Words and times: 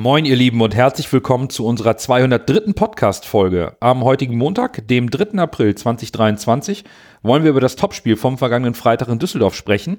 Moin, 0.00 0.24
ihr 0.24 0.36
Lieben, 0.36 0.60
und 0.60 0.76
herzlich 0.76 1.12
willkommen 1.12 1.50
zu 1.50 1.66
unserer 1.66 1.96
203. 1.96 2.72
Podcast-Folge. 2.72 3.76
Am 3.80 4.04
heutigen 4.04 4.38
Montag, 4.38 4.86
dem 4.86 5.10
3. 5.10 5.40
April 5.40 5.74
2023, 5.74 6.84
wollen 7.22 7.42
wir 7.42 7.50
über 7.50 7.60
das 7.60 7.74
Topspiel 7.74 8.16
vom 8.16 8.38
vergangenen 8.38 8.74
Freitag 8.74 9.08
in 9.08 9.18
Düsseldorf 9.18 9.56
sprechen 9.56 9.98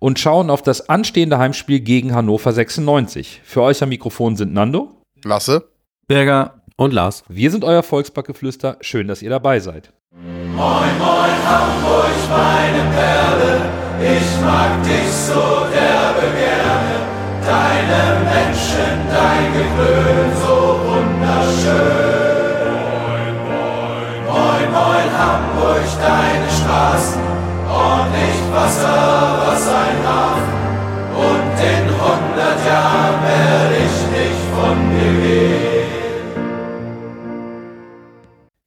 und 0.00 0.18
schauen 0.18 0.50
auf 0.50 0.60
das 0.60 0.90
anstehende 0.90 1.38
Heimspiel 1.38 1.80
gegen 1.80 2.14
Hannover 2.14 2.52
96. 2.52 3.40
Für 3.42 3.62
euch 3.62 3.82
am 3.82 3.88
Mikrofon 3.88 4.36
sind 4.36 4.52
Nando, 4.52 5.00
Lasse, 5.24 5.70
Berger 6.06 6.60
und 6.76 6.92
Lars. 6.92 7.24
Wir 7.30 7.50
sind 7.50 7.64
euer 7.64 7.82
Volksbackgeflüster. 7.82 8.76
Schön, 8.82 9.08
dass 9.08 9.22
ihr 9.22 9.30
dabei 9.30 9.60
seid. 9.60 9.94
Moin, 10.12 10.98
moin, 10.98 11.48
Hamburg, 11.48 12.10
meine 12.28 12.94
Perle, 12.94 13.62
ich 14.14 14.44
mag 14.44 14.82
dich 14.82 15.10
so 15.10 15.64
derbe 15.72 16.36
gerne. 16.36 17.17
Deine 17.48 18.02
Menschen, 18.28 19.08
dein 19.08 19.46
Gewöhn, 19.54 20.30
so 20.36 20.56
wunderschön. 20.84 22.28
Moin, 22.92 23.36
moin, 23.48 23.92
moin, 24.28 24.68
moin, 24.76 25.08
Hamburg, 25.18 25.86
deine 25.98 26.50
Straßen, 26.50 27.22
ordentlich 27.66 28.38
Wasser, 28.52 29.00
was 29.46 29.64
ein 29.66 29.98
Hafen. 30.06 30.58
Und 31.16 31.56
in 31.72 31.86
hundert 31.88 32.60
Jahren 32.66 33.18
werde 33.24 33.76
ich 33.76 33.96
nicht 34.12 34.42
von 34.54 34.76
dir 34.90 35.14
gehen. 35.26 35.88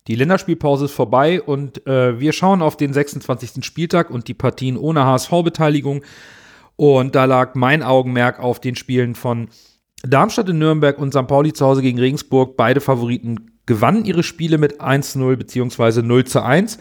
Die 0.08 0.16
Länderspielpause 0.16 0.86
ist 0.86 0.94
vorbei 0.94 1.40
und 1.40 1.86
äh, 1.86 2.20
wir 2.20 2.34
schauen 2.34 2.63
auf 2.63 2.77
den 2.77 2.94
26. 2.94 3.63
Spieltag 3.63 4.10
und 4.10 4.27
die 4.27 4.34
Partien 4.34 4.76
ohne 4.76 5.05
HSV-Beteiligung. 5.05 6.02
Und 6.81 7.13
da 7.13 7.26
lag 7.26 7.53
mein 7.53 7.84
Augenmerk 7.84 8.40
auf 8.40 8.59
den 8.59 8.76
Spielen 8.76 9.13
von 9.13 9.49
Darmstadt 10.02 10.49
in 10.49 10.58
Nürnberg 10.58 10.98
und 10.98 11.13
St. 11.13 11.27
Pauli 11.27 11.54
zu 11.54 11.63
Hause 11.63 11.84
gegen 11.84 11.99
Regensburg. 11.99 12.57
Beide 12.57 12.81
Favoriten 12.81 13.52
gewannen 13.67 14.04
ihre 14.04 14.23
Spiele 14.23 14.57
mit 14.57 14.82
1-0 14.82 15.35
bzw. 15.35 16.01
0 16.01 16.26
zu 16.26 16.41
1. 16.41 16.79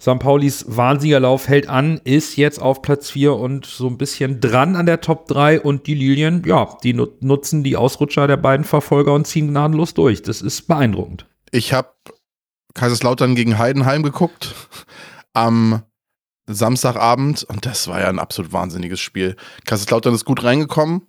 St. 0.00 0.18
Paulis 0.18 0.64
Warnsiegerlauf 0.66 1.46
hält 1.46 1.68
an, 1.68 2.00
ist 2.04 2.38
jetzt 2.38 2.58
auf 2.58 2.80
Platz 2.80 3.10
4 3.10 3.34
und 3.34 3.66
so 3.66 3.86
ein 3.86 3.98
bisschen 3.98 4.40
dran 4.40 4.76
an 4.76 4.86
der 4.86 5.02
Top 5.02 5.28
3 5.28 5.60
und 5.60 5.86
die 5.88 5.94
Lilien, 5.94 6.42
ja, 6.46 6.78
die 6.82 6.94
nutzen 6.94 7.62
die 7.62 7.76
Ausrutscher 7.76 8.26
der 8.26 8.38
beiden 8.38 8.64
Verfolger 8.64 9.12
und 9.12 9.26
ziehen 9.26 9.48
gnadenlos 9.48 9.92
durch. 9.92 10.22
Das 10.22 10.40
ist 10.40 10.62
beeindruckend. 10.68 11.26
Ich 11.50 11.74
habe 11.74 11.90
Kaiserslautern 12.72 13.34
gegen 13.34 13.58
Heidenheim 13.58 14.04
geguckt 14.04 14.54
am 15.34 15.82
Samstagabend 16.46 17.44
und 17.44 17.64
das 17.66 17.88
war 17.88 18.00
ja 18.00 18.08
ein 18.08 18.18
absolut 18.18 18.52
wahnsinniges 18.52 19.00
Spiel. 19.00 19.36
Kaiserslautern 19.64 20.14
ist 20.14 20.24
gut 20.24 20.44
reingekommen 20.44 21.02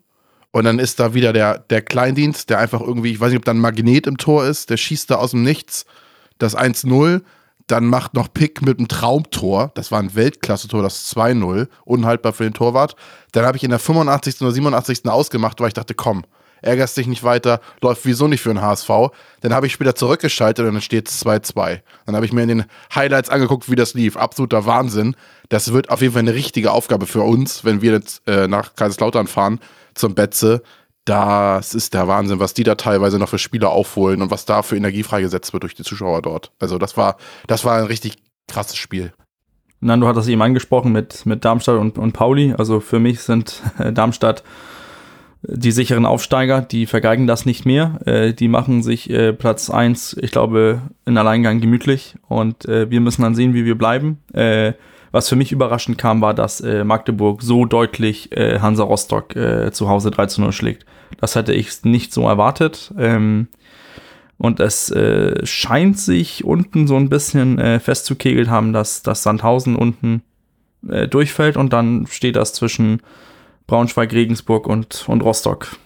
und 0.51 0.63
dann 0.63 0.79
ist 0.79 0.99
da 0.99 1.13
wieder 1.13 1.33
der, 1.33 1.59
der 1.59 1.81
Kleindienst, 1.81 2.49
der 2.49 2.59
einfach 2.59 2.81
irgendwie, 2.81 3.11
ich 3.11 3.19
weiß 3.19 3.29
nicht, 3.29 3.39
ob 3.39 3.45
da 3.45 3.51
ein 3.51 3.59
Magnet 3.59 4.07
im 4.07 4.17
Tor 4.17 4.45
ist, 4.45 4.69
der 4.69 4.77
schießt 4.77 5.11
da 5.11 5.15
aus 5.15 5.31
dem 5.31 5.43
Nichts 5.43 5.85
das 6.37 6.57
1-0, 6.57 7.21
dann 7.67 7.85
macht 7.85 8.13
noch 8.13 8.31
Pick 8.31 8.61
mit 8.61 8.77
einem 8.77 8.87
Traumtor, 8.87 9.71
das 9.75 9.91
war 9.91 9.99
ein 9.99 10.15
Weltklasse-Tor, 10.15 10.83
das 10.83 11.13
2-0, 11.15 11.67
unhaltbar 11.83 12.33
für 12.33 12.43
den 12.43 12.53
Torwart. 12.53 12.95
Dann 13.31 13.45
habe 13.45 13.57
ich 13.57 13.63
in 13.63 13.71
der 13.71 13.79
85. 13.79 14.41
oder 14.41 14.51
87. 14.51 15.05
ausgemacht, 15.07 15.59
weil 15.59 15.69
ich 15.69 15.73
dachte, 15.73 15.95
komm, 15.95 16.23
ärgerst 16.61 16.97
dich 16.97 17.07
nicht 17.07 17.23
weiter, 17.23 17.59
läuft 17.81 18.05
wieso 18.05 18.27
nicht 18.27 18.41
für 18.41 18.49
den 18.49 18.61
HSV. 18.61 18.89
Dann 19.41 19.53
habe 19.53 19.67
ich 19.67 19.73
später 19.73 19.95
zurückgeschaltet 19.95 20.65
und 20.65 20.73
dann 20.73 20.81
steht 20.81 21.09
es 21.09 21.25
2-2. 21.25 21.81
Dann 22.05 22.15
habe 22.15 22.25
ich 22.25 22.33
mir 22.33 22.43
in 22.43 22.49
den 22.49 22.65
Highlights 22.93 23.29
angeguckt, 23.29 23.69
wie 23.69 23.75
das 23.75 23.93
lief. 23.93 24.17
Absoluter 24.17 24.65
Wahnsinn. 24.65 25.15
Das 25.49 25.71
wird 25.73 25.89
auf 25.89 26.01
jeden 26.01 26.13
Fall 26.13 26.21
eine 26.21 26.33
richtige 26.33 26.71
Aufgabe 26.71 27.05
für 27.05 27.21
uns, 27.21 27.63
wenn 27.63 27.81
wir 27.81 27.91
jetzt 27.91 28.27
äh, 28.27 28.47
nach 28.47 28.75
Kaiserslautern 28.75 29.27
fahren 29.27 29.59
zum 29.93 30.15
Betze. 30.15 30.63
Das 31.05 31.75
ist 31.75 31.93
der 31.93 32.07
Wahnsinn, 32.07 32.39
was 32.39 32.55
die 32.55 32.63
da 32.63 32.75
teilweise 32.75 33.19
noch 33.19 33.29
für 33.29 33.37
Spieler 33.37 33.69
aufholen 33.69 34.23
und 34.23 34.31
was 34.31 34.45
da 34.45 34.63
für 34.63 34.75
Energie 34.75 35.03
freigesetzt 35.03 35.53
wird 35.53 35.61
durch 35.61 35.75
die 35.75 35.83
Zuschauer 35.83 36.23
dort. 36.23 36.51
Also 36.59 36.79
das 36.79 36.97
war, 36.97 37.17
das 37.45 37.63
war 37.63 37.77
ein 37.77 37.85
richtig 37.85 38.17
krasses 38.47 38.77
Spiel. 38.77 39.13
Nando 39.81 40.07
hat 40.07 40.17
das 40.17 40.27
eben 40.27 40.41
angesprochen 40.41 40.91
mit, 40.91 41.25
mit 41.27 41.45
Darmstadt 41.45 41.77
und, 41.77 41.99
und 41.99 42.13
Pauli. 42.13 42.55
Also 42.57 42.79
für 42.79 42.99
mich 42.99 43.21
sind 43.21 43.61
äh, 43.77 43.93
Darmstadt 43.93 44.43
die 45.47 45.71
sicheren 45.71 46.05
Aufsteiger, 46.05 46.61
die 46.61 46.85
vergeigen 46.85 47.27
das 47.27 47.45
nicht 47.45 47.65
mehr. 47.65 47.99
Äh, 48.05 48.33
die 48.33 48.47
machen 48.47 48.83
sich 48.83 49.09
äh, 49.09 49.33
Platz 49.33 49.69
1, 49.69 50.17
ich 50.21 50.31
glaube, 50.31 50.81
in 51.05 51.17
Alleingang 51.17 51.61
gemütlich. 51.61 52.15
Und 52.27 52.65
äh, 52.65 52.89
wir 52.89 53.01
müssen 53.01 53.21
dann 53.21 53.35
sehen, 53.35 53.53
wie 53.53 53.65
wir 53.65 53.77
bleiben. 53.77 54.19
Äh, 54.33 54.73
was 55.11 55.29
für 55.29 55.35
mich 55.35 55.51
überraschend 55.51 55.97
kam, 55.97 56.21
war, 56.21 56.33
dass 56.33 56.61
äh, 56.61 56.83
Magdeburg 56.83 57.41
so 57.41 57.65
deutlich 57.65 58.35
äh, 58.35 58.59
Hansa 58.59 58.83
Rostock 58.83 59.33
zu 59.71 59.87
Hause 59.87 60.11
3 60.11 60.25
zu 60.25 60.41
0 60.41 60.51
schlägt. 60.51 60.85
Das 61.21 61.35
hätte 61.35 61.53
ich 61.53 61.83
nicht 61.83 62.13
so 62.13 62.27
erwartet. 62.27 62.93
Ähm, 62.97 63.47
und 64.37 64.59
es 64.59 64.93
scheint 65.43 65.97
sich 65.97 66.43
unten 66.43 66.87
so 66.87 66.97
ein 66.97 67.07
bisschen 67.07 67.79
festzukegelt 67.79 68.49
haben, 68.49 68.73
dass, 68.73 69.01
dass 69.01 69.23
Sandhausen 69.23 69.77
unten 69.77 70.23
durchfällt 70.81 71.55
und 71.55 71.71
dann 71.71 72.05
steht 72.07 72.35
das 72.35 72.51
zwischen 72.51 72.99
Braunschweig, 73.67 74.11
Regensburg 74.13 74.67
und, 74.67 75.05
und 75.07 75.21
Rostock. 75.21 75.77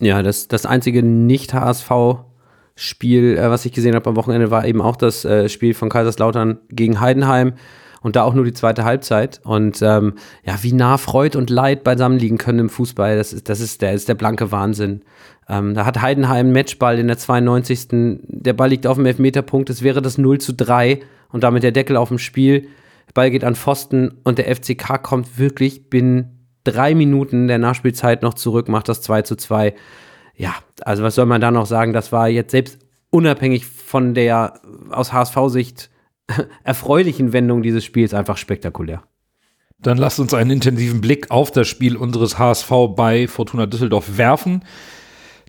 Ja, 0.00 0.22
das, 0.22 0.48
das 0.48 0.66
einzige 0.66 1.02
Nicht-HSV-Spiel, 1.02 3.38
äh, 3.38 3.50
was 3.50 3.64
ich 3.64 3.72
gesehen 3.72 3.94
habe 3.94 4.10
am 4.10 4.16
Wochenende, 4.16 4.50
war 4.50 4.66
eben 4.66 4.82
auch 4.82 4.96
das 4.96 5.24
äh, 5.24 5.48
Spiel 5.48 5.72
von 5.74 5.88
Kaiserslautern 5.88 6.58
gegen 6.70 7.00
Heidenheim 7.00 7.54
und 8.02 8.14
da 8.14 8.22
auch 8.22 8.34
nur 8.34 8.44
die 8.44 8.52
zweite 8.52 8.84
Halbzeit. 8.84 9.40
Und 9.42 9.80
ähm, 9.82 10.14
ja, 10.44 10.62
wie 10.62 10.72
nah 10.72 10.96
Freud 10.98 11.36
und 11.36 11.50
Leid 11.50 11.82
beisammenliegen 11.82 12.38
können 12.38 12.60
im 12.60 12.68
Fußball, 12.68 13.16
das 13.16 13.32
ist, 13.32 13.48
das 13.48 13.58
ist, 13.60 13.82
der, 13.82 13.94
ist 13.94 14.08
der 14.08 14.14
blanke 14.14 14.52
Wahnsinn. 14.52 15.02
Ähm, 15.48 15.74
da 15.74 15.86
hat 15.86 16.02
Heidenheim 16.02 16.46
einen 16.46 16.52
Matchball 16.52 16.98
in 16.98 17.08
der 17.08 17.18
92. 17.18 17.88
Der 18.28 18.52
Ball 18.52 18.68
liegt 18.68 18.86
auf 18.86 18.96
dem 18.96 19.06
Elfmeterpunkt, 19.06 19.70
es 19.70 19.82
wäre 19.82 20.02
das 20.02 20.18
0 20.18 20.38
zu 20.38 20.52
3 20.52 21.00
und 21.30 21.42
damit 21.42 21.62
der 21.62 21.72
Deckel 21.72 21.96
auf 21.96 22.08
dem 22.08 22.18
Spiel. 22.18 22.68
Der 23.08 23.12
Ball 23.14 23.30
geht 23.30 23.44
an 23.44 23.54
Pfosten 23.54 24.12
und 24.24 24.38
der 24.38 24.54
FCK 24.54 25.02
kommt 25.02 25.38
wirklich 25.38 25.88
binnen 25.88 26.35
drei 26.66 26.94
Minuten 26.94 27.48
der 27.48 27.58
Nachspielzeit 27.58 28.22
noch 28.22 28.34
zurück, 28.34 28.68
macht 28.68 28.88
das 28.88 29.02
2 29.02 29.22
zu 29.22 29.36
2. 29.36 29.74
Ja, 30.36 30.54
also 30.82 31.02
was 31.02 31.14
soll 31.14 31.26
man 31.26 31.40
da 31.40 31.50
noch 31.50 31.66
sagen? 31.66 31.92
Das 31.92 32.12
war 32.12 32.28
jetzt 32.28 32.50
selbst 32.50 32.78
unabhängig 33.10 33.64
von 33.66 34.14
der 34.14 34.60
aus 34.90 35.12
HSV-Sicht 35.12 35.90
erfreulichen 36.64 37.32
Wendung 37.32 37.62
dieses 37.62 37.84
Spiels 37.84 38.14
einfach 38.14 38.36
spektakulär. 38.36 39.02
Dann 39.78 39.98
lasst 39.98 40.20
uns 40.20 40.34
einen 40.34 40.50
intensiven 40.50 41.00
Blick 41.00 41.30
auf 41.30 41.50
das 41.50 41.68
Spiel 41.68 41.96
unseres 41.96 42.38
HSV 42.38 42.70
bei 42.96 43.28
Fortuna 43.28 43.66
Düsseldorf 43.66 44.16
werfen. 44.16 44.64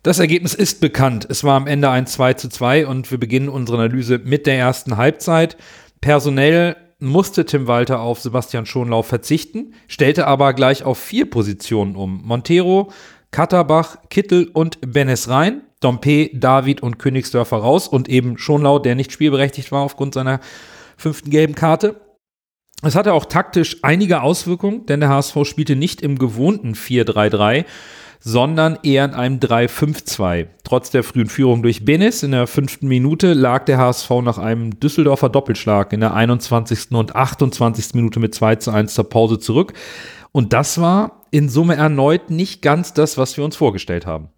Das 0.03 0.19
Ergebnis 0.19 0.53
ist 0.53 0.79
bekannt. 0.79 1.25
Es 1.29 1.43
war 1.43 1.55
am 1.55 1.67
Ende 1.67 1.89
ein 1.89 2.07
2 2.07 2.33
zu 2.33 2.49
2 2.49 2.87
und 2.87 3.09
wir 3.09 3.19
beginnen 3.19 3.49
unsere 3.49 3.79
Analyse 3.79 4.19
mit 4.23 4.45
der 4.45 4.57
ersten 4.57 4.97
Halbzeit. 4.97 5.57
Personell 6.01 6.75
musste 6.99 7.45
Tim 7.45 7.67
Walter 7.67 7.99
auf 7.99 8.19
Sebastian 8.19 8.65
Schonlauf 8.65 9.07
verzichten, 9.07 9.73
stellte 9.87 10.27
aber 10.27 10.53
gleich 10.53 10.83
auf 10.83 10.97
vier 10.97 11.29
Positionen 11.29 11.95
um. 11.95 12.21
Montero, 12.23 12.91
Katterbach, 13.31 13.97
Kittel 14.09 14.49
und 14.53 14.79
Benes 14.81 15.29
rein. 15.29 15.61
Dompe, 15.79 16.31
David 16.33 16.81
und 16.81 16.97
Königsdörfer 16.97 17.57
raus 17.57 17.87
und 17.87 18.09
eben 18.09 18.39
Schonlau, 18.39 18.79
der 18.79 18.95
nicht 18.95 19.11
spielberechtigt 19.11 19.71
war 19.71 19.81
aufgrund 19.81 20.15
seiner 20.15 20.39
fünften 20.97 21.29
gelben 21.29 21.53
Karte. 21.53 22.01
Es 22.81 22.95
hatte 22.95 23.13
auch 23.13 23.25
taktisch 23.25 23.77
einige 23.83 24.21
Auswirkungen, 24.21 24.85
denn 24.87 24.99
der 24.99 25.09
HSV 25.09 25.37
spielte 25.43 25.75
nicht 25.75 26.01
im 26.01 26.17
gewohnten 26.17 26.73
4-3-3, 26.73 27.65
sondern 28.19 28.77
eher 28.83 29.05
in 29.05 29.13
einem 29.13 29.39
3-5-2. 29.39 30.47
Trotz 30.63 30.89
der 30.89 31.03
frühen 31.03 31.29
Führung 31.29 31.63
durch 31.63 31.85
Benes 31.85 32.23
in 32.23 32.31
der 32.31 32.47
fünften 32.47 32.87
Minute 32.87 33.33
lag 33.33 33.65
der 33.65 33.77
HSV 33.77 34.09
nach 34.23 34.37
einem 34.37 34.79
Düsseldorfer 34.79 35.29
Doppelschlag 35.29 35.93
in 35.93 35.99
der 35.99 36.13
21. 36.13 36.91
und 36.91 37.15
28. 37.15 37.93
Minute 37.93 38.19
mit 38.19 38.33
2 38.35 38.55
zu 38.55 38.71
1 38.71 38.93
zur 38.93 39.09
Pause 39.09 39.39
zurück. 39.39 39.73
Und 40.31 40.53
das 40.53 40.79
war 40.79 41.23
in 41.31 41.49
Summe 41.49 41.75
erneut 41.75 42.29
nicht 42.29 42.61
ganz 42.61 42.93
das, 42.93 43.17
was 43.17 43.37
wir 43.37 43.43
uns 43.43 43.55
vorgestellt 43.55 44.05
haben. 44.05 44.29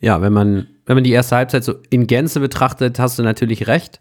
Ja, 0.00 0.20
wenn 0.20 0.32
man, 0.32 0.68
wenn 0.84 0.96
man 0.96 1.04
die 1.04 1.12
erste 1.12 1.36
Halbzeit 1.36 1.64
so 1.64 1.74
in 1.90 2.06
Gänze 2.06 2.40
betrachtet, 2.40 2.98
hast 2.98 3.18
du 3.18 3.22
natürlich 3.22 3.66
recht. 3.66 4.00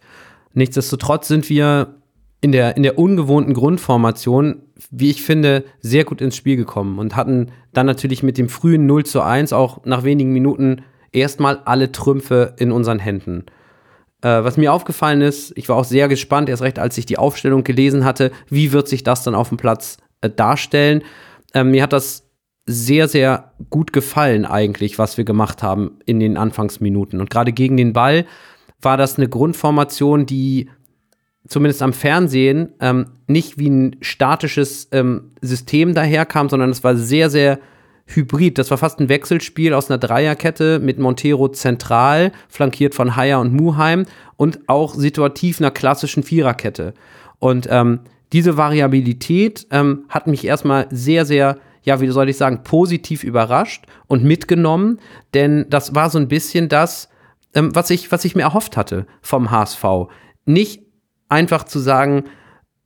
Nichtsdestotrotz 0.54 1.28
sind 1.28 1.50
wir 1.50 1.96
in 2.42 2.52
der, 2.52 2.78
in 2.78 2.84
der 2.84 3.00
ungewohnten 3.00 3.54
Grundformation, 3.54 4.62
wie 4.92 5.10
ich 5.10 5.24
finde, 5.24 5.64
sehr 5.80 6.04
gut 6.04 6.22
ins 6.22 6.36
Spiel 6.36 6.58
gekommen 6.58 7.00
und 7.00 7.16
hatten 7.16 7.52
dann 7.74 7.86
natürlich 7.86 8.24
mit 8.24 8.38
dem 8.38 8.50
frühen 8.50 8.86
0 8.86 9.06
zu 9.06 9.22
1 9.22 9.54
auch 9.54 9.86
nach 9.86 10.04
wenigen 10.04 10.34
Minuten 10.34 10.84
erstmal 11.12 11.60
alle 11.66 11.92
Trümpfe 11.92 12.56
in 12.58 12.72
unseren 12.72 13.00
Händen. 13.00 13.46
Äh, 14.22 14.44
was 14.44 14.58
mir 14.58 14.74
aufgefallen 14.74 15.22
ist, 15.22 15.54
ich 15.56 15.70
war 15.70 15.78
auch 15.78 15.86
sehr 15.86 16.08
gespannt, 16.08 16.50
erst 16.50 16.64
recht, 16.64 16.80
als 16.80 16.98
ich 16.98 17.06
die 17.06 17.18
Aufstellung 17.18 17.64
gelesen 17.64 18.04
hatte, 18.04 18.32
wie 18.50 18.72
wird 18.72 18.88
sich 18.88 19.04
das 19.04 19.24
dann 19.24 19.36
auf 19.36 19.50
dem 19.50 19.58
Platz 19.58 19.98
äh, 20.22 20.30
darstellen. 20.30 21.04
Äh, 21.54 21.64
mir 21.64 21.84
hat 21.84 21.94
das 21.94 22.30
sehr, 22.66 23.08
sehr 23.08 23.54
gut 23.70 23.94
gefallen 23.94 24.46
eigentlich, 24.46 24.98
was 24.98 25.18
wir 25.18 25.24
gemacht 25.24 25.62
haben 25.62 26.00
in 26.06 26.20
den 26.20 26.38
Anfangsminuten. 26.38 27.20
Und 27.20 27.30
gerade 27.30 27.54
gegen 27.54 27.78
den 27.78 27.94
Ball 27.94 28.26
war 28.82 28.98
das 28.98 29.18
eine 29.18 29.30
Grundformation, 29.30 30.26
die 30.26 30.70
zumindest 31.48 31.82
am 31.82 31.94
Fernsehen, 31.94 32.70
ähm, 32.80 33.08
nicht 33.28 33.58
wie 33.58 33.70
ein 33.70 33.96
statisches 34.02 34.88
ähm, 34.92 35.32
System 35.42 35.94
daherkam, 35.94 36.50
sondern 36.50 36.70
es 36.70 36.84
war 36.84 36.96
sehr, 36.96 37.30
sehr 37.30 37.60
Hybrid. 38.08 38.58
Das 38.58 38.70
war 38.72 38.78
fast 38.78 39.00
ein 39.00 39.10
Wechselspiel 39.10 39.74
aus 39.74 39.90
einer 39.90 39.98
Dreierkette 39.98 40.80
mit 40.80 41.00
Montero 41.00 41.50
zentral, 41.50 42.32
flankiert 42.50 42.94
von 42.94 43.16
Haier 43.16 43.40
und 43.40 43.54
Muheim 43.54 44.06
und 44.38 44.60
auch 44.68 44.94
situativ 44.94 45.60
einer 45.60 45.72
klassischen 45.72 46.24
Viererkette. 46.24 46.94
Und 47.40 47.68
ähm, 47.70 48.02
diese 48.32 48.58
Variabilität 48.58 49.68
ähm, 49.72 50.06
hat 50.10 50.28
mich 50.28 50.46
erstmal 50.46 50.88
sehr, 50.92 51.26
sehr, 51.26 51.58
ja, 51.84 52.00
wie 52.00 52.08
soll 52.08 52.30
ich 52.30 52.38
sagen, 52.38 52.64
positiv 52.64 53.24
überrascht 53.24 53.86
und 54.08 54.24
mitgenommen, 54.24 55.00
denn 55.34 55.66
das 55.70 55.96
war 55.96 56.10
so 56.10 56.20
ein 56.20 56.28
bisschen 56.28 56.70
das, 56.70 57.10
ähm, 57.54 57.74
was, 57.74 57.90
ich, 57.90 58.12
was 58.12 58.26
ich 58.26 58.36
mir 58.36 58.44
erhofft 58.44 58.78
hatte 58.78 59.08
vom 59.22 59.52
HSV. 59.52 59.84
Nicht 60.46 60.85
einfach 61.30 61.64
zu 61.64 61.80
sagen, 61.80 62.26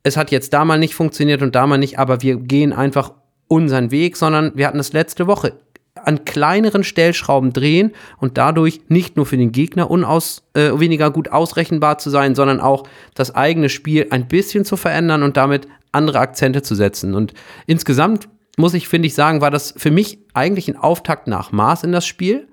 es 0.03 0.17
hat 0.17 0.31
jetzt 0.31 0.53
da 0.53 0.65
mal 0.65 0.79
nicht 0.79 0.95
funktioniert 0.95 1.41
und 1.41 1.55
da 1.55 1.67
mal 1.67 1.77
nicht, 1.77 1.99
aber 1.99 2.21
wir 2.21 2.37
gehen 2.37 2.73
einfach 2.73 3.13
unseren 3.47 3.91
Weg, 3.91 4.15
sondern 4.15 4.51
wir 4.55 4.67
hatten 4.67 4.77
das 4.77 4.93
letzte 4.93 5.27
Woche 5.27 5.53
an 5.95 6.23
kleineren 6.23 6.83
Stellschrauben 6.83 7.51
drehen 7.51 7.91
und 8.17 8.37
dadurch 8.37 8.81
nicht 8.87 9.17
nur 9.17 9.25
für 9.25 9.37
den 9.37 9.51
Gegner 9.51 9.91
unaus, 9.91 10.43
äh, 10.53 10.71
weniger 10.79 11.11
gut 11.11 11.29
ausrechenbar 11.29 11.97
zu 11.97 12.09
sein, 12.09 12.35
sondern 12.35 12.61
auch 12.61 12.83
das 13.15 13.35
eigene 13.35 13.69
Spiel 13.69 14.07
ein 14.09 14.27
bisschen 14.27 14.65
zu 14.65 14.77
verändern 14.77 15.23
und 15.23 15.35
damit 15.35 15.67
andere 15.91 16.19
Akzente 16.19 16.61
zu 16.61 16.75
setzen. 16.75 17.15
Und 17.15 17.33
insgesamt 17.65 18.29
muss 18.57 18.73
ich, 18.73 18.87
finde 18.87 19.07
ich, 19.07 19.13
sagen, 19.13 19.41
war 19.41 19.51
das 19.51 19.73
für 19.77 19.91
mich 19.91 20.19
eigentlich 20.33 20.67
ein 20.67 20.77
Auftakt 20.77 21.27
nach 21.27 21.51
Maß 21.51 21.83
in 21.83 21.91
das 21.91 22.05
Spiel. 22.05 22.47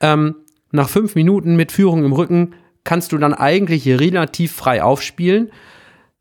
Ähm, 0.00 0.36
nach 0.70 0.88
fünf 0.88 1.14
Minuten 1.14 1.54
mit 1.54 1.72
Führung 1.72 2.04
im 2.04 2.12
Rücken 2.12 2.54
kannst 2.84 3.12
du 3.12 3.18
dann 3.18 3.34
eigentlich 3.34 3.88
relativ 3.88 4.52
frei 4.52 4.82
aufspielen. 4.82 5.50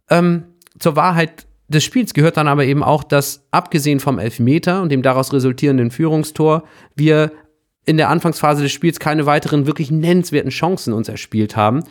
Ähm, 0.09 0.43
zur 0.79 0.95
Wahrheit 0.95 1.47
des 1.67 1.83
Spiels 1.83 2.13
gehört 2.13 2.37
dann 2.37 2.47
aber 2.47 2.65
eben 2.65 2.83
auch, 2.83 3.03
dass 3.03 3.47
abgesehen 3.51 3.99
vom 3.99 4.19
Elfmeter 4.19 4.81
und 4.81 4.89
dem 4.89 5.01
daraus 5.01 5.33
resultierenden 5.33 5.89
Führungstor, 5.91 6.63
wir 6.95 7.31
in 7.85 7.97
der 7.97 8.09
Anfangsphase 8.09 8.61
des 8.61 8.71
Spiels 8.71 8.99
keine 8.99 9.25
weiteren 9.25 9.65
wirklich 9.65 9.89
nennenswerten 9.89 10.51
Chancen 10.51 10.93
uns 10.93 11.09
erspielt 11.09 11.55
haben. 11.55 11.83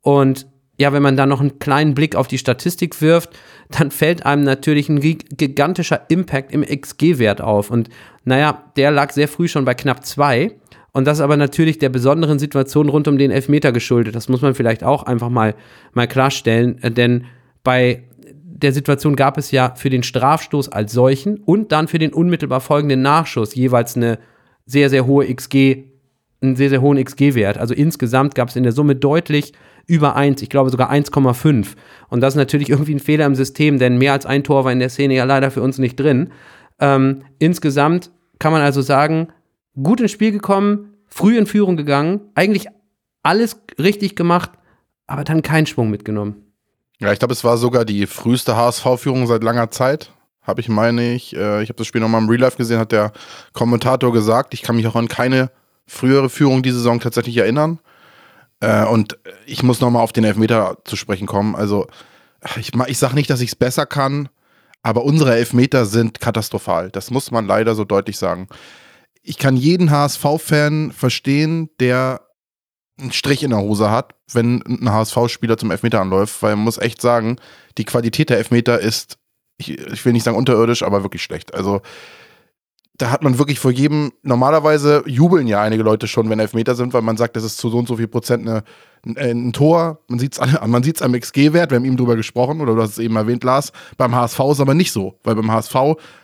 Und 0.00 0.46
ja, 0.78 0.92
wenn 0.92 1.02
man 1.02 1.16
dann 1.16 1.28
noch 1.28 1.40
einen 1.40 1.58
kleinen 1.58 1.94
Blick 1.94 2.16
auf 2.16 2.28
die 2.28 2.38
Statistik 2.38 3.00
wirft, 3.00 3.30
dann 3.70 3.90
fällt 3.90 4.26
einem 4.26 4.42
natürlich 4.42 4.88
ein 4.88 5.00
gigantischer 5.00 6.02
Impact 6.08 6.52
im 6.52 6.62
XG-Wert 6.62 7.40
auf. 7.40 7.70
Und 7.70 7.88
naja, 8.24 8.64
der 8.76 8.90
lag 8.90 9.12
sehr 9.12 9.28
früh 9.28 9.48
schon 9.48 9.64
bei 9.64 9.74
knapp 9.74 10.04
zwei. 10.04 10.52
Und 10.96 11.04
das 11.04 11.18
ist 11.18 11.22
aber 11.22 11.36
natürlich 11.36 11.76
der 11.76 11.90
besonderen 11.90 12.38
Situation 12.38 12.88
rund 12.88 13.06
um 13.06 13.18
den 13.18 13.30
Elfmeter 13.30 13.70
geschuldet. 13.70 14.16
Das 14.16 14.30
muss 14.30 14.40
man 14.40 14.54
vielleicht 14.54 14.82
auch 14.82 15.02
einfach 15.02 15.28
mal, 15.28 15.54
mal 15.92 16.08
klarstellen. 16.08 16.80
Denn 16.82 17.26
bei 17.62 18.04
der 18.32 18.72
Situation 18.72 19.14
gab 19.14 19.36
es 19.36 19.50
ja 19.50 19.74
für 19.74 19.90
den 19.90 20.02
Strafstoß 20.02 20.70
als 20.70 20.94
solchen 20.94 21.36
und 21.36 21.70
dann 21.70 21.86
für 21.86 21.98
den 21.98 22.14
unmittelbar 22.14 22.62
folgenden 22.62 23.02
Nachschuss 23.02 23.54
jeweils 23.54 23.94
eine 23.94 24.18
sehr, 24.64 24.88
sehr 24.88 25.06
hohe 25.06 25.26
XG, 25.26 25.84
einen 26.40 26.56
sehr, 26.56 26.70
sehr 26.70 26.80
hohen 26.80 26.96
XG-Wert. 26.96 27.58
Also 27.58 27.74
insgesamt 27.74 28.34
gab 28.34 28.48
es 28.48 28.56
in 28.56 28.62
der 28.62 28.72
Summe 28.72 28.96
deutlich 28.96 29.52
über 29.86 30.16
1, 30.16 30.40
ich 30.40 30.48
glaube 30.48 30.70
sogar 30.70 30.90
1,5. 30.90 31.74
Und 32.08 32.22
das 32.22 32.32
ist 32.32 32.38
natürlich 32.38 32.70
irgendwie 32.70 32.94
ein 32.94 33.00
Fehler 33.00 33.26
im 33.26 33.34
System, 33.34 33.78
denn 33.78 33.98
mehr 33.98 34.14
als 34.14 34.24
ein 34.24 34.44
Tor 34.44 34.64
war 34.64 34.72
in 34.72 34.80
der 34.80 34.88
Szene 34.88 35.14
ja 35.16 35.24
leider 35.24 35.50
für 35.50 35.60
uns 35.60 35.76
nicht 35.76 36.00
drin. 36.00 36.30
Ähm, 36.80 37.24
insgesamt 37.38 38.10
kann 38.38 38.52
man 38.52 38.62
also 38.62 38.80
sagen, 38.80 39.28
gut 39.80 40.00
ins 40.00 40.10
Spiel 40.10 40.32
gekommen, 40.32 40.94
früh 41.06 41.38
in 41.38 41.46
Führung 41.46 41.76
gegangen, 41.76 42.20
eigentlich 42.34 42.66
alles 43.22 43.60
richtig 43.78 44.16
gemacht, 44.16 44.50
aber 45.06 45.24
dann 45.24 45.42
keinen 45.42 45.66
Schwung 45.66 45.90
mitgenommen. 45.90 46.36
Ja, 46.98 47.12
ich 47.12 47.18
glaube, 47.18 47.32
es 47.32 47.44
war 47.44 47.58
sogar 47.58 47.84
die 47.84 48.06
früheste 48.06 48.56
HSV-Führung 48.56 49.26
seit 49.26 49.44
langer 49.44 49.70
Zeit. 49.70 50.12
Habe 50.42 50.60
ich, 50.60 50.68
meine 50.68 51.12
ich. 51.12 51.36
Äh, 51.36 51.62
ich 51.62 51.68
habe 51.68 51.76
das 51.76 51.86
Spiel 51.86 52.00
nochmal 52.00 52.22
im 52.22 52.28
Real 52.28 52.40
Life 52.40 52.56
gesehen, 52.56 52.78
hat 52.78 52.92
der 52.92 53.12
Kommentator 53.52 54.12
gesagt. 54.12 54.54
Ich 54.54 54.62
kann 54.62 54.76
mich 54.76 54.86
auch 54.86 54.96
an 54.96 55.08
keine 55.08 55.50
frühere 55.86 56.30
Führung 56.30 56.62
diese 56.62 56.78
Saison 56.78 57.00
tatsächlich 57.00 57.36
erinnern. 57.36 57.80
Äh, 58.60 58.84
und 58.86 59.18
ich 59.44 59.62
muss 59.62 59.80
nochmal 59.80 60.02
auf 60.02 60.12
den 60.12 60.24
Elfmeter 60.24 60.78
zu 60.84 60.96
sprechen 60.96 61.26
kommen. 61.26 61.54
Also, 61.54 61.86
ich, 62.56 62.72
ich 62.86 62.98
sage 62.98 63.14
nicht, 63.14 63.28
dass 63.28 63.40
ich 63.40 63.50
es 63.50 63.56
besser 63.56 63.86
kann, 63.86 64.28
aber 64.82 65.04
unsere 65.04 65.34
Elfmeter 65.34 65.84
sind 65.84 66.20
katastrophal. 66.20 66.90
Das 66.90 67.10
muss 67.10 67.30
man 67.30 67.46
leider 67.46 67.74
so 67.74 67.84
deutlich 67.84 68.16
sagen. 68.16 68.48
Ich 69.28 69.38
kann 69.38 69.56
jeden 69.56 69.90
HSV-Fan 69.90 70.92
verstehen, 70.92 71.68
der 71.80 72.20
einen 72.98 73.10
Strich 73.10 73.42
in 73.42 73.50
der 73.50 73.58
Hose 73.58 73.90
hat, 73.90 74.14
wenn 74.32 74.62
ein 74.62 74.90
HSV-Spieler 74.90 75.58
zum 75.58 75.72
Elfmeter 75.72 76.00
anläuft, 76.00 76.42
weil 76.42 76.54
man 76.54 76.64
muss 76.64 76.78
echt 76.78 77.02
sagen, 77.02 77.36
die 77.76 77.84
Qualität 77.84 78.30
der 78.30 78.38
Elfmeter 78.38 78.78
ist, 78.78 79.18
ich, 79.58 79.78
ich 79.78 80.04
will 80.04 80.12
nicht 80.12 80.22
sagen 80.22 80.36
unterirdisch, 80.36 80.84
aber 80.84 81.02
wirklich 81.02 81.24
schlecht. 81.24 81.54
Also 81.54 81.82
da 82.98 83.10
hat 83.10 83.24
man 83.24 83.38
wirklich 83.38 83.58
vor 83.58 83.72
jedem, 83.72 84.12
normalerweise 84.22 85.02
jubeln 85.06 85.48
ja 85.48 85.60
einige 85.60 85.82
Leute 85.82 86.06
schon, 86.06 86.30
wenn 86.30 86.38
Elfmeter 86.38 86.76
sind, 86.76 86.94
weil 86.94 87.02
man 87.02 87.16
sagt, 87.16 87.34
das 87.34 87.42
ist 87.42 87.58
zu 87.58 87.68
so 87.68 87.78
und 87.78 87.88
so 87.88 87.96
viel 87.96 88.06
Prozent 88.06 88.48
eine, 88.48 88.62
ein, 89.04 89.18
ein 89.18 89.52
Tor. 89.52 89.98
Man 90.06 90.20
sieht 90.20 90.38
es 90.38 90.60
man 90.66 90.82
sieht's 90.84 91.02
am 91.02 91.12
XG-Wert, 91.12 91.72
wir 91.72 91.76
haben 91.76 91.84
eben 91.84 91.96
drüber 91.96 92.14
gesprochen, 92.14 92.60
oder 92.60 92.76
du 92.76 92.80
hast 92.80 92.92
es 92.92 92.98
eben 92.98 93.16
erwähnt, 93.16 93.42
Lars. 93.42 93.72
Beim 93.96 94.14
HSV 94.14 94.38
ist 94.52 94.60
aber 94.60 94.74
nicht 94.74 94.92
so, 94.92 95.18
weil 95.24 95.34
beim 95.34 95.50
HSV 95.50 95.74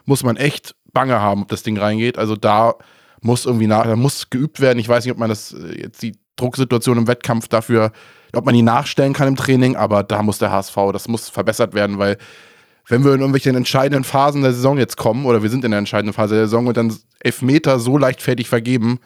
muss 0.05 0.23
man 0.23 0.37
echt 0.37 0.77
Bange 0.93 1.21
haben, 1.21 1.43
ob 1.43 1.49
das 1.49 1.63
Ding 1.63 1.79
reingeht. 1.79 2.19
Also 2.19 2.37
da 2.37 2.75
muss 3.21 3.47
irgendwie 3.47 3.67
nach, 3.67 3.85
da 3.85 3.97
muss 3.97 4.31
geübt 4.31 4.61
werden. 4.61 4.79
Ich 4.79 4.89
weiß 4.89 5.05
nicht, 5.05 5.13
ob 5.13 5.19
man 5.19 5.29
das 5.29 5.53
äh, 5.53 5.83
jetzt 5.83 6.01
sieht, 6.01 6.19
Drucksituation 6.37 6.99
im 6.99 7.07
Wettkampf 7.09 7.49
dafür, 7.49 7.93
ob 8.35 8.45
man 8.47 8.55
die 8.55 8.63
nachstellen 8.63 9.13
kann 9.13 9.29
im 9.29 9.37
Training, 9.37 9.77
aber 9.77 10.03
da 10.03 10.23
muss 10.23 10.39
der 10.39 10.51
HSV, 10.51 10.75
das 10.93 11.07
muss 11.07 11.29
verbessert 11.29 11.75
werden, 11.75 11.99
weil 11.99 12.17
wenn 12.89 13.05
wir 13.05 13.13
in 13.13 13.21
irgendwelchen 13.21 13.55
entscheidenden 13.55 14.05
Phasen 14.05 14.43
der 14.43 14.53
Saison 14.53 14.79
jetzt 14.79 14.97
kommen, 14.97 15.27
oder 15.27 15.43
wir 15.43 15.51
sind 15.51 15.65
in 15.65 15.71
der 15.71 15.79
entscheidenden 15.79 16.15
Phase 16.15 16.35
der 16.35 16.45
Saison 16.45 16.67
und 16.67 16.77
dann 16.77 16.97
Elfmeter 17.21 17.79
so 17.79 17.97
leichtfertig 17.97 18.49
vergeben, 18.49 18.99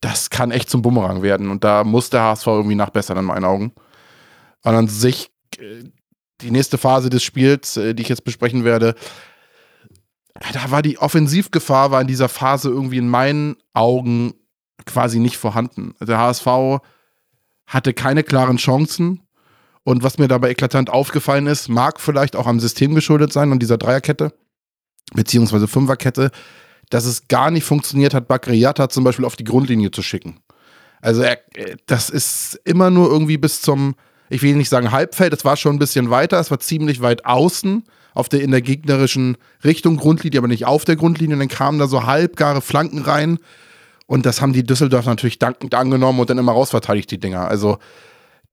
das 0.00 0.30
kann 0.30 0.50
echt 0.50 0.70
zum 0.70 0.82
Bumerang 0.82 1.22
werden. 1.22 1.50
Und 1.50 1.64
da 1.64 1.84
muss 1.84 2.10
der 2.10 2.22
HSV 2.22 2.46
irgendwie 2.46 2.74
nachbessern, 2.74 3.18
in 3.18 3.24
meinen 3.24 3.44
Augen. 3.44 3.72
Und 4.62 4.74
an 4.74 4.88
sich, 4.88 5.30
äh, 5.58 5.84
die 6.40 6.50
nächste 6.50 6.78
Phase 6.78 7.10
des 7.10 7.22
Spiels, 7.22 7.76
äh, 7.76 7.94
die 7.94 8.02
ich 8.02 8.08
jetzt 8.08 8.24
besprechen 8.24 8.64
werde, 8.64 8.94
da 10.52 10.70
war 10.70 10.82
die 10.82 10.98
Offensivgefahr, 10.98 11.90
war 11.90 12.00
in 12.00 12.06
dieser 12.06 12.28
Phase 12.28 12.68
irgendwie 12.68 12.98
in 12.98 13.08
meinen 13.08 13.56
Augen 13.74 14.34
quasi 14.86 15.18
nicht 15.18 15.36
vorhanden. 15.36 15.94
Der 16.00 16.18
HSV 16.18 16.46
hatte 17.66 17.94
keine 17.94 18.22
klaren 18.22 18.56
Chancen. 18.56 19.20
Und 19.84 20.04
was 20.04 20.18
mir 20.18 20.28
dabei 20.28 20.50
eklatant 20.50 20.90
aufgefallen 20.90 21.48
ist, 21.48 21.68
mag 21.68 22.00
vielleicht 22.00 22.36
auch 22.36 22.46
am 22.46 22.60
System 22.60 22.94
geschuldet 22.94 23.32
sein 23.32 23.50
und 23.50 23.60
dieser 23.60 23.78
Dreierkette, 23.78 24.32
beziehungsweise 25.12 25.66
Fünferkette, 25.66 26.30
dass 26.88 27.04
es 27.04 27.26
gar 27.26 27.50
nicht 27.50 27.64
funktioniert 27.64 28.14
hat, 28.14 28.28
Bakriata 28.28 28.88
zum 28.88 29.02
Beispiel 29.02 29.24
auf 29.24 29.34
die 29.34 29.44
Grundlinie 29.44 29.90
zu 29.90 30.02
schicken. 30.02 30.40
Also 31.00 31.22
er, 31.22 31.38
das 31.86 32.10
ist 32.10 32.60
immer 32.64 32.90
nur 32.90 33.10
irgendwie 33.10 33.38
bis 33.38 33.60
zum, 33.60 33.96
ich 34.32 34.42
will 34.42 34.56
nicht 34.56 34.68
sagen 34.68 34.92
Halbfeld, 34.92 35.32
es 35.32 35.44
war 35.44 35.56
schon 35.56 35.76
ein 35.76 35.78
bisschen 35.78 36.10
weiter, 36.10 36.40
es 36.40 36.50
war 36.50 36.58
ziemlich 36.58 37.02
weit 37.02 37.26
außen, 37.26 37.84
auf 38.14 38.28
der, 38.28 38.40
in 38.42 38.50
der 38.50 38.62
gegnerischen 38.62 39.36
Richtung 39.64 39.96
Grundlinie, 39.96 40.38
aber 40.38 40.48
nicht 40.48 40.66
auf 40.66 40.84
der 40.84 40.96
Grundlinie. 40.96 41.34
Und 41.36 41.40
dann 41.40 41.48
kamen 41.48 41.78
da 41.78 41.86
so 41.86 42.04
halbgare 42.04 42.60
Flanken 42.60 43.02
rein, 43.02 43.38
und 44.06 44.26
das 44.26 44.42
haben 44.42 44.52
die 44.52 44.62
Düsseldorf 44.62 45.06
natürlich 45.06 45.38
dankend 45.38 45.74
angenommen 45.74 46.20
und 46.20 46.28
dann 46.28 46.36
immer 46.36 46.52
rausverteidigt, 46.52 47.10
die 47.10 47.18
Dinger. 47.18 47.48
Also, 47.48 47.78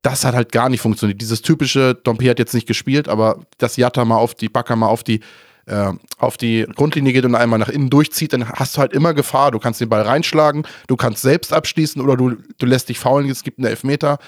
das 0.01 0.23
hat 0.23 0.33
halt 0.33 0.53
gar 0.53 0.69
nicht 0.69 0.79
funktioniert. 0.79 1.19
Dieses 1.19 1.41
typische, 1.41 1.95
Dompe 1.95 2.29
hat 2.29 2.39
jetzt 2.39 2.53
nicht 2.53 2.67
gespielt, 2.67 3.09
aber 3.09 3.41
dass 3.57 3.75
Jatta 3.75 4.05
mal 4.05 4.15
auf 4.15 4.35
die, 4.35 4.47
Backer 4.47 4.77
mal 4.77 4.87
auf 4.87 5.03
die, 5.03 5.19
äh, 5.65 5.91
auf 6.17 6.37
die 6.37 6.65
Grundlinie 6.75 7.11
geht 7.11 7.25
und 7.25 7.35
einmal 7.35 7.59
nach 7.59 7.67
innen 7.67 7.89
durchzieht, 7.89 8.31
dann 8.31 8.47
hast 8.47 8.77
du 8.77 8.79
halt 8.79 8.93
immer 8.93 9.13
Gefahr. 9.13 9.51
Du 9.51 9.59
kannst 9.59 9.81
den 9.81 9.89
Ball 9.89 10.03
reinschlagen, 10.03 10.63
du 10.87 10.95
kannst 10.95 11.23
selbst 11.23 11.51
abschließen 11.51 12.01
oder 12.01 12.15
du, 12.15 12.37
du 12.57 12.65
lässt 12.65 12.87
dich 12.87 12.99
faulen, 12.99 13.29
es 13.29 13.43
gibt 13.43 13.59
einen 13.59 13.67
Elfmeter. 13.67 14.19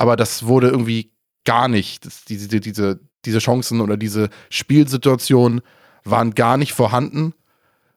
Aber 0.00 0.16
das 0.16 0.46
wurde 0.46 0.68
irgendwie 0.68 1.12
gar 1.44 1.68
nicht. 1.68 2.06
Das, 2.06 2.24
diese, 2.24 2.48
diese, 2.48 3.00
diese 3.26 3.38
Chancen 3.38 3.82
oder 3.82 3.98
diese 3.98 4.30
Spielsituationen 4.48 5.60
waren 6.04 6.34
gar 6.34 6.56
nicht 6.56 6.72
vorhanden. 6.72 7.34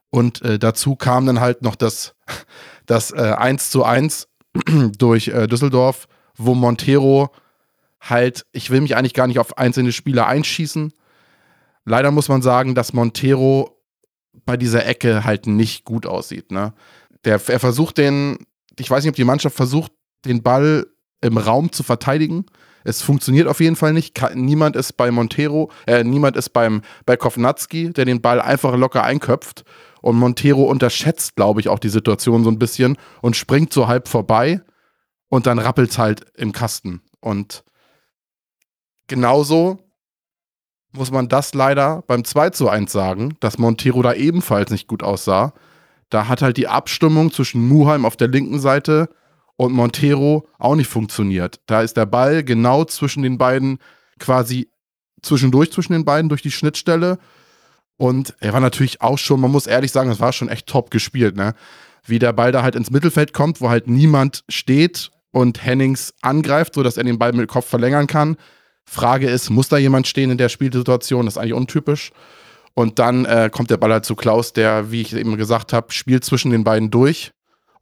Und 0.10 0.42
äh, 0.42 0.60
dazu 0.60 0.98
kam 0.98 1.26
dann 1.26 1.40
halt 1.40 1.62
noch 1.62 1.78
das, 1.78 2.14
das 2.86 3.12
äh, 3.12 3.36
1 3.38 3.70
zu 3.70 3.86
1 3.86 4.28
durch 4.98 5.30
äh, 5.30 5.48
Düsseldorf, 5.48 6.10
wo 6.36 6.56
Montero 6.56 7.32
halt, 8.02 8.46
ich 8.52 8.70
will 8.70 8.82
mich 8.82 8.98
eigentlich 8.98 9.14
gar 9.14 9.28
nicht 9.28 9.40
auf 9.40 9.58
einzelne 9.58 9.94
Spieler 9.94 10.28
einschießen. 10.28 10.92
Leider 11.86 12.12
muss 12.12 12.28
man 12.28 12.42
sagen, 12.42 12.76
dass 12.76 12.92
Montero 12.92 13.82
bei 14.46 14.58
dieser 14.58 14.86
Ecke 14.86 15.24
halt 15.24 15.48
nicht 15.48 15.86
gut 15.86 16.06
aussieht. 16.06 16.52
Ne? 16.52 16.74
Der, 17.24 17.40
er 17.48 17.60
versucht 17.62 17.98
den, 17.98 18.46
ich 18.78 18.92
weiß 18.92 19.06
nicht, 19.06 19.12
ob 19.12 19.16
die 19.16 19.24
Mannschaft 19.24 19.56
versucht, 19.56 19.94
den 20.26 20.44
Ball 20.44 20.86
im 21.24 21.38
Raum 21.38 21.72
zu 21.72 21.84
verteidigen. 21.84 22.46
Es 22.84 23.02
funktioniert 23.02 23.48
auf 23.48 23.60
jeden 23.60 23.76
Fall 23.76 23.94
nicht. 23.94 24.20
Niemand 24.36 24.76
ist 24.76 24.94
bei 24.94 25.10
Montero, 25.10 25.72
äh, 25.88 26.04
niemand 26.04 26.36
ist 26.36 26.50
beim, 26.50 26.82
bei 27.06 27.16
Kovnatski, 27.16 27.92
der 27.92 28.06
den 28.06 28.22
Ball 28.22 28.42
einfach 28.42 28.76
locker 28.76 29.04
einköpft. 29.04 29.64
Und 30.02 30.18
Montero 30.18 30.64
unterschätzt, 30.64 31.36
glaube 31.38 31.62
ich, 31.62 31.70
auch 31.70 31.80
die 31.80 31.90
Situation 31.90 32.44
so 32.44 32.52
ein 32.52 32.60
bisschen 32.60 32.98
und 33.22 33.38
springt 33.38 33.72
so 33.72 33.88
halb 33.88 34.10
vorbei 34.10 34.62
und 35.30 35.48
dann 35.48 35.60
rappelt 35.60 35.92
es 35.92 35.98
halt 35.98 36.26
im 36.36 36.52
Kasten. 36.52 37.02
Und 37.22 37.64
genauso 39.08 39.80
muss 40.92 41.10
man 41.10 41.30
das 41.30 41.54
leider 41.54 42.04
beim 42.06 42.26
2 42.26 42.50
zu 42.50 42.70
1 42.70 42.92
sagen, 42.92 43.38
dass 43.40 43.58
Montero 43.58 44.02
da 44.02 44.14
ebenfalls 44.14 44.72
nicht 44.72 44.88
gut 44.88 45.04
aussah. 45.04 45.54
da 46.10 46.28
hat 46.28 46.44
halt 46.44 46.58
die 46.58 46.68
Abstimmung 46.68 47.32
zwischen 47.32 47.68
Muheim 47.68 48.06
auf 48.06 48.16
der 48.16 48.28
linken 48.28 48.60
Seite 48.60 49.10
und 49.56 49.74
Montero 49.74 50.48
auch 50.58 50.76
nicht 50.76 50.90
funktioniert. 50.90 51.60
Da 51.66 51.82
ist 51.82 51.96
der 51.96 52.06
Ball 52.06 52.44
genau 52.44 52.86
zwischen 52.86 53.24
den 53.24 53.38
beiden, 53.38 53.80
quasi 54.20 54.70
zwischendurch 55.22 55.72
zwischen 55.72 55.94
den 55.94 56.06
beiden 56.06 56.30
durch 56.30 56.42
die 56.42 56.52
Schnittstelle. 56.52 57.18
Und 57.98 58.36
er 58.40 58.54
war 58.54 58.60
natürlich 58.60 59.02
auch 59.02 59.18
schon, 59.18 59.40
man 59.40 59.52
muss 59.52 59.68
ehrlich 59.68 59.92
sagen, 59.92 60.10
es 60.10 60.20
war 60.20 60.34
schon 60.34 60.50
echt 60.50 60.68
top 60.68 60.92
gespielt, 60.92 61.36
ne? 61.36 61.54
Wie 62.06 62.20
der 62.20 62.34
Ball 62.34 62.52
da 62.52 62.64
halt 62.64 62.76
ins 62.76 62.92
Mittelfeld 62.92 63.32
kommt, 63.34 63.62
wo 63.62 63.70
halt 63.70 63.88
niemand 63.88 64.44
steht 64.50 65.12
und 65.32 65.64
Hennings 65.64 66.14
angreift, 66.22 66.74
sodass 66.76 66.98
er 66.98 67.06
den 67.06 67.18
Ball 67.18 67.32
mit 67.32 67.42
dem 67.42 67.48
Kopf 67.48 67.68
verlängern 67.68 68.08
kann. 68.08 68.36
Frage 68.86 69.30
ist, 69.30 69.50
muss 69.50 69.70
da 69.70 69.78
jemand 69.78 70.08
stehen 70.08 70.30
in 70.30 70.38
der 70.38 70.50
Spielsituation? 70.50 71.26
Das 71.26 71.36
ist 71.36 71.38
eigentlich 71.38 71.54
untypisch. 71.54 72.12
Und 72.74 73.00
dann 73.00 73.26
äh, 73.26 73.50
kommt 73.52 73.70
der 73.70 73.78
Ball 73.78 73.94
halt 73.94 74.06
zu 74.06 74.16
Klaus, 74.16 74.52
der, 74.52 74.92
wie 74.92 75.02
ich 75.02 75.16
eben 75.16 75.38
gesagt 75.38 75.74
habe, 75.74 75.94
spielt 75.94 76.26
zwischen 76.26 76.52
den 76.52 76.64
beiden 76.64 76.92
durch. 76.92 77.32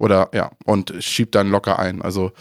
Oder 0.01 0.29
ja, 0.33 0.49
und 0.65 0.95
schiebt 0.99 1.35
dann 1.35 1.51
locker 1.51 1.77
ein. 1.77 2.01
Also, 2.01 2.31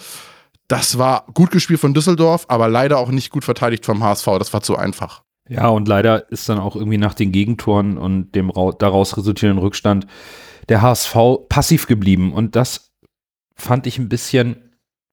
das 0.67 0.97
war 0.97 1.26
gut 1.35 1.50
gespielt 1.50 1.79
von 1.79 1.93
Düsseldorf, 1.93 2.47
aber 2.49 2.69
leider 2.69 2.99
auch 2.99 3.11
nicht 3.11 3.31
gut 3.31 3.45
verteidigt 3.45 3.85
vom 3.85 4.02
HSV. 4.02 4.25
Das 4.38 4.52
war 4.55 4.62
zu 4.62 4.76
einfach. 4.76 5.23
Ja, 5.47 5.69
und 5.69 5.87
leider 5.87 6.31
ist 6.31 6.49
dann 6.49 6.59
auch 6.59 6.75
irgendwie 6.75 6.97
nach 6.97 7.12
den 7.12 7.33
Gegentoren 7.33 7.99
und 7.99 8.35
dem 8.35 8.50
daraus 8.79 9.17
resultierenden 9.17 9.62
Rückstand 9.62 10.07
der 10.71 10.81
HSV 10.81 11.14
passiv 11.50 11.87
geblieben. 11.87 12.33
Und 12.33 12.57
das 12.57 12.93
fand 13.57 13.87
ich 13.87 13.99
ein 13.99 14.09
bisschen 14.09 14.71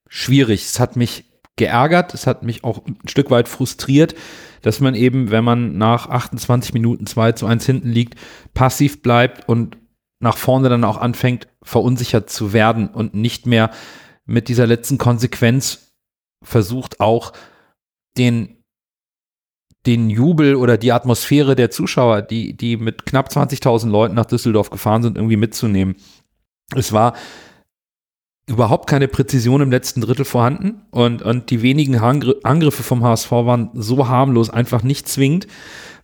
schwierig. 0.07 0.63
Es 0.63 0.79
hat 0.79 0.95
mich 0.95 1.25
geärgert, 1.57 2.13
es 2.13 2.27
hat 2.27 2.43
mich 2.43 2.63
auch 2.63 2.85
ein 2.85 2.97
Stück 3.09 3.29
weit 3.29 3.49
frustriert, 3.49 4.15
dass 4.61 4.79
man 4.79 4.95
eben, 4.95 5.31
wenn 5.31 5.43
man 5.43 5.77
nach 5.77 6.07
28 6.07 6.73
Minuten 6.73 7.07
2 7.07 7.33
zu 7.33 7.45
1 7.45 7.65
hinten 7.65 7.89
liegt, 7.89 8.15
passiv 8.53 9.01
bleibt 9.01 9.49
und 9.49 9.77
nach 10.19 10.37
vorne 10.37 10.69
dann 10.69 10.83
auch 10.83 10.97
anfängt, 10.97 11.47
verunsichert 11.67 12.29
zu 12.29 12.53
werden 12.53 12.87
und 12.87 13.13
nicht 13.13 13.45
mehr 13.45 13.71
mit 14.25 14.47
dieser 14.47 14.65
letzten 14.67 14.97
Konsequenz 14.97 15.91
versucht 16.41 16.99
auch 16.99 17.33
den, 18.17 18.63
den 19.85 20.09
Jubel 20.09 20.55
oder 20.55 20.77
die 20.77 20.91
Atmosphäre 20.91 21.55
der 21.55 21.69
Zuschauer, 21.69 22.21
die, 22.21 22.55
die 22.55 22.77
mit 22.77 23.05
knapp 23.05 23.29
20.000 23.29 23.89
Leuten 23.89 24.15
nach 24.15 24.25
Düsseldorf 24.25 24.69
gefahren 24.69 25.03
sind, 25.03 25.17
irgendwie 25.17 25.37
mitzunehmen. 25.37 25.95
Es 26.75 26.93
war 26.93 27.15
überhaupt 28.47 28.89
keine 28.89 29.09
Präzision 29.09 29.61
im 29.61 29.71
letzten 29.71 29.99
Drittel 29.99 30.25
vorhanden 30.25 30.83
und, 30.91 31.21
und 31.21 31.49
die 31.49 31.61
wenigen 31.61 31.97
Angriffe 31.97 32.83
vom 32.83 33.03
HSV 33.03 33.31
waren 33.31 33.71
so 33.73 34.07
harmlos, 34.07 34.49
einfach 34.49 34.83
nicht 34.83 35.09
zwingend. 35.09 35.47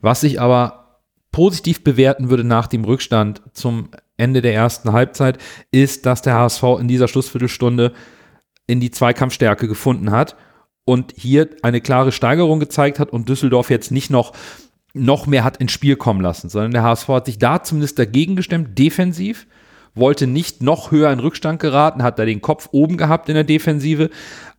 Was 0.02 0.24
ich 0.24 0.42
aber 0.42 1.02
positiv 1.32 1.84
bewerten 1.84 2.30
würde 2.30 2.44
nach 2.44 2.68
dem 2.68 2.84
Rückstand 2.84 3.42
zum 3.54 3.90
Ende 4.24 4.42
der 4.42 4.54
ersten 4.54 4.94
Halbzeit, 4.94 5.38
ist, 5.72 6.06
dass 6.06 6.22
der 6.22 6.36
HSV 6.36 6.64
in 6.80 6.88
dieser 6.88 7.08
Schlussviertelstunde 7.08 7.94
in 8.68 8.80
die 8.80 8.92
Zweikampfstärke 8.92 9.68
gefunden 9.68 10.12
hat 10.12 10.36
und 10.86 11.14
hier 11.16 11.50
eine 11.62 11.82
klare 11.82 12.12
Steigerung 12.12 12.60
gezeigt 12.60 13.00
hat 13.00 13.12
und 13.12 13.30
Düsseldorf 13.30 13.70
jetzt 13.70 13.92
nicht 13.92 14.10
noch 14.10 14.34
noch 14.96 15.26
mehr 15.26 15.44
hat 15.44 15.58
ins 15.58 15.72
Spiel 15.72 15.96
kommen 15.96 16.22
lassen, 16.22 16.50
sondern 16.50 16.72
der 16.72 16.84
HSV 16.84 17.08
hat 17.08 17.26
sich 17.26 17.40
da 17.40 17.64
zumindest 17.64 17.98
dagegen 17.98 18.36
gestemmt, 18.36 18.78
defensiv, 18.78 19.48
wollte 19.96 20.28
nicht 20.28 20.62
noch 20.62 20.92
höher 20.92 21.12
in 21.12 21.20
Rückstand 21.20 21.60
geraten, 21.60 22.04
hat 22.04 22.20
da 22.20 22.26
den 22.26 22.42
Kopf 22.42 22.70
oben 22.72 22.98
gehabt 22.98 23.28
in 23.28 23.36
der 23.36 23.44
Defensive, 23.44 24.12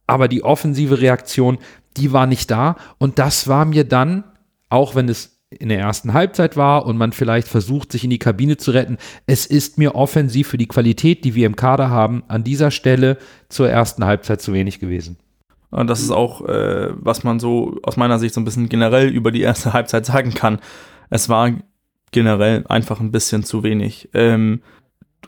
aber 0.09 0.27
die 0.27 0.43
offensive 0.43 1.01
Reaktion, 1.01 1.59
die 1.97 2.13
war 2.13 2.27
nicht 2.27 2.51
da 2.51 2.77
und 2.99 3.21
das 3.21 3.47
war 3.47 3.65
mir 3.65 3.85
dann, 3.85 4.25
auch 4.69 4.97
wenn 4.97 5.09
es 5.09 5.34
in 5.59 5.69
der 5.69 5.79
ersten 5.79 6.13
Halbzeit 6.13 6.57
war 6.57 6.87
und 6.87 6.97
man 6.97 7.13
vielleicht 7.13 7.49
versucht, 7.49 7.93
sich 7.93 8.05
in 8.05 8.11
die 8.11 8.19
Kabine 8.19 8.57
zu 8.57 8.71
retten. 8.71 8.99
Es 9.27 9.47
ist 9.47 9.79
mir 9.79 9.95
offensiv 9.95 10.49
für 10.49 10.59
die 10.59 10.69
Qualität, 10.69 11.25
die 11.25 11.35
wir 11.35 11.47
im 11.47 11.57
Kader 11.57 11.91
haben, 11.91 12.25
an 12.29 12.45
dieser 12.45 12.71
Stelle 12.71 13.19
zur 13.49 13.69
ersten 13.69 14.05
Halbzeit 14.05 14.41
zu 14.41 14.53
wenig 14.53 14.81
gewesen. 14.81 15.19
Und 15.71 15.89
das 15.89 16.01
ist 16.01 16.11
auch, 16.11 16.47
äh, 16.47 16.91
was 16.95 17.25
man 17.25 17.41
so 17.41 17.79
aus 17.83 17.97
meiner 17.97 18.19
Sicht 18.19 18.35
so 18.35 18.41
ein 18.41 18.45
bisschen 18.45 18.69
generell 18.69 19.09
über 19.09 19.33
die 19.33 19.41
erste 19.41 19.73
Halbzeit 19.73 20.07
sagen 20.07 20.33
kann. 20.33 20.61
Es 21.11 21.29
war 21.29 21.51
generell 22.13 22.65
einfach 22.69 23.01
ein 23.01 23.11
bisschen 23.11 23.43
zu 23.43 23.63
wenig. 23.65 24.09
Ähm, 24.15 24.61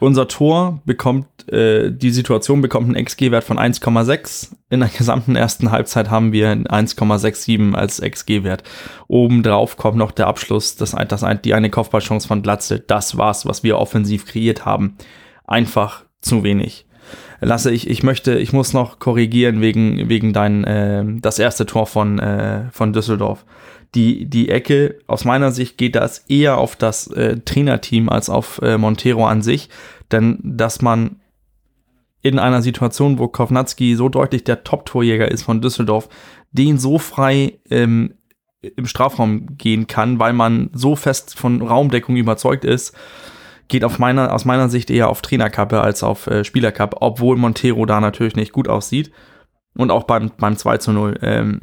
unser 0.01 0.29
Tor 0.29 0.81
bekommt, 0.85 1.27
äh, 1.51 1.91
die 1.91 2.11
Situation 2.11 2.61
bekommt 2.61 2.87
einen 2.87 3.05
XG-Wert 3.05 3.45
von 3.45 3.59
1,6. 3.59 4.53
In 4.71 4.81
der 4.81 4.89
gesamten 4.89 5.37
ersten 5.37 5.71
Halbzeit 5.71 6.11
haben 6.11 6.33
wir 6.33 6.51
1,67 6.51 7.75
als 7.75 8.01
XG-Wert. 8.01 8.63
Obendrauf 9.09 9.77
kommt 9.77 9.97
noch 9.97 10.13
der 10.13 10.27
Abschluss, 10.27 10.77
das, 10.77 10.97
das, 11.09 11.25
die 11.45 11.55
eine 11.55 11.71
Kopfballchance 11.71 12.27
von 12.27 12.43
Glatze. 12.43 12.81
Das 12.81 13.17
war's, 13.17 13.47
was 13.47 13.63
wir 13.63 13.79
offensiv 13.79 14.27
kreiert 14.27 14.65
haben. 14.65 14.97
Einfach 15.45 16.05
zu 16.21 16.43
wenig. 16.43 16.87
Lasse, 17.41 17.71
ich, 17.71 17.89
ich 17.89 18.03
möchte, 18.03 18.39
ich 18.39 18.53
muss 18.53 18.73
noch 18.73 18.99
korrigieren 18.99 19.61
wegen, 19.61 20.09
wegen 20.09 20.33
dein, 20.33 20.65
äh, 20.65 21.05
das 21.21 21.39
erste 21.39 21.67
Tor 21.67 21.87
von, 21.87 22.19
äh, 22.19 22.71
von 22.71 22.93
Düsseldorf 22.93 23.45
die, 23.97 24.27
die 24.27 24.51
Ecke, 24.51 24.99
aus 25.07 25.25
meiner 25.25 25.51
Sicht 25.51 25.79
geht 25.79 25.97
das 25.97 26.19
eher 26.29 26.59
auf 26.59 26.77
das 26.77 27.09
äh, 27.09 27.39
Trainerteam 27.41 28.09
als 28.09 28.29
auf 28.29 28.61
äh, 28.63 28.77
Montero 28.79 29.27
an 29.27 29.43
sich. 29.43 29.71
Denn 30.13 30.39
dass 30.43 30.83
man 30.83 31.21
in 32.23 32.39
einer 32.39 32.61
Situation, 32.61 33.19
wo 33.19 33.29
Kovnatski 33.29 33.97
so 33.97 34.09
deutlich 34.09 34.45
der 34.45 34.65
Top-Torjäger 34.65 35.31
ist 35.31 35.43
von 35.43 35.61
Düsseldorf, 35.61 36.09
den 36.53 36.79
so 36.79 36.99
frei 36.99 37.59
ähm, 37.71 38.15
im 38.61 38.87
Strafraum 38.87 39.57
gehen 39.57 39.87
kann, 39.87 40.19
weil 40.19 40.33
man 40.33 40.71
so 40.73 40.97
fest 40.97 41.37
von 41.39 41.63
Raumdeckung 41.63 42.17
überzeugt 42.17 42.65
ist, 42.65 42.95
geht 43.69 43.85
auf 43.85 43.99
meiner, 43.99 44.35
aus 44.35 44.45
meiner 44.45 44.69
Sicht 44.69 44.91
eher 44.91 45.09
auf 45.09 45.23
Trainerkappe 45.23 45.81
als 45.81 46.03
auf 46.03 46.27
äh, 46.27 46.45
Spielerkappe, 46.45 47.01
obwohl 47.01 47.37
Montero 47.37 47.87
da 47.87 48.01
natürlich 48.01 48.37
nicht 48.37 48.53
gut 48.53 48.69
aussieht. 48.69 49.11
Und 49.77 49.91
auch 49.91 50.05
beim, 50.05 50.31
beim 50.39 50.57
2 50.57 50.79
zu 50.79 50.93
0. 50.93 51.19
Ähm, 51.23 51.61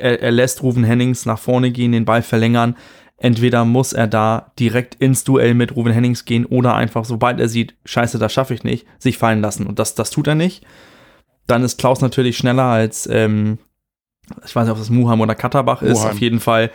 er, 0.00 0.22
er 0.22 0.30
lässt 0.30 0.62
Ruven 0.62 0.84
Hennings 0.84 1.26
nach 1.26 1.38
vorne 1.38 1.70
gehen, 1.70 1.92
den 1.92 2.04
Ball 2.04 2.22
verlängern. 2.22 2.76
Entweder 3.16 3.64
muss 3.64 3.92
er 3.92 4.06
da 4.06 4.52
direkt 4.58 4.94
ins 4.94 5.24
Duell 5.24 5.54
mit 5.54 5.76
Ruven 5.76 5.92
Hennings 5.92 6.24
gehen 6.24 6.46
oder 6.46 6.74
einfach, 6.74 7.04
sobald 7.04 7.38
er 7.38 7.48
sieht, 7.48 7.74
scheiße, 7.84 8.18
das 8.18 8.32
schaffe 8.32 8.54
ich 8.54 8.64
nicht, 8.64 8.86
sich 8.98 9.18
fallen 9.18 9.42
lassen. 9.42 9.66
Und 9.66 9.78
das, 9.78 9.94
das 9.94 10.10
tut 10.10 10.26
er 10.26 10.34
nicht. 10.34 10.64
Dann 11.46 11.62
ist 11.62 11.78
Klaus 11.78 12.00
natürlich 12.00 12.38
schneller 12.38 12.64
als, 12.64 13.06
ähm, 13.10 13.58
ich 14.44 14.56
weiß 14.56 14.64
nicht, 14.64 14.72
ob 14.72 14.78
das 14.78 14.90
Muheim 14.90 15.20
oder 15.20 15.34
Katterbach 15.34 15.82
ist, 15.82 15.98
Muheim. 15.98 16.10
auf 16.12 16.18
jeden 16.18 16.40
Fall 16.40 16.70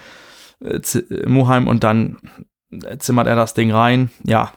äh, 0.63 0.79
Muheim 1.27 1.67
und 1.67 1.83
dann 1.83 2.17
zimmert 2.99 3.27
er 3.27 3.35
das 3.35 3.53
Ding 3.53 3.71
rein. 3.71 4.11
Ja, 4.23 4.51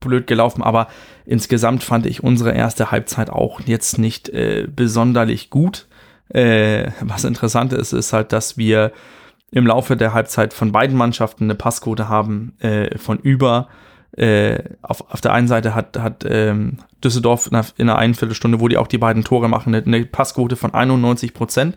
blöd 0.00 0.26
gelaufen, 0.26 0.62
aber 0.62 0.88
insgesamt 1.24 1.82
fand 1.82 2.06
ich 2.06 2.22
unsere 2.22 2.52
erste 2.52 2.90
Halbzeit 2.90 3.30
auch 3.30 3.60
jetzt 3.60 3.98
nicht 3.98 4.28
äh, 4.30 4.66
besonderlich 4.68 5.50
gut. 5.50 5.86
Äh, 6.30 6.90
was 7.00 7.24
interessant 7.24 7.72
ist, 7.72 7.92
ist 7.92 8.12
halt, 8.12 8.32
dass 8.32 8.56
wir 8.56 8.92
im 9.50 9.66
Laufe 9.66 9.96
der 9.96 10.14
Halbzeit 10.14 10.54
von 10.54 10.72
beiden 10.72 10.96
Mannschaften 10.96 11.44
eine 11.44 11.56
Passquote 11.56 12.08
haben 12.08 12.54
äh, 12.60 12.96
von 12.98 13.18
über. 13.18 13.68
Äh, 14.16 14.62
auf, 14.82 15.08
auf 15.10 15.20
der 15.20 15.32
einen 15.32 15.48
Seite 15.48 15.74
hat, 15.74 15.98
hat 15.98 16.24
ähm, 16.28 16.78
Düsseldorf 17.02 17.46
in 17.46 17.54
einer, 17.54 17.66
in 17.76 17.88
einer 17.88 17.98
einen 17.98 18.14
Viertelstunde, 18.14 18.60
wo 18.60 18.68
die 18.68 18.76
auch 18.76 18.86
die 18.86 18.98
beiden 18.98 19.24
Tore 19.24 19.48
machen, 19.48 19.74
eine, 19.74 19.84
eine 19.84 20.04
Passquote 20.04 20.56
von 20.56 20.74
91 20.74 21.34
Prozent. 21.34 21.76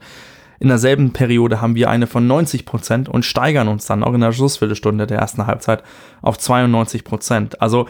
In 0.60 0.68
derselben 0.68 1.14
Periode 1.14 1.62
haben 1.62 1.76
wir 1.76 1.90
eine 1.90 2.08
von 2.08 2.26
90 2.26 2.66
Prozent 2.66 3.10
und 3.10 3.26
steigern 3.26 3.68
uns 3.68 3.86
dann 3.86 4.04
auch 4.04 4.14
in 4.14 4.22
der 4.22 4.32
Schlussviertelstunde 4.32 5.08
der 5.08 5.20
ersten 5.20 5.46
Halbzeit 5.46 5.84
auf 6.22 6.38
92 6.38 7.04
Prozent. 7.04 7.62
Also 7.62 7.88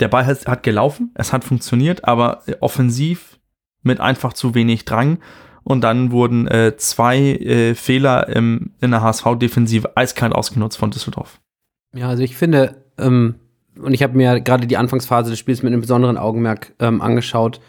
der 0.00 0.08
Ball 0.08 0.26
hat, 0.26 0.46
hat 0.46 0.62
gelaufen, 0.62 1.12
es 1.14 1.32
hat 1.32 1.44
funktioniert, 1.44 2.04
aber 2.04 2.42
offensiv 2.60 3.38
mit 3.82 4.00
einfach 4.00 4.32
zu 4.32 4.54
wenig 4.54 4.84
Drang 4.84 5.18
und 5.66 5.80
dann 5.82 6.12
wurden 6.12 6.46
äh, 6.46 6.76
zwei 6.76 7.18
äh, 7.18 7.74
Fehler 7.74 8.28
im, 8.28 8.70
in 8.80 8.92
der 8.92 9.02
HSV-Defensive 9.02 9.96
eiskalt 9.96 10.32
ausgenutzt 10.32 10.78
von 10.78 10.92
Düsseldorf. 10.92 11.40
Ja, 11.92 12.08
also 12.08 12.22
ich 12.22 12.36
finde, 12.36 12.84
ähm, 12.98 13.34
und 13.76 13.92
ich 13.92 14.04
habe 14.04 14.16
mir 14.16 14.40
gerade 14.40 14.68
die 14.68 14.76
Anfangsphase 14.76 15.30
des 15.30 15.40
Spiels 15.40 15.64
mit 15.64 15.72
einem 15.72 15.80
besonderen 15.80 16.18
Augenmerk 16.18 16.72
ähm, 16.78 17.02
angeschaut, 17.02 17.60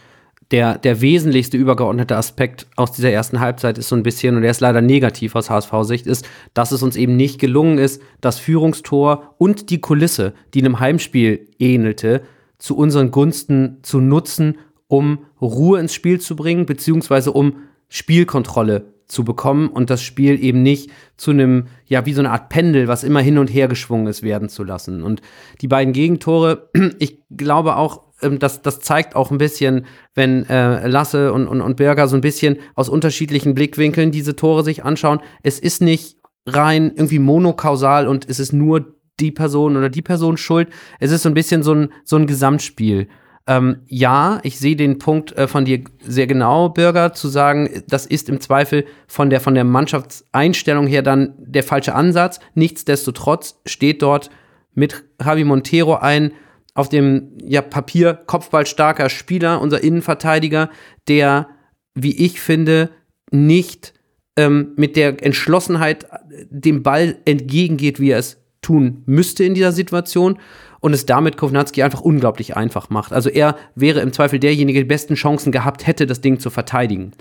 der, 0.52 0.78
der 0.78 1.02
wesentlichste 1.02 1.58
übergeordnete 1.58 2.16
Aspekt 2.16 2.68
aus 2.76 2.92
dieser 2.92 3.10
ersten 3.10 3.40
Halbzeit 3.40 3.80
ist 3.80 3.90
so 3.90 3.96
ein 3.96 4.04
bisschen, 4.04 4.36
und 4.36 4.44
der 4.44 4.52
ist 4.52 4.62
leider 4.62 4.82
negativ 4.82 5.34
aus 5.34 5.50
HSV-Sicht, 5.50 6.06
ist, 6.06 6.30
dass 6.54 6.72
es 6.72 6.84
uns 6.84 6.98
eben 6.98 7.16
nicht 7.16 7.40
gelungen 7.40 7.80
ist, 7.80 8.00
das 8.22 8.38
Führungstor 8.38 9.34
und 9.40 9.72
die 9.72 9.82
Kulisse, 9.82 10.36
die 10.54 10.60
einem 10.60 10.80
Heimspiel 10.80 11.48
ähnelte, 11.58 12.22
zu 12.60 12.78
unseren 12.78 13.10
Gunsten 13.10 13.80
zu 13.82 14.02
nutzen, 14.02 14.60
um 14.86 15.26
Ruhe 15.42 15.80
ins 15.80 15.96
Spiel 15.96 16.22
zu 16.22 16.36
bringen, 16.36 16.68
beziehungsweise 16.68 17.32
um 17.32 17.56
Spielkontrolle 17.90 18.94
zu 19.08 19.24
bekommen 19.24 19.70
und 19.70 19.90
das 19.90 20.02
Spiel 20.02 20.44
eben 20.44 20.62
nicht 20.62 20.92
zu 21.16 21.32
einem, 21.32 21.68
ja, 21.86 22.06
wie 22.06 22.14
so 22.14 22.22
eine 22.22 22.32
Art 22.32 22.50
Pendel, 22.50 22.88
was 22.88 23.04
immer 23.04 23.22
hin 23.22 23.38
und 23.38 23.48
her 23.48 23.68
geschwungen 23.68 24.08
ist, 24.08 24.22
werden 24.22 24.50
zu 24.50 24.64
lassen. 24.64 25.02
Und 25.02 25.22
die 25.62 25.68
beiden 25.68 25.94
Gegentore, 25.94 26.70
ich 27.00 27.20
glaube 27.30 27.78
auch, 27.78 28.04
ähm, 28.22 28.40
das, 28.40 28.62
das 28.62 28.80
zeigt 28.80 29.16
auch 29.16 29.32
ein 29.32 29.38
bisschen, 29.38 29.86
wenn 30.14 30.48
äh, 30.50 30.88
Lasse 30.88 31.32
und, 31.32 31.48
und, 31.48 31.62
und 31.62 31.78
Berger 31.78 32.08
so 32.08 32.16
ein 32.16 32.22
bisschen 32.22 32.58
aus 32.76 32.90
unterschiedlichen 32.90 33.56
Blickwinkeln 33.56 34.12
diese 34.12 34.36
Tore 34.36 34.64
sich 34.64 34.84
anschauen. 34.84 35.20
Es 35.42 35.60
ist 35.60 35.82
nicht 35.82 36.18
rein 36.46 36.92
irgendwie 36.96 37.20
monokausal 37.20 38.08
und 38.08 38.30
es 38.30 38.40
ist 38.40 38.54
nur 38.54 38.94
die 39.20 39.32
Person 39.32 39.78
oder 39.78 39.90
die 39.90 40.02
Person 40.02 40.38
schuld. 40.38 40.70
Es 41.00 41.12
ist 41.12 41.24
so 41.24 41.30
ein 41.30 41.34
bisschen 41.34 41.64
so 41.64 41.74
ein, 41.74 41.90
so 42.04 42.18
ein 42.18 42.28
Gesamtspiel. 42.28 43.08
Ähm, 43.48 43.78
ja, 43.88 44.40
ich 44.44 44.60
sehe 44.60 44.76
den 44.76 45.00
Punkt 45.00 45.32
äh, 45.38 45.48
von 45.48 45.64
dir 45.64 45.82
sehr 46.02 46.28
genau, 46.28 46.70
Bürger, 46.70 47.14
zu 47.14 47.30
sagen, 47.30 47.84
das 47.88 48.06
ist 48.06 48.28
im 48.28 48.42
Zweifel 48.42 48.86
von 49.08 49.30
der, 49.30 49.40
von 49.40 49.56
der 49.56 49.64
Mannschaftseinstellung 49.64 50.86
her 50.86 51.02
dann 51.02 51.34
der 51.38 51.64
falsche 51.64 51.96
Ansatz. 51.96 52.42
Nichtsdestotrotz 52.56 53.60
steht 53.66 54.02
dort 54.02 54.30
mit 54.74 55.06
Javi 55.24 55.46
Montero 55.46 55.96
ein 55.96 56.34
auf 56.74 56.90
dem 56.90 57.32
ja, 57.42 57.62
Papier 57.62 58.14
kopfballstarker 58.14 59.10
Spieler, 59.10 59.62
unser 59.62 59.82
Innenverteidiger, 59.82 60.70
der, 61.08 61.48
wie 61.96 62.16
ich 62.18 62.42
finde, 62.42 62.92
nicht 63.32 63.94
ähm, 64.36 64.74
mit 64.76 64.96
der 64.96 65.24
Entschlossenheit 65.26 66.06
dem 66.50 66.84
Ball 66.84 67.18
entgegengeht, 67.26 68.00
wie 68.00 68.12
er 68.12 68.20
es 68.20 68.38
tun 68.62 69.04
müsste 69.06 69.44
in 69.44 69.54
dieser 69.54 69.72
Situation 69.72 70.38
und 70.80 70.94
es 70.94 71.06
damit 71.06 71.38
Kovnatski 71.38 71.84
einfach 71.84 72.02
unglaublich 72.02 72.56
einfach 72.56 72.90
macht. 72.90 73.14
Also 73.14 73.30
er 73.30 73.56
wäre 73.76 74.02
im 74.02 74.14
Zweifel 74.14 74.40
derjenige, 74.40 74.80
der 74.80 74.84
die 74.84 74.90
besten 74.90 75.16
Chancen 75.16 75.52
gehabt 75.52 75.88
hätte, 75.88 76.06
das 76.06 76.22
Ding 76.22 76.40
zu 76.40 76.50
verteidigen. 76.50 77.12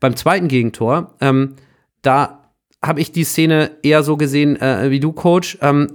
Beim 0.00 0.16
zweiten 0.16 0.48
Gegentor, 0.48 1.14
ähm, 1.20 1.54
da 2.02 2.38
habe 2.80 3.00
ich 3.00 3.10
die 3.10 3.24
Szene 3.24 3.72
eher 3.82 4.04
so 4.04 4.16
gesehen 4.16 4.60
äh, 4.60 4.90
wie 4.90 5.00
du, 5.00 5.12
Coach. 5.12 5.58
Ähm, 5.60 5.88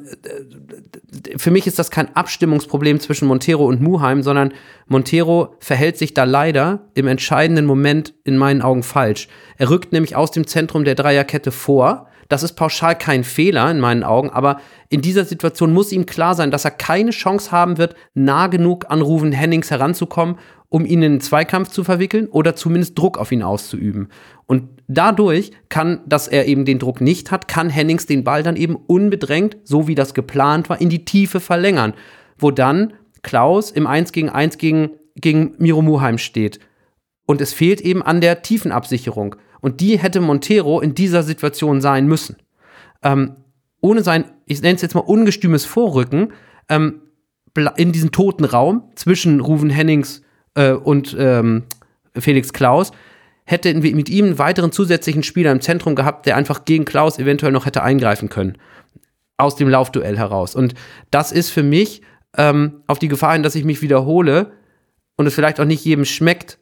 für 1.37 1.49
mich 1.49 1.65
ist 1.65 1.79
das 1.79 1.91
kein 1.91 2.13
Abstimmungsproblem 2.13 2.99
zwischen 2.99 3.27
Montero 3.27 3.65
und 3.65 3.81
Muheim, 3.81 4.21
sondern 4.21 4.53
Montero 4.87 5.55
verhält 5.59 5.97
sich 5.97 6.13
da 6.13 6.25
leider 6.25 6.89
im 6.93 7.07
entscheidenden 7.07 7.65
Moment 7.65 8.13
in 8.25 8.37
meinen 8.37 8.61
Augen 8.61 8.83
falsch. 8.83 9.29
Er 9.57 9.69
rückt 9.69 9.93
nämlich 9.93 10.17
aus 10.17 10.31
dem 10.31 10.45
Zentrum 10.45 10.83
der 10.83 10.95
Dreierkette 10.95 11.51
vor 11.51 12.07
das 12.29 12.43
ist 12.43 12.53
pauschal 12.53 12.97
kein 12.97 13.23
Fehler 13.23 13.69
in 13.69 13.79
meinen 13.79 14.03
Augen, 14.03 14.29
aber 14.29 14.59
in 14.89 15.01
dieser 15.01 15.25
Situation 15.25 15.73
muss 15.73 15.91
ihm 15.91 16.05
klar 16.05 16.35
sein, 16.35 16.51
dass 16.51 16.65
er 16.65 16.71
keine 16.71 17.11
Chance 17.11 17.51
haben 17.51 17.77
wird, 17.77 17.95
nah 18.13 18.47
genug 18.47 18.85
an 18.89 19.01
Ruven 19.01 19.31
Hennings 19.31 19.71
heranzukommen, 19.71 20.37
um 20.69 20.85
ihn 20.85 21.03
in 21.03 21.11
einen 21.11 21.21
Zweikampf 21.21 21.69
zu 21.69 21.83
verwickeln 21.83 22.27
oder 22.27 22.55
zumindest 22.55 22.97
Druck 22.97 23.19
auf 23.19 23.31
ihn 23.31 23.43
auszuüben. 23.43 24.09
Und 24.47 24.69
dadurch 24.87 25.51
kann, 25.69 26.01
dass 26.07 26.27
er 26.27 26.47
eben 26.47 26.65
den 26.65 26.79
Druck 26.79 26.99
nicht 26.99 27.31
hat, 27.31 27.47
kann 27.47 27.69
Hennings 27.69 28.07
den 28.07 28.23
Ball 28.23 28.41
dann 28.41 28.55
eben 28.55 28.75
unbedrängt, 28.75 29.57
so 29.63 29.87
wie 29.87 29.95
das 29.95 30.13
geplant 30.13 30.69
war, 30.69 30.81
in 30.81 30.89
die 30.89 31.05
Tiefe 31.05 31.39
verlängern, 31.39 31.93
wo 32.39 32.49
dann 32.49 32.93
Klaus 33.21 33.71
im 33.71 33.87
1 33.87 34.11
gegen 34.11 34.29
1 34.29 34.57
gegen, 34.57 34.91
gegen 35.15 35.53
Miro 35.57 35.81
Muheim 35.81 36.17
steht. 36.17 36.59
Und 37.25 37.39
es 37.39 37.53
fehlt 37.53 37.79
eben 37.81 38.01
an 38.01 38.19
der 38.19 38.41
Tiefenabsicherung. 38.41 39.35
Und 39.63 39.79
die 39.79 39.97
hätte 39.97 40.19
Montero 40.19 40.81
in 40.81 40.93
dieser 40.93 41.23
Situation 41.23 41.79
sein 41.79 42.05
müssen. 42.05 42.35
Ähm, 43.01 43.37
ohne 43.79 44.03
sein, 44.03 44.25
ich 44.45 44.61
nenne 44.61 44.75
es 44.75 44.81
jetzt 44.81 44.93
mal 44.93 44.99
ungestümes 44.99 45.63
Vorrücken, 45.63 46.33
ähm, 46.67 46.99
in 47.77 47.93
diesen 47.93 48.11
toten 48.11 48.43
Raum 48.43 48.91
zwischen 48.95 49.39
Ruven 49.39 49.69
Hennings 49.69 50.21
äh, 50.55 50.71
und 50.71 51.15
ähm, 51.17 51.63
Felix 52.13 52.51
Klaus, 52.51 52.91
hätte 53.45 53.73
mit 53.73 54.09
ihm 54.09 54.25
einen 54.25 54.37
weiteren 54.37 54.73
zusätzlichen 54.73 55.23
Spieler 55.23 55.53
im 55.53 55.61
Zentrum 55.61 55.95
gehabt, 55.95 56.25
der 56.25 56.35
einfach 56.35 56.65
gegen 56.65 56.83
Klaus 56.83 57.17
eventuell 57.17 57.53
noch 57.53 57.65
hätte 57.65 57.83
eingreifen 57.83 58.27
können. 58.27 58.57
Aus 59.37 59.55
dem 59.55 59.69
Laufduell 59.69 60.17
heraus. 60.17 60.55
Und 60.55 60.73
das 61.09 61.31
ist 61.31 61.51
für 61.51 61.63
mich 61.63 62.01
ähm, 62.37 62.81
auf 62.87 62.99
die 62.99 63.07
Gefahr 63.07 63.31
hin, 63.31 63.43
dass 63.43 63.55
ich 63.55 63.63
mich 63.63 63.81
wiederhole 63.81 64.51
und 65.15 65.25
es 65.25 65.35
vielleicht 65.35 65.61
auch 65.61 65.65
nicht 65.65 65.85
jedem 65.85 66.03
schmeckt, 66.03 66.59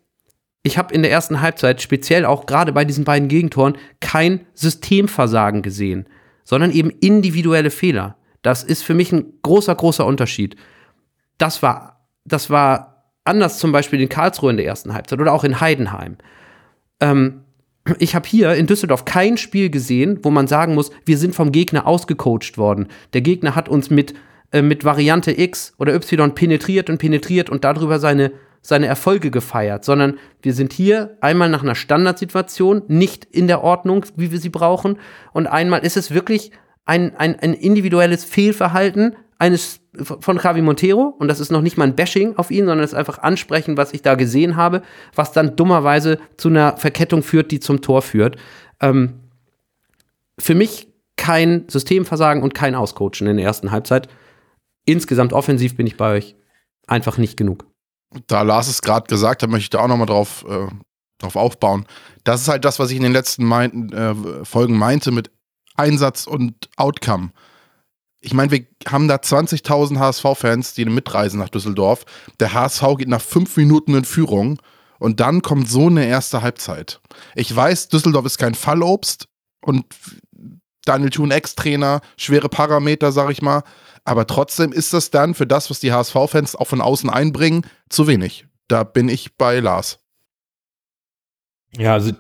ich 0.63 0.77
habe 0.77 0.94
in 0.94 1.01
der 1.01 1.12
ersten 1.12 1.41
Halbzeit, 1.41 1.82
speziell 1.82 2.25
auch 2.25 2.46
gerade 2.46 2.72
bei 2.72 2.86
diesen 2.86 3.03
beiden 3.03 3.27
Gegentoren, 3.27 3.77
kein 4.00 4.46
Systemversagen 4.53 5.62
gesehen, 5.62 6.06
sondern 6.44 6.72
eben 6.72 6.91
individuelle 7.01 7.72
Fehler. 7.72 8.15
Das 8.41 8.63
ist 8.63 8.84
für 8.84 8.94
mich 8.94 9.12
ein 9.12 9.34
großer, 9.41 9.74
großer 9.74 10.06
Unterschied. 10.06 10.56
Das 11.38 11.63
war, 11.63 12.06
das 12.25 12.50
war 12.50 13.06
anders 13.24 13.58
zum 13.60 13.72
Beispiel 13.72 14.01
in 14.01 14.10
Karlsruhe 14.10 14.51
in 14.51 14.58
der 14.58 14.65
ersten 14.65 14.94
Halbzeit 14.94 15.20
oder 15.20 15.34
auch 15.34 15.44
in 15.44 15.60
Heidenheim. 15.62 16.18
Ähm, 17.00 17.41
ich 17.98 18.13
habe 18.13 18.27
hier 18.27 18.53
in 18.53 18.68
Düsseldorf 18.68 19.06
kein 19.06 19.38
Spiel 19.38 19.71
gesehen, 19.71 20.19
wo 20.21 20.30
man 20.30 20.47
sagen 20.47 20.76
muss, 20.76 20.91
wir 21.06 21.17
sind 21.17 21.34
vom 21.34 21.52
Gegner 21.52 21.88
ausgecoacht 21.88 22.58
worden. 22.58 22.88
Der 23.13 23.21
Gegner 23.21 23.56
hat 23.56 23.69
uns 23.69 23.89
mit, 23.89 24.13
äh, 24.52 24.62
mit 24.62 24.86
Variante 24.86 25.39
X 25.39 25.74
oder 25.80 25.95
Y 25.95 26.36
penetriert 26.36 26.89
und 26.91 27.00
penetriert 27.00 27.50
und 27.50 27.63
darüber 27.63 27.97
seine 28.00 28.32
seine 28.62 28.86
Erfolge 28.86 29.32
gefeiert, 29.32 29.84
sondern 29.84 30.17
wir 30.41 30.54
sind 30.54 30.71
hier 30.74 31.17
einmal 31.21 31.50
nach 31.50 31.63
einer 31.63 31.76
Standardsituation 31.76 32.84
nicht 32.88 33.26
in 33.26 33.47
der 33.47 33.63
Ordnung, 33.63 34.06
wie 34.15 34.32
wir 34.32 34.39
sie 34.39 34.50
brauchen, 34.50 34.97
und 35.34 35.47
einmal 35.47 35.84
ist 35.84 35.97
es 35.97 36.12
wirklich 36.12 36.52
ein, 36.86 37.15
ein, 37.15 37.39
ein 37.39 37.54
individuelles 37.54 38.24
Fehlverhalten 38.24 39.15
eines 39.38 39.80
von 39.97 40.39
Javi 40.41 40.62
Montero 40.62 41.15
und 41.19 41.28
das 41.28 41.39
ist 41.39 41.52
noch 41.52 41.62
nicht 41.62 41.78
mal 41.78 41.86
ein 41.86 41.95
Bashing 41.95 42.38
auf 42.38 42.52
ihn, 42.52 42.65
sondern 42.65 42.84
es 42.84 42.91
ist 42.91 42.97
einfach 42.97 43.19
ansprechen, 43.19 43.76
was 43.76 43.91
ich 43.91 44.02
da 44.02 44.15
gesehen 44.15 44.56
habe, 44.56 44.84
was 45.15 45.34
dann 45.34 45.56
dummerweise 45.56 46.19
zu 46.38 46.47
einer 46.47 46.78
Verkettung 46.78 47.24
führt, 47.24 47.52
die 47.52 47.60
zum 47.60 47.82
Tor 47.82 48.02
führt. 48.02 48.38
Ähm, 48.80 49.19
für 50.39 50.56
mich 50.56 50.88
kein 51.17 51.65
Systemversagen 51.67 52.41
und 52.41 52.54
kein 52.54 52.74
Auscoachen 52.74 53.28
in 53.28 53.38
der 53.38 53.45
ersten 53.45 53.71
Halbzeit. 53.71 54.08
Insgesamt 54.86 55.34
offensiv 55.34 55.76
bin 55.76 55.88
ich 55.88 55.97
bei 55.97 56.15
euch 56.15 56.36
einfach 56.88 57.17
nicht 57.17 57.36
genug 57.36 57.70
da 58.28 58.41
Lars 58.41 58.67
es 58.67 58.82
gerade 58.82 59.08
gesagt 59.08 59.43
hat, 59.43 59.50
möchte 59.50 59.63
ich 59.63 59.69
da 59.69 59.80
auch 59.80 59.88
nochmal 59.88 60.08
drauf, 60.08 60.45
äh, 60.47 60.67
drauf 61.19 61.36
aufbauen. 61.36 61.86
Das 62.24 62.41
ist 62.41 62.47
halt 62.47 62.65
das, 62.65 62.80
was 62.80 62.91
ich 62.91 62.97
in 62.97 63.04
den 63.04 63.13
letzten 63.13 63.45
mein, 63.45 63.91
äh, 63.91 64.45
Folgen 64.45 64.78
meinte 64.78 65.12
mit 65.12 65.32
Einsatz 65.76 66.28
und 66.28 66.69
Outcome. 66.78 67.32
Ich 68.19 68.34
meine, 68.34 68.52
wir 68.52 68.65
haben 68.88 69.08
da 69.08 69.15
20.000 69.15 69.97
HSV-Fans, 69.97 70.74
die 70.76 70.86
mitreisen 70.86 71.39
nach 71.39 71.50
Düsseldorf. 71.50 72.06
Der 72.39 72.54
HSV 72.54 72.84
geht 72.97 73.08
nach 73.08 73.21
fünf 73.21 73.58
Minuten 73.58 73.95
in 73.95 74.06
Führung 74.06 74.62
und 75.00 75.19
dann 75.19 75.41
kommt 75.41 75.67
so 75.67 75.88
eine 75.88 76.06
erste 76.06 76.43
Halbzeit. 76.43 77.02
Ich 77.34 77.56
weiß, 77.56 77.88
Düsseldorf 77.88 78.26
ist 78.28 78.38
kein 78.38 78.54
Fallobst 78.54 79.28
und 79.62 79.86
Daniel 80.86 81.10
Thun 81.10 81.32
Ex-Trainer, 81.32 82.02
schwere 82.17 82.50
Parameter, 82.50 83.12
sag 83.12 83.32
ich 83.32 83.41
mal. 83.41 83.63
Aber 84.04 84.26
trotzdem 84.28 84.72
ist 84.72 84.94
das 84.94 85.12
dann 85.12 85.34
für 85.34 85.46
das, 85.46 85.70
was 85.70 85.80
die 85.80 85.92
HSV-Fans 85.92 86.56
auch 86.56 86.68
von 86.68 86.82
außen 86.82 87.10
einbringen, 87.10 87.66
zu 87.90 88.08
wenig. 88.08 88.48
Da 88.68 88.84
bin 88.84 89.10
ich 89.10 89.38
bei 89.38 89.60
Lars. 89.60 90.00
Ja, 91.78 91.94
also 91.94 92.12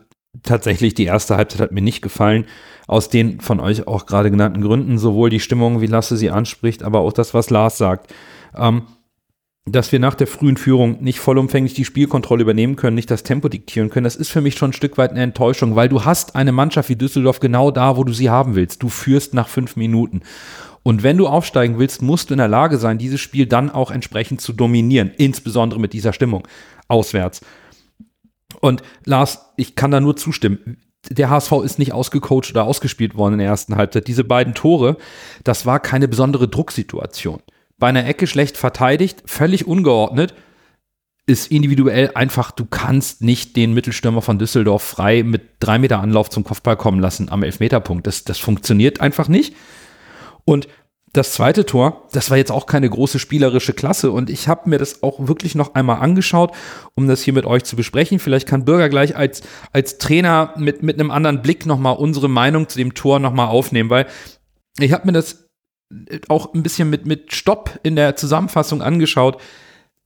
tatsächlich 0.43 0.93
die 0.93 1.05
erste 1.05 1.35
Halbzeit 1.37 1.61
hat 1.61 1.71
mir 1.71 1.81
nicht 1.81 2.01
gefallen. 2.01 2.45
Aus 2.87 3.09
den 3.09 3.41
von 3.41 3.59
euch 3.59 3.87
auch 3.87 4.05
gerade 4.05 4.31
genannten 4.31 4.61
Gründen, 4.61 4.97
sowohl 4.97 5.29
die 5.29 5.39
Stimmung, 5.39 5.81
wie 5.81 5.87
Lasse 5.87 6.17
sie 6.17 6.29
anspricht, 6.29 6.83
aber 6.83 6.99
auch 6.99 7.13
das, 7.13 7.33
was 7.33 7.49
Lars 7.49 7.77
sagt. 7.77 8.13
Ähm, 8.55 8.83
dass 9.65 9.91
wir 9.91 9.99
nach 9.99 10.15
der 10.15 10.25
frühen 10.25 10.57
Führung 10.57 11.03
nicht 11.03 11.19
vollumfänglich 11.19 11.75
die 11.75 11.85
Spielkontrolle 11.85 12.41
übernehmen 12.41 12.75
können, 12.75 12.95
nicht 12.95 13.11
das 13.11 13.21
Tempo 13.21 13.47
diktieren 13.47 13.91
können, 13.91 14.05
das 14.05 14.15
ist 14.15 14.29
für 14.29 14.41
mich 14.41 14.55
schon 14.55 14.71
ein 14.71 14.73
Stück 14.73 14.97
weit 14.97 15.11
eine 15.11 15.21
Enttäuschung, 15.21 15.75
weil 15.75 15.87
du 15.87 16.03
hast 16.03 16.35
eine 16.35 16.51
Mannschaft 16.51 16.89
wie 16.89 16.95
Düsseldorf 16.95 17.39
genau 17.39 17.69
da, 17.69 17.95
wo 17.95 18.03
du 18.03 18.11
sie 18.11 18.29
haben 18.29 18.55
willst. 18.55 18.81
Du 18.81 18.89
führst 18.89 19.35
nach 19.35 19.47
fünf 19.47 19.75
Minuten. 19.75 20.21
Und 20.83 21.03
wenn 21.03 21.17
du 21.17 21.27
aufsteigen 21.27 21.77
willst, 21.77 22.01
musst 22.01 22.29
du 22.29 22.33
in 22.33 22.39
der 22.39 22.47
Lage 22.47 22.77
sein, 22.77 22.97
dieses 22.97 23.21
Spiel 23.21 23.45
dann 23.45 23.69
auch 23.69 23.91
entsprechend 23.91 24.41
zu 24.41 24.53
dominieren, 24.53 25.11
insbesondere 25.15 25.79
mit 25.79 25.93
dieser 25.93 26.13
Stimmung 26.13 26.47
auswärts. 26.87 27.41
Und 28.59 28.81
Lars, 29.05 29.45
ich 29.57 29.75
kann 29.75 29.91
da 29.91 29.99
nur 29.99 30.17
zustimmen. 30.17 30.77
Der 31.09 31.29
HSV 31.29 31.51
ist 31.63 31.79
nicht 31.79 31.93
ausgecoacht 31.93 32.51
oder 32.51 32.63
ausgespielt 32.63 33.15
worden 33.15 33.33
in 33.33 33.39
der 33.39 33.47
ersten 33.47 33.75
Halbzeit. 33.75 34.07
Diese 34.07 34.23
beiden 34.23 34.53
Tore, 34.53 34.97
das 35.43 35.65
war 35.65 35.79
keine 35.79 36.07
besondere 36.07 36.47
Drucksituation. 36.47 37.41
Bei 37.79 37.87
einer 37.87 38.05
Ecke 38.05 38.27
schlecht 38.27 38.57
verteidigt, 38.57 39.23
völlig 39.25 39.65
ungeordnet, 39.65 40.35
ist 41.25 41.51
individuell 41.51 42.11
einfach, 42.13 42.51
du 42.51 42.65
kannst 42.65 43.21
nicht 43.21 43.55
den 43.55 43.73
Mittelstürmer 43.73 44.21
von 44.21 44.37
Düsseldorf 44.37 44.83
frei 44.83 45.23
mit 45.23 45.43
drei 45.59 45.79
Meter 45.79 45.99
Anlauf 45.99 46.29
zum 46.29 46.43
Kopfball 46.43 46.77
kommen 46.77 46.99
lassen 46.99 47.29
am 47.29 47.43
Elfmeterpunkt. 47.43 48.05
Das, 48.05 48.23
das 48.23 48.37
funktioniert 48.37 49.01
einfach 49.01 49.27
nicht. 49.27 49.55
Und 50.45 50.67
das 51.13 51.33
zweite 51.33 51.65
Tor, 51.65 52.07
das 52.13 52.29
war 52.29 52.37
jetzt 52.37 52.51
auch 52.51 52.65
keine 52.65 52.89
große 52.89 53.19
spielerische 53.19 53.73
Klasse 53.73 54.11
und 54.11 54.29
ich 54.29 54.47
habe 54.47 54.69
mir 54.69 54.77
das 54.77 55.03
auch 55.03 55.27
wirklich 55.27 55.55
noch 55.55 55.75
einmal 55.75 55.97
angeschaut, 55.97 56.53
um 56.95 57.07
das 57.07 57.21
hier 57.21 57.33
mit 57.33 57.45
euch 57.45 57.65
zu 57.65 57.75
besprechen. 57.75 58.17
Vielleicht 58.17 58.47
kann 58.47 58.63
Bürger 58.63 58.87
gleich 58.87 59.15
als, 59.17 59.41
als 59.73 59.97
Trainer 59.97 60.53
mit, 60.55 60.83
mit 60.83 60.97
einem 60.97 61.11
anderen 61.11 61.41
Blick 61.41 61.65
nochmal 61.65 61.97
unsere 61.97 62.29
Meinung 62.29 62.69
zu 62.69 62.77
dem 62.77 62.93
Tor 62.93 63.19
nochmal 63.19 63.47
aufnehmen, 63.47 63.89
weil 63.89 64.07
ich 64.79 64.93
habe 64.93 65.05
mir 65.05 65.11
das 65.11 65.49
auch 66.29 66.53
ein 66.53 66.63
bisschen 66.63 66.89
mit, 66.89 67.05
mit 67.05 67.33
Stopp 67.33 67.79
in 67.83 67.97
der 67.97 68.15
Zusammenfassung 68.15 68.81
angeschaut. 68.81 69.41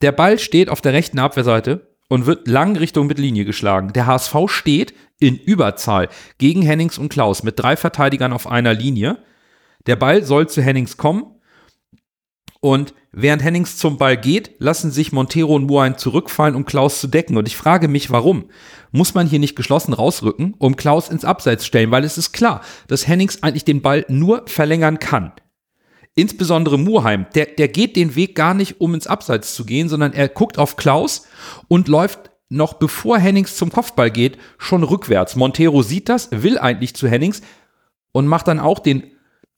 Der 0.02 0.12
Ball 0.12 0.39
steht 0.39 0.69
auf 0.69 0.82
der 0.82 0.93
rechten 0.93 1.19
Abwehrseite 1.19 1.95
und 2.10 2.26
wird 2.26 2.48
lang 2.48 2.76
Richtung 2.76 3.06
Mittellinie 3.06 3.45
geschlagen. 3.45 3.93
Der 3.93 4.08
HSV 4.08 4.36
steht 4.48 4.95
in 5.19 5.38
Überzahl 5.38 6.10
gegen 6.39 6.63
Hennings 6.63 6.98
und 6.98 7.10
Klaus 7.10 7.43
mit 7.43 7.60
drei 7.60 7.78
Verteidigern 7.78 8.34
auf 8.34 8.48
einer 8.48 8.74
Linie. 8.74 9.19
Der 9.88 9.95
Ball 9.95 10.24
soll 10.24 10.48
zu 10.50 10.62
Hennings 10.62 10.98
kommen. 10.98 11.32
Und 12.60 12.95
während 13.12 13.43
Hennings 13.43 13.78
zum 13.78 13.98
Ball 13.98 14.17
geht, 14.17 14.56
lassen 14.58 14.89
sich 14.89 15.12
Montero 15.12 15.56
und 15.56 15.67
Muain 15.67 16.00
zurückfallen, 16.00 16.56
um 16.56 16.65
Klaus 16.65 17.00
zu 17.00 17.08
decken. 17.08 17.38
Und 17.38 17.48
ich 17.48 17.56
frage 17.56 17.88
mich, 17.88 18.10
warum? 18.10 18.50
Muss 18.91 19.13
man 19.13 19.28
hier 19.28 19.38
nicht 19.38 19.56
geschlossen 19.56 19.93
rausrücken, 19.93 20.56
um 20.58 20.76
Klaus 20.76 21.10
ins 21.10 21.26
Abseits 21.26 21.65
stellen? 21.65 21.91
Weil 21.91 22.04
es 22.04 22.17
ist 22.17 22.32
klar, 22.32 22.62
dass 22.88 23.08
Hennings 23.08 23.43
eigentlich 23.43 23.65
den 23.65 23.84
Ball 23.84 24.04
nur 24.08 24.45
verlängern 24.48 24.98
kann. 24.98 25.34
insbesondere 26.15 26.80
Muheim, 26.80 27.26
der, 27.36 27.45
der 27.45 27.67
geht 27.67 27.95
den 27.95 28.15
Weg 28.15 28.36
gar 28.36 28.54
nicht, 28.54 28.80
um 28.80 28.93
ins 28.93 29.08
Abseits 29.08 29.54
zu 29.54 29.65
gehen, 29.65 29.89
sondern 29.89 30.13
er 30.13 30.30
guckt 30.30 30.58
auf 30.58 30.78
Klaus 30.78 31.28
und 31.67 31.88
läuft 31.88 32.32
noch 32.50 32.74
bevor 32.74 33.17
Hennings 33.17 33.58
zum 33.58 33.71
Kopfball 33.71 34.12
geht, 34.12 34.38
schon 34.58 34.84
rückwärts. 34.84 35.36
Montero 35.36 35.82
sieht 35.82 36.10
das, 36.10 36.30
will 36.32 36.58
eigentlich 36.58 36.95
zu 36.95 37.08
Hennings 37.08 37.41
und 38.12 38.28
macht 38.28 38.48
dann 38.48 38.60
auch 38.60 38.80
den, 38.80 39.04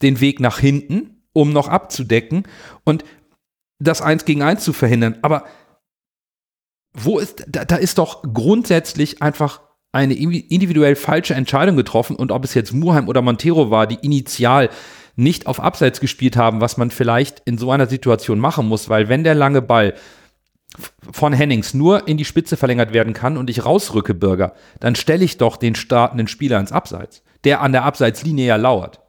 den 0.02 0.20
Weg 0.20 0.40
nach 0.40 0.60
hinten, 0.60 1.24
um 1.34 1.54
noch 1.54 1.68
abzudecken 1.68 2.44
und 2.84 3.04
das 3.80 4.02
Eins 4.02 4.26
gegen 4.26 4.42
Eins 4.42 4.64
zu 4.64 4.74
verhindern. 4.74 5.18
Aber 5.22 5.46
wo 6.94 7.20
ist, 7.20 7.46
da, 7.48 7.66
da 7.66 7.76
ist 7.76 7.98
doch 7.98 8.24
grundsätzlich 8.34 9.22
einfach 9.22 9.62
eine 9.92 10.16
individuell 10.16 10.96
falsche 10.96 11.34
Entscheidung 11.34 11.76
getroffen 11.76 12.16
und 12.16 12.32
ob 12.32 12.44
es 12.44 12.54
jetzt 12.54 12.74
Muheim 12.74 13.08
oder 13.08 13.22
Montero 13.22 13.72
war, 13.72 13.88
die 13.88 14.00
initial 14.02 14.70
nicht 15.16 15.48
auf 15.48 15.60
Abseits 15.60 16.00
gespielt 16.00 16.38
haben, 16.38 16.62
was 16.62 16.78
man 16.78 16.92
vielleicht 16.92 17.42
in 17.46 17.58
so 17.58 17.72
einer 17.72 17.88
Situation 17.88 18.40
machen 18.40 18.68
muss, 18.68 18.90
weil 18.90 19.10
wenn 19.10 19.24
der 19.24 19.36
lange 19.36 19.62
Ball 19.62 19.96
von 21.12 21.34
Hennings 21.34 21.74
nur 21.74 22.08
in 22.08 22.18
die 22.18 22.26
Spitze 22.26 22.58
verlängert 22.58 22.94
werden 22.94 23.14
kann 23.14 23.38
und 23.38 23.50
ich 23.50 23.66
rausrücke, 23.66 24.14
Bürger, 24.14 24.54
dann 24.80 24.96
stelle 24.96 25.26
ich 25.26 25.38
doch 25.38 25.58
den 25.58 25.76
startenden 25.76 26.28
Spieler 26.28 26.60
ins 26.60 26.72
Abseits, 26.72 27.24
der 27.44 27.62
an 27.62 27.72
der 27.72 27.84
Abseitslinie 27.84 28.46
ja 28.46 28.56
lauert. 28.58 29.00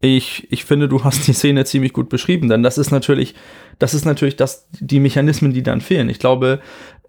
Ich, 0.00 0.46
ich 0.52 0.64
finde, 0.64 0.88
du 0.88 1.02
hast 1.02 1.26
die 1.26 1.32
Szene 1.32 1.64
ziemlich 1.64 1.92
gut 1.92 2.08
beschrieben, 2.08 2.48
denn 2.48 2.62
das 2.62 2.78
ist 2.78 2.92
natürlich, 2.92 3.34
das 3.80 3.94
ist 3.94 4.04
natürlich 4.04 4.36
das, 4.36 4.68
die 4.78 5.00
Mechanismen, 5.00 5.52
die 5.52 5.64
dann 5.64 5.80
fehlen. 5.80 6.08
Ich 6.08 6.20
glaube, 6.20 6.60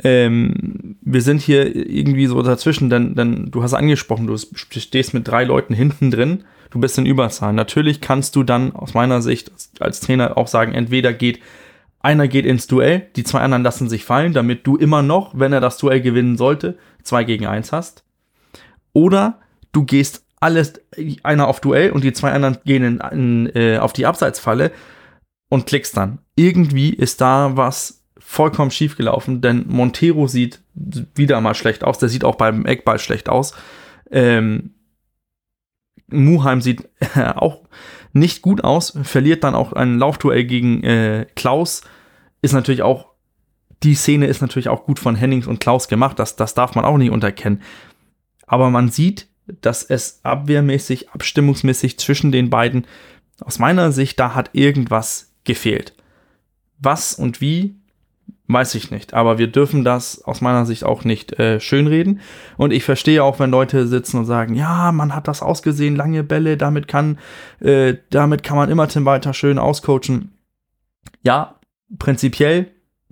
ähm, 0.03 0.97
wir 1.01 1.21
sind 1.21 1.41
hier 1.41 1.75
irgendwie 1.75 2.25
so 2.25 2.41
dazwischen, 2.41 2.89
denn, 2.89 3.13
denn 3.13 3.51
du 3.51 3.61
hast 3.61 3.75
angesprochen, 3.75 4.25
du 4.25 4.35
stehst 4.37 5.13
mit 5.13 5.27
drei 5.27 5.43
Leuten 5.43 5.75
hinten 5.75 6.09
drin, 6.09 6.45
du 6.71 6.79
bist 6.79 6.97
in 6.97 7.05
Überzahl. 7.05 7.53
Natürlich 7.53 8.01
kannst 8.01 8.35
du 8.35 8.43
dann 8.43 8.73
aus 8.73 8.95
meiner 8.95 9.21
Sicht 9.21 9.51
als 9.79 9.99
Trainer 9.99 10.35
auch 10.35 10.47
sagen, 10.47 10.73
entweder 10.73 11.13
geht 11.13 11.39
einer 12.01 12.27
geht 12.27 12.45
ins 12.45 12.67
Duell, 12.67 13.07
die 13.15 13.23
zwei 13.23 13.41
anderen 13.41 13.63
lassen 13.63 13.89
sich 13.89 14.05
fallen, 14.05 14.33
damit 14.33 14.65
du 14.65 14.77
immer 14.77 15.01
noch, 15.01 15.37
wenn 15.37 15.53
er 15.53 15.59
das 15.59 15.77
Duell 15.77 16.01
gewinnen 16.01 16.37
sollte, 16.37 16.77
zwei 17.03 17.23
gegen 17.23 17.45
eins 17.45 17.71
hast. 17.71 18.03
Oder 18.93 19.39
du 19.73 19.83
gehst 19.83 20.25
alles, 20.39 20.73
einer 21.23 21.47
auf 21.47 21.59
Duell 21.59 21.91
und 21.91 22.03
die 22.03 22.13
zwei 22.13 22.31
anderen 22.31 22.57
gehen 22.65 22.83
in, 22.83 22.99
in, 23.11 23.55
äh, 23.55 23.77
auf 23.77 23.93
die 23.93 24.05
Abseitsfalle 24.05 24.71
und 25.49 25.65
klickst 25.65 25.97
dann. 25.97 26.19
Irgendwie 26.35 26.93
ist 26.93 27.21
da 27.21 27.57
was 27.57 28.05
vollkommen 28.19 28.71
schief 28.71 28.95
gelaufen, 28.95 29.41
denn 29.41 29.65
Montero 29.67 30.27
sieht 30.27 30.61
wieder 31.15 31.41
mal 31.41 31.55
schlecht 31.55 31.83
aus. 31.83 31.97
Der 31.97 32.09
sieht 32.09 32.23
auch 32.23 32.35
beim 32.35 32.65
Eckball 32.65 32.99
schlecht 32.99 33.27
aus. 33.27 33.55
Ähm, 34.11 34.75
Muheim 36.07 36.61
sieht 36.61 36.87
auch 37.35 37.63
nicht 38.13 38.41
gut 38.41 38.63
aus, 38.63 38.97
verliert 39.03 39.43
dann 39.43 39.55
auch 39.55 39.73
ein 39.73 39.97
Laufduell 39.97 40.45
gegen 40.45 40.83
äh, 40.83 41.25
Klaus. 41.35 41.81
Ist 42.41 42.53
natürlich 42.53 42.81
auch, 42.81 43.07
die 43.83 43.95
Szene 43.95 44.27
ist 44.27 44.41
natürlich 44.41 44.69
auch 44.69 44.85
gut 44.85 44.99
von 44.99 45.15
Hennings 45.15 45.47
und 45.47 45.59
Klaus 45.59 45.87
gemacht, 45.87 46.19
das, 46.19 46.35
das 46.35 46.53
darf 46.53 46.75
man 46.75 46.85
auch 46.85 46.97
nicht 46.97 47.11
unterkennen. 47.11 47.61
Aber 48.45 48.69
man 48.69 48.89
sieht, 48.89 49.28
dass 49.61 49.83
es 49.83 50.19
abwehrmäßig, 50.23 51.11
abstimmungsmäßig 51.11 51.97
zwischen 51.99 52.31
den 52.31 52.49
beiden, 52.49 52.85
aus 53.41 53.59
meiner 53.59 53.91
Sicht, 53.91 54.19
da 54.19 54.35
hat 54.35 54.49
irgendwas 54.53 55.33
gefehlt. 55.43 55.93
Was 56.77 57.13
und 57.13 57.41
wie, 57.41 57.75
weiß 58.47 58.75
ich 58.75 58.91
nicht. 58.91 59.13
Aber 59.13 59.37
wir 59.37 59.47
dürfen 59.47 59.83
das 59.83 60.23
aus 60.23 60.41
meiner 60.41 60.65
Sicht 60.65 60.83
auch 60.83 61.03
nicht 61.03 61.39
äh, 61.39 61.59
schönreden. 61.59 62.19
Und 62.57 62.71
ich 62.71 62.83
verstehe 62.83 63.23
auch, 63.23 63.39
wenn 63.39 63.51
Leute 63.51 63.87
sitzen 63.87 64.17
und 64.17 64.25
sagen, 64.25 64.55
ja, 64.55 64.91
man 64.91 65.15
hat 65.15 65.27
das 65.27 65.41
ausgesehen, 65.41 65.95
lange 65.95 66.23
Bälle, 66.23 66.57
damit 66.57 66.87
kann, 66.87 67.19
äh, 67.59 67.95
damit 68.09 68.43
kann 68.43 68.57
man 68.57 68.69
immer 68.69 68.87
Tim 68.87 69.05
Walter 69.05 69.33
schön 69.33 69.59
auscoachen. 69.59 70.33
Ja, 71.21 71.59
prinzipiell, 71.99 72.71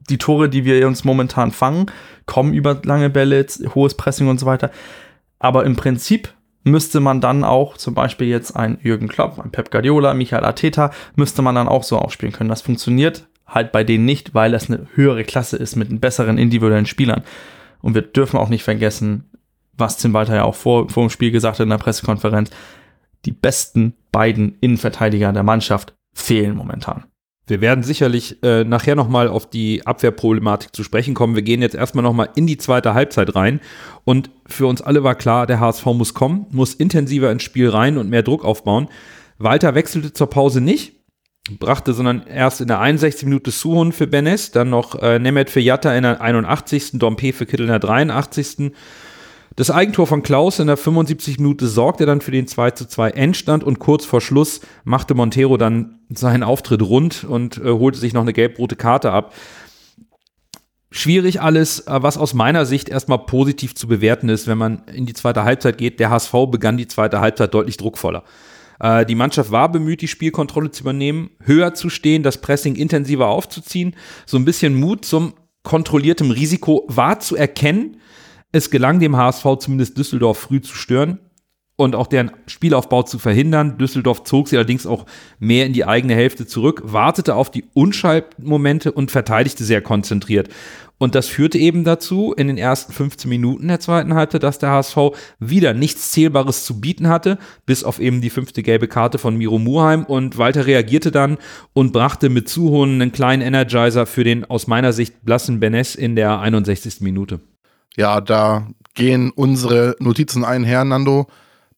die 0.09 0.17
Tore, 0.17 0.49
die 0.49 0.65
wir 0.65 0.87
uns 0.87 1.03
momentan 1.03 1.51
fangen, 1.51 1.85
kommen 2.25 2.53
über 2.53 2.81
lange 2.83 3.09
Bälle, 3.09 3.45
hohes 3.75 3.95
Pressing 3.95 4.27
und 4.27 4.39
so 4.39 4.45
weiter. 4.45 4.71
Aber 5.39 5.65
im 5.65 5.75
Prinzip 5.75 6.33
müsste 6.63 6.99
man 6.99 7.21
dann 7.21 7.43
auch 7.43 7.77
zum 7.77 7.93
Beispiel 7.93 8.27
jetzt 8.27 8.55
ein 8.55 8.79
Jürgen 8.81 9.07
Klopp, 9.07 9.39
ein 9.39 9.51
Pep 9.51 9.71
Guardiola, 9.71 10.13
Michael 10.13 10.43
Arteta, 10.43 10.91
müsste 11.15 11.41
man 11.41 11.55
dann 11.55 11.67
auch 11.67 11.83
so 11.83 11.97
aufspielen 11.97 12.33
können. 12.33 12.49
Das 12.49 12.61
funktioniert 12.61 13.27
halt 13.47 13.71
bei 13.71 13.83
denen 13.83 14.05
nicht, 14.05 14.33
weil 14.33 14.53
es 14.53 14.69
eine 14.69 14.87
höhere 14.93 15.23
Klasse 15.23 15.57
ist 15.57 15.75
mit 15.75 16.01
besseren 16.01 16.37
individuellen 16.37 16.85
Spielern. 16.85 17.23
Und 17.81 17.95
wir 17.95 18.01
dürfen 18.01 18.37
auch 18.37 18.49
nicht 18.49 18.63
vergessen, 18.63 19.29
was 19.77 19.97
Tim 19.97 20.13
Walter 20.13 20.35
ja 20.35 20.43
auch 20.43 20.55
vor, 20.55 20.89
vor 20.89 21.05
dem 21.05 21.09
Spiel 21.09 21.31
gesagt 21.31 21.59
hat 21.59 21.63
in 21.63 21.69
der 21.69 21.77
Pressekonferenz, 21.77 22.49
die 23.25 23.31
besten 23.31 23.93
beiden 24.11 24.57
Innenverteidiger 24.59 25.31
der 25.31 25.43
Mannschaft 25.43 25.95
fehlen 26.13 26.55
momentan. 26.55 27.05
Wir 27.47 27.61
werden 27.61 27.83
sicherlich 27.83 28.43
äh, 28.43 28.65
nachher 28.65 28.95
nochmal 28.95 29.29
auf 29.29 29.49
die 29.49 29.85
Abwehrproblematik 29.87 30.75
zu 30.75 30.83
sprechen 30.83 31.13
kommen. 31.13 31.35
Wir 31.35 31.43
gehen 31.43 31.61
jetzt 31.61 31.75
erstmal 31.75 32.03
nochmal 32.03 32.29
in 32.35 32.45
die 32.45 32.57
zweite 32.57 32.93
Halbzeit 32.93 33.35
rein. 33.35 33.61
Und 34.03 34.29
für 34.45 34.67
uns 34.67 34.81
alle 34.81 35.03
war 35.03 35.15
klar, 35.15 35.47
der 35.47 35.61
HSV 35.61 35.85
muss 35.87 36.13
kommen, 36.13 36.45
muss 36.51 36.73
intensiver 36.73 37.31
ins 37.31 37.43
Spiel 37.43 37.69
rein 37.69 37.97
und 37.97 38.09
mehr 38.09 38.23
Druck 38.23 38.43
aufbauen. 38.43 38.89
Walter 39.37 39.75
wechselte 39.75 40.11
zur 40.11 40.29
Pause 40.29 40.59
nicht, 40.59 40.93
brachte, 41.57 41.93
sondern 41.93 42.27
erst 42.27 42.59
in 42.59 42.67
der 42.67 42.81
61. 42.81 43.25
Minute 43.25 43.51
Suhun 43.51 43.93
für 43.93 44.07
Benes, 44.07 44.51
dann 44.51 44.69
noch 44.69 45.01
äh, 45.01 45.17
Nemeth 45.17 45.49
für 45.49 45.61
Jatta 45.61 45.95
in 45.95 46.03
der 46.03 46.19
81., 46.19 46.91
Dompe 46.93 47.31
für 47.31 47.45
Kittel 47.45 47.67
in 47.67 47.71
der 47.71 47.79
83. 47.79 48.73
Das 49.57 49.71
Eigentor 49.71 50.05
von 50.05 50.21
Klaus 50.21 50.59
in 50.59 50.67
der 50.67 50.77
75 50.77 51.39
Minute 51.39 51.65
sorgte 51.67 52.05
dann 52.05 52.21
für 52.21 52.29
den 52.29 52.45
2 52.45 52.71
zu 52.71 52.87
2 52.87 53.09
Endstand 53.09 53.63
und 53.63 53.79
kurz 53.79 54.05
vor 54.05 54.21
Schluss 54.21 54.61
machte 54.83 55.15
Montero 55.15 55.57
dann 55.57 55.99
seinen 56.09 56.43
Auftritt 56.43 56.83
rund 56.83 57.23
und 57.23 57.57
äh, 57.57 57.71
holte 57.71 57.97
sich 57.97 58.13
noch 58.13 58.21
eine 58.21 58.33
gelb-rote 58.33 58.75
Karte 58.75 59.11
ab. 59.11 59.33
Schwierig 60.91 61.41
alles, 61.41 61.85
was 61.87 62.19
aus 62.19 62.35
meiner 62.35 62.67
Sicht 62.67 62.87
erstmal 62.87 63.17
positiv 63.25 63.73
zu 63.73 63.87
bewerten 63.87 64.29
ist, 64.29 64.45
wenn 64.45 64.59
man 64.59 64.83
in 64.93 65.07
die 65.07 65.13
zweite 65.13 65.43
Halbzeit 65.43 65.79
geht. 65.79 65.99
Der 65.99 66.11
HSV 66.11 66.33
begann 66.51 66.77
die 66.77 66.87
zweite 66.87 67.19
Halbzeit 67.19 67.51
deutlich 67.51 67.77
druckvoller. 67.77 68.25
Äh, 68.79 69.07
die 69.07 69.15
Mannschaft 69.15 69.49
war 69.49 69.71
bemüht, 69.71 70.01
die 70.01 70.07
Spielkontrolle 70.07 70.69
zu 70.69 70.83
übernehmen, 70.83 71.31
höher 71.43 71.73
zu 71.73 71.89
stehen, 71.89 72.21
das 72.21 72.41
Pressing 72.41 72.75
intensiver 72.75 73.25
aufzuziehen. 73.25 73.95
So 74.27 74.37
ein 74.37 74.45
bisschen 74.45 74.79
Mut 74.79 75.03
zum 75.03 75.33
kontrolliertem 75.63 76.29
Risiko 76.29 76.85
war 76.87 77.19
zu 77.19 77.35
erkennen. 77.35 77.97
Es 78.57 78.71
gelang 78.71 78.99
dem 78.99 79.15
HSV 79.15 79.45
zumindest 79.59 79.99
Düsseldorf 79.99 80.39
früh 80.39 80.59
zu 80.61 80.73
stören 80.73 81.19
und 81.75 81.95
auch 81.95 82.07
deren 82.07 82.31
Spielaufbau 82.47 83.03
zu 83.03 83.19
verhindern. 83.19 83.77
Düsseldorf 83.77 84.23
zog 84.23 84.47
sie 84.47 84.57
allerdings 84.57 84.87
auch 84.87 85.05
mehr 85.37 85.67
in 85.67 85.73
die 85.73 85.85
eigene 85.85 86.15
Hälfte 86.15 86.47
zurück, 86.47 86.81
wartete 86.83 87.35
auf 87.35 87.51
die 87.51 87.65
Unschallmomente 87.75 88.91
und 88.91 89.11
verteidigte 89.11 89.63
sehr 89.63 89.81
konzentriert. 89.81 90.49
Und 90.97 91.13
das 91.13 91.27
führte 91.27 91.59
eben 91.59 91.83
dazu, 91.83 92.33
in 92.35 92.47
den 92.47 92.57
ersten 92.57 92.93
15 92.93 93.29
Minuten 93.29 93.67
der 93.67 93.79
zweiten 93.79 94.15
Halbzeit, 94.15 94.41
dass 94.41 94.57
der 94.57 94.71
HSV 94.71 94.97
wieder 95.37 95.75
nichts 95.75 96.09
Zählbares 96.09 96.65
zu 96.65 96.81
bieten 96.81 97.09
hatte, 97.09 97.37
bis 97.67 97.83
auf 97.83 97.99
eben 97.99 98.21
die 98.21 98.31
fünfte 98.31 98.63
gelbe 98.63 98.87
Karte 98.87 99.19
von 99.19 99.37
Miro 99.37 99.59
Muheim. 99.59 100.03
Und 100.03 100.39
Walter 100.39 100.65
reagierte 100.65 101.11
dann 101.11 101.37
und 101.73 101.93
brachte 101.93 102.29
mit 102.29 102.49
Zuhonen 102.49 103.03
einen 103.03 103.11
kleinen 103.11 103.43
Energizer 103.43 104.07
für 104.07 104.23
den 104.23 104.45
aus 104.45 104.65
meiner 104.65 104.93
Sicht 104.93 105.23
blassen 105.23 105.59
Benes 105.59 105.93
in 105.93 106.15
der 106.15 106.39
61. 106.39 107.01
Minute. 107.01 107.39
Ja, 107.97 108.21
da 108.21 108.67
gehen 108.93 109.31
unsere 109.31 109.95
Notizen 109.99 110.45
einher, 110.45 110.85
Nando. 110.85 111.27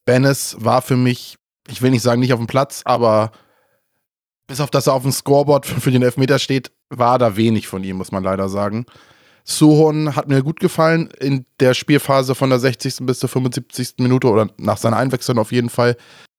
Bennis 0.04 0.56
war 0.60 0.82
für 0.82 0.96
mich, 0.96 1.38
ich 1.68 1.82
will 1.82 1.90
nicht 1.90 2.02
sagen 2.02 2.20
nicht 2.20 2.32
auf 2.32 2.38
dem 2.38 2.46
Platz, 2.46 2.82
aber 2.84 3.32
bis 4.46 4.60
auf 4.60 4.70
das 4.70 4.86
er 4.86 4.94
auf 4.94 5.02
dem 5.02 5.12
Scoreboard 5.12 5.66
für 5.66 5.90
den 5.90 6.02
Elfmeter 6.02 6.38
steht, 6.38 6.70
war 6.90 7.18
da 7.18 7.36
wenig 7.36 7.68
von 7.68 7.82
ihm, 7.84 7.96
muss 7.96 8.12
man 8.12 8.22
leider 8.22 8.48
sagen. 8.48 8.84
Suhon 9.44 10.14
hat 10.14 10.28
mir 10.28 10.42
gut 10.42 10.60
gefallen 10.60 11.08
in 11.18 11.46
der 11.58 11.72
Spielphase 11.72 12.34
von 12.34 12.50
der 12.50 12.58
60. 12.58 12.98
bis 13.06 13.20
zur 13.20 13.28
75. 13.28 13.94
Minute 13.98 14.28
oder 14.28 14.48
nach 14.58 14.76
seiner 14.76 14.98
Einwechslung 14.98 15.38
auf 15.38 15.52
jeden 15.52 15.70
Fall. 15.70 15.96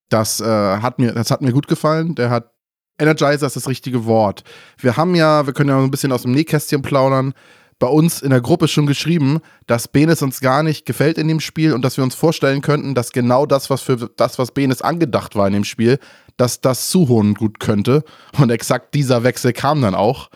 Das, 0.10 0.42
äh, 0.42 0.46
hat, 0.46 1.00
mir, 1.00 1.14
das 1.14 1.32
hat 1.32 1.42
mir 1.42 1.54
gut 1.54 1.68
gefallen. 1.68 2.16
Der 2.16 2.30
hat 2.30 2.52
Energizer 3.00 3.48
ist 3.48 3.56
das 3.56 3.68
richtige 3.68 4.06
Wort. 4.06 4.44
Wir 4.78 4.96
haben 4.96 5.16
ja, 5.16 5.48
wir 5.48 5.54
können 5.54 5.70
ja 5.70 5.80
ein 5.80 5.90
bisschen 5.90 6.12
aus 6.12 6.22
dem 6.22 6.34
Nähkästchen 6.34 6.84
plaudern 6.84 7.34
bei 7.82 7.88
uns 7.88 8.22
in 8.22 8.30
der 8.30 8.42
Gruppe 8.42 8.68
schon 8.68 8.86
geschrieben, 8.86 9.40
dass 9.66 9.88
Benes 9.88 10.22
uns 10.22 10.40
gar 10.40 10.62
nicht 10.62 10.86
gefällt 10.86 11.18
in 11.18 11.28
dem 11.28 11.40
Spiel 11.40 11.74
und 11.74 11.82
dass 11.82 11.98
wir 11.98 12.04
uns 12.04 12.14
vorstellen 12.14 12.62
könnten, 12.62 12.94
dass 12.94 13.12
genau 13.12 13.48
das, 13.48 13.72
was 13.72 13.82
für 13.82 13.98
das, 14.16 14.38
was 14.38 14.52
Benes 14.52 14.84
angedacht 14.84 15.36
war 15.36 15.48
in 15.48 15.54
dem 15.54 15.64
Spiel, 15.64 15.98
dass 16.38 16.62
das 16.62 16.92
Suhon 16.92 17.34
gut 17.34 17.60
könnte. 17.60 18.04
Und 18.40 18.52
exakt 18.52 18.94
dieser 18.94 19.24
Wechsel 19.24 19.52
kam 19.52 19.82
dann 19.82 19.96
auch, 19.96 20.30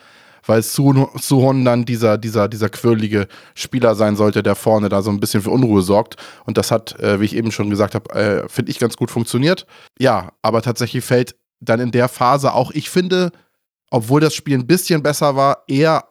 weil 0.44 0.60
Suhon 0.60 1.64
dann 1.64 1.84
dieser, 1.84 2.18
dieser, 2.18 2.48
dieser 2.48 2.68
quirlige 2.68 3.28
Spieler 3.54 3.94
sein 3.94 4.16
sollte, 4.16 4.42
der 4.42 4.56
vorne 4.56 4.88
da 4.88 5.00
so 5.00 5.10
ein 5.10 5.20
bisschen 5.20 5.40
für 5.40 5.50
Unruhe 5.50 5.82
sorgt. 5.82 6.16
Und 6.46 6.58
das 6.58 6.72
hat, 6.72 6.98
äh, 6.98 7.20
wie 7.20 7.26
ich 7.26 7.36
eben 7.36 7.52
schon 7.52 7.70
gesagt 7.70 7.94
habe, 7.94 8.12
äh, 8.12 8.48
finde 8.48 8.72
ich 8.72 8.80
ganz 8.80 8.96
gut 8.96 9.12
funktioniert. 9.12 9.66
Ja, 10.00 10.32
aber 10.42 10.62
tatsächlich 10.62 11.04
fällt 11.04 11.36
dann 11.60 11.78
in 11.78 11.92
der 11.92 12.08
Phase 12.08 12.54
auch, 12.54 12.72
ich 12.72 12.90
finde, 12.90 13.30
obwohl 13.92 14.20
das 14.20 14.34
Spiel 14.34 14.58
ein 14.58 14.66
bisschen 14.66 15.04
besser 15.04 15.36
war, 15.36 15.62
eher 15.68 16.02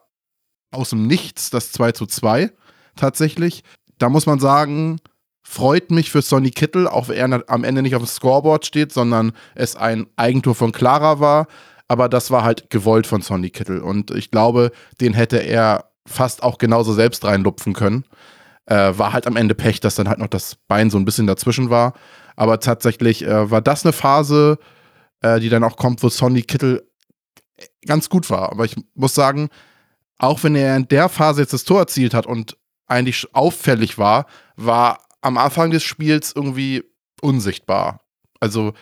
aus 0.76 0.92
dem 0.92 1.08
Nichts 1.08 1.50
das 1.50 1.72
2 1.72 1.94
zu 1.94 2.06
2 2.06 2.52
tatsächlich. 2.96 3.64
Da 3.98 4.10
muss 4.10 4.26
man 4.26 4.40
sagen, 4.40 5.00
freut 5.44 5.92
mich 5.92 6.12
für 6.12 6.22
Sonny 6.22 6.52
Kittel, 6.52 6.88
auch 6.88 7.08
wenn 7.08 7.32
er 7.32 7.44
am 7.48 7.64
Ende 7.64 7.82
nicht 7.82 7.96
auf 7.96 8.04
dem 8.04 8.08
Scoreboard 8.08 8.66
steht, 8.66 8.92
sondern 8.92 9.32
es 9.54 9.76
ein 9.76 10.08
Eigentor 10.16 10.56
von 10.56 10.72
Clara 10.72 11.20
war. 11.20 11.48
aber 11.88 12.10
das 12.10 12.32
war 12.32 12.44
halt 12.44 12.72
gewollt 12.72 13.06
von 13.06 13.22
Sonny 13.22 13.52
Kittel. 13.52 13.80
Und 13.80 14.10
ich 14.10 14.32
glaube, 14.32 14.72
den 15.02 15.14
hätte 15.14 15.38
er 15.38 15.92
fast 16.08 16.42
auch 16.42 16.58
genauso 16.58 16.94
selbst 16.94 17.24
reinlupfen 17.26 17.74
können. 17.74 18.06
Äh, 18.66 18.98
war 18.98 19.14
halt 19.14 19.28
am 19.28 19.36
Ende 19.36 19.54
Pech, 19.54 19.82
dass 19.82 19.94
dann 19.94 20.10
halt 20.10 20.18
noch 20.18 20.28
das 20.28 20.56
Bein 20.68 20.90
so 20.90 20.98
ein 20.98 21.06
bisschen 21.06 21.28
dazwischen 21.28 21.70
war. 21.70 21.94
Aber 22.36 22.60
tatsächlich 22.60 23.24
äh, 23.24 23.52
war 23.52 23.62
das 23.62 23.86
eine 23.86 23.94
Phase, 23.94 24.58
äh, 25.22 25.40
die 25.40 25.50
dann 25.50 25.64
auch 25.64 25.78
kommt, 25.78 26.02
wo 26.02 26.10
Sonny 26.10 26.42
Kittel 26.42 26.90
ganz 27.86 28.10
gut 28.10 28.30
war. 28.32 28.52
Aber 28.52 28.66
ich 28.66 28.76
muss 28.96 29.14
sagen, 29.14 29.50
auch 30.18 30.44
wenn 30.44 30.56
er 30.56 30.76
in 30.76 30.88
der 30.88 31.10
Phase 31.10 31.42
jetzt 31.42 31.54
das 31.54 31.64
Tor 31.64 31.80
erzielt 31.80 32.14
hat 32.14 32.26
und 32.26 32.58
eigentlich 32.88 33.28
auffällig 33.34 33.98
war, 33.98 34.28
war 34.56 35.00
am 35.22 35.38
Anfang 35.38 35.72
des 35.72 35.84
Spiels 35.84 36.34
irgendwie 36.36 36.84
unsichtbar. 37.22 38.02
Also 38.40 38.74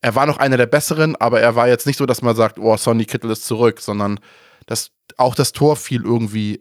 er 0.00 0.14
war 0.14 0.26
noch 0.26 0.38
einer 0.38 0.56
der 0.56 0.66
besseren, 0.66 1.16
aber 1.16 1.40
er 1.40 1.56
war 1.56 1.68
jetzt 1.68 1.86
nicht 1.86 1.98
so, 1.98 2.06
dass 2.06 2.22
man 2.22 2.36
sagt, 2.36 2.58
oh, 2.58 2.76
Sonny 2.76 3.04
Kittel 3.04 3.30
ist 3.30 3.44
zurück, 3.44 3.80
sondern 3.80 4.20
das, 4.66 4.92
auch 5.16 5.34
das 5.34 5.52
Tor 5.52 5.76
fiel 5.76 6.04
irgendwie 6.04 6.60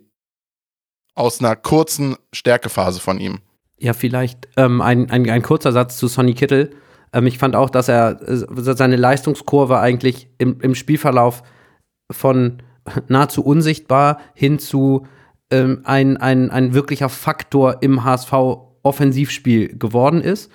aus 1.14 1.40
einer 1.40 1.56
kurzen 1.56 2.16
Stärkephase 2.34 3.00
von 3.00 3.20
ihm. 3.20 3.40
Ja, 3.80 3.94
vielleicht 3.94 4.48
ähm, 4.58 4.82
ein, 4.82 5.10
ein, 5.12 5.30
ein 5.30 5.44
kurzer 5.44 5.72
Satz 5.72 5.98
zu 5.98 6.08
Sonny 6.08 6.34
Kittel. 6.34 6.72
Ähm, 7.14 7.28
ich 7.28 7.38
fand 7.38 7.56
auch, 7.56 7.70
dass 7.70 7.88
er 7.90 8.22
äh, 8.22 8.74
seine 8.74 8.96
Leistungskurve 8.96 9.80
eigentlich 9.80 10.30
im, 10.40 10.60
im 10.62 10.74
Spielverlauf 10.74 11.44
von 12.12 12.64
nahezu 13.08 13.44
unsichtbar 13.44 14.20
hin 14.34 14.60
zu 14.60 15.06
ähm, 15.52 15.82
ein, 15.84 16.18
ein, 16.18 16.52
ein 16.52 16.74
wirklicher 16.74 17.10
Faktor 17.10 17.78
im 17.82 18.04
HSV-Offensivspiel 18.04 19.78
geworden 19.78 20.22
ist. 20.22 20.52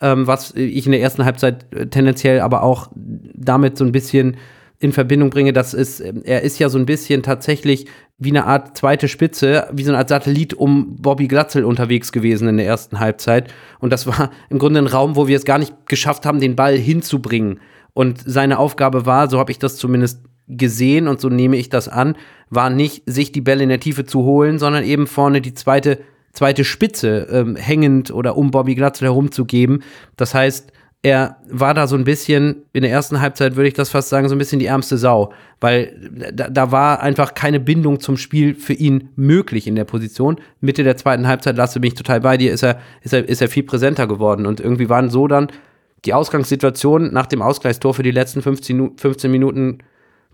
Ähm, 0.00 0.26
was 0.26 0.54
ich 0.54 0.84
in 0.84 0.92
der 0.92 1.00
ersten 1.00 1.24
Halbzeit 1.24 1.72
äh, 1.72 1.86
tendenziell 1.86 2.40
aber 2.40 2.62
auch 2.62 2.90
damit 2.94 3.78
so 3.78 3.84
ein 3.84 3.92
bisschen 3.92 4.36
in 4.78 4.92
Verbindung 4.92 5.30
bringe, 5.30 5.54
dass 5.54 5.72
es, 5.72 6.00
er 6.00 6.42
ist 6.42 6.58
ja 6.58 6.68
so 6.68 6.78
ein 6.78 6.84
bisschen 6.84 7.22
tatsächlich 7.22 7.86
wie 8.18 8.30
eine 8.30 8.44
Art 8.44 8.76
zweite 8.76 9.08
Spitze, 9.08 9.68
wie 9.72 9.84
so 9.84 9.90
eine 9.90 9.98
Art 9.98 10.10
Satellit 10.10 10.52
um 10.54 10.96
Bobby 10.96 11.28
Glatzel 11.28 11.64
unterwegs 11.64 12.12
gewesen 12.12 12.48
in 12.48 12.58
der 12.58 12.66
ersten 12.66 13.00
Halbzeit. 13.00 13.52
Und 13.78 13.90
das 13.90 14.06
war 14.06 14.30
im 14.50 14.58
Grunde 14.58 14.80
ein 14.80 14.86
Raum, 14.86 15.16
wo 15.16 15.28
wir 15.28 15.36
es 15.36 15.44
gar 15.44 15.58
nicht 15.58 15.86
geschafft 15.86 16.26
haben, 16.26 16.40
den 16.40 16.56
Ball 16.56 16.76
hinzubringen. 16.76 17.60
Und 17.94 18.22
seine 18.24 18.58
Aufgabe 18.58 19.06
war, 19.06 19.30
so 19.30 19.38
habe 19.38 19.50
ich 19.50 19.58
das 19.58 19.76
zumindest 19.76 20.20
gesehen 20.48 21.08
und 21.08 21.20
so 21.20 21.28
nehme 21.28 21.56
ich 21.56 21.68
das 21.68 21.88
an, 21.88 22.16
war 22.50 22.70
nicht, 22.70 23.02
sich 23.06 23.32
die 23.32 23.40
Bälle 23.40 23.62
in 23.62 23.68
der 23.68 23.80
Tiefe 23.80 24.04
zu 24.04 24.22
holen, 24.22 24.58
sondern 24.58 24.84
eben 24.84 25.06
vorne 25.06 25.40
die 25.40 25.54
zweite, 25.54 25.98
zweite 26.32 26.64
Spitze 26.64 27.26
ähm, 27.30 27.56
hängend 27.56 28.10
oder 28.12 28.36
um 28.36 28.50
Bobby 28.50 28.74
Glatzel 28.74 29.06
herumzugeben. 29.06 29.82
Das 30.16 30.34
heißt, 30.34 30.72
er 31.02 31.36
war 31.48 31.74
da 31.74 31.86
so 31.86 31.94
ein 31.94 32.04
bisschen, 32.04 32.64
in 32.72 32.82
der 32.82 32.90
ersten 32.90 33.20
Halbzeit 33.20 33.54
würde 33.54 33.68
ich 33.68 33.74
das 33.74 33.90
fast 33.90 34.08
sagen, 34.08 34.28
so 34.28 34.34
ein 34.34 34.38
bisschen 34.38 34.58
die 34.58 34.66
ärmste 34.66 34.98
Sau, 34.98 35.32
weil 35.60 36.10
da, 36.32 36.48
da, 36.48 36.72
war 36.72 37.00
einfach 37.00 37.34
keine 37.34 37.60
Bindung 37.60 38.00
zum 38.00 38.16
Spiel 38.16 38.54
für 38.54 38.72
ihn 38.72 39.10
möglich 39.14 39.68
in 39.68 39.76
der 39.76 39.84
Position. 39.84 40.40
Mitte 40.60 40.82
der 40.82 40.96
zweiten 40.96 41.28
Halbzeit, 41.28 41.56
lasse 41.56 41.78
mich 41.78 41.94
total 41.94 42.22
bei 42.22 42.36
dir, 42.36 42.52
ist 42.52 42.64
er, 42.64 42.80
ist 43.02 43.12
er, 43.12 43.28
ist 43.28 43.40
er 43.40 43.48
viel 43.48 43.62
präsenter 43.62 44.08
geworden 44.08 44.46
und 44.46 44.58
irgendwie 44.58 44.88
waren 44.88 45.08
so 45.08 45.28
dann 45.28 45.48
die 46.04 46.12
Ausgangssituationen 46.12 47.12
nach 47.12 47.26
dem 47.26 47.42
Ausgleichstor 47.42 47.94
für 47.94 48.02
die 48.02 48.10
letzten 48.10 48.42
15, 48.42 48.96
15 48.96 49.30
Minuten 49.30 49.78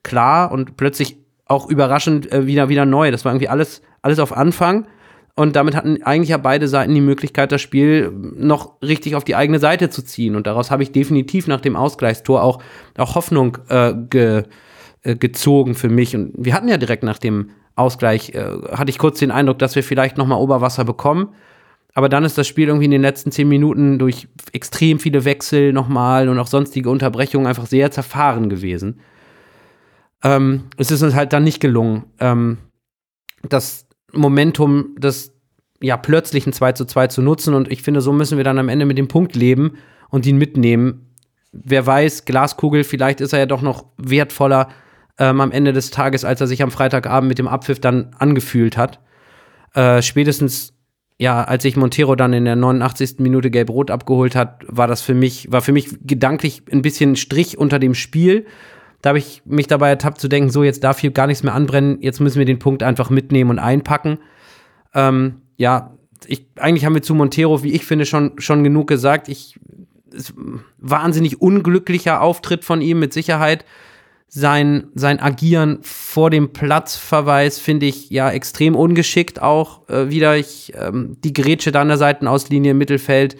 klar 0.02 0.52
und 0.52 0.76
plötzlich 0.76 1.16
auch 1.46 1.68
überraschend 1.68 2.30
äh, 2.32 2.46
wieder, 2.46 2.68
wieder 2.68 2.86
neu. 2.86 3.10
Das 3.10 3.24
war 3.24 3.32
irgendwie 3.32 3.48
alles, 3.48 3.82
alles 4.02 4.18
auf 4.18 4.36
Anfang. 4.36 4.86
Und 5.34 5.56
damit 5.56 5.74
hatten 5.74 6.02
eigentlich 6.02 6.28
ja 6.28 6.36
beide 6.36 6.68
Seiten 6.68 6.94
die 6.94 7.00
Möglichkeit, 7.00 7.52
das 7.52 7.62
Spiel 7.62 8.12
noch 8.36 8.82
richtig 8.82 9.14
auf 9.14 9.24
die 9.24 9.34
eigene 9.34 9.58
Seite 9.58 9.88
zu 9.88 10.02
ziehen. 10.02 10.36
Und 10.36 10.46
daraus 10.46 10.70
habe 10.70 10.82
ich 10.82 10.92
definitiv 10.92 11.46
nach 11.46 11.60
dem 11.60 11.74
Ausgleichstor 11.74 12.42
auch, 12.42 12.62
auch 12.98 13.14
Hoffnung 13.14 13.58
äh, 13.68 13.94
ge, 14.10 14.42
äh, 15.02 15.16
gezogen 15.16 15.74
für 15.74 15.88
mich. 15.88 16.14
Und 16.14 16.32
wir 16.36 16.52
hatten 16.52 16.68
ja 16.68 16.76
direkt 16.76 17.02
nach 17.02 17.18
dem 17.18 17.50
Ausgleich, 17.76 18.34
äh, 18.34 18.44
hatte 18.72 18.90
ich 18.90 18.98
kurz 18.98 19.20
den 19.20 19.30
Eindruck, 19.30 19.58
dass 19.58 19.74
wir 19.74 19.82
vielleicht 19.82 20.18
noch 20.18 20.26
mal 20.26 20.36
Oberwasser 20.36 20.84
bekommen. 20.84 21.30
Aber 21.94 22.08
dann 22.08 22.24
ist 22.24 22.36
das 22.36 22.46
Spiel 22.46 22.68
irgendwie 22.68 22.86
in 22.86 22.90
den 22.90 23.02
letzten 23.02 23.32
zehn 23.32 23.48
Minuten 23.48 23.98
durch 23.98 24.28
extrem 24.52 24.98
viele 24.98 25.24
Wechsel 25.24 25.72
nochmal 25.72 26.28
und 26.28 26.38
auch 26.38 26.46
sonstige 26.46 26.90
Unterbrechungen 26.90 27.46
einfach 27.46 27.66
sehr 27.66 27.90
zerfahren 27.90 28.50
gewesen. 28.50 29.00
Ähm, 30.22 30.64
es 30.76 30.90
ist 30.90 31.02
uns 31.02 31.14
halt 31.14 31.32
dann 31.32 31.44
nicht 31.44 31.60
gelungen, 31.60 32.04
ähm, 32.20 32.58
das 33.48 33.86
Momentum 34.12 34.94
des 34.96 35.32
ja, 35.82 35.96
plötzlichen 35.96 36.52
2 36.52 36.72
zu 36.72 36.84
2 36.84 37.08
zu 37.08 37.22
nutzen. 37.22 37.54
Und 37.54 37.70
ich 37.70 37.82
finde, 37.82 38.00
so 38.00 38.12
müssen 38.12 38.36
wir 38.36 38.44
dann 38.44 38.58
am 38.58 38.68
Ende 38.68 38.86
mit 38.86 38.98
dem 38.98 39.08
Punkt 39.08 39.34
leben 39.34 39.74
und 40.10 40.26
ihn 40.26 40.38
mitnehmen. 40.38 41.10
Wer 41.52 41.86
weiß, 41.86 42.24
Glaskugel, 42.24 42.84
vielleicht 42.84 43.20
ist 43.20 43.32
er 43.32 43.40
ja 43.40 43.46
doch 43.46 43.62
noch 43.62 43.86
wertvoller 43.98 44.68
ähm, 45.18 45.40
am 45.40 45.52
Ende 45.52 45.72
des 45.72 45.90
Tages, 45.90 46.24
als 46.24 46.40
er 46.40 46.46
sich 46.46 46.62
am 46.62 46.70
Freitagabend 46.70 47.28
mit 47.28 47.38
dem 47.38 47.48
Abpfiff 47.48 47.80
dann 47.80 48.14
angefühlt 48.18 48.76
hat. 48.76 49.00
Äh, 49.74 50.02
spätestens, 50.02 50.74
ja, 51.18 51.42
als 51.44 51.62
sich 51.62 51.76
Montero 51.76 52.14
dann 52.14 52.32
in 52.32 52.44
der 52.44 52.56
89. 52.56 53.16
Minute 53.18 53.50
gelb-rot 53.50 53.90
abgeholt 53.90 54.34
hat, 54.34 54.64
war 54.68 54.86
das 54.86 55.02
für 55.02 55.14
mich, 55.14 55.50
war 55.50 55.62
für 55.62 55.72
mich 55.72 55.88
gedanklich 56.02 56.62
ein 56.70 56.82
bisschen 56.82 57.16
Strich 57.16 57.58
unter 57.58 57.78
dem 57.78 57.94
Spiel. 57.94 58.46
Da 59.02 59.10
habe 59.10 59.18
ich 59.18 59.42
mich 59.44 59.66
dabei 59.66 59.88
ertappt 59.88 60.20
zu 60.20 60.28
denken, 60.28 60.50
so 60.50 60.62
jetzt 60.62 60.84
darf 60.84 61.00
hier 61.00 61.10
gar 61.10 61.26
nichts 61.26 61.42
mehr 61.42 61.54
anbrennen, 61.54 62.00
jetzt 62.00 62.20
müssen 62.20 62.38
wir 62.38 62.46
den 62.46 62.60
Punkt 62.60 62.84
einfach 62.84 63.10
mitnehmen 63.10 63.50
und 63.50 63.58
einpacken. 63.58 64.18
Ähm, 64.94 65.42
ja, 65.56 65.92
ich, 66.26 66.46
eigentlich 66.56 66.84
haben 66.84 66.94
wir 66.94 67.02
zu 67.02 67.14
Montero, 67.14 67.64
wie 67.64 67.72
ich 67.72 67.84
finde, 67.84 68.06
schon, 68.06 68.32
schon 68.38 68.62
genug 68.62 68.86
gesagt. 68.86 69.28
Ich, 69.28 69.58
es, 70.14 70.32
wahnsinnig 70.78 71.40
unglücklicher 71.40 72.20
Auftritt 72.20 72.64
von 72.64 72.80
ihm, 72.80 73.00
mit 73.00 73.12
Sicherheit. 73.12 73.64
Sein, 74.28 74.88
sein 74.94 75.20
Agieren 75.20 75.80
vor 75.82 76.30
dem 76.30 76.54
Platzverweis 76.54 77.58
finde 77.58 77.86
ich 77.86 78.08
ja 78.08 78.30
extrem 78.30 78.76
ungeschickt 78.76 79.42
auch 79.42 79.88
äh, 79.90 80.08
wieder. 80.08 80.36
Ich, 80.36 80.72
ähm, 80.74 81.18
die 81.22 81.34
Grätsche 81.34 81.70
da 81.70 81.82
an 81.82 81.88
der 81.88 81.98
Seitenauslinie 81.98 82.70
im 82.70 82.78
Mittelfeld, 82.78 83.36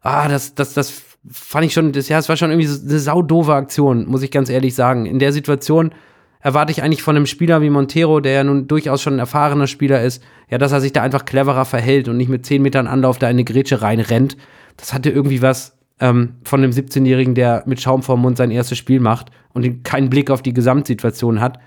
ah, 0.00 0.26
das, 0.26 0.56
das, 0.56 0.74
das 0.74 1.11
fand 1.30 1.66
ich 1.66 1.72
schon, 1.72 1.92
das, 1.92 2.08
ja, 2.08 2.18
es 2.18 2.28
war 2.28 2.36
schon 2.36 2.50
irgendwie 2.50 2.66
so 2.66 2.88
eine 2.88 2.98
saudove 2.98 3.54
Aktion, 3.54 4.06
muss 4.06 4.22
ich 4.22 4.30
ganz 4.30 4.50
ehrlich 4.50 4.74
sagen. 4.74 5.06
In 5.06 5.18
der 5.18 5.32
Situation 5.32 5.92
erwarte 6.40 6.72
ich 6.72 6.82
eigentlich 6.82 7.02
von 7.02 7.16
einem 7.16 7.26
Spieler 7.26 7.62
wie 7.62 7.70
Montero, 7.70 8.20
der 8.20 8.32
ja 8.32 8.44
nun 8.44 8.66
durchaus 8.66 9.00
schon 9.00 9.14
ein 9.14 9.20
erfahrener 9.20 9.68
Spieler 9.68 10.02
ist, 10.02 10.22
ja, 10.50 10.58
dass 10.58 10.72
er 10.72 10.80
sich 10.80 10.92
da 10.92 11.02
einfach 11.02 11.24
cleverer 11.24 11.64
verhält 11.64 12.08
und 12.08 12.16
nicht 12.16 12.28
mit 12.28 12.44
10 12.44 12.60
Metern 12.62 12.86
Anlauf 12.86 13.18
da 13.18 13.28
in 13.28 13.36
eine 13.36 13.44
Grätsche 13.44 13.80
reinrennt. 13.82 14.36
Das 14.76 14.92
hatte 14.92 15.10
irgendwie 15.10 15.42
was 15.42 15.78
ähm, 16.00 16.34
von 16.44 16.62
einem 16.62 16.72
17-Jährigen, 16.72 17.34
der 17.34 17.62
mit 17.66 17.80
Schaum 17.80 18.02
vorm 18.02 18.22
Mund 18.22 18.36
sein 18.36 18.50
erstes 18.50 18.78
Spiel 18.78 18.98
macht 18.98 19.30
und 19.52 19.84
keinen 19.84 20.10
Blick 20.10 20.30
auf 20.30 20.42
die 20.42 20.52
Gesamtsituation 20.52 21.40
hat. 21.40 21.60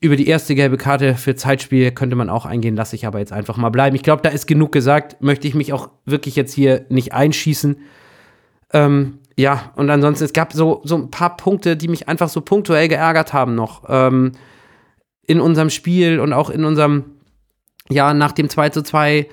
Über 0.00 0.16
die 0.16 0.26
erste 0.26 0.54
gelbe 0.54 0.76
Karte 0.76 1.14
für 1.14 1.36
Zeitspiel 1.36 1.90
könnte 1.92 2.16
man 2.16 2.28
auch 2.28 2.44
eingehen, 2.44 2.76
lasse 2.76 2.96
ich 2.96 3.06
aber 3.06 3.20
jetzt 3.20 3.32
einfach 3.32 3.56
mal 3.56 3.70
bleiben. 3.70 3.96
Ich 3.96 4.02
glaube, 4.02 4.20
da 4.20 4.28
ist 4.28 4.46
genug 4.46 4.72
gesagt. 4.72 5.22
Möchte 5.22 5.48
ich 5.48 5.54
mich 5.54 5.72
auch 5.72 5.90
wirklich 6.04 6.36
jetzt 6.36 6.52
hier 6.52 6.84
nicht 6.90 7.14
einschießen. 7.14 7.76
Ähm, 8.72 9.18
ja, 9.36 9.72
und 9.76 9.90
ansonsten, 9.90 10.24
es 10.24 10.32
gab 10.32 10.52
so, 10.52 10.80
so 10.84 10.96
ein 10.96 11.10
paar 11.10 11.36
Punkte, 11.36 11.76
die 11.76 11.88
mich 11.88 12.08
einfach 12.08 12.28
so 12.28 12.40
punktuell 12.40 12.88
geärgert 12.88 13.32
haben 13.32 13.54
noch. 13.54 13.84
Ähm, 13.88 14.32
in 15.26 15.40
unserem 15.40 15.70
Spiel 15.70 16.20
und 16.20 16.32
auch 16.32 16.50
in 16.50 16.64
unserem, 16.64 17.04
ja, 17.88 18.14
nach 18.14 18.32
dem 18.32 18.48
2 18.48 18.70
zu 18.70 18.82
2 18.82 19.28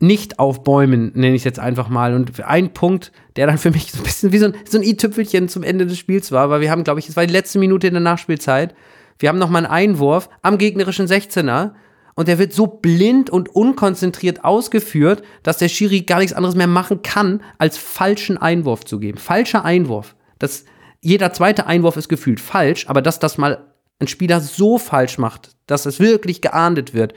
nicht 0.00 0.38
aufbäumen, 0.38 1.10
nenne 1.14 1.34
ich 1.34 1.40
es 1.40 1.44
jetzt 1.44 1.58
einfach 1.58 1.88
mal. 1.88 2.14
Und 2.14 2.40
ein 2.44 2.72
Punkt, 2.72 3.12
der 3.36 3.48
dann 3.48 3.58
für 3.58 3.70
mich 3.70 3.92
so 3.92 3.98
ein 3.98 4.04
bisschen 4.04 4.32
wie 4.32 4.38
so 4.38 4.46
ein, 4.46 4.54
so 4.64 4.78
ein 4.78 4.84
i-Tüpfelchen 4.84 5.48
zum 5.48 5.62
Ende 5.62 5.86
des 5.86 5.98
Spiels 5.98 6.30
war, 6.30 6.50
weil 6.50 6.60
wir 6.60 6.70
haben, 6.70 6.84
glaube 6.84 7.00
ich, 7.00 7.08
es 7.08 7.16
war 7.16 7.26
die 7.26 7.32
letzte 7.32 7.58
Minute 7.58 7.88
in 7.88 7.94
der 7.94 8.02
Nachspielzeit. 8.02 8.74
Wir 9.18 9.28
haben 9.28 9.38
noch 9.38 9.50
mal 9.50 9.58
einen 9.58 9.66
Einwurf 9.66 10.30
am 10.42 10.58
gegnerischen 10.58 11.06
16er 11.06 11.72
und 12.18 12.26
der 12.26 12.40
wird 12.40 12.52
so 12.52 12.66
blind 12.66 13.30
und 13.30 13.48
unkonzentriert 13.48 14.42
ausgeführt, 14.42 15.22
dass 15.44 15.58
der 15.58 15.68
Schiri 15.68 16.00
gar 16.00 16.18
nichts 16.18 16.32
anderes 16.32 16.56
mehr 16.56 16.66
machen 16.66 17.02
kann, 17.02 17.44
als 17.58 17.78
falschen 17.78 18.36
Einwurf 18.36 18.84
zu 18.84 18.98
geben. 18.98 19.18
Falscher 19.18 19.64
Einwurf. 19.64 20.16
Das, 20.40 20.64
jeder 21.00 21.32
zweite 21.32 21.68
Einwurf 21.68 21.96
ist 21.96 22.08
gefühlt 22.08 22.40
falsch, 22.40 22.88
aber 22.88 23.02
dass 23.02 23.20
das 23.20 23.38
mal 23.38 23.68
ein 24.00 24.08
Spieler 24.08 24.40
so 24.40 24.78
falsch 24.78 25.18
macht, 25.18 25.50
dass 25.68 25.86
es 25.86 26.00
wirklich 26.00 26.40
geahndet 26.40 26.92
wird. 26.92 27.14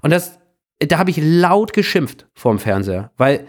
Und 0.00 0.10
das, 0.12 0.38
da 0.78 0.98
habe 0.98 1.10
ich 1.10 1.18
laut 1.20 1.72
geschimpft 1.72 2.28
vorm 2.32 2.60
Fernseher, 2.60 3.10
weil 3.16 3.48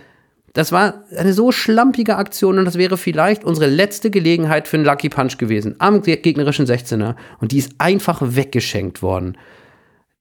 das 0.53 0.71
war 0.71 1.03
eine 1.15 1.33
so 1.33 1.51
schlampige 1.51 2.15
Aktion 2.15 2.57
und 2.57 2.65
das 2.65 2.79
wäre 2.79 2.97
vielleicht 2.97 3.43
unsere 3.43 3.69
letzte 3.69 4.10
Gelegenheit 4.10 4.67
für 4.67 4.77
einen 4.77 4.86
Lucky 4.88 5.10
Punch 5.10 5.38
gewesen 5.38 5.75
am 5.77 6.01
gegnerischen 6.01 6.65
16er 6.65 7.13
und 7.39 7.51
die 7.51 7.60
ist 7.60 7.73
einfach 7.77 8.19
weggeschenkt 8.23 9.03
worden 9.03 9.38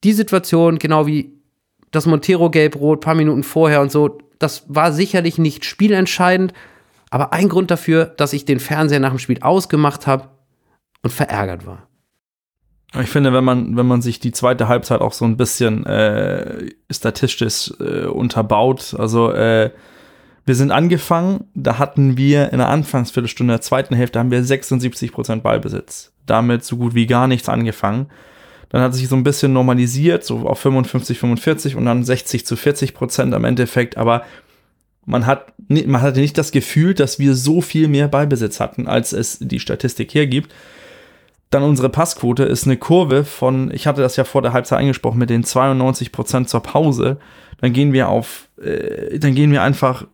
die 0.05 0.13
Situation, 0.13 0.79
genau 0.79 1.07
wie 1.07 1.33
das 1.91 2.07
Montero 2.07 2.51
gelb-rot, 2.51 3.01
paar 3.01 3.15
Minuten 3.15 3.43
vorher 3.43 3.81
und 3.81 3.91
so, 3.91 4.19
das 4.39 4.65
war 4.69 4.93
sicherlich 4.93 5.39
nicht 5.39 5.65
spielentscheidend, 5.65 6.53
aber 7.11 7.33
ein 7.33 7.49
Grund 7.49 7.71
dafür, 7.71 8.07
dass 8.07 8.33
ich 8.33 8.45
den 8.45 8.61
Fernseher 8.61 9.01
nach 9.01 9.11
dem 9.11 9.19
Spiel 9.19 9.39
ausgemacht 9.41 10.07
habe 10.07 10.29
und 11.03 11.13
verärgert 11.13 11.67
war. 11.67 11.89
Ich 13.01 13.09
finde, 13.09 13.33
wenn 13.33 13.45
man, 13.45 13.77
wenn 13.77 13.87
man 13.87 14.01
sich 14.01 14.21
die 14.21 14.33
zweite 14.33 14.69
Halbzeit 14.69 15.01
auch 15.01 15.13
so 15.13 15.25
ein 15.25 15.37
bisschen 15.37 15.85
äh, 15.87 16.71
statistisch 16.91 17.73
äh, 17.81 18.07
unterbaut, 18.07 18.95
also 18.99 19.31
äh, 19.33 19.71
wir 20.45 20.55
sind 20.55 20.71
angefangen, 20.71 21.45
da 21.55 21.79
hatten 21.79 22.17
wir 22.17 22.53
in 22.53 22.59
der 22.59 22.69
Anfangsviertelstunde 22.69 23.55
der 23.55 23.61
zweiten 23.61 23.97
Hälfte 23.97 24.21
haben 24.21 24.31
wir 24.31 24.43
76% 24.43 25.41
Ballbesitz. 25.41 26.13
Damit 26.25 26.65
so 26.65 26.77
gut 26.77 26.95
wie 26.95 27.07
gar 27.07 27.27
nichts 27.27 27.49
angefangen. 27.49 28.07
Dann 28.69 28.83
hat 28.83 28.95
sich 28.95 29.09
so 29.09 29.17
ein 29.17 29.25
bisschen 29.25 29.53
normalisiert, 29.53 30.25
so 30.25 30.49
auf 30.49 30.59
55, 30.59 31.19
45 31.19 31.77
und 31.77 31.85
dann 31.85 32.05
60 32.05 32.45
zu 32.47 32.57
40 32.57 32.95
Prozent 32.95 33.35
am 33.35 33.45
Endeffekt. 33.45 33.97
Aber 33.97 34.25
man, 35.05 35.27
hat, 35.27 35.53
man 35.69 36.03
hatte 36.03 36.21
nicht 36.21 36.37
das 36.37 36.51
Gefühl, 36.51 36.95
dass 36.95 37.19
wir 37.19 37.35
so 37.35 37.61
viel 37.61 37.89
mehr 37.89 38.09
Ballbesitz 38.09 38.61
hatten, 38.61 38.89
als 38.89 39.13
es 39.13 39.39
die 39.41 39.61
Statistik 39.61 40.15
hergibt. 40.15 40.53
Dann 41.51 41.63
unsere 41.63 41.89
Passquote 41.89 42.43
ist 42.43 42.67
eine 42.67 42.77
Kurve 42.77 43.25
von, 43.25 43.71
ich 43.73 43.87
hatte 43.87 44.03
das 44.03 44.17
ja 44.17 44.25
vor 44.25 44.43
der 44.43 44.53
Halbzeit 44.53 44.81
angesprochen, 44.81 45.19
mit 45.19 45.31
den 45.31 45.45
92 45.45 46.11
Prozent 46.11 46.49
zur 46.49 46.61
Pause. 46.61 47.19
Dann 47.61 47.73
gehen 47.73 47.93
wir 47.93 48.09
auf, 48.09 48.49
äh, 48.61 49.19
dann 49.21 49.35
gehen 49.37 49.53
wir 49.53 49.63
einfach 49.63 50.07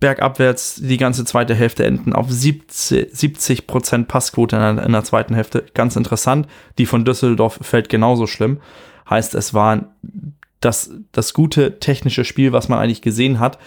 bergabwärts 0.00 0.76
die 0.76 0.96
ganze 0.96 1.24
zweite 1.24 1.54
Hälfte 1.54 1.84
enden 1.84 2.12
auf 2.12 2.30
70, 2.30 3.08
70 3.12 3.66
Prozent 3.66 4.08
Passquote 4.08 4.56
in 4.56 4.76
der, 4.76 4.84
in 4.84 4.92
der, 4.92 5.04
zweiten 5.04 5.34
Hälfte. 5.34 5.64
Ganz 5.74 5.96
interessant. 5.96 6.46
Die 6.78 6.86
von 6.86 7.04
Düsseldorf 7.04 7.58
fällt 7.62 7.88
genauso 7.88 8.26
schlimm. 8.26 8.60
Heißt, 9.08 9.34
es 9.34 9.54
war 9.54 9.94
das, 10.60 10.90
das 11.12 11.34
gute 11.34 11.78
technische 11.80 12.24
Spiel, 12.24 12.52
was 12.52 12.68
man 12.68 12.78
eigentlich 12.78 13.02
gesehen 13.02 13.40
hat, 13.40 13.58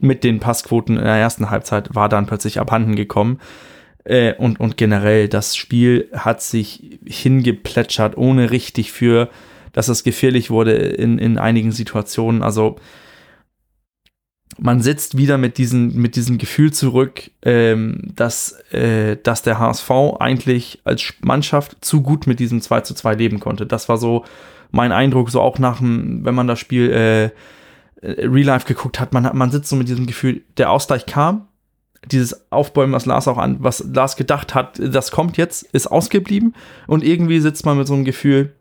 mit 0.00 0.24
den 0.24 0.40
Passquoten 0.40 0.96
in 0.96 1.04
der 1.04 1.14
ersten 1.14 1.50
Halbzeit 1.50 1.94
war 1.94 2.08
dann 2.08 2.26
plötzlich 2.26 2.60
abhanden 2.60 2.96
gekommen. 2.96 3.40
Äh, 4.04 4.34
und, 4.34 4.60
und 4.60 4.76
generell, 4.76 5.28
das 5.28 5.56
Spiel 5.56 6.08
hat 6.12 6.42
sich 6.42 6.98
hingeplätschert, 7.06 8.16
ohne 8.16 8.50
richtig 8.50 8.92
für, 8.92 9.30
dass 9.72 9.88
es 9.88 10.04
gefährlich 10.04 10.50
wurde 10.50 10.72
in, 10.72 11.18
in 11.18 11.38
einigen 11.38 11.72
Situationen. 11.72 12.42
Also 12.42 12.76
man 14.58 14.80
sitzt 14.80 15.16
wieder 15.16 15.38
mit, 15.38 15.58
diesen, 15.58 15.96
mit 15.96 16.16
diesem 16.16 16.38
Gefühl 16.38 16.72
zurück, 16.72 17.30
ähm, 17.42 18.12
dass, 18.14 18.52
äh, 18.72 19.16
dass 19.22 19.42
der 19.42 19.58
HSV 19.58 19.90
eigentlich 20.18 20.80
als 20.84 21.14
Mannschaft 21.20 21.84
zu 21.84 22.02
gut 22.02 22.26
mit 22.26 22.40
diesem 22.40 22.60
2 22.60 22.80
zu 22.82 22.94
2 22.94 23.14
leben 23.14 23.40
konnte. 23.40 23.66
Das 23.66 23.88
war 23.88 23.96
so 23.96 24.24
mein 24.70 24.92
Eindruck, 24.92 25.30
so 25.30 25.40
auch 25.40 25.58
nach 25.58 25.78
dem, 25.78 26.24
wenn 26.24 26.34
man 26.34 26.46
das 26.46 26.58
Spiel 26.58 26.90
äh, 26.90 27.30
Real 28.02 28.46
Life 28.46 28.66
geguckt 28.66 29.00
hat, 29.00 29.12
man, 29.12 29.30
man 29.36 29.50
sitzt 29.50 29.70
so 29.70 29.76
mit 29.76 29.88
diesem 29.88 30.06
Gefühl, 30.06 30.42
der 30.58 30.70
Ausgleich 30.70 31.06
kam, 31.06 31.48
dieses 32.10 32.50
Aufbäumen, 32.52 32.92
was 32.92 33.06
Lars 33.06 33.28
auch 33.28 33.38
an, 33.38 33.56
was 33.60 33.84
Lars 33.92 34.16
gedacht 34.16 34.54
hat, 34.54 34.78
das 34.78 35.10
kommt 35.10 35.38
jetzt, 35.38 35.62
ist 35.72 35.86
ausgeblieben 35.86 36.54
und 36.86 37.02
irgendwie 37.02 37.40
sitzt 37.40 37.64
man 37.64 37.78
mit 37.78 37.86
so 37.86 37.94
einem 37.94 38.04
Gefühl, 38.04 38.52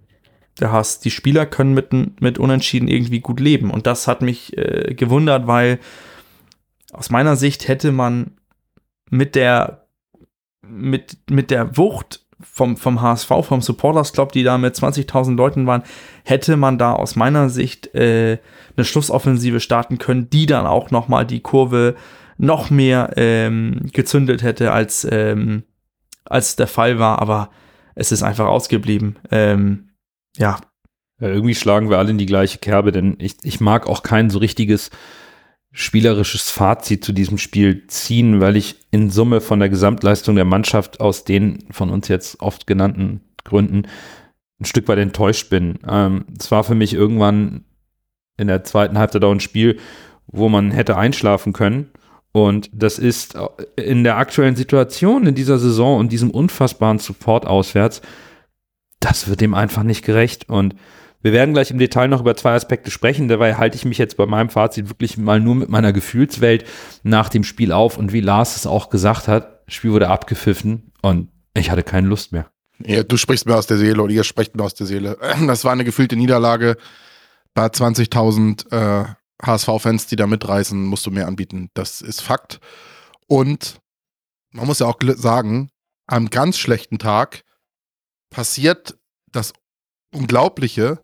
der 0.59 0.71
hast, 0.71 1.05
die 1.05 1.11
Spieler 1.11 1.45
können 1.45 1.73
mit, 1.73 2.21
mit 2.21 2.37
Unentschieden 2.37 2.87
irgendwie 2.87 3.19
gut 3.19 3.39
leben. 3.39 3.71
Und 3.71 3.87
das 3.87 4.07
hat 4.07 4.21
mich 4.21 4.57
äh, 4.57 4.93
gewundert, 4.93 5.47
weil 5.47 5.79
aus 6.91 7.09
meiner 7.09 7.35
Sicht 7.35 7.67
hätte 7.67 7.91
man 7.91 8.37
mit 9.09 9.35
der, 9.35 9.87
mit, 10.61 11.17
mit 11.29 11.49
der 11.51 11.75
Wucht 11.77 12.23
vom, 12.39 12.77
vom 12.77 13.01
HSV, 13.01 13.29
vom 13.41 13.61
Supporters 13.61 14.13
Club, 14.13 14.31
die 14.31 14.43
da 14.43 14.57
mit 14.57 14.75
20.000 14.75 15.35
Leuten 15.35 15.65
waren, 15.65 15.83
hätte 16.23 16.57
man 16.57 16.77
da 16.77 16.93
aus 16.93 17.15
meiner 17.15 17.49
Sicht 17.49 17.93
äh, 17.95 18.37
eine 18.75 18.85
Schlussoffensive 18.85 19.59
starten 19.59 19.97
können, 19.97 20.29
die 20.29 20.45
dann 20.45 20.65
auch 20.65 20.91
nochmal 20.91 21.25
die 21.25 21.41
Kurve 21.41 21.95
noch 22.37 22.69
mehr 22.69 23.11
ähm, 23.15 23.89
gezündet 23.91 24.43
hätte, 24.43 24.71
als, 24.71 25.07
ähm, 25.09 25.63
als 26.25 26.55
der 26.55 26.67
Fall 26.67 26.99
war. 26.99 27.21
Aber 27.21 27.49
es 27.95 28.11
ist 28.11 28.23
einfach 28.23 28.47
ausgeblieben. 28.47 29.17
Ähm, 29.31 29.89
ja. 30.37 30.59
ja. 31.19 31.27
Irgendwie 31.27 31.55
schlagen 31.55 31.89
wir 31.89 31.97
alle 31.97 32.11
in 32.11 32.17
die 32.17 32.25
gleiche 32.25 32.59
Kerbe, 32.59 32.91
denn 32.91 33.15
ich, 33.19 33.35
ich 33.43 33.59
mag 33.59 33.87
auch 33.87 34.03
kein 34.03 34.29
so 34.29 34.39
richtiges 34.39 34.89
spielerisches 35.71 36.51
Fazit 36.51 37.03
zu 37.03 37.13
diesem 37.13 37.39
Spiel 37.39 37.87
ziehen, 37.87 38.39
weil 38.39 38.55
ich 38.55 38.75
in 38.91 39.09
Summe 39.09 39.41
von 39.41 39.59
der 39.59 39.69
Gesamtleistung 39.69 40.35
der 40.35 40.45
Mannschaft 40.45 40.99
aus 40.99 41.23
den 41.23 41.63
von 41.71 41.89
uns 41.89 42.07
jetzt 42.07 42.41
oft 42.41 42.67
genannten 42.67 43.21
Gründen 43.43 43.87
ein 44.59 44.65
Stück 44.65 44.87
weit 44.87 44.99
enttäuscht 44.99 45.49
bin. 45.49 45.79
Ähm, 45.87 46.25
es 46.39 46.51
war 46.51 46.63
für 46.63 46.75
mich 46.75 46.93
irgendwann 46.93 47.65
in 48.37 48.47
der 48.47 48.63
zweiten 48.63 48.97
Halbzeit 48.97 49.23
auch 49.23 49.31
ein 49.31 49.39
Spiel, 49.39 49.79
wo 50.27 50.47
man 50.47 50.71
hätte 50.71 50.95
einschlafen 50.95 51.53
können. 51.53 51.89
Und 52.31 52.69
das 52.73 52.97
ist 52.97 53.35
in 53.75 54.03
der 54.03 54.17
aktuellen 54.17 54.55
Situation, 54.55 55.27
in 55.27 55.35
dieser 55.35 55.59
Saison 55.59 55.99
und 55.99 56.11
diesem 56.11 56.31
unfassbaren 56.31 56.97
Support 56.97 57.45
auswärts, 57.45 58.01
das 59.03 59.27
wird 59.27 59.41
dem 59.41 59.53
einfach 59.53 59.83
nicht 59.83 60.03
gerecht. 60.03 60.49
Und 60.49 60.75
wir 61.21 61.33
werden 61.33 61.53
gleich 61.53 61.71
im 61.71 61.77
Detail 61.77 62.07
noch 62.07 62.21
über 62.21 62.35
zwei 62.35 62.53
Aspekte 62.53 62.91
sprechen. 62.91 63.27
Dabei 63.27 63.55
halte 63.55 63.77
ich 63.77 63.85
mich 63.85 63.97
jetzt 63.97 64.17
bei 64.17 64.25
meinem 64.25 64.49
Fazit 64.49 64.89
wirklich 64.89 65.17
mal 65.17 65.39
nur 65.39 65.55
mit 65.55 65.69
meiner 65.69 65.93
Gefühlswelt 65.93 66.65
nach 67.03 67.29
dem 67.29 67.43
Spiel 67.43 67.71
auf. 67.71 67.97
Und 67.97 68.13
wie 68.13 68.21
Lars 68.21 68.55
es 68.55 68.67
auch 68.67 68.89
gesagt 68.89 69.27
hat, 69.27 69.63
das 69.65 69.75
Spiel 69.75 69.91
wurde 69.91 70.09
abgepfiffen 70.09 70.91
und 71.01 71.29
ich 71.53 71.71
hatte 71.71 71.83
keine 71.83 72.07
Lust 72.07 72.31
mehr. 72.31 72.47
Ja, 72.79 73.03
du 73.03 73.17
sprichst 73.17 73.45
mir 73.45 73.55
aus 73.55 73.67
der 73.67 73.77
Seele 73.77 74.01
oder 74.01 74.13
ihr 74.13 74.23
sprecht 74.23 74.55
mir 74.55 74.63
aus 74.63 74.73
der 74.73 74.87
Seele. 74.87 75.17
Das 75.47 75.63
war 75.63 75.71
eine 75.71 75.85
gefühlte 75.85 76.15
Niederlage. 76.15 76.75
Bei 77.53 77.67
20.000 77.67 78.71
äh, 78.71 79.05
HSV-Fans, 79.41 80.07
die 80.07 80.15
da 80.15 80.27
mitreißen, 80.27 80.83
musst 80.83 81.05
du 81.05 81.11
mehr 81.11 81.27
anbieten. 81.27 81.69
Das 81.73 82.01
ist 82.01 82.21
Fakt. 82.21 82.59
Und 83.27 83.79
man 84.51 84.67
muss 84.67 84.79
ja 84.79 84.87
auch 84.87 84.97
sagen, 85.15 85.69
am 86.07 86.29
ganz 86.29 86.57
schlechten 86.57 86.99
Tag 86.99 87.43
passiert 88.33 88.97
das 89.31 89.53
Unglaubliche, 90.13 90.99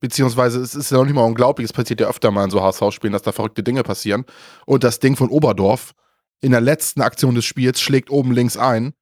beziehungsweise 0.00 0.60
es 0.60 0.74
ist 0.74 0.90
ja 0.90 0.98
noch 0.98 1.04
nicht 1.04 1.14
mal 1.14 1.22
unglaublich, 1.22 1.64
es 1.64 1.72
passiert 1.72 2.00
ja 2.00 2.08
öfter 2.08 2.30
mal 2.30 2.44
in 2.44 2.50
so 2.50 2.62
HSV-Spielen, 2.62 3.12
dass 3.12 3.22
da 3.22 3.32
verrückte 3.32 3.62
Dinge 3.62 3.82
passieren. 3.82 4.26
Und 4.66 4.84
das 4.84 4.98
Ding 4.98 5.16
von 5.16 5.30
Oberdorf 5.30 5.94
in 6.40 6.50
der 6.50 6.60
letzten 6.60 7.00
Aktion 7.00 7.34
des 7.34 7.46
Spiels 7.46 7.80
schlägt 7.80 8.10
oben 8.10 8.32
links 8.32 8.56
ein. 8.56 8.92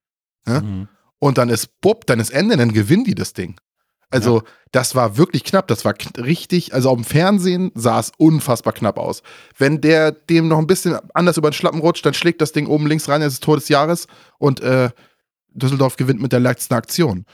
Ne? 0.47 0.61
Mhm. 0.61 0.89
Und 1.19 1.39
dann 1.39 1.49
ist 1.49 1.81
Bub, 1.81 2.07
dann 2.07 2.21
ist 2.21 2.31
Ende, 2.31 2.57
dann 2.57 2.73
gewinnen 2.73 3.05
die 3.05 3.15
das 3.15 3.33
Ding. 3.33 3.57
Also, 4.11 4.39
ja. 4.39 4.45
das 4.73 4.95
war 4.95 5.17
wirklich 5.17 5.43
knapp. 5.43 5.67
Das 5.69 5.85
war 5.85 5.95
richtig. 6.19 6.75
Also, 6.75 6.91
auf 6.91 6.97
dem 6.97 7.05
Fernsehen 7.05 7.73
sah 7.75 7.99
es 7.99 8.13
unfassbar 8.19 8.75
knapp 8.75 8.99
aus. 8.99 9.23
Wenn 9.57 9.81
der 9.81 10.13
dem 10.13 10.49
noch 10.49 10.59
ein 10.59 10.67
bisschen 10.67 10.99
anders 11.15 11.39
über 11.39 11.51
den 11.51 11.55
Schlappen 11.55 11.81
rutscht, 11.81 12.05
dann 12.05 12.13
schlägt 12.13 12.43
das 12.43 12.53
Ding 12.53 12.67
oben 12.67 12.87
links 12.87 13.09
rein. 13.09 13.23
Das 13.23 13.33
ist 13.33 13.43
Tor 13.43 13.57
des 13.57 13.69
Jahres. 13.69 14.07
Und 14.39 14.61
äh, 14.61 14.91
Düsseldorf 15.55 15.97
gewinnt 15.97 16.21
mit 16.21 16.33
der 16.33 16.41
letzten 16.41 16.75
Aktion. 16.75 17.25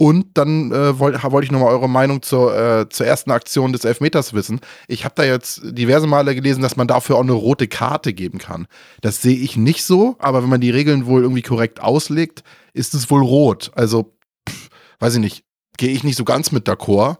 Und 0.00 0.38
dann 0.38 0.70
äh, 0.70 0.96
wollte 1.00 1.20
wollt 1.24 1.44
ich 1.44 1.50
nochmal 1.50 1.72
eure 1.72 1.88
Meinung 1.88 2.22
zur, 2.22 2.56
äh, 2.56 2.88
zur 2.88 3.04
ersten 3.04 3.32
Aktion 3.32 3.72
des 3.72 3.84
Elfmeters 3.84 4.32
wissen. 4.32 4.60
Ich 4.86 5.04
habe 5.04 5.16
da 5.16 5.24
jetzt 5.24 5.60
diverse 5.64 6.06
Male 6.06 6.36
gelesen, 6.36 6.62
dass 6.62 6.76
man 6.76 6.86
dafür 6.86 7.16
auch 7.16 7.22
eine 7.22 7.32
rote 7.32 7.66
Karte 7.66 8.12
geben 8.12 8.38
kann. 8.38 8.68
Das 9.00 9.20
sehe 9.22 9.36
ich 9.36 9.56
nicht 9.56 9.82
so, 9.82 10.14
aber 10.20 10.40
wenn 10.40 10.50
man 10.50 10.60
die 10.60 10.70
Regeln 10.70 11.06
wohl 11.06 11.22
irgendwie 11.22 11.42
korrekt 11.42 11.80
auslegt, 11.80 12.44
ist 12.74 12.94
es 12.94 13.10
wohl 13.10 13.22
rot. 13.22 13.72
Also, 13.74 14.14
pff, 14.48 14.68
weiß 15.00 15.16
ich 15.16 15.20
nicht, 15.20 15.44
gehe 15.78 15.90
ich 15.90 16.04
nicht 16.04 16.16
so 16.16 16.24
ganz 16.24 16.52
mit 16.52 16.68
d'accord. 16.68 17.16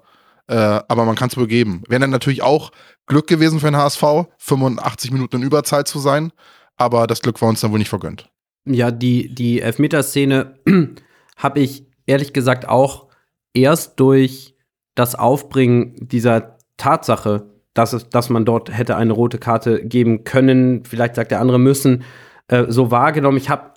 Äh, 0.47 0.55
aber 0.55 1.05
man 1.05 1.17
kann 1.17 1.31
es 1.31 1.37
wohl 1.37 1.49
geben. 1.49 1.83
Wäre 1.89 2.01
dann 2.01 2.11
natürlich 2.11 2.43
auch 2.43 2.71
Glück 3.07 3.27
gewesen 3.27 3.59
für 3.59 3.67
den 3.67 3.77
HSV, 3.77 4.05
85 4.39 5.11
Minuten 5.11 5.39
in 5.39 5.43
Überzeit 5.43 5.89
zu 5.89 5.99
sein, 5.99 6.31
aber 6.77 7.09
das 7.09 7.23
Glück 7.23 7.43
war 7.43 7.49
uns 7.49 7.61
dann 7.61 7.73
wohl 7.73 7.81
nicht 7.81 7.89
vergönnt. 7.89 8.31
Ja, 8.65 8.93
die, 8.93 9.35
die 9.35 9.61
Elfmeterszene 9.61 10.61
habe 11.37 11.59
ich 11.59 11.88
ehrlich 12.09 12.33
gesagt 12.33 12.69
auch 12.69 13.07
erst 13.55 14.01
durch 14.01 14.57
das 14.95 15.15
Aufbringen 15.15 15.95
dieser 16.09 16.59
Tatsache, 16.77 17.51
dass, 17.75 17.93
es, 17.93 18.09
dass 18.09 18.31
man 18.31 18.45
dort 18.45 18.77
hätte 18.77 18.97
eine 18.97 19.13
rote 19.13 19.39
Karte 19.39 19.85
geben 19.85 20.25
können, 20.25 20.85
vielleicht 20.85 21.15
sagt 21.15 21.31
der 21.31 21.41
andere 21.41 21.61
müssen, 21.61 22.03
äh, 22.49 22.65
so 22.69 22.91
wahrgenommen. 22.91 23.37
Ich 23.37 23.51
habe 23.51 23.73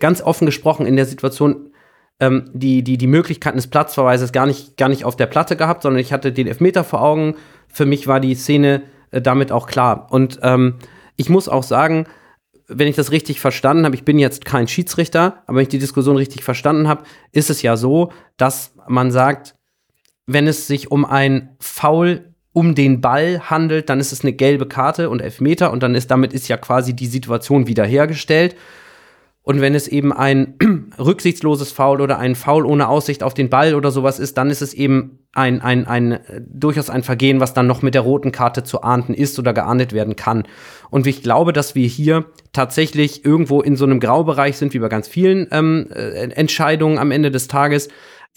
ganz 0.00 0.22
offen 0.22 0.46
gesprochen 0.46 0.86
in 0.86 0.96
der 0.96 1.06
Situation 1.06 1.70
ähm, 2.18 2.50
die, 2.52 2.82
die, 2.82 2.98
die 2.98 3.06
Möglichkeiten 3.06 3.58
des 3.58 3.68
Platzverweises 3.68 4.32
gar 4.32 4.46
nicht, 4.46 4.76
gar 4.76 4.88
nicht 4.88 5.04
auf 5.04 5.16
der 5.16 5.26
Platte 5.26 5.54
gehabt, 5.54 5.82
sondern 5.82 6.00
ich 6.00 6.12
hatte 6.12 6.32
den 6.32 6.46
Elfmeter 6.46 6.82
vor 6.82 7.02
Augen. 7.02 7.34
Für 7.68 7.86
mich 7.86 8.06
war 8.08 8.20
die 8.20 8.34
Szene 8.34 8.82
äh, 9.10 9.20
damit 9.20 9.52
auch 9.52 9.66
klar. 9.66 10.08
Und 10.10 10.40
ähm, 10.42 10.76
ich 11.16 11.28
muss 11.28 11.48
auch 11.48 11.62
sagen, 11.62 12.06
wenn 12.68 12.88
ich 12.88 12.96
das 12.96 13.12
richtig 13.12 13.40
verstanden 13.40 13.84
habe, 13.84 13.94
ich 13.94 14.04
bin 14.04 14.18
jetzt 14.18 14.44
kein 14.44 14.68
Schiedsrichter, 14.68 15.42
aber 15.46 15.56
wenn 15.56 15.62
ich 15.62 15.68
die 15.68 15.78
Diskussion 15.78 16.16
richtig 16.16 16.42
verstanden 16.42 16.88
habe, 16.88 17.04
ist 17.32 17.50
es 17.50 17.62
ja 17.62 17.76
so, 17.76 18.12
dass 18.36 18.74
man 18.88 19.10
sagt, 19.10 19.54
wenn 20.26 20.46
es 20.46 20.66
sich 20.66 20.90
um 20.90 21.04
ein 21.04 21.56
Foul 21.60 22.32
um 22.52 22.74
den 22.74 23.00
Ball 23.00 23.50
handelt, 23.50 23.90
dann 23.90 24.00
ist 24.00 24.12
es 24.12 24.22
eine 24.22 24.32
gelbe 24.32 24.66
Karte 24.66 25.10
und 25.10 25.20
Elfmeter 25.20 25.70
und 25.70 25.82
dann 25.82 25.94
ist 25.94 26.10
damit 26.10 26.32
ist 26.32 26.48
ja 26.48 26.56
quasi 26.56 26.94
die 26.94 27.06
Situation 27.06 27.66
wiederhergestellt. 27.66 28.56
Und 29.42 29.60
wenn 29.60 29.74
es 29.74 29.86
eben 29.86 30.12
ein 30.12 30.54
rücksichtsloses 30.98 31.70
Foul 31.70 32.00
oder 32.00 32.18
ein 32.18 32.34
Foul 32.34 32.66
ohne 32.66 32.88
Aussicht 32.88 33.22
auf 33.22 33.34
den 33.34 33.50
Ball 33.50 33.74
oder 33.74 33.90
sowas 33.90 34.18
ist, 34.18 34.38
dann 34.38 34.50
ist 34.50 34.62
es 34.62 34.74
eben 34.74 35.25
ein, 35.36 35.60
ein, 35.60 35.86
ein, 35.86 36.18
durchaus 36.48 36.90
ein 36.90 37.02
Vergehen, 37.02 37.40
was 37.40 37.54
dann 37.54 37.66
noch 37.66 37.82
mit 37.82 37.94
der 37.94 38.02
roten 38.02 38.32
Karte 38.32 38.64
zu 38.64 38.82
ahnden 38.82 39.14
ist 39.14 39.38
oder 39.38 39.52
geahndet 39.52 39.92
werden 39.92 40.16
kann. 40.16 40.44
Und 40.90 41.06
ich 41.06 41.22
glaube, 41.22 41.52
dass 41.52 41.74
wir 41.74 41.86
hier 41.86 42.26
tatsächlich 42.52 43.24
irgendwo 43.24 43.60
in 43.60 43.76
so 43.76 43.84
einem 43.84 44.00
Graubereich 44.00 44.56
sind, 44.56 44.74
wie 44.74 44.78
bei 44.78 44.88
ganz 44.88 45.08
vielen 45.08 45.46
ähm, 45.50 45.88
äh, 45.94 46.30
Entscheidungen 46.30 46.98
am 46.98 47.10
Ende 47.10 47.30
des 47.30 47.48
Tages. 47.48 47.88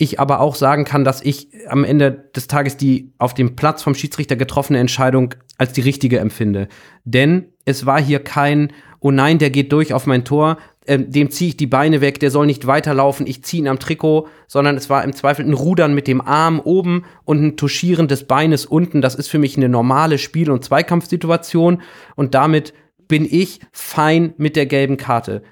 Ich 0.01 0.19
aber 0.19 0.39
auch 0.39 0.55
sagen 0.55 0.85
kann, 0.85 1.03
dass 1.03 1.21
ich 1.21 1.49
am 1.67 1.83
Ende 1.83 2.29
des 2.35 2.47
Tages 2.47 2.77
die 2.77 3.11
auf 3.17 3.33
dem 3.33 3.55
Platz 3.55 3.83
vom 3.83 3.95
Schiedsrichter 3.95 4.37
getroffene 4.37 4.79
Entscheidung 4.79 5.35
als 5.57 5.73
die 5.73 5.81
richtige 5.81 6.19
empfinde. 6.19 6.69
Denn 7.03 7.49
Es 7.65 7.85
war 7.85 8.01
hier 8.01 8.19
kein, 8.19 8.71
oh 8.99 9.11
nein, 9.11 9.37
der 9.37 9.51
geht 9.51 9.71
durch 9.73 9.93
auf 9.93 10.07
mein 10.07 10.25
Tor, 10.25 10.57
ähm, 10.89 11.11
dem 11.11 11.29
ziehe 11.29 11.49
ich 11.49 11.57
die 11.57 11.67
Beine 11.67 12.01
weg, 12.01 12.19
der 12.19 12.31
soll 12.31 12.47
nicht 12.47 12.65
weiterlaufen, 12.65 13.27
ich 13.27 13.43
ziehe 13.43 13.61
ihn 13.61 13.67
am 13.67 13.77
Trikot, 13.77 14.27
sondern 14.47 14.75
es 14.75 14.89
war 14.89 15.03
im 15.03 15.13
Zweifel 15.13 15.45
ein 15.45 15.53
Rudern 15.53 15.93
mit 15.93 16.07
dem 16.07 16.19
Arm 16.19 16.59
oben 16.59 17.05
und 17.25 17.43
ein 17.43 17.57
Tuschieren 17.57 18.07
des 18.07 18.23
Beines 18.23 18.65
unten. 18.65 18.99
Das 18.99 19.13
ist 19.13 19.27
für 19.27 19.37
mich 19.37 19.55
eine 19.55 19.69
normale 19.69 20.17
Spiel- 20.17 20.49
und 20.49 20.65
Zweikampfsituation 20.65 21.83
und 22.15 22.33
damit 22.33 22.73
bin 23.07 23.27
ich 23.29 23.59
fein 23.71 24.33
mit 24.37 24.55
der 24.55 24.65
gelben 24.65 24.97
Karte. 24.97 25.43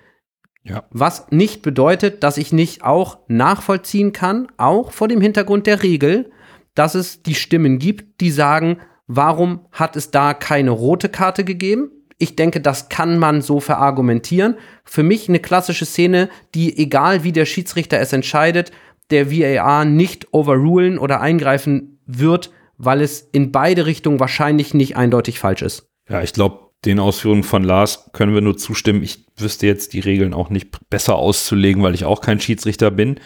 Ja. 0.64 0.86
Was 0.90 1.28
nicht 1.30 1.62
bedeutet, 1.62 2.24
dass 2.24 2.38
ich 2.38 2.52
nicht 2.52 2.84
auch 2.84 3.20
nachvollziehen 3.28 4.14
kann, 4.14 4.48
auch 4.58 4.92
vor 4.92 5.08
dem 5.08 5.22
Hintergrund 5.22 5.68
der 5.68 5.84
Regel, 5.84 6.32
dass 6.74 6.96
es 6.96 7.22
die 7.22 7.36
Stimmen 7.36 7.78
gibt, 7.78 8.22
die 8.22 8.32
sagen, 8.32 8.80
warum 9.06 9.68
hat 9.72 9.96
es 9.96 10.10
da 10.10 10.34
keine 10.34 10.72
rote 10.72 11.10
Karte 11.10 11.44
gegeben? 11.44 11.92
Ich 12.18 12.36
denke, 12.36 12.62
das 12.62 12.90
kann 12.90 13.20
man 13.20 13.42
so 13.42 13.60
verargumentieren. 13.60 14.56
Für 14.84 15.04
mich 15.04 15.30
eine 15.30 15.40
klassische 15.40 15.86
Szene, 15.86 16.30
die, 16.56 16.78
egal 16.78 17.24
wie 17.24 17.32
der 17.32 17.46
Schiedsrichter 17.46 18.00
es 18.00 18.14
entscheidet, 18.14 18.72
der 19.12 19.32
VAR 19.32 19.86
nicht 19.86 20.34
overrulen 20.34 20.98
oder 20.98 21.22
eingreifen 21.22 22.00
wird, 22.06 22.52
weil 22.78 23.02
es 23.02 23.22
in 23.22 23.52
beide 23.52 23.86
Richtungen 23.86 24.20
wahrscheinlich 24.20 24.74
nicht 24.74 24.98
eindeutig 24.98 25.40
falsch 25.40 25.62
ist. 25.62 25.90
Ja, 26.10 26.22
ich 26.22 26.34
glaube, 26.34 26.68
den 26.86 27.00
Ausführungen 27.00 27.44
von 27.44 27.64
Lars 27.64 28.10
können 28.14 28.34
wir 28.34 28.42
nur 28.42 28.58
zustimmen. 28.58 29.04
Ich 29.04 29.26
wüsste 29.38 29.68
jetzt 29.68 29.94
die 29.94 30.00
Regeln 30.00 30.34
auch 30.34 30.50
nicht 30.50 30.90
besser 30.90 31.16
auszulegen, 31.16 31.84
weil 31.84 31.96
ich 31.96 32.06
auch 32.06 32.22
kein 32.22 32.40
Schiedsrichter 32.40 32.92
bin. 32.92 33.20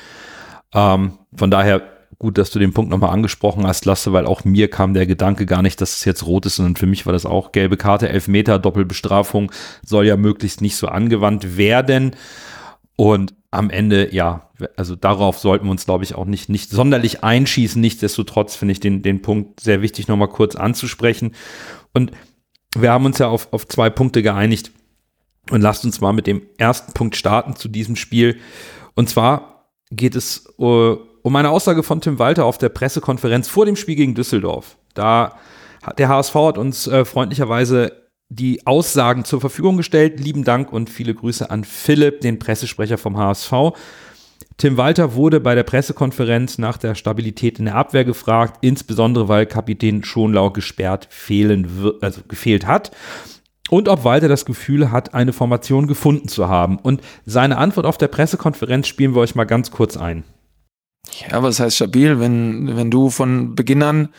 Ähm, 0.74 1.18
von 1.36 1.52
daher 1.52 1.84
gut, 2.22 2.38
dass 2.38 2.52
du 2.52 2.60
den 2.60 2.72
Punkt 2.72 2.92
nochmal 2.92 3.10
angesprochen 3.10 3.66
hast, 3.66 3.86
Lasse, 3.86 4.14
weil 4.14 4.28
auch 4.28 4.46
mir 4.46 4.70
kam 4.70 4.94
der 4.94 5.08
Gedanke 5.08 5.48
gar 5.48 5.64
nicht, 5.64 5.82
dass 5.82 5.96
es 5.96 6.06
jetzt 6.06 6.24
rot 6.28 6.46
ist, 6.46 6.58
sondern 6.58 6.76
für 6.76 6.86
mich 6.86 7.08
war 7.08 7.14
das 7.14 7.26
auch 7.26 7.52
gelbe 7.52 7.78
Karte, 7.78 8.10
Elfmeter, 8.10 8.60
Doppelbestrafung 8.60 9.52
soll 9.84 10.06
ja 10.06 10.16
möglichst 10.18 10.62
nicht 10.62 10.76
so 10.76 10.88
angewandt 10.88 11.58
werden. 11.58 12.16
Und 12.96 13.34
am 13.50 13.72
Ende, 13.72 14.14
ja, 14.14 14.52
also 14.78 14.96
darauf 14.96 15.40
sollten 15.40 15.66
wir 15.66 15.72
uns, 15.72 15.86
glaube 15.86 16.04
ich, 16.04 16.14
auch 16.14 16.26
nicht, 16.26 16.48
nicht 16.48 16.70
sonderlich 16.70 17.24
einschießen. 17.24 17.82
Nichtsdestotrotz 17.82 18.56
finde 18.56 18.74
ich 18.74 18.80
den, 18.80 19.02
den 19.02 19.24
Punkt 19.24 19.60
sehr 19.60 19.82
wichtig, 19.82 20.08
nochmal 20.08 20.30
kurz 20.30 20.56
anzusprechen. 20.56 21.34
Und 21.92 22.12
wir 22.78 22.92
haben 22.92 23.06
uns 23.06 23.18
ja 23.18 23.30
auf, 23.30 23.52
auf 23.52 23.68
zwei 23.68 23.90
Punkte 23.90 24.22
geeinigt. 24.22 24.72
Und 25.50 25.62
lasst 25.62 25.86
uns 25.86 26.02
mal 26.02 26.14
mit 26.14 26.28
dem 26.28 26.44
ersten 26.60 26.94
Punkt 26.94 27.16
starten 27.16 27.56
zu 27.56 27.68
diesem 27.68 27.96
Spiel. 27.96 28.38
Und 28.94 29.10
zwar 29.10 29.72
geht 29.90 30.16
es 30.16 30.54
uh, 30.60 30.98
um 31.24 31.36
eine 31.36 31.50
Aussage 31.50 31.84
von 31.84 32.02
Tim 32.02 32.20
Walter 32.20 32.46
auf 32.46 32.58
der 32.58 32.70
Pressekonferenz 32.70 33.48
vor 33.48 33.66
dem 33.66 33.76
Spiel 33.76 33.96
gegen 33.96 34.16
Düsseldorf. 34.16 34.78
Da 34.94 35.36
hat 35.84 36.00
der 36.00 36.10
HSV 36.10 36.36
hat 36.36 36.58
uns 36.58 36.88
äh, 36.88 37.06
freundlicherweise 37.06 37.94
die 38.30 38.66
Aussagen 38.66 39.26
zur 39.26 39.42
Verfügung 39.42 39.78
gestellt. 39.78 40.20
Lieben 40.20 40.44
Dank 40.44 40.72
und 40.72 40.90
viele 40.90 41.14
Grüße 41.14 41.50
an 41.50 41.64
Philipp, 41.64 42.22
den 42.22 42.40
Pressesprecher 42.40 42.98
vom 42.98 43.18
HSV. 43.18 43.52
Tim 44.58 44.78
Walter 44.78 45.16
wurde 45.16 45.40
bei 45.40 45.56
der 45.56 45.64
Pressekonferenz 45.64 46.58
nach 46.58 46.78
der 46.78 46.96
Stabilität 46.96 47.60
in 47.60 47.66
der 47.66 47.76
Abwehr 47.76 48.06
gefragt, 48.06 48.60
insbesondere 48.62 49.28
weil 49.28 49.46
Kapitän 49.48 50.04
Schonlau 50.04 50.52
gesperrt 50.52 51.08
fehlen 51.10 51.94
also 52.02 52.22
gefehlt 52.28 52.68
hat. 52.68 52.92
Und 53.70 53.88
ob 53.88 54.04
Walter 54.04 54.28
das 54.28 54.46
Gefühl 54.46 54.92
hat, 54.92 55.14
eine 55.14 55.34
Formation 55.34 55.88
gefunden 55.88 56.28
zu 56.28 56.48
haben. 56.48 56.78
Und 56.78 57.02
seine 57.26 57.58
Antwort 57.58 57.86
auf 57.86 57.98
der 57.98 58.10
Pressekonferenz 58.10 58.88
spielen 58.88 59.16
wir 59.16 59.22
euch 59.22 59.36
mal 59.36 59.46
ganz 59.46 59.72
kurz 59.72 59.98
ein. 59.98 60.24
Ja, 61.30 61.42
was 61.44 61.60
heißt 61.60 61.76
stabil? 61.76 62.20
Wenn, 62.20 62.76
wenn 62.76 62.92
du 62.92 63.10
von 63.10 63.56
Beginn 63.56 63.84
an 63.84 64.10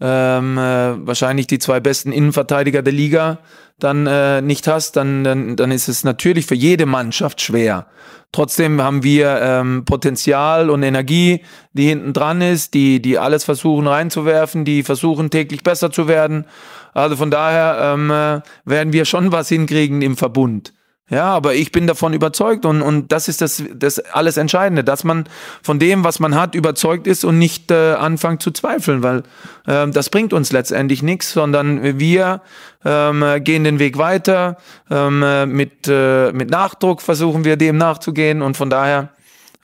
ähm, 0.00 0.58
äh, 0.58 1.06
wahrscheinlich 1.06 1.46
die 1.46 1.58
zwei 1.58 1.80
besten 1.80 2.12
Innenverteidiger 2.12 2.82
der 2.82 2.92
Liga 2.92 3.38
dann 3.78 4.06
äh, 4.06 4.40
nicht 4.40 4.68
hast, 4.68 4.96
dann, 4.96 5.24
dann, 5.24 5.56
dann 5.56 5.70
ist 5.70 5.88
es 5.88 6.04
natürlich 6.04 6.46
für 6.46 6.54
jede 6.54 6.86
Mannschaft 6.86 7.40
schwer. 7.40 7.86
Trotzdem 8.32 8.82
haben 8.82 9.02
wir 9.02 9.38
ähm, 9.40 9.84
Potenzial 9.84 10.70
und 10.70 10.82
Energie, 10.82 11.42
die 11.72 11.88
hinten 11.88 12.12
dran 12.12 12.40
ist, 12.40 12.74
die, 12.74 13.00
die 13.00 13.18
alles 13.18 13.44
versuchen 13.44 13.86
reinzuwerfen, 13.86 14.64
die 14.64 14.82
versuchen 14.82 15.30
täglich 15.30 15.62
besser 15.62 15.90
zu 15.90 16.08
werden. 16.08 16.46
Also 16.92 17.16
von 17.16 17.30
daher 17.30 17.94
ähm, 17.94 18.10
äh, 18.10 18.40
werden 18.64 18.92
wir 18.92 19.04
schon 19.04 19.32
was 19.32 19.48
hinkriegen 19.48 20.02
im 20.02 20.16
Verbund. 20.16 20.72
Ja, 21.08 21.26
aber 21.26 21.54
ich 21.54 21.70
bin 21.70 21.86
davon 21.86 22.14
überzeugt 22.14 22.66
und, 22.66 22.82
und 22.82 23.12
das 23.12 23.28
ist 23.28 23.40
das, 23.40 23.62
das 23.72 24.00
alles 24.00 24.36
Entscheidende, 24.38 24.82
dass 24.82 25.04
man 25.04 25.28
von 25.62 25.78
dem, 25.78 26.02
was 26.02 26.18
man 26.18 26.34
hat, 26.34 26.56
überzeugt 26.56 27.06
ist 27.06 27.24
und 27.24 27.38
nicht 27.38 27.70
äh, 27.70 27.92
anfängt 27.92 28.42
zu 28.42 28.50
zweifeln, 28.50 29.04
weil 29.04 29.22
äh, 29.68 29.88
das 29.88 30.10
bringt 30.10 30.32
uns 30.32 30.50
letztendlich 30.50 31.04
nichts, 31.04 31.32
sondern 31.32 32.00
wir 32.00 32.40
ähm, 32.84 33.24
gehen 33.44 33.62
den 33.62 33.78
Weg 33.78 33.98
weiter, 33.98 34.56
ähm, 34.90 35.24
mit, 35.52 35.86
äh, 35.86 36.32
mit 36.32 36.50
Nachdruck 36.50 37.00
versuchen 37.00 37.44
wir 37.44 37.56
dem 37.56 37.76
nachzugehen 37.76 38.42
und 38.42 38.56
von 38.56 38.68
daher 38.68 39.10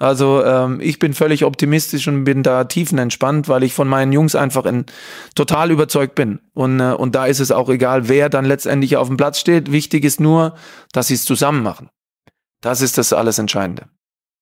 also 0.02 0.44
ähm, 0.44 0.80
ich 0.80 0.98
bin 0.98 1.14
völlig 1.14 1.44
optimistisch 1.44 2.08
und 2.08 2.24
bin 2.24 2.42
da 2.42 2.64
tiefenentspannt, 2.64 3.48
weil 3.48 3.62
ich 3.62 3.72
von 3.72 3.86
meinen 3.86 4.12
Jungs 4.12 4.34
einfach 4.34 4.64
in, 4.66 4.84
total 5.36 5.70
überzeugt 5.70 6.16
bin. 6.16 6.40
Und, 6.54 6.80
äh, 6.80 6.94
und 6.94 7.14
da 7.14 7.26
ist 7.26 7.38
es 7.38 7.52
auch 7.52 7.68
egal, 7.68 8.08
wer 8.08 8.28
dann 8.28 8.44
letztendlich 8.44 8.96
auf 8.96 9.06
dem 9.06 9.16
Platz 9.16 9.38
steht. 9.38 9.70
Wichtig 9.70 10.02
ist 10.02 10.18
nur, 10.18 10.56
dass 10.92 11.06
sie 11.06 11.14
es 11.14 11.24
zusammen 11.24 11.62
machen. 11.62 11.88
Das 12.60 12.80
ist 12.80 12.98
das 12.98 13.12
alles 13.12 13.38
Entscheidende. 13.38 13.90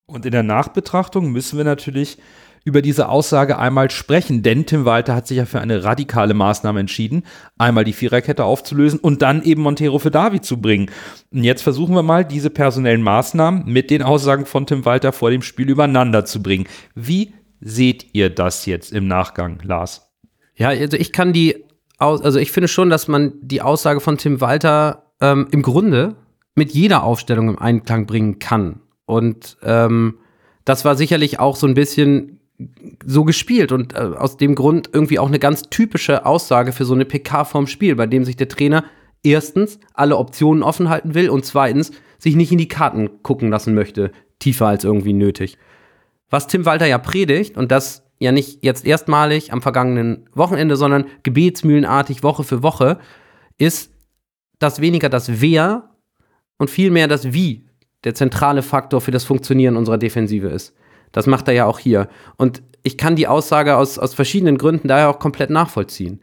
Und 0.06 0.24
in 0.24 0.32
der 0.32 0.42
Nachbetrachtung 0.42 1.30
müssen 1.30 1.58
wir 1.58 1.66
natürlich 1.66 2.16
über 2.64 2.82
diese 2.82 3.08
Aussage 3.08 3.58
einmal 3.58 3.90
sprechen, 3.90 4.42
denn 4.42 4.66
Tim 4.66 4.84
Walter 4.84 5.14
hat 5.14 5.26
sich 5.26 5.38
ja 5.38 5.46
für 5.46 5.60
eine 5.60 5.82
radikale 5.84 6.34
Maßnahme 6.34 6.80
entschieden, 6.80 7.24
einmal 7.58 7.84
die 7.84 7.92
Viererkette 7.92 8.44
aufzulösen 8.44 9.00
und 9.00 9.22
dann 9.22 9.42
eben 9.42 9.62
Montero 9.62 9.98
für 9.98 10.10
Davi 10.10 10.40
zu 10.40 10.60
bringen. 10.60 10.90
Und 11.32 11.44
jetzt 11.44 11.62
versuchen 11.62 11.94
wir 11.94 12.02
mal, 12.02 12.24
diese 12.24 12.50
personellen 12.50 13.02
Maßnahmen 13.02 13.64
mit 13.66 13.90
den 13.90 14.02
Aussagen 14.02 14.46
von 14.46 14.66
Tim 14.66 14.84
Walter 14.84 15.12
vor 15.12 15.30
dem 15.30 15.42
Spiel 15.42 15.70
übereinander 15.70 16.24
zu 16.24 16.42
bringen. 16.42 16.66
Wie 16.94 17.32
seht 17.60 18.14
ihr 18.14 18.30
das 18.30 18.66
jetzt 18.66 18.92
im 18.92 19.06
Nachgang, 19.06 19.60
Lars? 19.62 20.10
Ja, 20.54 20.68
also 20.68 20.96
ich 20.96 21.12
kann 21.12 21.32
die, 21.32 21.64
also 21.98 22.38
ich 22.38 22.52
finde 22.52 22.68
schon, 22.68 22.90
dass 22.90 23.08
man 23.08 23.32
die 23.40 23.62
Aussage 23.62 24.00
von 24.00 24.18
Tim 24.18 24.40
Walter 24.40 25.12
ähm, 25.20 25.48
im 25.50 25.62
Grunde 25.62 26.16
mit 26.54 26.72
jeder 26.72 27.04
Aufstellung 27.04 27.48
im 27.48 27.58
Einklang 27.58 28.06
bringen 28.06 28.38
kann. 28.38 28.80
Und 29.06 29.56
ähm, 29.62 30.18
das 30.64 30.84
war 30.84 30.96
sicherlich 30.96 31.40
auch 31.40 31.56
so 31.56 31.66
ein 31.66 31.74
bisschen 31.74 32.39
so 33.04 33.24
gespielt 33.24 33.72
und 33.72 33.94
äh, 33.94 33.98
aus 33.98 34.36
dem 34.36 34.54
Grund 34.54 34.90
irgendwie 34.92 35.18
auch 35.18 35.28
eine 35.28 35.38
ganz 35.38 35.62
typische 35.70 36.26
Aussage 36.26 36.72
für 36.72 36.84
so 36.84 36.94
eine 36.94 37.04
PK 37.04 37.44
vorm 37.44 37.66
Spiel, 37.66 37.94
bei 37.96 38.06
dem 38.06 38.24
sich 38.24 38.36
der 38.36 38.48
Trainer 38.48 38.84
erstens 39.22 39.78
alle 39.94 40.16
Optionen 40.16 40.62
offen 40.62 40.88
halten 40.88 41.14
will 41.14 41.30
und 41.30 41.44
zweitens 41.44 41.92
sich 42.18 42.36
nicht 42.36 42.52
in 42.52 42.58
die 42.58 42.68
Karten 42.68 43.22
gucken 43.22 43.50
lassen 43.50 43.74
möchte, 43.74 44.12
tiefer 44.38 44.66
als 44.66 44.84
irgendwie 44.84 45.12
nötig. 45.12 45.58
Was 46.28 46.46
Tim 46.46 46.64
Walter 46.64 46.86
ja 46.86 46.98
predigt 46.98 47.56
und 47.56 47.72
das 47.72 48.04
ja 48.18 48.32
nicht 48.32 48.62
jetzt 48.64 48.86
erstmalig 48.86 49.52
am 49.52 49.62
vergangenen 49.62 50.28
Wochenende, 50.34 50.76
sondern 50.76 51.06
gebetsmühlenartig 51.22 52.22
Woche 52.22 52.44
für 52.44 52.62
Woche, 52.62 52.98
ist, 53.58 53.92
dass 54.58 54.80
weniger 54.80 55.08
das 55.08 55.40
Wer 55.40 55.90
und 56.58 56.70
vielmehr 56.70 57.08
das 57.08 57.32
Wie 57.32 57.66
der 58.04 58.14
zentrale 58.14 58.62
Faktor 58.62 59.00
für 59.00 59.10
das 59.10 59.24
Funktionieren 59.24 59.76
unserer 59.76 59.98
Defensive 59.98 60.48
ist. 60.48 60.74
Das 61.12 61.26
macht 61.26 61.48
er 61.48 61.54
ja 61.54 61.66
auch 61.66 61.78
hier. 61.78 62.08
Und 62.36 62.62
ich 62.82 62.96
kann 62.96 63.16
die 63.16 63.26
Aussage 63.26 63.76
aus, 63.76 63.98
aus 63.98 64.14
verschiedenen 64.14 64.58
Gründen 64.58 64.88
daher 64.88 65.10
auch 65.10 65.18
komplett 65.18 65.50
nachvollziehen. 65.50 66.20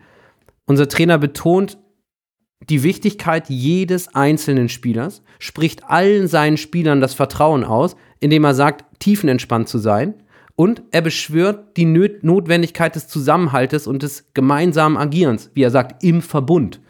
Unser 0.65 0.87
Trainer 0.87 1.17
betont 1.17 1.77
die 2.69 2.83
Wichtigkeit 2.83 3.49
jedes 3.49 4.13
einzelnen 4.15 4.67
Spielers, 4.69 5.21
spricht 5.39 5.83
allen 5.85 6.27
seinen 6.27 6.57
Spielern 6.57 7.01
das 7.01 7.13
Vertrauen 7.13 7.63
aus, 7.63 7.95
indem 8.19 8.43
er 8.43 8.55
sagt, 8.55 8.85
tiefenentspannt 8.99 9.69
zu 9.69 9.77
sein. 9.77 10.15
Und 10.55 10.81
er 10.91 11.01
beschwört 11.01 11.77
die 11.77 11.85
Notwendigkeit 11.85 12.95
des 12.95 13.07
Zusammenhaltes 13.07 13.85
und 13.85 14.01
des 14.01 14.25
gemeinsamen 14.33 14.97
Agierens, 14.97 15.51
wie 15.53 15.61
er 15.61 15.69
sagt, 15.69 16.03
im 16.03 16.23
Verbund. 16.23 16.81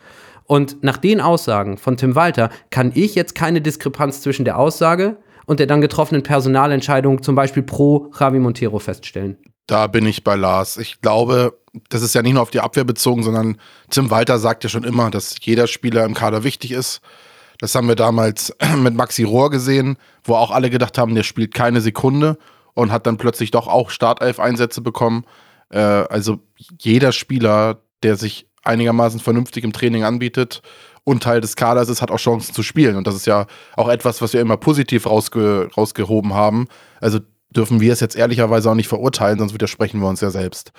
Und 0.46 0.82
nach 0.82 0.96
den 0.96 1.20
Aussagen 1.20 1.78
von 1.78 1.98
Tim 1.98 2.16
Walter 2.16 2.50
kann 2.70 2.94
ich 2.96 3.14
jetzt 3.16 3.36
keine 3.36 3.60
Diskrepanz 3.60 4.22
zwischen 4.22 4.46
der 4.46 4.58
Aussage 4.58 5.18
und 5.48 5.60
der 5.60 5.66
dann 5.66 5.82
getroffenen 5.82 6.22
Personalentscheidung 6.22 7.24
zum 7.24 7.34
Beispiel 7.34 7.64
pro 7.64 8.12
Javi 8.20 8.38
Montero 8.38 8.78
feststellen. 8.78 9.38
Da 9.66 9.88
bin 9.88 10.06
ich 10.06 10.24
bei 10.24 10.36
Lars. 10.36 10.78
Ich 10.78 11.02
glaube, 11.02 11.58
das 11.90 12.02
ist 12.02 12.14
ja 12.14 12.22
nicht 12.22 12.34
nur 12.34 12.42
auf 12.42 12.52
die 12.52 12.60
Abwehr 12.60 12.84
bezogen, 12.84 13.24
sondern 13.24 13.58
Tim 13.90 14.12
Walter 14.12 14.40
sagt 14.40 14.64
ja 14.64 14.70
schon 14.70 14.84
immer, 14.84 15.10
dass 15.10 15.36
jeder 15.42 15.68
Spieler 15.68 16.06
im 16.06 16.14
Kader 16.14 16.44
wichtig 16.44 16.72
ist. 16.72 17.02
Das 17.60 17.74
haben 17.76 17.88
wir 17.88 17.96
damals 17.96 18.56
mit 18.78 18.94
Maxi 18.94 19.24
Rohr 19.24 19.50
gesehen, 19.50 19.98
wo 20.24 20.36
auch 20.36 20.52
alle 20.52 20.70
gedacht 20.70 20.98
haben, 20.98 21.16
der 21.16 21.24
spielt 21.24 21.54
keine 21.54 21.82
Sekunde 21.82 22.38
und 22.74 22.92
hat 22.92 23.08
dann 23.08 23.18
plötzlich 23.18 23.52
doch 23.52 23.68
auch 23.68 23.90
Startelf-Einsätze 23.90 24.82
bekommen. 24.82 25.26
Äh, 25.70 25.80
also 25.80 26.40
jeder 26.78 27.14
Spieler, 27.14 27.82
der 28.04 28.18
sich 28.18 28.48
einigermaßen 28.64 29.22
vernünftig 29.22 29.64
im 29.64 29.72
Training 29.72 30.04
anbietet 30.04 30.62
und 31.08 31.24
Teil 31.24 31.40
des 31.40 31.56
Kaders 31.56 31.88
ist, 31.88 32.02
hat 32.02 32.12
auch 32.12 32.20
Chancen 32.20 32.54
zu 32.54 32.64
spielen. 32.64 32.98
Und 32.98 33.08
das 33.08 33.16
ist 33.16 33.26
ja 33.26 33.48
auch 33.78 33.88
etwas, 33.88 34.22
was 34.22 34.34
wir 34.34 34.42
immer 34.42 34.58
positiv 34.58 35.06
rausge 35.06 35.70
rausgehoben 35.78 36.34
haben. 36.34 36.68
Also 37.00 37.20
dürfen 37.50 37.80
wir 37.80 37.94
es 37.94 38.02
jetzt 38.02 38.18
ehrlicherweise 38.18 38.70
auch 38.70 38.76
nicht 38.76 38.90
verurteilen, 38.90 39.40
sonst 39.40 39.54
widersprechen 39.54 40.02
wir 40.02 40.10
uns 40.10 40.20
ja 40.20 40.32
selbst. 40.32 40.74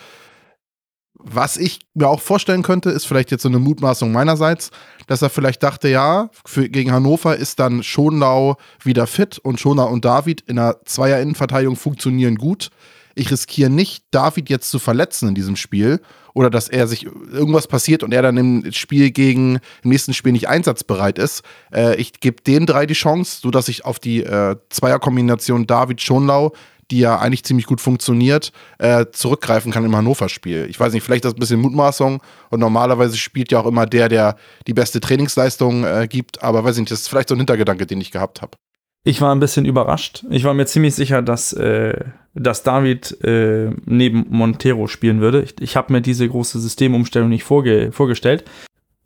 Was 1.15 1.57
ich 1.57 1.79
mir 1.95 2.07
auch 2.07 2.21
vorstellen 2.21 2.61
könnte, 2.61 2.91
ist 2.91 3.07
vielleicht 3.07 3.31
jetzt 3.31 3.41
so 3.41 3.49
eine 3.49 3.57
Mutmaßung 3.57 4.11
meinerseits, 4.11 4.69
dass 5.07 5.23
er 5.23 5.31
vielleicht 5.31 5.63
dachte, 5.63 5.89
ja, 5.89 6.29
für, 6.45 6.69
gegen 6.69 6.91
Hannover 6.91 7.35
ist 7.35 7.59
dann 7.59 7.81
Schonlau 7.81 8.57
wieder 8.83 9.07
fit 9.07 9.39
und 9.39 9.59
Schonau 9.59 9.89
und 9.89 10.05
David 10.05 10.41
in 10.41 10.57
der 10.57 10.79
Zweier-Innenverteidigung 10.85 11.75
funktionieren 11.75 12.35
gut. 12.35 12.69
Ich 13.15 13.31
riskiere 13.31 13.71
nicht, 13.71 14.03
David 14.11 14.47
jetzt 14.47 14.69
zu 14.69 14.77
verletzen 14.77 15.29
in 15.29 15.35
diesem 15.35 15.55
Spiel 15.55 15.99
oder 16.33 16.49
dass 16.49 16.69
er 16.69 16.87
sich 16.87 17.05
irgendwas 17.05 17.67
passiert 17.67 18.03
und 18.03 18.13
er 18.13 18.21
dann 18.21 18.37
im 18.37 18.71
Spiel 18.71 19.11
gegen 19.11 19.59
im 19.83 19.89
nächsten 19.89 20.13
Spiel 20.13 20.31
nicht 20.31 20.47
einsatzbereit 20.47 21.19
ist. 21.19 21.43
Äh, 21.73 21.95
ich 21.95 22.19
gebe 22.19 22.41
den 22.41 22.65
drei 22.65 22.85
die 22.85 22.93
Chance, 22.93 23.39
sodass 23.41 23.67
ich 23.67 23.85
auf 23.85 23.99
die 23.99 24.23
äh, 24.23 24.55
Zweierkombination 24.69 25.67
David 25.67 26.01
Schonlau 26.01 26.53
die 26.91 26.99
ja 26.99 27.19
eigentlich 27.19 27.43
ziemlich 27.43 27.67
gut 27.67 27.81
funktioniert, 27.81 28.51
äh, 28.79 29.05
zurückgreifen 29.11 29.71
kann 29.71 29.85
im 29.85 29.95
Hannover-Spiel. 29.95 30.67
Ich 30.69 30.79
weiß 30.79 30.93
nicht, 30.93 31.03
vielleicht 31.03 31.25
das 31.25 31.33
ein 31.33 31.39
bisschen 31.39 31.59
Mutmaßung 31.59 32.21
und 32.49 32.59
normalerweise 32.59 33.17
spielt 33.17 33.51
ja 33.51 33.59
auch 33.59 33.67
immer 33.67 33.85
der, 33.85 34.09
der 34.09 34.37
die 34.65 34.73
beste 34.73 34.99
Trainingsleistung 34.99 35.83
äh, 35.83 36.07
gibt, 36.09 36.41
aber 36.41 36.63
weiß 36.63 36.77
nicht, 36.77 36.91
das 36.91 37.01
ist 37.01 37.07
vielleicht 37.07 37.29
so 37.29 37.35
ein 37.35 37.39
Hintergedanke, 37.39 37.85
den 37.85 38.01
ich 38.01 38.11
gehabt 38.11 38.41
habe. 38.41 38.57
Ich 39.03 39.21
war 39.21 39.33
ein 39.33 39.39
bisschen 39.39 39.65
überrascht. 39.65 40.25
Ich 40.29 40.43
war 40.43 40.53
mir 40.53 40.65
ziemlich 40.65 40.93
sicher, 40.93 41.21
dass, 41.21 41.53
äh, 41.53 42.05
dass 42.33 42.63
David 42.63 43.23
äh, 43.23 43.71
neben 43.85 44.25
Montero 44.29 44.87
spielen 44.87 45.21
würde. 45.21 45.41
Ich, 45.41 45.55
ich 45.61 45.75
habe 45.75 45.93
mir 45.93 46.01
diese 46.01 46.27
große 46.27 46.59
Systemumstellung 46.59 47.29
nicht 47.29 47.43
vorge 47.43 47.91
vorgestellt. 47.91 48.43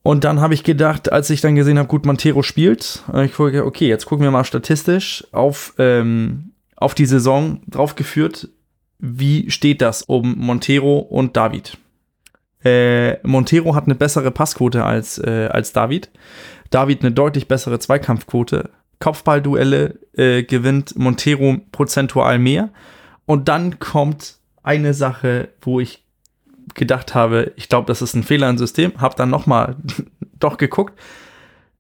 Und 0.02 0.26
dann 0.26 0.42
habe 0.42 0.54
ich 0.54 0.64
gedacht, 0.64 1.12
als 1.12 1.30
ich 1.30 1.40
dann 1.40 1.56
gesehen 1.56 1.78
habe, 1.80 1.88
gut, 1.88 2.06
Montero 2.06 2.44
spielt, 2.44 3.04
ich 3.24 3.34
gucke, 3.34 3.66
okay, 3.66 3.88
jetzt 3.88 4.06
gucken 4.06 4.26
wir 4.26 4.32
mal 4.32 4.44
statistisch 4.44 5.26
auf 5.32 5.74
ähm, 5.78 6.54
auf 6.84 6.94
die 6.94 7.06
Saison 7.06 7.62
draufgeführt, 7.68 8.50
wie 9.00 9.50
steht 9.50 9.82
das 9.82 10.04
um 10.04 10.36
Montero 10.38 11.00
und 11.00 11.36
David. 11.38 11.78
Äh, 12.64 13.26
Montero 13.26 13.76
hat 13.76 13.86
eine 13.86 13.96
bessere 13.96 14.32
Passquote 14.32 14.84
als, 14.84 15.18
äh, 15.18 15.50
als 15.52 15.74
David. 15.74 16.10
David 16.70 17.02
eine 17.02 17.12
deutlich 17.12 17.48
bessere 17.48 17.80
Zweikampfquote. 17.80 18.70
Kopfballduelle 19.04 20.00
äh, 20.14 20.44
gewinnt 20.44 20.98
Montero 20.98 21.58
prozentual 21.74 22.40
mehr. 22.40 22.70
Und 23.26 23.50
dann 23.50 23.78
kommt 23.80 24.38
eine 24.64 24.94
Sache, 24.94 25.50
wo 25.60 25.82
ich 25.82 26.06
gedacht 26.74 27.14
habe, 27.14 27.52
ich 27.58 27.68
glaube, 27.68 27.86
das 27.86 28.02
ist 28.02 28.14
ein 28.14 28.24
Fehler 28.24 28.50
im 28.50 28.58
System. 28.58 28.94
Hab 29.02 29.18
dann 29.18 29.30
noch 29.30 29.46
mal 29.46 29.76
doch 30.40 30.58
geguckt. 30.58 30.98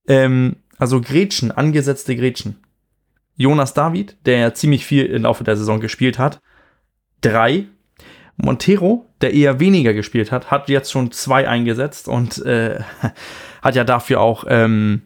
Ähm, 0.05 0.57
also 0.78 0.99
Gretchen, 0.99 1.53
angesetzte 1.53 2.17
Gretchen. 2.17 2.57
Jonas 3.38 3.74
David, 3.74 4.17
der 4.26 4.39
ja 4.39 4.53
ziemlich 4.53 4.86
viel 4.86 5.05
im 5.05 5.21
Laufe 5.21 5.45
der 5.45 5.55
Saison 5.55 5.80
gespielt 5.80 6.19
hat, 6.19 6.41
drei. 7.21 7.67
Montero, 8.36 9.05
der 9.21 9.34
eher 9.34 9.61
weniger 9.61 9.93
gespielt 9.93 10.30
hat, 10.34 10.51
hat 10.51 10.67
jetzt 10.67 10.91
schon 10.91 11.13
zwei 11.13 11.47
eingesetzt 11.47 12.09
und 12.09 12.45
äh, 12.45 12.82
hat 13.61 13.76
ja 13.76 13.86
dafür 13.86 14.19
auch 14.19 14.43
ähm, 14.49 15.03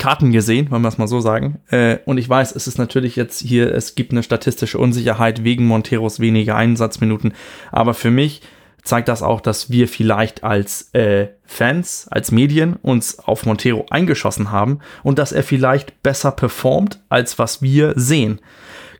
Karten 0.00 0.32
gesehen, 0.32 0.70
wollen 0.70 0.82
wir 0.82 0.88
es 0.88 0.98
mal 0.98 1.06
so 1.06 1.20
sagen. 1.20 1.60
Äh, 1.68 1.98
und 2.06 2.18
ich 2.18 2.28
weiß, 2.28 2.56
es 2.56 2.66
ist 2.66 2.78
natürlich 2.78 3.14
jetzt 3.16 3.38
hier, 3.40 3.72
es 3.72 3.94
gibt 3.94 4.10
eine 4.10 4.22
statistische 4.22 4.78
Unsicherheit 4.78 5.44
wegen 5.44 5.66
Monteros 5.66 6.18
weniger 6.18 6.56
Einsatzminuten. 6.56 7.34
Aber 7.70 7.94
für 7.94 8.10
mich 8.10 8.40
zeigt 8.82 9.08
das 9.08 9.22
auch, 9.22 9.42
dass 9.42 9.70
wir 9.70 9.88
vielleicht 9.88 10.42
als 10.42 10.92
äh, 10.94 11.28
Fans, 11.44 12.08
als 12.10 12.32
Medien 12.32 12.76
uns 12.76 13.18
auf 13.18 13.44
Montero 13.44 13.86
eingeschossen 13.90 14.50
haben 14.50 14.80
und 15.02 15.18
dass 15.18 15.32
er 15.32 15.42
vielleicht 15.42 16.02
besser 16.02 16.32
performt, 16.32 17.00
als 17.10 17.38
was 17.38 17.60
wir 17.60 17.92
sehen. 17.94 18.40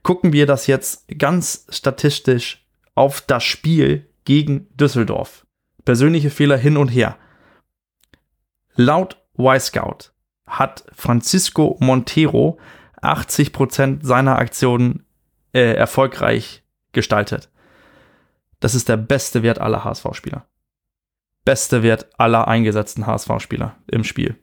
Gucken 0.02 0.34
wir 0.34 0.46
das 0.46 0.66
jetzt 0.66 1.06
ganz 1.18 1.66
statistisch 1.70 2.66
auf 2.94 3.22
das 3.22 3.42
Spiel 3.42 4.06
gegen 4.26 4.68
Düsseldorf. 4.76 5.46
Persönliche 5.86 6.28
Fehler 6.28 6.58
hin 6.58 6.76
und 6.76 6.88
her. 6.88 7.16
Laut 8.76 9.16
Y-Scout 9.38 10.12
hat 10.50 10.84
Francisco 10.92 11.76
Montero 11.80 12.58
80% 13.02 14.04
seiner 14.04 14.38
Aktionen 14.38 15.04
äh, 15.52 15.74
erfolgreich 15.74 16.62
gestaltet. 16.92 17.50
Das 18.60 18.74
ist 18.74 18.88
der 18.88 18.98
beste 18.98 19.42
Wert 19.42 19.58
aller 19.58 19.84
HSV-Spieler. 19.84 20.44
Beste 21.44 21.82
Wert 21.82 22.10
aller 22.18 22.46
eingesetzten 22.46 23.06
HSV-Spieler 23.06 23.76
im 23.90 24.04
Spiel. 24.04 24.36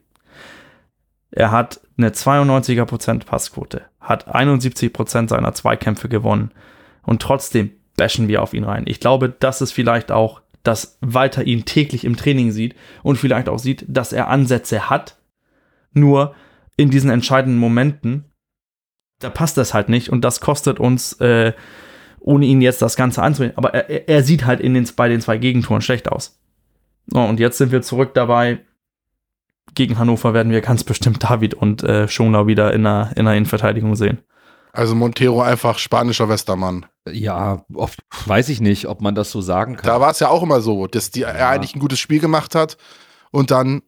Er 1.30 1.52
hat 1.52 1.80
eine 1.96 2.10
92er 2.10 3.24
Passquote, 3.24 3.82
hat 4.00 4.34
71% 4.34 5.28
seiner 5.28 5.52
Zweikämpfe 5.52 6.08
gewonnen 6.08 6.50
und 7.02 7.22
trotzdem 7.22 7.70
bashen 7.96 8.28
wir 8.28 8.42
auf 8.42 8.54
ihn 8.54 8.64
rein. 8.64 8.84
Ich 8.86 8.98
glaube, 8.98 9.28
das 9.28 9.60
ist 9.60 9.72
vielleicht 9.72 10.10
auch, 10.10 10.40
dass 10.62 10.98
Walter 11.00 11.44
ihn 11.44 11.64
täglich 11.64 12.04
im 12.04 12.16
Training 12.16 12.50
sieht 12.50 12.74
und 13.02 13.16
vielleicht 13.16 13.48
auch 13.48 13.58
sieht, 13.58 13.84
dass 13.88 14.12
er 14.12 14.28
Ansätze 14.28 14.90
hat, 14.90 15.17
nur 15.92 16.34
in 16.76 16.90
diesen 16.90 17.10
entscheidenden 17.10 17.58
Momenten, 17.58 18.24
da 19.18 19.30
passt 19.30 19.56
das 19.56 19.74
halt 19.74 19.88
nicht 19.88 20.10
und 20.10 20.22
das 20.22 20.40
kostet 20.40 20.78
uns 20.78 21.14
äh, 21.14 21.52
ohne 22.20 22.46
ihn 22.46 22.60
jetzt 22.60 22.82
das 22.82 22.96
Ganze 22.96 23.22
anzunehmen. 23.22 23.56
Aber 23.56 23.74
er, 23.74 24.08
er 24.08 24.22
sieht 24.22 24.44
halt 24.44 24.60
in 24.60 24.74
den, 24.74 24.88
bei 24.96 25.08
den 25.08 25.20
zwei 25.20 25.38
Gegentoren 25.38 25.82
schlecht 25.82 26.10
aus. 26.10 26.40
Oh, 27.14 27.20
und 27.20 27.40
jetzt 27.40 27.58
sind 27.58 27.72
wir 27.72 27.82
zurück 27.82 28.14
dabei. 28.14 28.60
Gegen 29.74 29.98
Hannover 29.98 30.34
werden 30.34 30.52
wir 30.52 30.60
ganz 30.60 30.84
bestimmt 30.84 31.22
David 31.22 31.54
und 31.54 31.82
äh, 31.82 32.08
Schonau 32.08 32.46
wieder 32.46 32.72
in 32.72 32.84
der, 32.84 33.12
in 33.16 33.24
der 33.24 33.34
Innenverteidigung 33.34 33.96
sehen. 33.96 34.18
Also 34.72 34.94
Montero 34.94 35.42
einfach 35.42 35.78
spanischer 35.78 36.28
Westermann. 36.28 36.86
Ja, 37.10 37.64
oft 37.74 38.00
weiß 38.26 38.48
ich 38.50 38.60
nicht, 38.60 38.86
ob 38.86 39.00
man 39.00 39.14
das 39.14 39.30
so 39.30 39.40
sagen 39.40 39.76
kann. 39.76 39.86
Da 39.86 40.00
war 40.00 40.10
es 40.10 40.20
ja 40.20 40.28
auch 40.28 40.42
immer 40.42 40.60
so, 40.60 40.86
dass 40.86 41.10
die, 41.10 41.22
er 41.22 41.48
eigentlich 41.48 41.74
ein 41.74 41.80
gutes 41.80 41.98
Spiel 41.98 42.20
gemacht 42.20 42.54
hat 42.54 42.76
und 43.30 43.50
dann 43.50 43.82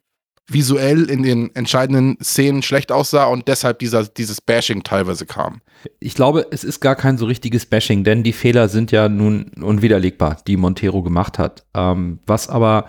visuell 0.53 1.09
in 1.09 1.23
den 1.23 1.55
entscheidenden 1.55 2.19
Szenen 2.23 2.63
schlecht 2.63 2.93
aussah 2.93 3.27
und 3.27 3.49
deshalb 3.49 3.79
dieser, 3.79 4.05
dieses 4.05 4.41
Bashing 4.41 4.83
teilweise 4.83 5.27
kam. 5.27 5.61
Ich 6.01 6.15
glaube, 6.15 6.47
es 6.51 6.65
ist 6.65 6.81
gar 6.81 6.97
kein 6.97 7.19
so 7.19 7.27
richtiges 7.27 7.67
Bashing, 7.67 8.05
denn 8.05 8.23
die 8.23 8.33
Fehler 8.33 8.69
sind 8.69 8.91
ja 8.91 9.09
nun 9.09 9.53
unwiderlegbar, 9.61 10.39
die 10.47 10.57
Montero 10.57 11.03
gemacht 11.03 11.39
hat. 11.39 11.65
Ähm, 11.75 12.19
was 12.27 12.49
aber 12.49 12.87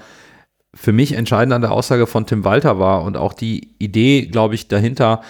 für 0.74 0.92
mich 0.92 1.14
entscheidend 1.14 1.54
an 1.54 1.62
der 1.62 1.72
Aussage 1.72 2.08
von 2.08 2.26
Tim 2.26 2.44
Walter 2.44 2.80
war 2.80 3.04
und 3.04 3.18
auch 3.18 3.34
die 3.34 3.76
Idee, 3.78 4.26
glaube 4.26 4.56
ich, 4.56 4.68
dahinter 4.68 5.22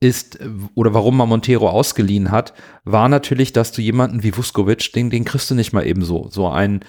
ist, 0.00 0.38
oder 0.74 0.92
warum 0.94 1.16
man 1.16 1.28
Montero 1.28 1.68
ausgeliehen 1.68 2.30
hat, 2.30 2.52
war 2.84 3.08
natürlich, 3.08 3.52
dass 3.52 3.72
du 3.72 3.80
jemanden 3.80 4.22
wie 4.22 4.36
Vuskovic, 4.36 4.92
den, 4.92 5.10
den 5.10 5.24
kriegst 5.24 5.50
du 5.50 5.54
nicht 5.54 5.72
mal 5.72 5.86
eben 5.86 6.04
so. 6.04 6.28
So 6.30 6.48
ein 6.48 6.80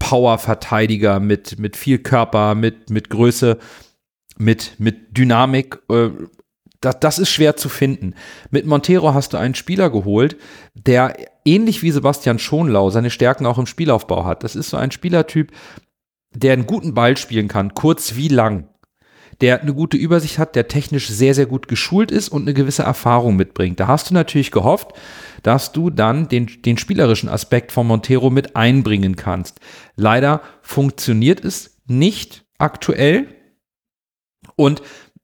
Power-Verteidiger 0.00 1.20
mit, 1.20 1.60
mit 1.60 1.76
viel 1.76 1.98
Körper, 1.98 2.56
mit, 2.56 2.90
mit 2.90 3.10
Größe, 3.10 3.58
mit, 4.36 4.72
mit 4.78 5.16
Dynamik. 5.16 5.78
Äh, 5.88 6.10
das, 6.80 6.98
das 6.98 7.18
ist 7.20 7.30
schwer 7.30 7.56
zu 7.56 7.68
finden. 7.68 8.14
Mit 8.50 8.66
Montero 8.66 9.14
hast 9.14 9.32
du 9.32 9.36
einen 9.36 9.54
Spieler 9.54 9.90
geholt, 9.90 10.36
der 10.74 11.14
ähnlich 11.44 11.82
wie 11.82 11.92
Sebastian 11.92 12.40
Schonlau 12.40 12.90
seine 12.90 13.10
Stärken 13.10 13.46
auch 13.46 13.58
im 13.58 13.66
Spielaufbau 13.66 14.24
hat. 14.24 14.42
Das 14.42 14.56
ist 14.56 14.70
so 14.70 14.78
ein 14.78 14.90
Spielertyp, 14.90 15.52
der 16.34 16.54
einen 16.54 16.66
guten 16.66 16.94
Ball 16.94 17.16
spielen 17.16 17.48
kann, 17.48 17.74
kurz 17.74 18.16
wie 18.16 18.28
lang 18.28 18.69
der 19.40 19.62
eine 19.62 19.74
gute 19.74 19.96
Übersicht 19.96 20.38
hat, 20.38 20.54
der 20.54 20.68
technisch 20.68 21.08
sehr, 21.08 21.34
sehr 21.34 21.46
gut 21.46 21.68
geschult 21.68 22.10
ist 22.10 22.28
und 22.28 22.42
eine 22.42 22.54
gewisse 22.54 22.82
Erfahrung 22.82 23.36
mitbringt. 23.36 23.80
Da 23.80 23.86
hast 23.86 24.10
du 24.10 24.14
natürlich 24.14 24.50
gehofft, 24.50 24.92
dass 25.42 25.72
du 25.72 25.90
dann 25.90 26.28
den, 26.28 26.50
den 26.64 26.76
spielerischen 26.76 27.28
Aspekt 27.28 27.72
von 27.72 27.86
Montero 27.86 28.30
mit 28.30 28.56
einbringen 28.56 29.16
kannst. 29.16 29.60
Leider 29.96 30.42
funktioniert 30.62 31.44
es 31.44 31.78
nicht 31.86 32.44
aktuell. 32.58 33.28
Und 34.56 34.82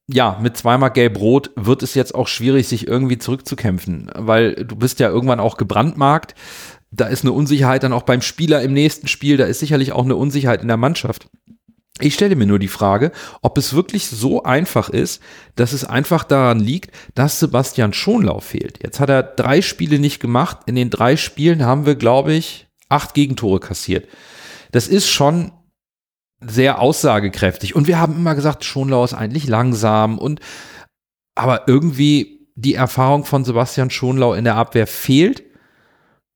ja, 0.08 0.38
mit 0.40 0.56
zweimal 0.56 0.92
Gelb-Rot 0.92 1.50
wird 1.56 1.82
es 1.82 1.94
jetzt 1.94 2.14
auch 2.14 2.28
schwierig, 2.28 2.68
sich 2.68 2.86
irgendwie 2.86 3.18
zurückzukämpfen, 3.18 4.10
weil 4.14 4.54
du 4.54 4.76
bist 4.76 5.00
ja 5.00 5.08
irgendwann 5.08 5.40
auch 5.40 5.56
gebrandmarkt. 5.56 6.34
Da 6.92 7.06
ist 7.06 7.24
eine 7.24 7.32
Unsicherheit 7.32 7.82
dann 7.82 7.92
auch 7.92 8.04
beim 8.04 8.22
Spieler 8.22 8.62
im 8.62 8.72
nächsten 8.72 9.08
Spiel, 9.08 9.36
da 9.36 9.44
ist 9.44 9.58
sicherlich 9.58 9.92
auch 9.92 10.04
eine 10.04 10.16
Unsicherheit 10.16 10.62
in 10.62 10.68
der 10.68 10.76
Mannschaft. 10.76 11.28
Ich 12.00 12.14
stelle 12.14 12.36
mir 12.36 12.46
nur 12.46 12.58
die 12.58 12.68
Frage, 12.68 13.10
ob 13.40 13.56
es 13.56 13.72
wirklich 13.74 14.06
so 14.08 14.42
einfach 14.42 14.90
ist, 14.90 15.22
dass 15.54 15.72
es 15.72 15.84
einfach 15.84 16.24
daran 16.24 16.60
liegt, 16.60 16.90
dass 17.14 17.40
Sebastian 17.40 17.94
Schonlau 17.94 18.40
fehlt. 18.40 18.82
Jetzt 18.82 19.00
hat 19.00 19.08
er 19.08 19.22
drei 19.22 19.62
Spiele 19.62 19.98
nicht 19.98 20.20
gemacht. 20.20 20.58
In 20.66 20.74
den 20.74 20.90
drei 20.90 21.16
Spielen 21.16 21.64
haben 21.64 21.86
wir, 21.86 21.94
glaube 21.94 22.34
ich, 22.34 22.66
acht 22.90 23.14
Gegentore 23.14 23.60
kassiert. 23.60 24.08
Das 24.72 24.88
ist 24.88 25.08
schon 25.08 25.52
sehr 26.40 26.80
aussagekräftig. 26.80 27.74
Und 27.74 27.86
wir 27.86 27.98
haben 27.98 28.14
immer 28.14 28.34
gesagt, 28.34 28.64
Schonlau 28.64 29.04
ist 29.04 29.14
eigentlich 29.14 29.46
langsam 29.46 30.18
und 30.18 30.40
aber 31.34 31.66
irgendwie 31.66 32.48
die 32.56 32.74
Erfahrung 32.74 33.24
von 33.24 33.44
Sebastian 33.44 33.90
Schonlau 33.90 34.34
in 34.34 34.44
der 34.44 34.56
Abwehr 34.56 34.86
fehlt 34.86 35.44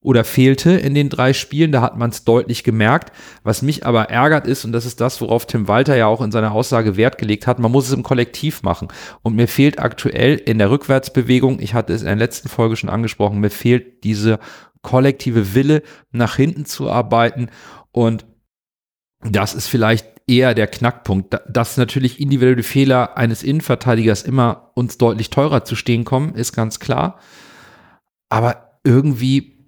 oder 0.02 0.24
fehlte 0.24 0.70
in 0.72 0.94
den 0.94 1.10
drei 1.10 1.32
Spielen. 1.32 1.72
Da 1.72 1.82
hat 1.82 1.96
man 1.96 2.10
es 2.10 2.24
deutlich 2.24 2.64
gemerkt. 2.64 3.12
Was 3.42 3.62
mich 3.62 3.84
aber 3.84 4.04
ärgert 4.04 4.46
ist, 4.46 4.64
und 4.64 4.72
das 4.72 4.86
ist 4.86 5.00
das, 5.00 5.20
worauf 5.20 5.46
Tim 5.46 5.68
Walter 5.68 5.96
ja 5.96 6.06
auch 6.06 6.22
in 6.22 6.32
seiner 6.32 6.52
Aussage 6.52 6.96
Wert 6.96 7.18
gelegt 7.18 7.46
hat, 7.46 7.58
man 7.58 7.70
muss 7.70 7.86
es 7.88 7.92
im 7.92 8.02
Kollektiv 8.02 8.62
machen. 8.62 8.88
Und 9.22 9.36
mir 9.36 9.48
fehlt 9.48 9.78
aktuell 9.78 10.36
in 10.36 10.58
der 10.58 10.70
Rückwärtsbewegung, 10.70 11.60
ich 11.60 11.74
hatte 11.74 11.92
es 11.92 12.00
in 12.00 12.06
der 12.06 12.16
letzten 12.16 12.48
Folge 12.48 12.76
schon 12.76 12.90
angesprochen, 12.90 13.40
mir 13.40 13.50
fehlt 13.50 14.04
diese 14.04 14.38
kollektive 14.82 15.54
Wille, 15.54 15.82
nach 16.12 16.36
hinten 16.36 16.64
zu 16.64 16.90
arbeiten. 16.90 17.50
Und 17.92 18.24
Das 19.22 19.54
ist 19.54 19.66
vielleicht 19.66 20.06
eher 20.26 20.54
der 20.54 20.66
Knackpunkt, 20.66 21.36
dass 21.48 21.76
natürlich 21.76 22.20
individuelle 22.20 22.62
Fehler 22.62 23.18
eines 23.18 23.42
Innenverteidigers 23.42 24.22
immer 24.22 24.70
uns 24.74 24.96
deutlich 24.96 25.28
teurer 25.28 25.64
zu 25.64 25.76
stehen 25.76 26.04
kommen, 26.04 26.34
ist 26.34 26.54
ganz 26.54 26.80
klar. 26.80 27.18
Aber 28.30 28.78
irgendwie, 28.84 29.59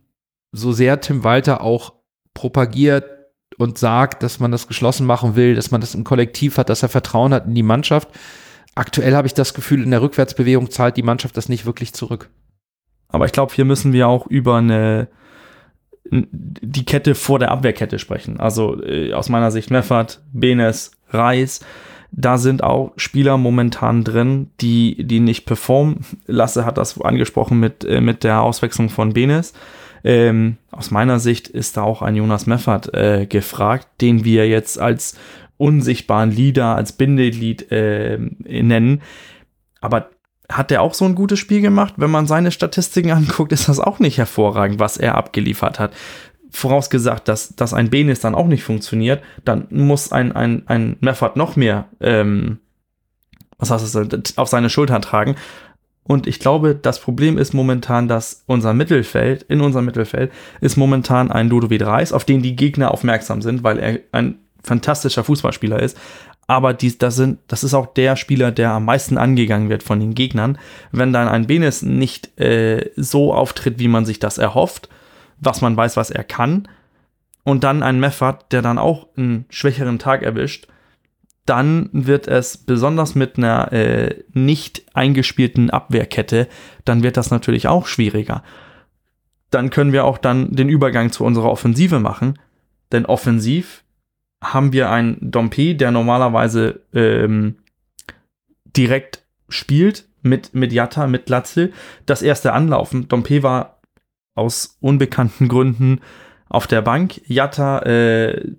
so 0.52 0.72
sehr 0.72 1.00
Tim 1.00 1.24
Walter 1.24 1.62
auch 1.62 1.94
propagiert 2.34 3.04
und 3.58 3.78
sagt, 3.78 4.22
dass 4.22 4.40
man 4.40 4.52
das 4.52 4.68
geschlossen 4.68 5.06
machen 5.06 5.36
will, 5.36 5.54
dass 5.54 5.70
man 5.70 5.80
das 5.80 5.94
im 5.94 6.04
Kollektiv 6.04 6.58
hat, 6.58 6.68
dass 6.68 6.82
er 6.82 6.88
Vertrauen 6.88 7.34
hat 7.34 7.46
in 7.46 7.54
die 7.54 7.62
Mannschaft. 7.62 8.08
Aktuell 8.74 9.14
habe 9.14 9.26
ich 9.26 9.34
das 9.34 9.54
Gefühl, 9.54 9.82
in 9.82 9.90
der 9.90 10.02
Rückwärtsbewegung 10.02 10.70
zahlt 10.70 10.96
die 10.96 11.02
Mannschaft 11.02 11.36
das 11.36 11.48
nicht 11.48 11.66
wirklich 11.66 11.92
zurück. 11.92 12.30
Aber 13.08 13.26
ich 13.26 13.32
glaube, 13.32 13.52
hier 13.54 13.66
müssen 13.66 13.92
wir 13.92 14.08
auch 14.08 14.26
über 14.26 14.56
eine 14.56 15.08
die 16.10 16.84
Kette 16.84 17.14
vor 17.14 17.38
der 17.38 17.50
Abwehrkette 17.50 17.98
sprechen. 17.98 18.38
Also 18.40 18.82
äh, 18.82 19.12
aus 19.12 19.28
meiner 19.28 19.50
Sicht 19.50 19.70
Meffert, 19.70 20.22
Benes, 20.32 20.92
Reis. 21.08 21.60
Da 22.10 22.36
sind 22.36 22.62
auch 22.62 22.92
Spieler 22.96 23.38
momentan 23.38 24.04
drin, 24.04 24.50
die, 24.60 25.04
die 25.04 25.20
nicht 25.20 25.46
performen. 25.46 26.04
Lasse 26.26 26.66
hat 26.66 26.76
das 26.76 27.00
angesprochen 27.00 27.60
mit, 27.60 27.84
äh, 27.84 28.00
mit 28.00 28.24
der 28.24 28.42
Auswechslung 28.42 28.90
von 28.90 29.14
Benes. 29.14 29.54
Ähm, 30.04 30.56
aus 30.70 30.90
meiner 30.90 31.18
Sicht 31.20 31.48
ist 31.48 31.76
da 31.76 31.82
auch 31.82 32.02
ein 32.02 32.16
Jonas 32.16 32.46
Meffert 32.46 32.92
äh, 32.94 33.26
gefragt, 33.26 33.88
den 34.00 34.24
wir 34.24 34.48
jetzt 34.48 34.78
als 34.78 35.16
unsichtbaren 35.56 36.30
Leader, 36.30 36.74
als 36.74 36.92
Bindeglied 36.92 37.70
äh, 37.70 38.18
nennen. 38.18 39.02
Aber 39.80 40.10
hat 40.48 40.70
der 40.70 40.82
auch 40.82 40.94
so 40.94 41.04
ein 41.04 41.14
gutes 41.14 41.38
Spiel 41.38 41.60
gemacht? 41.60 41.94
Wenn 41.96 42.10
man 42.10 42.26
seine 42.26 42.50
Statistiken 42.50 43.10
anguckt, 43.12 43.52
ist 43.52 43.68
das 43.68 43.80
auch 43.80 43.98
nicht 43.98 44.18
hervorragend, 44.18 44.80
was 44.80 44.96
er 44.96 45.14
abgeliefert 45.14 45.78
hat. 45.78 45.92
Vorausgesagt, 46.50 47.28
dass, 47.28 47.54
dass 47.56 47.72
ein 47.72 47.90
Benis 47.90 48.20
dann 48.20 48.34
auch 48.34 48.46
nicht 48.46 48.62
funktioniert, 48.62 49.22
dann 49.44 49.66
muss 49.70 50.12
ein, 50.12 50.32
ein, 50.32 50.64
ein 50.66 50.96
Meffert 51.00 51.36
noch 51.36 51.56
mehr 51.56 51.86
ähm, 52.00 52.58
was 53.62 53.70
heißt 53.70 53.94
das, 53.94 54.38
auf 54.38 54.48
seine 54.48 54.68
Schultern 54.68 55.02
tragen. 55.02 55.36
Und 56.04 56.26
ich 56.26 56.40
glaube, 56.40 56.74
das 56.74 57.00
Problem 57.00 57.38
ist 57.38 57.54
momentan, 57.54 58.08
dass 58.08 58.42
unser 58.46 58.74
Mittelfeld, 58.74 59.44
in 59.44 59.60
unserem 59.60 59.84
Mittelfeld, 59.84 60.32
ist 60.60 60.76
momentan 60.76 61.30
ein 61.30 61.48
Ludovic 61.48 61.82
Reis, 61.82 62.12
auf 62.12 62.24
den 62.24 62.42
die 62.42 62.56
Gegner 62.56 62.90
aufmerksam 62.90 63.40
sind, 63.40 63.62
weil 63.62 63.78
er 63.78 64.00
ein 64.10 64.36
fantastischer 64.64 65.24
Fußballspieler 65.24 65.80
ist 65.80 65.96
aber 66.46 66.74
die, 66.74 66.96
das, 66.98 67.16
sind, 67.16 67.38
das 67.48 67.64
ist 67.64 67.74
auch 67.74 67.86
der 67.86 68.16
Spieler, 68.16 68.50
der 68.50 68.72
am 68.72 68.84
meisten 68.84 69.16
angegangen 69.16 69.70
wird 69.70 69.82
von 69.82 70.00
den 70.00 70.14
Gegnern. 70.14 70.58
Wenn 70.90 71.12
dann 71.12 71.28
ein 71.28 71.46
Benes 71.46 71.82
nicht 71.82 72.38
äh, 72.38 72.90
so 72.96 73.32
auftritt, 73.32 73.78
wie 73.78 73.88
man 73.88 74.04
sich 74.04 74.18
das 74.18 74.38
erhofft, 74.38 74.88
was 75.38 75.60
man 75.60 75.76
weiß, 75.76 75.96
was 75.96 76.10
er 76.10 76.24
kann, 76.24 76.68
und 77.44 77.64
dann 77.64 77.82
ein 77.82 77.98
Meffert, 77.98 78.52
der 78.52 78.62
dann 78.62 78.78
auch 78.78 79.08
einen 79.16 79.46
schwächeren 79.48 79.98
Tag 79.98 80.22
erwischt, 80.22 80.68
dann 81.46 81.88
wird 81.92 82.28
es 82.28 82.56
besonders 82.56 83.14
mit 83.14 83.36
einer 83.36 83.72
äh, 83.72 84.22
nicht 84.32 84.84
eingespielten 84.94 85.70
Abwehrkette, 85.70 86.48
dann 86.84 87.02
wird 87.02 87.16
das 87.16 87.30
natürlich 87.30 87.68
auch 87.68 87.86
schwieriger. 87.86 88.42
Dann 89.50 89.70
können 89.70 89.92
wir 89.92 90.04
auch 90.04 90.18
dann 90.18 90.52
den 90.52 90.68
Übergang 90.68 91.10
zu 91.10 91.24
unserer 91.24 91.50
Offensive 91.50 91.98
machen, 91.98 92.38
denn 92.92 93.06
offensiv 93.06 93.84
haben 94.42 94.72
wir 94.72 94.90
einen 94.90 95.18
Dompe, 95.20 95.74
der 95.74 95.90
normalerweise 95.90 96.80
ähm, 96.92 97.56
direkt 98.76 99.22
spielt 99.48 100.08
mit, 100.22 100.54
mit 100.54 100.72
Jatta, 100.72 101.06
mit 101.06 101.28
Latzel. 101.28 101.72
Das 102.06 102.22
erste 102.22 102.52
Anlaufen. 102.52 103.08
Dompe 103.08 103.42
war 103.42 103.80
aus 104.34 104.78
unbekannten 104.80 105.48
Gründen 105.48 106.00
auf 106.52 106.66
der 106.66 106.82
Bank. 106.82 107.20
Jatta 107.26 107.80
äh, 107.80 108.52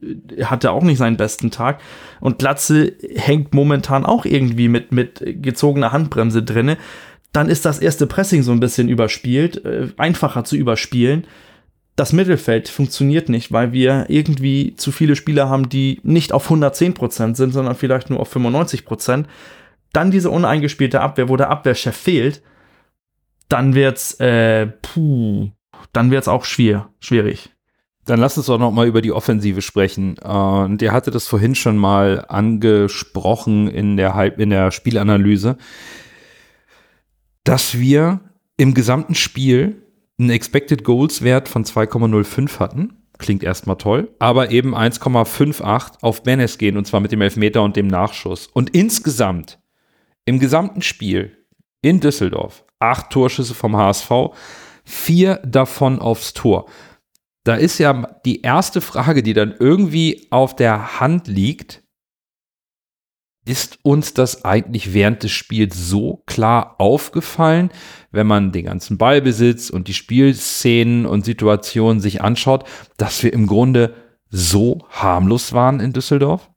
hatte 0.44 0.72
auch 0.72 0.84
nicht 0.84 0.98
seinen 0.98 1.18
besten 1.18 1.52
Tag. 1.52 1.80
Und 2.20 2.40
Glatze 2.40 2.94
hängt 3.16 3.54
momentan 3.54 4.06
auch 4.06 4.26
irgendwie 4.26 4.68
mit, 4.68 4.92
mit 4.92 5.24
gezogener 5.42 5.92
Handbremse 5.92 6.44
drinne. 6.44 6.78
Dann 7.32 7.50
ist 7.50 7.66
das 7.66 7.80
erste 7.80 8.08
Pressing 8.08 8.44
so 8.44 8.52
ein 8.52 8.60
bisschen 8.60 8.90
überspielt, 8.90 9.64
äh, 9.64 9.90
einfacher 9.98 10.44
zu 10.44 10.56
überspielen 10.56 11.26
das 11.96 12.14
Mittelfeld 12.14 12.70
funktioniert 12.70 13.30
nicht, 13.30 13.52
weil 13.52 13.72
wir 13.72 14.06
irgendwie 14.08 14.76
zu 14.76 14.92
viele 14.92 15.16
Spieler 15.16 15.50
haben, 15.50 15.70
die 15.70 16.00
nicht 16.04 16.34
auf 16.34 16.50
110% 16.50 17.36
sind, 17.36 17.52
sondern 17.52 17.76
vielleicht 17.76 18.10
nur 18.10 18.20
auf 18.20 18.36
95%. 18.36 19.26
Dann 19.92 20.10
diese 20.10 20.32
uneingespielte 20.32 21.02
Abwehr, 21.02 21.30
wo 21.30 21.38
der 21.38 21.50
Abwehrchef 21.50 21.96
fehlt, 21.96 22.42
dann 23.48 23.76
wird's, 23.76 24.20
äh, 24.20 24.66
puh, 24.66 25.52
dann 25.92 26.10
wird's 26.10 26.28
auch 26.28 26.46
schwer, 26.46 26.90
schwierig. 27.00 27.53
Dann 28.06 28.20
lass 28.20 28.38
uns 28.38 28.48
doch 28.48 28.60
noch 28.60 28.72
mal 28.72 28.88
über 28.88 29.02
die 29.02 29.12
Offensive 29.12 29.62
sprechen. 29.62 30.18
Und 30.20 30.82
der 30.82 30.92
hatte 30.92 31.12
das 31.12 31.28
vorhin 31.28 31.56
schon 31.56 31.78
mal 31.78 32.26
angesprochen 32.28 33.68
in 33.68 33.96
der, 33.98 34.14
Halb 34.14 34.40
in 34.40 34.50
der 34.50 34.72
Spielanalyse, 34.72 35.58
dass 37.44 37.80
wir 37.80 38.20
im 38.58 38.74
gesamten 38.74 39.16
Spiel 39.16 39.84
einen 40.20 40.30
Expected 40.30 40.84
Goals 40.84 41.22
Wert 41.22 41.48
von 41.48 41.64
2,05 41.64 42.60
hatten. 42.60 42.98
Klingt 43.20 43.44
erstmal 43.44 43.78
toll, 43.78 44.14
aber 44.20 44.52
eben 44.52 44.76
1,58 44.76 46.02
auf 46.02 46.24
Benes 46.24 46.58
gehen 46.58 46.78
und 46.78 46.86
zwar 46.86 47.00
mit 47.00 47.12
dem 47.12 47.22
Elfmeter 47.22 47.64
und 47.64 47.76
dem 47.76 47.88
Nachschuss. 47.88 48.48
Und 48.48 48.72
insgesamt, 48.72 49.60
im 50.26 50.40
gesamten 50.40 50.82
Spiel 50.82 51.38
in 51.82 52.00
Düsseldorf, 52.00 52.66
acht 52.80 53.12
Torschüsse 53.12 53.54
vom 53.54 53.78
HSV, 53.78 54.12
vier 54.84 55.38
davon 55.46 56.00
aufs 56.00 56.34
Tor. 56.34 56.66
Da 57.44 57.56
ist 57.56 57.78
ja 57.78 57.94
die 58.26 58.42
erste 58.42 58.80
Frage, 58.82 59.22
die 59.22 59.34
dann 59.34 59.54
irgendwie 59.60 60.28
auf 60.30 60.56
der 60.56 61.00
Hand 61.00 61.28
liegt, 61.28 61.84
ist 63.46 63.80
uns 63.84 64.14
das 64.14 64.46
eigentlich 64.46 64.94
während 64.94 65.24
des 65.24 65.32
Spiels 65.32 65.90
so 65.90 66.24
klar 66.26 66.76
aufgefallen, 66.78 67.72
wenn 68.12 68.26
man 68.26 68.54
den 68.54 68.66
ganzen 68.66 68.98
Ballbesitz 68.98 69.70
und 69.70 69.90
die 69.90 69.94
Spielszenen 69.94 71.06
und 71.06 71.26
Situationen 71.26 72.00
sich 72.00 72.22
anschaut, 72.22 72.64
dass 72.96 73.22
wir 73.22 73.34
im 73.34 73.48
Grunde 73.48 73.94
so 74.30 74.80
harmlos 74.90 75.52
waren 75.52 75.82
in 75.82 75.92
Düsseldorf? 75.92 76.50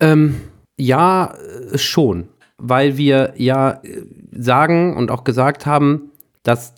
Ähm, 0.00 0.40
ja, 0.78 1.34
äh, 1.72 1.78
schon, 1.78 2.28
weil 2.56 2.96
wir 2.96 3.34
ja 3.36 3.82
äh, 3.82 4.02
sagen 4.32 4.96
und 4.96 5.10
auch 5.10 5.24
gesagt 5.24 5.66
haben, 5.66 6.10
dass 6.42 6.74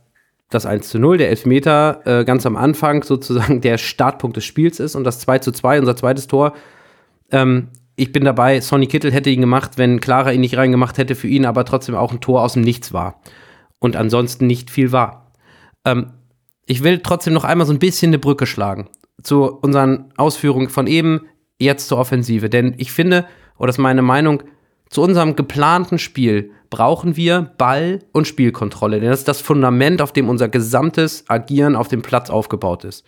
das 0.51 0.67
1 0.67 0.89
zu 0.89 0.99
0, 0.99 1.19
der 1.19 1.31
Elfmeter, 1.31 2.01
äh, 2.05 2.25
ganz 2.25 2.47
am 2.47 2.57
Anfang 2.57 3.03
sozusagen 3.03 3.61
der 3.63 3.79
Startpunkt 3.79 4.37
des 4.37 4.45
Spiels 4.45 4.81
ist 4.81 4.95
und 4.95 5.05
das 5.05 5.19
2 5.21 5.41
zu 5.41 5.53
2, 5.53 5.81
unser 5.81 5.97
zweites 5.97 6.27
Tor, 6.27 6.55
ähm, 7.31 7.69
ich 7.97 8.13
bin 8.13 8.25
dabei, 8.25 8.61
Sonny 8.61 8.87
Kittel 8.87 9.11
hätte 9.11 9.31
ihn 9.31 9.41
gemacht, 9.41 9.73
wenn 9.77 10.01
Clara 10.01 10.33
ihn 10.33 10.43
nicht 10.43 10.57
reingemacht 10.57 10.99
hätte, 10.99 11.15
für 11.15 11.29
ihn 11.29 11.47
aber 11.47 11.65
trotzdem 11.65 11.95
auch 11.95 12.13
ein 12.13 12.21
Tor 12.21 12.43
aus 12.43 12.53
dem 12.53 12.63
Nichts 12.63 12.93
war. 12.93 13.23
Und 13.79 13.97
ansonsten 13.97 14.47
nicht 14.47 14.71
viel 14.71 14.93
war. 14.93 15.33
Ähm, 15.85 16.13
ich 16.67 16.83
will 16.83 16.99
trotzdem 16.99 17.33
noch 17.33 17.45
einmal 17.45 17.67
so 17.67 17.73
ein 17.73 17.79
bisschen 17.79 18.11
eine 18.11 18.19
Brücke 18.19 18.47
schlagen 18.47 18.89
zu 19.23 19.45
unseren 19.45 20.13
Ausführungen 20.17 20.69
von 20.69 20.87
eben, 20.87 21.23
jetzt 21.59 21.89
zur 21.89 21.99
Offensive. 21.99 22.51
Denn 22.51 22.75
ich 22.77 22.93
finde, 22.93 23.27
oder 23.59 23.69
das 23.69 23.77
ist 23.77 23.83
meine 23.83 24.03
Meinung, 24.03 24.43
zu 24.89 25.03
unserem 25.03 25.37
geplanten 25.37 25.99
Spiel 25.99 26.51
brauchen 26.71 27.17
wir 27.17 27.51
Ball- 27.59 28.01
und 28.13 28.27
Spielkontrolle. 28.27 29.01
Denn 29.01 29.11
das 29.11 29.21
ist 29.21 29.29
das 29.29 29.41
Fundament, 29.41 30.03
auf 30.03 30.13
dem 30.13 30.29
unser 30.29 30.49
gesamtes 30.49 31.25
Agieren 31.29 31.77
auf 31.77 31.89
dem 31.89 32.03
Platz 32.03 32.31
aufgebaut 32.31 32.85
ist. 32.85 33.05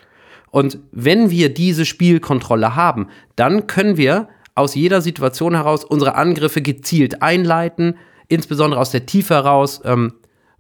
Und 0.51 0.79
wenn 0.93 1.31
wir 1.31 1.53
diese 1.53 1.85
Spielkontrolle 1.85 2.75
haben, 2.75 3.09
dann 3.37 3.67
können 3.67 3.97
wir 3.97 4.29
aus 4.55 4.75
jeder 4.75 5.01
Situation 5.01 5.55
heraus 5.55 5.85
unsere 5.85 6.15
Angriffe 6.15 6.63
gezielt 6.63 7.23
einleiten, 7.23 7.97
insbesondere 8.29 8.81
aus 8.81 8.91
der 8.91 9.07
Tiefe 9.07 9.35
heraus, 9.35 9.81
ähm, 9.85 10.15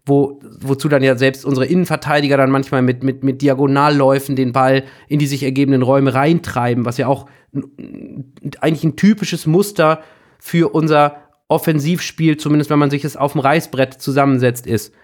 wo, 0.07 0.41
wozu 0.61 0.89
dann 0.89 1.03
ja 1.03 1.17
selbst 1.17 1.45
unsere 1.45 1.67
Innenverteidiger 1.67 2.37
dann 2.37 2.51
manchmal 2.51 2.83
mit, 2.83 3.03
mit, 3.03 3.23
mit 3.23 3.43
Diagonalläufen 3.43 4.37
den 4.37 4.53
Ball 4.53 4.85
in 5.09 5.19
die 5.19 5.27
sich 5.27 5.43
ergebenden 5.43 5.83
Räume 5.83 6.15
reintreiben, 6.15 6.85
was 6.85 6.97
ja 6.97 7.09
auch 7.09 7.27
eigentlich 8.61 8.85
ein 8.85 8.97
typisches 8.97 9.47
Muster 9.47 10.03
für 10.39 10.75
unser 10.75 11.17
Offensivspiel, 11.49 12.37
zumindest 12.37 12.71
wenn 12.71 12.79
man 12.79 12.91
sich 12.91 13.05
es 13.05 13.17
auf 13.17 13.33
dem 13.33 13.41
Reißbrett 13.41 13.95
zusammensetzt, 13.95 14.67
ist. 14.67 14.95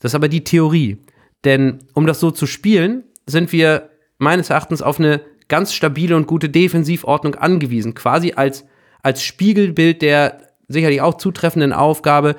Das 0.00 0.12
ist 0.12 0.16
aber 0.16 0.28
die 0.28 0.44
Theorie. 0.44 0.98
Denn 1.44 1.78
um 1.94 2.06
das 2.06 2.20
so 2.20 2.30
zu 2.30 2.46
spielen, 2.46 3.04
sind 3.26 3.52
wir 3.52 3.90
meines 4.18 4.50
Erachtens 4.50 4.82
auf 4.82 4.98
eine 4.98 5.20
ganz 5.48 5.72
stabile 5.72 6.16
und 6.16 6.26
gute 6.26 6.48
Defensivordnung 6.48 7.34
angewiesen, 7.34 7.94
quasi 7.94 8.32
als, 8.32 8.64
als 9.02 9.22
Spiegelbild 9.22 10.02
der 10.02 10.48
sicherlich 10.68 11.00
auch 11.00 11.14
zutreffenden 11.14 11.72
Aufgabe, 11.72 12.36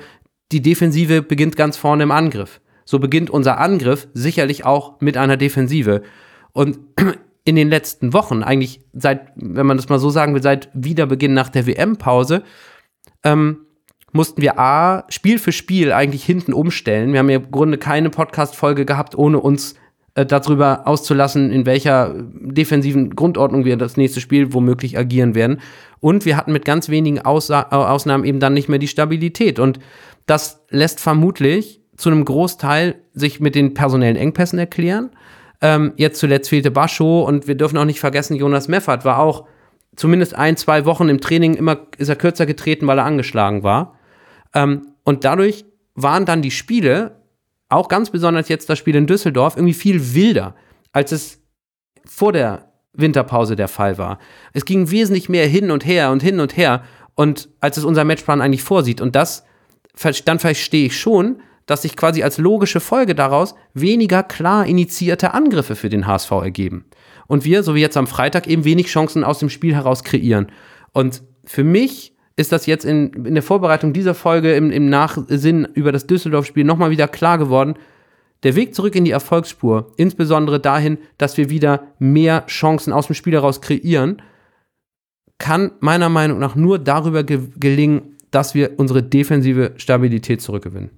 die 0.52 0.62
Defensive 0.62 1.22
beginnt 1.22 1.56
ganz 1.56 1.76
vorne 1.76 2.02
im 2.02 2.10
Angriff. 2.10 2.60
So 2.84 2.98
beginnt 2.98 3.30
unser 3.30 3.58
Angriff 3.58 4.08
sicherlich 4.14 4.64
auch 4.64 5.00
mit 5.00 5.16
einer 5.16 5.36
Defensive. 5.36 6.02
Und 6.52 6.78
in 7.46 7.54
den 7.54 7.70
letzten 7.70 8.12
Wochen, 8.12 8.42
eigentlich 8.42 8.80
seit, 8.92 9.28
wenn 9.36 9.66
man 9.66 9.76
das 9.76 9.88
mal 9.88 10.00
so 10.00 10.10
sagen 10.10 10.34
will, 10.34 10.42
seit 10.42 10.68
Wiederbeginn 10.74 11.32
nach 11.32 11.48
der 11.48 11.66
WM-Pause, 11.66 12.42
ähm, 13.22 13.58
mussten 14.12 14.42
wir 14.42 14.58
A, 14.58 15.04
Spiel 15.10 15.38
für 15.38 15.52
Spiel 15.52 15.92
eigentlich 15.92 16.24
hinten 16.24 16.52
umstellen. 16.52 17.12
Wir 17.12 17.20
haben 17.20 17.30
ja 17.30 17.36
im 17.36 17.50
Grunde 17.52 17.78
keine 17.78 18.10
Podcast-Folge 18.10 18.84
gehabt, 18.84 19.16
ohne 19.16 19.38
uns 19.38 19.76
äh, 20.14 20.26
darüber 20.26 20.88
auszulassen, 20.88 21.52
in 21.52 21.66
welcher 21.66 22.14
defensiven 22.16 23.14
Grundordnung 23.14 23.64
wir 23.64 23.76
das 23.76 23.96
nächste 23.96 24.20
Spiel 24.20 24.52
womöglich 24.52 24.98
agieren 24.98 25.36
werden. 25.36 25.60
Und 26.00 26.24
wir 26.24 26.36
hatten 26.36 26.52
mit 26.52 26.64
ganz 26.64 26.88
wenigen 26.88 27.20
Aussa 27.20 27.62
Ausnahmen 27.62 28.24
eben 28.24 28.40
dann 28.40 28.54
nicht 28.54 28.68
mehr 28.68 28.80
die 28.80 28.88
Stabilität. 28.88 29.60
Und 29.60 29.78
das 30.26 30.64
lässt 30.68 30.98
vermutlich 30.98 31.80
zu 31.96 32.10
einem 32.10 32.24
Großteil 32.24 32.96
sich 33.12 33.38
mit 33.38 33.54
den 33.54 33.72
personellen 33.72 34.16
Engpässen 34.16 34.58
erklären. 34.58 35.10
Ähm, 35.66 35.94
jetzt 35.96 36.20
zuletzt 36.20 36.48
fehlte 36.48 36.70
Bascho 36.70 37.22
und 37.22 37.48
wir 37.48 37.56
dürfen 37.56 37.76
auch 37.76 37.84
nicht 37.84 37.98
vergessen, 37.98 38.36
Jonas 38.36 38.68
Meffert 38.68 39.04
war 39.04 39.18
auch 39.18 39.48
zumindest 39.96 40.36
ein, 40.36 40.56
zwei 40.56 40.84
Wochen 40.84 41.08
im 41.08 41.20
Training 41.20 41.54
immer 41.54 41.88
ist 41.98 42.08
er 42.08 42.14
kürzer 42.14 42.46
getreten, 42.46 42.86
weil 42.86 42.98
er 42.98 43.04
angeschlagen 43.04 43.64
war. 43.64 43.98
Ähm, 44.54 44.92
und 45.02 45.24
dadurch 45.24 45.64
waren 45.96 46.24
dann 46.24 46.40
die 46.40 46.52
Spiele, 46.52 47.20
auch 47.68 47.88
ganz 47.88 48.10
besonders 48.10 48.48
jetzt 48.48 48.70
das 48.70 48.78
Spiel 48.78 48.94
in 48.94 49.08
Düsseldorf, 49.08 49.56
irgendwie 49.56 49.74
viel 49.74 50.14
wilder, 50.14 50.54
als 50.92 51.10
es 51.10 51.42
vor 52.04 52.32
der 52.32 52.70
Winterpause 52.92 53.56
der 53.56 53.66
Fall 53.66 53.98
war. 53.98 54.20
Es 54.52 54.66
ging 54.66 54.92
wesentlich 54.92 55.28
mehr 55.28 55.48
hin 55.48 55.72
und 55.72 55.84
her 55.84 56.12
und 56.12 56.22
hin 56.22 56.38
und 56.38 56.56
her 56.56 56.84
und 57.16 57.48
als 57.58 57.76
es 57.76 57.82
unser 57.84 58.04
Matchplan 58.04 58.40
eigentlich 58.40 58.62
vorsieht. 58.62 59.00
Und 59.00 59.16
das, 59.16 59.44
dann 60.26 60.38
verstehe 60.38 60.86
ich 60.86 60.96
schon, 60.96 61.40
dass 61.66 61.82
sich 61.82 61.96
quasi 61.96 62.22
als 62.22 62.38
logische 62.38 62.80
Folge 62.80 63.14
daraus 63.14 63.54
weniger 63.74 64.22
klar 64.22 64.66
initiierte 64.66 65.34
Angriffe 65.34 65.74
für 65.74 65.88
den 65.88 66.06
HSV 66.06 66.30
ergeben. 66.30 66.84
Und 67.26 67.44
wir, 67.44 67.62
so 67.62 67.74
wie 67.74 67.80
jetzt 67.80 67.96
am 67.96 68.06
Freitag, 68.06 68.46
eben 68.46 68.64
wenig 68.64 68.86
Chancen 68.86 69.24
aus 69.24 69.40
dem 69.40 69.50
Spiel 69.50 69.74
heraus 69.74 70.04
kreieren. 70.04 70.46
Und 70.92 71.22
für 71.44 71.64
mich 71.64 72.14
ist 72.36 72.52
das 72.52 72.66
jetzt 72.66 72.84
in, 72.84 73.12
in 73.24 73.34
der 73.34 73.42
Vorbereitung 73.42 73.92
dieser 73.92 74.14
Folge 74.14 74.54
im, 74.54 74.70
im 74.70 74.88
Nachsinn 74.88 75.66
über 75.74 75.90
das 75.90 76.06
Düsseldorf-Spiel 76.06 76.64
nochmal 76.64 76.90
wieder 76.90 77.08
klar 77.08 77.38
geworden. 77.38 77.74
Der 78.42 78.54
Weg 78.54 78.74
zurück 78.74 78.94
in 78.94 79.04
die 79.04 79.10
Erfolgsspur, 79.10 79.92
insbesondere 79.96 80.60
dahin, 80.60 80.98
dass 81.18 81.36
wir 81.36 81.50
wieder 81.50 81.88
mehr 81.98 82.44
Chancen 82.46 82.92
aus 82.92 83.06
dem 83.06 83.14
Spiel 83.14 83.32
heraus 83.32 83.60
kreieren, 83.60 84.22
kann 85.38 85.72
meiner 85.80 86.10
Meinung 86.10 86.38
nach 86.38 86.54
nur 86.54 86.78
darüber 86.78 87.24
ge 87.24 87.40
gelingen, 87.56 88.16
dass 88.30 88.54
wir 88.54 88.78
unsere 88.78 89.02
defensive 89.02 89.72
Stabilität 89.76 90.42
zurückgewinnen. 90.42 90.90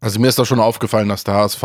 Also 0.00 0.20
mir 0.20 0.28
ist 0.28 0.38
da 0.38 0.44
schon 0.44 0.60
aufgefallen, 0.60 1.08
dass 1.08 1.24
der 1.24 1.34
HSV, 1.34 1.62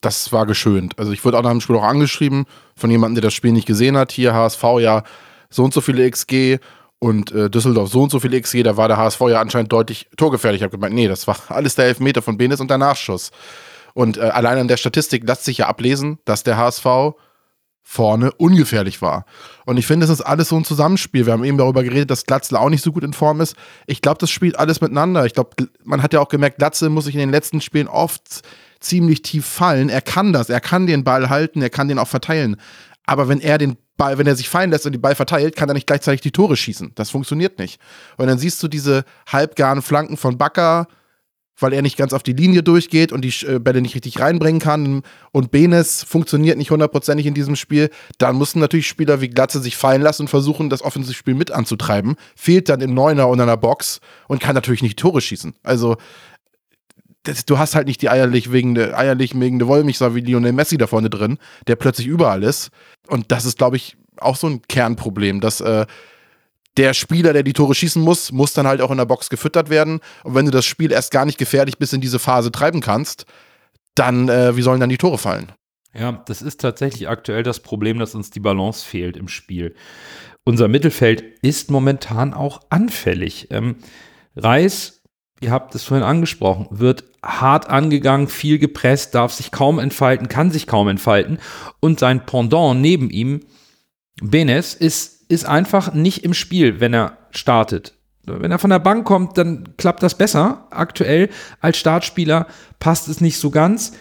das 0.00 0.32
war 0.32 0.46
geschönt. 0.46 0.98
Also 0.98 1.12
ich 1.12 1.24
wurde 1.24 1.38
auch 1.38 1.42
nach 1.42 1.50
dem 1.50 1.60
Spiel 1.60 1.76
auch 1.76 1.84
angeschrieben 1.84 2.46
von 2.76 2.90
jemandem, 2.90 3.16
der 3.16 3.28
das 3.28 3.34
Spiel 3.34 3.52
nicht 3.52 3.66
gesehen 3.66 3.96
hat. 3.96 4.12
Hier 4.12 4.34
HSV 4.34 4.62
ja 4.80 5.04
so 5.48 5.62
und 5.64 5.72
so 5.72 5.80
viele 5.80 6.10
XG 6.10 6.58
und 6.98 7.32
äh, 7.32 7.50
Düsseldorf 7.50 7.90
so 7.90 8.02
und 8.02 8.10
so 8.10 8.20
viele 8.20 8.40
XG. 8.40 8.62
Da 8.62 8.76
war 8.76 8.88
der 8.88 8.96
HSV 8.96 9.20
ja 9.28 9.40
anscheinend 9.40 9.72
deutlich 9.72 10.08
torgefährlich. 10.16 10.60
Ich 10.60 10.64
habe 10.64 10.76
gemeint, 10.76 10.94
nee, 10.94 11.08
das 11.08 11.26
war 11.26 11.36
alles 11.48 11.74
der 11.76 11.86
Elfmeter 11.86 12.22
von 12.22 12.36
Benes 12.36 12.60
und 12.60 12.70
der 12.70 12.78
Nachschuss. 12.78 13.30
Und 13.94 14.16
äh, 14.16 14.22
allein 14.22 14.58
an 14.58 14.68
der 14.68 14.76
Statistik 14.76 15.26
lässt 15.26 15.44
sich 15.44 15.58
ja 15.58 15.66
ablesen, 15.66 16.18
dass 16.24 16.42
der 16.42 16.56
HSV 16.56 16.86
vorne 17.82 18.32
ungefährlich 18.32 19.02
war. 19.02 19.24
Und 19.66 19.76
ich 19.76 19.86
finde, 19.86 20.04
es 20.04 20.10
ist 20.10 20.20
alles 20.20 20.48
so 20.48 20.56
ein 20.56 20.64
Zusammenspiel. 20.64 21.26
Wir 21.26 21.32
haben 21.32 21.44
eben 21.44 21.58
darüber 21.58 21.82
geredet, 21.82 22.10
dass 22.10 22.24
Glatzel 22.26 22.56
auch 22.56 22.70
nicht 22.70 22.82
so 22.82 22.92
gut 22.92 23.04
in 23.04 23.12
Form 23.12 23.40
ist. 23.40 23.56
Ich 23.86 24.00
glaube, 24.00 24.18
das 24.18 24.30
spielt 24.30 24.58
alles 24.58 24.80
miteinander. 24.80 25.26
Ich 25.26 25.34
glaube, 25.34 25.50
man 25.84 26.02
hat 26.02 26.12
ja 26.12 26.20
auch 26.20 26.28
gemerkt, 26.28 26.58
Glatzel 26.58 26.88
muss 26.88 27.04
sich 27.04 27.14
in 27.14 27.20
den 27.20 27.30
letzten 27.30 27.60
Spielen 27.60 27.88
oft 27.88 28.42
ziemlich 28.80 29.22
tief 29.22 29.46
fallen. 29.46 29.88
Er 29.88 30.00
kann 30.00 30.32
das, 30.32 30.48
er 30.48 30.60
kann 30.60 30.86
den 30.86 31.04
Ball 31.04 31.28
halten, 31.28 31.60
er 31.60 31.70
kann 31.70 31.88
den 31.88 31.98
auch 31.98 32.08
verteilen. 32.08 32.56
Aber 33.04 33.28
wenn 33.28 33.40
er 33.40 33.58
den 33.58 33.76
Ball, 33.96 34.18
wenn 34.18 34.26
er 34.26 34.36
sich 34.36 34.48
fallen 34.48 34.70
lässt 34.70 34.86
und 34.86 34.92
den 34.92 35.02
Ball 35.02 35.14
verteilt, 35.14 35.56
kann 35.56 35.68
er 35.68 35.74
nicht 35.74 35.86
gleichzeitig 35.86 36.20
die 36.20 36.32
Tore 36.32 36.56
schießen. 36.56 36.92
Das 36.94 37.10
funktioniert 37.10 37.58
nicht. 37.58 37.80
Und 38.16 38.26
dann 38.26 38.38
siehst 38.38 38.62
du 38.62 38.68
diese 38.68 39.04
halbgaren 39.26 39.82
Flanken 39.82 40.16
von 40.16 40.38
Bakker, 40.38 40.86
weil 41.62 41.72
er 41.72 41.82
nicht 41.82 41.96
ganz 41.96 42.12
auf 42.12 42.22
die 42.22 42.32
Linie 42.32 42.62
durchgeht 42.62 43.12
und 43.12 43.22
die 43.22 43.34
äh, 43.46 43.58
Bälle 43.58 43.80
nicht 43.80 43.94
richtig 43.94 44.20
reinbringen 44.20 44.60
kann 44.60 45.02
und 45.30 45.50
Benes 45.50 46.02
funktioniert 46.02 46.58
nicht 46.58 46.70
hundertprozentig 46.70 47.26
in 47.26 47.34
diesem 47.34 47.56
Spiel, 47.56 47.90
dann 48.18 48.36
mussten 48.36 48.60
natürlich 48.60 48.88
Spieler 48.88 49.20
wie 49.20 49.28
Glatze 49.28 49.60
sich 49.60 49.76
fallen 49.76 50.02
lassen 50.02 50.22
und 50.22 50.28
versuchen, 50.28 50.70
das 50.70 50.82
Offensivspiel 50.82 51.34
mit 51.34 51.50
anzutreiben. 51.50 52.16
Fehlt 52.36 52.68
dann 52.68 52.80
im 52.80 52.94
Neuner 52.94 53.28
und 53.28 53.40
einer 53.40 53.56
Box 53.56 54.00
und 54.28 54.40
kann 54.40 54.54
natürlich 54.54 54.82
nicht 54.82 54.98
Tore 54.98 55.20
schießen. 55.20 55.54
Also 55.62 55.96
das, 57.22 57.44
du 57.44 57.58
hast 57.58 57.74
halt 57.74 57.86
nicht 57.86 58.02
die 58.02 58.08
eierlich 58.08 58.52
wegende, 58.52 58.96
eierlich 58.96 59.38
wegende 59.38 59.68
Wollmilchsau 59.68 60.14
wie 60.14 60.20
Lionel 60.20 60.52
Messi 60.52 60.76
da 60.76 60.86
vorne 60.86 61.10
drin, 61.10 61.38
der 61.66 61.76
plötzlich 61.76 62.06
überall 62.06 62.42
ist. 62.42 62.70
Und 63.06 63.30
das 63.30 63.44
ist, 63.44 63.58
glaube 63.58 63.76
ich, 63.76 63.96
auch 64.18 64.36
so 64.36 64.48
ein 64.48 64.62
Kernproblem, 64.62 65.40
dass 65.40 65.60
äh, 65.60 65.86
der 66.76 66.94
Spieler, 66.94 67.32
der 67.32 67.42
die 67.42 67.52
Tore 67.52 67.74
schießen 67.74 68.02
muss, 68.02 68.32
muss 68.32 68.52
dann 68.52 68.66
halt 68.66 68.80
auch 68.80 68.90
in 68.90 68.98
der 68.98 69.04
Box 69.04 69.28
gefüttert 69.28 69.68
werden. 69.70 70.00
Und 70.24 70.34
wenn 70.34 70.46
du 70.46 70.50
das 70.50 70.64
Spiel 70.64 70.92
erst 70.92 71.10
gar 71.10 71.26
nicht 71.26 71.38
gefährlich 71.38 71.78
bis 71.78 71.92
in 71.92 72.00
diese 72.00 72.18
Phase 72.18 72.50
treiben 72.50 72.80
kannst, 72.80 73.26
dann, 73.94 74.28
äh, 74.28 74.56
wie 74.56 74.62
sollen 74.62 74.80
dann 74.80 74.88
die 74.88 74.98
Tore 74.98 75.18
fallen? 75.18 75.52
Ja, 75.94 76.22
das 76.26 76.40
ist 76.40 76.60
tatsächlich 76.60 77.08
aktuell 77.08 77.42
das 77.42 77.60
Problem, 77.60 77.98
dass 77.98 78.14
uns 78.14 78.30
die 78.30 78.40
Balance 78.40 78.84
fehlt 78.84 79.16
im 79.16 79.28
Spiel. 79.28 79.74
Unser 80.44 80.68
Mittelfeld 80.68 81.22
ist 81.42 81.70
momentan 81.70 82.32
auch 82.32 82.62
anfällig. 82.70 83.48
Ähm, 83.50 83.76
Reis, 84.34 85.02
ihr 85.40 85.50
habt 85.50 85.74
es 85.74 85.84
vorhin 85.84 86.06
angesprochen, 86.06 86.66
wird 86.70 87.04
hart 87.22 87.68
angegangen, 87.68 88.28
viel 88.28 88.58
gepresst, 88.58 89.14
darf 89.14 89.32
sich 89.32 89.50
kaum 89.50 89.78
entfalten, 89.78 90.28
kann 90.28 90.50
sich 90.50 90.66
kaum 90.66 90.88
entfalten. 90.88 91.38
Und 91.80 92.00
sein 92.00 92.24
Pendant 92.24 92.80
neben 92.80 93.10
ihm, 93.10 93.40
Benes, 94.22 94.74
ist 94.74 95.21
ist 95.28 95.44
einfach 95.44 95.94
nicht 95.94 96.24
im 96.24 96.34
Spiel, 96.34 96.80
wenn 96.80 96.94
er 96.94 97.18
startet. 97.30 97.94
Wenn 98.24 98.52
er 98.52 98.58
von 98.58 98.70
der 98.70 98.78
Bank 98.78 99.04
kommt, 99.04 99.36
dann 99.36 99.76
klappt 99.76 100.02
das 100.02 100.16
besser. 100.16 100.68
Aktuell 100.70 101.28
als 101.60 101.76
Startspieler 101.76 102.46
passt 102.78 103.08
es 103.08 103.20
nicht 103.20 103.38
so 103.38 103.50
ganz. 103.50 103.92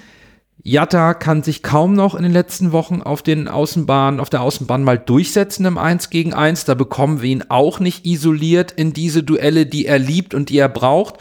Jatta 0.63 1.15
kann 1.15 1.41
sich 1.41 1.63
kaum 1.63 1.93
noch 1.93 2.13
in 2.13 2.21
den 2.21 2.31
letzten 2.31 2.71
Wochen 2.71 3.01
auf 3.01 3.23
den 3.23 3.47
Außenbahnen, 3.47 4.19
auf 4.19 4.29
der 4.29 4.41
Außenbahn 4.41 4.83
mal 4.83 4.99
durchsetzen 4.99 5.65
im 5.65 5.79
1 5.79 6.11
gegen 6.11 6.33
1. 6.33 6.65
Da 6.65 6.75
bekommen 6.75 7.23
wir 7.23 7.29
ihn 7.31 7.45
auch 7.49 7.79
nicht 7.79 8.05
isoliert 8.05 8.71
in 8.71 8.93
diese 8.93 9.23
Duelle, 9.23 9.65
die 9.65 9.87
er 9.87 9.97
liebt 9.97 10.35
und 10.35 10.49
die 10.49 10.59
er 10.59 10.69
braucht. 10.69 11.15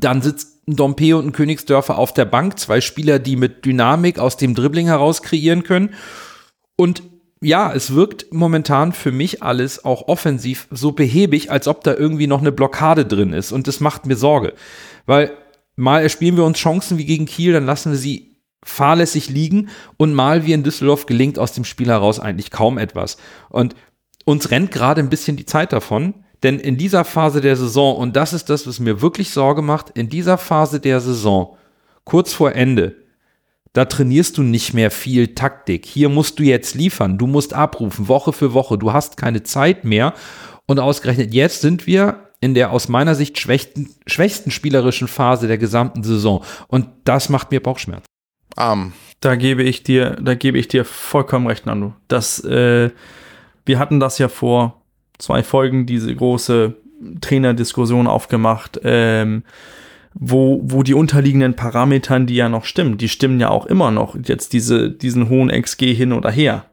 Dann 0.00 0.22
sitzt 0.22 0.66
ein 0.66 0.76
Dompe 0.76 1.16
und 1.18 1.26
ein 1.26 1.32
Königsdörfer 1.32 1.98
auf 1.98 2.14
der 2.14 2.24
Bank, 2.24 2.58
zwei 2.58 2.80
Spieler, 2.80 3.18
die 3.18 3.36
mit 3.36 3.66
Dynamik 3.66 4.18
aus 4.18 4.38
dem 4.38 4.54
Dribbling 4.54 4.86
heraus 4.86 5.22
kreieren 5.22 5.62
können. 5.62 5.90
Und 6.76 7.02
ja, 7.44 7.72
es 7.72 7.94
wirkt 7.94 8.32
momentan 8.32 8.92
für 8.92 9.12
mich 9.12 9.42
alles 9.42 9.84
auch 9.84 10.08
offensiv 10.08 10.66
so 10.70 10.92
behäbig, 10.92 11.50
als 11.50 11.68
ob 11.68 11.84
da 11.84 11.94
irgendwie 11.94 12.26
noch 12.26 12.40
eine 12.40 12.52
Blockade 12.52 13.04
drin 13.04 13.32
ist. 13.32 13.52
Und 13.52 13.68
das 13.68 13.80
macht 13.80 14.06
mir 14.06 14.16
Sorge. 14.16 14.54
Weil 15.06 15.32
mal 15.76 16.02
erspielen 16.02 16.36
wir 16.36 16.44
uns 16.44 16.58
Chancen 16.58 16.98
wie 16.98 17.04
gegen 17.04 17.26
Kiel, 17.26 17.52
dann 17.52 17.66
lassen 17.66 17.92
wir 17.92 17.98
sie 17.98 18.38
fahrlässig 18.64 19.28
liegen 19.28 19.68
und 19.98 20.14
mal 20.14 20.46
wie 20.46 20.54
in 20.54 20.62
Düsseldorf 20.62 21.04
gelingt 21.06 21.38
aus 21.38 21.52
dem 21.52 21.64
Spiel 21.64 21.88
heraus 21.88 22.18
eigentlich 22.18 22.50
kaum 22.50 22.78
etwas. 22.78 23.18
Und 23.50 23.76
uns 24.24 24.50
rennt 24.50 24.70
gerade 24.70 25.02
ein 25.02 25.10
bisschen 25.10 25.36
die 25.36 25.44
Zeit 25.44 25.72
davon, 25.72 26.14
denn 26.42 26.58
in 26.58 26.78
dieser 26.78 27.04
Phase 27.04 27.42
der 27.42 27.56
Saison, 27.56 27.96
und 27.96 28.16
das 28.16 28.32
ist 28.32 28.48
das, 28.48 28.66
was 28.66 28.80
mir 28.80 29.02
wirklich 29.02 29.30
Sorge 29.30 29.60
macht, 29.60 29.90
in 29.90 30.08
dieser 30.08 30.38
Phase 30.38 30.80
der 30.80 31.00
Saison, 31.00 31.56
kurz 32.04 32.32
vor 32.32 32.52
Ende, 32.52 32.96
da 33.74 33.84
trainierst 33.84 34.38
du 34.38 34.42
nicht 34.42 34.72
mehr 34.72 34.90
viel 34.90 35.34
Taktik. 35.34 35.84
Hier 35.84 36.08
musst 36.08 36.38
du 36.38 36.44
jetzt 36.44 36.74
liefern, 36.74 37.18
du 37.18 37.26
musst 37.26 37.52
abrufen, 37.52 38.08
Woche 38.08 38.32
für 38.32 38.54
Woche, 38.54 38.78
du 38.78 38.92
hast 38.92 39.16
keine 39.18 39.42
Zeit 39.42 39.84
mehr. 39.84 40.14
Und 40.66 40.80
ausgerechnet 40.80 41.34
jetzt 41.34 41.60
sind 41.60 41.86
wir 41.86 42.30
in 42.40 42.54
der 42.54 42.70
aus 42.70 42.88
meiner 42.88 43.14
Sicht 43.14 43.38
schwächsten, 43.38 43.90
schwächsten 44.06 44.50
spielerischen 44.50 45.08
Phase 45.08 45.48
der 45.48 45.58
gesamten 45.58 46.04
Saison. 46.04 46.44
Und 46.68 46.86
das 47.04 47.28
macht 47.28 47.50
mir 47.50 47.60
Bauchschmerzen. 47.60 48.06
Um. 48.56 48.92
Da 49.20 49.36
gebe 49.36 49.62
ich 49.62 49.82
dir, 49.82 50.18
da 50.20 50.34
gebe 50.34 50.58
ich 50.58 50.68
dir 50.68 50.84
vollkommen 50.84 51.46
recht, 51.46 51.66
Nando. 51.66 51.94
Das, 52.08 52.44
äh, 52.44 52.90
wir 53.64 53.78
hatten 53.78 53.98
das 53.98 54.18
ja 54.18 54.28
vor 54.28 54.82
zwei 55.18 55.42
Folgen, 55.42 55.86
diese 55.86 56.14
große 56.14 56.76
Trainerdiskussion 57.22 58.06
aufgemacht. 58.06 58.78
Ähm, 58.84 59.42
wo, 60.14 60.60
wo 60.62 60.82
die 60.82 60.94
unterliegenden 60.94 61.56
Parametern, 61.56 62.26
die 62.26 62.36
ja 62.36 62.48
noch 62.48 62.64
stimmen, 62.64 62.98
die 62.98 63.08
stimmen 63.08 63.40
ja 63.40 63.50
auch 63.50 63.66
immer 63.66 63.90
noch, 63.90 64.16
jetzt 64.16 64.52
diese, 64.52 64.90
diesen 64.90 65.28
hohen 65.28 65.50
XG 65.50 65.92
hin 65.92 66.12
oder 66.12 66.30
her. 66.30 66.66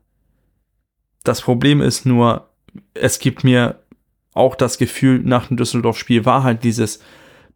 Das 1.23 1.41
Problem 1.41 1.81
ist 1.81 2.05
nur, 2.05 2.49
es 2.93 3.19
gibt 3.19 3.43
mir 3.43 3.79
auch 4.33 4.55
das 4.55 4.77
Gefühl, 4.77 5.19
nach 5.23 5.47
dem 5.47 5.57
Düsseldorf-Spiel 5.57 6.23
war 6.25 6.43
halt 6.43 6.63
dieses, 6.63 7.01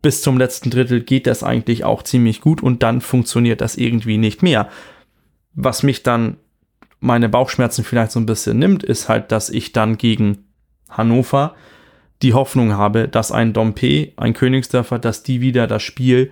bis 0.01 0.21
zum 0.21 0.38
letzten 0.38 0.71
Drittel 0.71 1.01
geht 1.01 1.27
das 1.27 1.43
eigentlich 1.43 1.83
auch 1.83 2.03
ziemlich 2.03 2.41
gut 2.41 2.61
und 2.61 2.83
dann 2.83 2.99
funktioniert 3.01 3.61
das 3.61 3.77
irgendwie 3.77 4.17
nicht 4.17 4.43
mehr. 4.43 4.69
Was 5.53 5.83
mich 5.83 6.03
dann 6.03 6.38
meine 6.99 7.29
Bauchschmerzen 7.29 7.83
vielleicht 7.83 8.11
so 8.11 8.19
ein 8.19 8.25
bisschen 8.25 8.59
nimmt, 8.59 8.83
ist 8.83 9.07
halt, 9.07 9.31
dass 9.31 9.49
ich 9.49 9.71
dann 9.71 9.97
gegen 9.97 10.45
Hannover 10.89 11.55
die 12.22 12.34
Hoffnung 12.34 12.74
habe, 12.74 13.07
dass 13.07 13.32
ein 13.32 13.53
Dompe, 13.53 14.13
ein 14.18 14.34
Königsdörfer, 14.34 14.99
dass 14.99 15.24
die 15.24 15.41
wieder 15.41 15.68
das 15.68 15.84
Spiel 15.84 16.32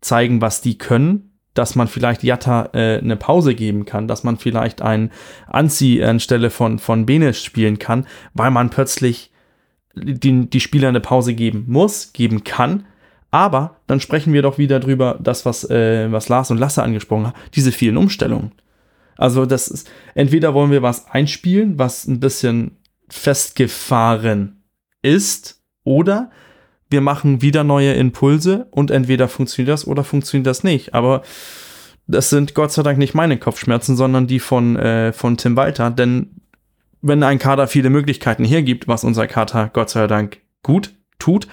zeigen, 0.00 0.40
was 0.40 0.60
die 0.60 0.78
können, 0.78 1.38
dass 1.54 1.74
man 1.74 1.88
vielleicht 1.88 2.22
Jatta 2.22 2.70
äh, 2.72 2.98
eine 2.98 3.16
Pause 3.16 3.54
geben 3.54 3.84
kann, 3.84 4.08
dass 4.08 4.24
man 4.24 4.36
vielleicht 4.38 4.82
einen 4.82 5.10
Anzi 5.46 6.02
anstelle 6.02 6.50
von, 6.50 6.78
von 6.78 7.06
Benes 7.06 7.42
spielen 7.42 7.78
kann, 7.78 8.06
weil 8.34 8.50
man 8.50 8.70
plötzlich 8.70 9.30
die, 9.94 10.48
die 10.48 10.60
Spieler 10.60 10.88
eine 10.88 11.00
Pause 11.00 11.34
geben 11.34 11.66
muss, 11.68 12.12
geben 12.12 12.44
kann, 12.44 12.84
Aber 13.32 13.80
dann 13.86 13.98
sprechen 13.98 14.34
wir 14.34 14.42
doch 14.42 14.58
wieder 14.58 14.78
drüber, 14.78 15.18
das, 15.20 15.44
was, 15.46 15.68
äh, 15.68 16.12
was 16.12 16.28
Lars 16.28 16.50
und 16.50 16.58
Lasse 16.58 16.82
angesprochen 16.82 17.28
haben, 17.28 17.38
diese 17.54 17.72
vielen 17.72 17.96
Umstellungen. 17.96 18.52
Also 19.16 19.46
das 19.46 19.68
ist, 19.68 19.90
entweder 20.14 20.54
wollen 20.54 20.70
wir 20.70 20.82
was 20.82 21.08
einspielen, 21.08 21.78
was 21.78 22.06
ein 22.06 22.20
bisschen 22.20 22.76
festgefahren 23.08 24.61
ist, 25.02 25.62
oder 25.84 26.30
wir 26.88 27.00
machen 27.00 27.42
wieder 27.42 27.64
neue 27.64 27.94
Impulse 27.94 28.66
und 28.70 28.90
entweder 28.90 29.28
funktioniert 29.28 29.72
das 29.72 29.86
oder 29.86 30.04
funktioniert 30.04 30.46
das 30.46 30.62
nicht. 30.62 30.94
Aber 30.94 31.22
das 32.06 32.30
sind 32.30 32.54
Gott 32.54 32.72
sei 32.72 32.82
Dank 32.82 32.98
nicht 32.98 33.14
meine 33.14 33.38
Kopfschmerzen, 33.38 33.96
sondern 33.96 34.26
die 34.26 34.40
von, 34.40 34.76
äh, 34.76 35.12
von 35.12 35.36
Tim 35.36 35.56
Walter. 35.56 35.90
Denn 35.90 36.42
wenn 37.00 37.22
ein 37.22 37.38
Kader 37.38 37.66
viele 37.66 37.90
Möglichkeiten 37.90 38.44
hergibt, 38.44 38.86
was 38.88 39.04
unser 39.04 39.26
Kader 39.26 39.70
Gott 39.72 39.90
sei 39.90 40.06
Dank 40.06 40.40
gut 40.62 40.94
tut, 41.18 41.48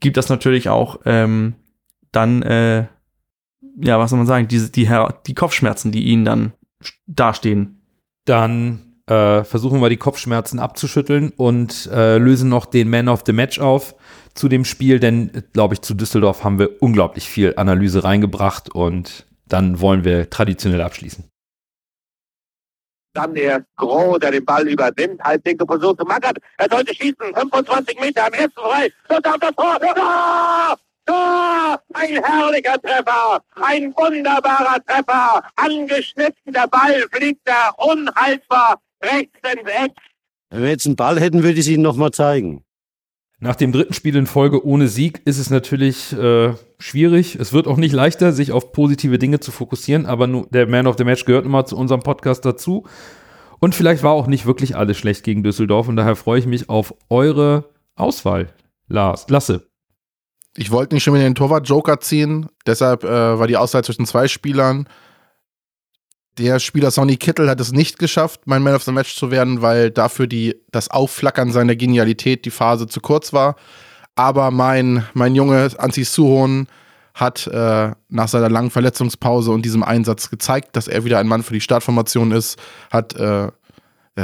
gibt 0.00 0.16
das 0.16 0.28
natürlich 0.28 0.68
auch 0.68 1.00
ähm, 1.04 1.54
dann, 2.12 2.42
äh, 2.42 2.86
ja, 3.80 3.98
was 3.98 4.10
soll 4.10 4.18
man 4.18 4.26
sagen, 4.26 4.48
diese, 4.48 4.70
die, 4.70 4.88
die 5.26 5.34
Kopfschmerzen, 5.34 5.92
die 5.92 6.04
ihnen 6.04 6.24
dann 6.24 6.52
dastehen. 7.06 7.82
Dann 8.24 8.91
äh, 9.06 9.44
versuchen 9.44 9.80
wir 9.80 9.88
die 9.88 9.96
Kopfschmerzen 9.96 10.58
abzuschütteln 10.58 11.32
und 11.36 11.90
äh, 11.92 12.18
lösen 12.18 12.48
noch 12.48 12.66
den 12.66 12.88
Man 12.88 13.08
of 13.08 13.22
the 13.26 13.32
Match 13.32 13.58
auf 13.58 13.94
zu 14.34 14.48
dem 14.48 14.64
Spiel, 14.64 15.00
denn, 15.00 15.44
glaube 15.52 15.74
ich, 15.74 15.82
zu 15.82 15.94
Düsseldorf 15.94 16.44
haben 16.44 16.58
wir 16.58 16.80
unglaublich 16.80 17.28
viel 17.28 17.54
Analyse 17.56 18.04
reingebracht 18.04 18.70
und 18.74 19.26
dann 19.46 19.80
wollen 19.80 20.04
wir 20.04 20.30
traditionell 20.30 20.80
abschließen. 20.80 21.24
Dann 23.14 23.34
der 23.34 23.66
Gros, 23.76 24.18
der 24.20 24.30
den 24.30 24.44
Ball 24.44 24.66
übernimmt, 24.66 25.22
Halbdinke 25.22 25.66
versucht 25.66 25.98
zu 25.98 26.06
Mackert. 26.06 26.38
Er 26.56 26.68
sollte 26.70 26.94
schießen, 26.94 27.34
25 27.34 28.00
Meter 28.00 28.26
am 28.26 28.32
ersten 28.32 28.52
frei. 28.52 28.90
Dort 29.08 29.26
auf 29.26 29.36
das 29.38 29.54
Tor. 29.54 29.78
Tor! 29.80 30.78
Tor! 31.04 31.82
Ein 31.92 32.24
herrlicher 32.24 32.80
Treffer, 32.80 33.42
ein 33.60 33.94
wunderbarer 33.94 34.82
Treffer. 34.86 35.42
Angeschnitten, 35.56 36.54
der 36.54 36.68
Ball 36.68 37.04
fliegt 37.12 37.42
da 37.44 37.70
unhaltbar 37.76 38.80
rechts 39.02 39.38
ins 39.42 39.68
Eck. 39.68 39.92
Wenn 40.50 40.62
wir 40.62 40.70
jetzt 40.70 40.86
einen 40.86 40.96
Ball 40.96 41.18
hätten, 41.18 41.42
würde 41.42 41.54
ich 41.54 41.60
es 41.60 41.68
Ihnen 41.68 41.82
nochmal 41.82 42.10
zeigen. 42.10 42.64
Nach 43.38 43.56
dem 43.56 43.72
dritten 43.72 43.92
Spiel 43.92 44.14
in 44.14 44.26
Folge 44.26 44.64
ohne 44.64 44.86
Sieg 44.86 45.20
ist 45.24 45.38
es 45.38 45.50
natürlich 45.50 46.12
äh, 46.12 46.54
schwierig. 46.78 47.34
Es 47.34 47.52
wird 47.52 47.66
auch 47.66 47.76
nicht 47.76 47.92
leichter, 47.92 48.32
sich 48.32 48.52
auf 48.52 48.72
positive 48.72 49.18
Dinge 49.18 49.40
zu 49.40 49.50
fokussieren, 49.50 50.06
aber 50.06 50.28
nur 50.28 50.46
der 50.50 50.68
Man 50.68 50.86
of 50.86 50.96
the 50.96 51.04
Match 51.04 51.24
gehört 51.24 51.44
immer 51.44 51.64
zu 51.64 51.76
unserem 51.76 52.02
Podcast 52.02 52.44
dazu. 52.44 52.86
Und 53.58 53.74
vielleicht 53.74 54.04
war 54.04 54.12
auch 54.12 54.28
nicht 54.28 54.46
wirklich 54.46 54.76
alles 54.76 54.96
schlecht 54.96 55.24
gegen 55.24 55.42
Düsseldorf 55.42 55.88
und 55.88 55.96
daher 55.96 56.14
freue 56.14 56.38
ich 56.38 56.46
mich 56.46 56.68
auf 56.68 56.94
eure 57.10 57.70
Auswahl. 57.96 58.52
Lars, 58.86 59.28
Lasse. 59.28 59.66
Ich 60.56 60.70
wollte 60.70 60.94
nicht 60.94 61.02
schon 61.02 61.14
wieder 61.14 61.24
den 61.24 61.34
Torwart-Joker 61.34 61.98
ziehen, 61.98 62.48
deshalb 62.66 63.02
äh, 63.04 63.08
war 63.08 63.46
die 63.48 63.56
Auswahl 63.56 63.82
zwischen 63.82 64.06
zwei 64.06 64.28
Spielern. 64.28 64.86
Der 66.38 66.60
Spieler 66.60 66.90
Sonny 66.90 67.16
Kittel 67.18 67.50
hat 67.50 67.60
es 67.60 67.72
nicht 67.72 67.98
geschafft, 67.98 68.42
mein 68.46 68.62
Man 68.62 68.74
of 68.74 68.84
the 68.84 68.92
Match 68.92 69.16
zu 69.16 69.30
werden, 69.30 69.60
weil 69.60 69.90
dafür 69.90 70.26
die, 70.26 70.56
das 70.70 70.90
Aufflackern 70.90 71.52
seiner 71.52 71.76
Genialität 71.76 72.46
die 72.46 72.50
Phase 72.50 72.86
zu 72.86 73.00
kurz 73.00 73.34
war. 73.34 73.56
Aber 74.14 74.50
mein, 74.50 75.04
mein 75.12 75.34
Junge 75.34 75.70
Anzi 75.76 76.04
Suhon 76.04 76.68
hat 77.14 77.46
äh, 77.46 77.90
nach 78.08 78.28
seiner 78.28 78.48
langen 78.48 78.70
Verletzungspause 78.70 79.50
und 79.50 79.62
diesem 79.62 79.82
Einsatz 79.82 80.30
gezeigt, 80.30 80.74
dass 80.74 80.88
er 80.88 81.04
wieder 81.04 81.18
ein 81.18 81.28
Mann 81.28 81.42
für 81.42 81.52
die 81.52 81.60
Startformation 81.60 82.32
ist, 82.32 82.58
hat 82.90 83.14
äh, 83.14 83.48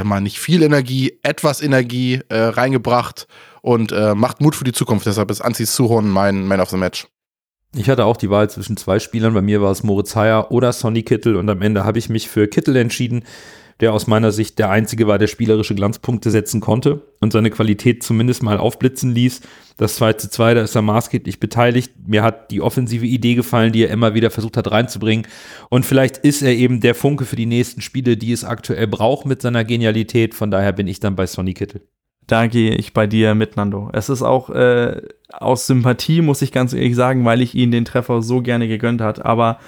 mal 0.03 0.21
nicht 0.21 0.39
viel 0.39 0.63
Energie, 0.63 1.19
etwas 1.21 1.61
Energie 1.61 2.21
äh, 2.29 2.37
reingebracht 2.37 3.27
und 3.61 3.91
äh, 3.91 4.15
macht 4.15 4.41
Mut 4.41 4.55
für 4.55 4.63
die 4.63 4.71
Zukunft. 4.71 5.05
Deshalb 5.05 5.29
ist 5.29 5.41
Anzi 5.41 5.65
Suhon 5.65 6.09
mein 6.09 6.47
Man 6.47 6.59
of 6.59 6.69
the 6.71 6.77
Match. 6.77 7.07
Ich 7.75 7.87
hatte 7.87 8.05
auch 8.05 8.17
die 8.17 8.31
Wahl 8.31 8.49
zwischen 8.49 8.77
zwei 8.77 8.97
Spielern. 8.97 9.35
Bei 9.35 9.41
mir 9.41 9.61
war 9.61 9.71
es 9.71 9.83
Moritz 9.83 10.15
Heyer 10.15 10.51
oder 10.51 10.73
Sonny 10.73 11.03
Kittel 11.03 11.35
und 11.35 11.49
am 11.49 11.61
Ende 11.61 11.83
habe 11.83 11.99
ich 11.99 12.09
mich 12.09 12.27
für 12.27 12.47
Kittel 12.47 12.75
entschieden, 12.75 13.23
der 13.79 13.93
aus 13.93 14.07
meiner 14.07 14.31
Sicht 14.31 14.57
der 14.57 14.71
einzige 14.71 15.07
war, 15.07 15.19
der 15.19 15.27
spielerische 15.27 15.75
Glanzpunkte 15.75 16.31
setzen 16.31 16.61
konnte 16.61 17.03
und 17.21 17.31
seine 17.31 17.51
Qualität 17.51 18.01
zumindest 18.01 18.41
mal 18.41 18.57
aufblitzen 18.57 19.13
ließ. 19.13 19.41
Das 19.77 19.95
2 19.95 20.13
zu 20.13 20.29
2, 20.31 20.55
da 20.55 20.61
ist 20.63 20.75
er 20.75 20.81
maßgeblich 20.81 21.39
beteiligt. 21.39 21.93
Mir 22.07 22.23
hat 22.23 22.49
die 22.49 22.61
offensive 22.61 23.05
Idee 23.05 23.35
gefallen, 23.35 23.71
die 23.71 23.83
er 23.83 23.91
immer 23.91 24.15
wieder 24.15 24.31
versucht 24.31 24.57
hat 24.57 24.71
reinzubringen. 24.71 25.27
Und 25.69 25.85
vielleicht 25.85 26.17
ist 26.17 26.41
er 26.41 26.53
eben 26.53 26.81
der 26.81 26.95
Funke 26.95 27.23
für 27.23 27.35
die 27.35 27.45
nächsten 27.45 27.81
Spiele, 27.81 28.17
die 28.17 28.33
es 28.33 28.43
aktuell 28.43 28.87
braucht 28.87 29.27
mit 29.27 29.43
seiner 29.43 29.63
Genialität. 29.63 30.33
Von 30.33 30.49
daher 30.49 30.73
bin 30.73 30.87
ich 30.87 30.99
dann 30.99 31.15
bei 31.15 31.27
Sonny 31.27 31.53
Kittel 31.53 31.83
da 32.31 32.47
gehe 32.47 32.75
ich 32.75 32.93
bei 32.93 33.07
dir 33.07 33.35
mit, 33.35 33.57
Nando. 33.57 33.89
Es 33.93 34.09
ist 34.09 34.21
auch 34.21 34.49
äh, 34.49 35.01
aus 35.31 35.67
Sympathie, 35.67 36.21
muss 36.21 36.41
ich 36.41 36.51
ganz 36.51 36.73
ehrlich 36.73 36.95
sagen, 36.95 37.25
weil 37.25 37.41
ich 37.41 37.55
ihn 37.55 37.71
den 37.71 37.85
Treffer 37.85 38.21
so 38.21 38.41
gerne 38.41 38.67
gegönnt 38.67 39.01
hat. 39.01 39.25
Aber 39.25 39.59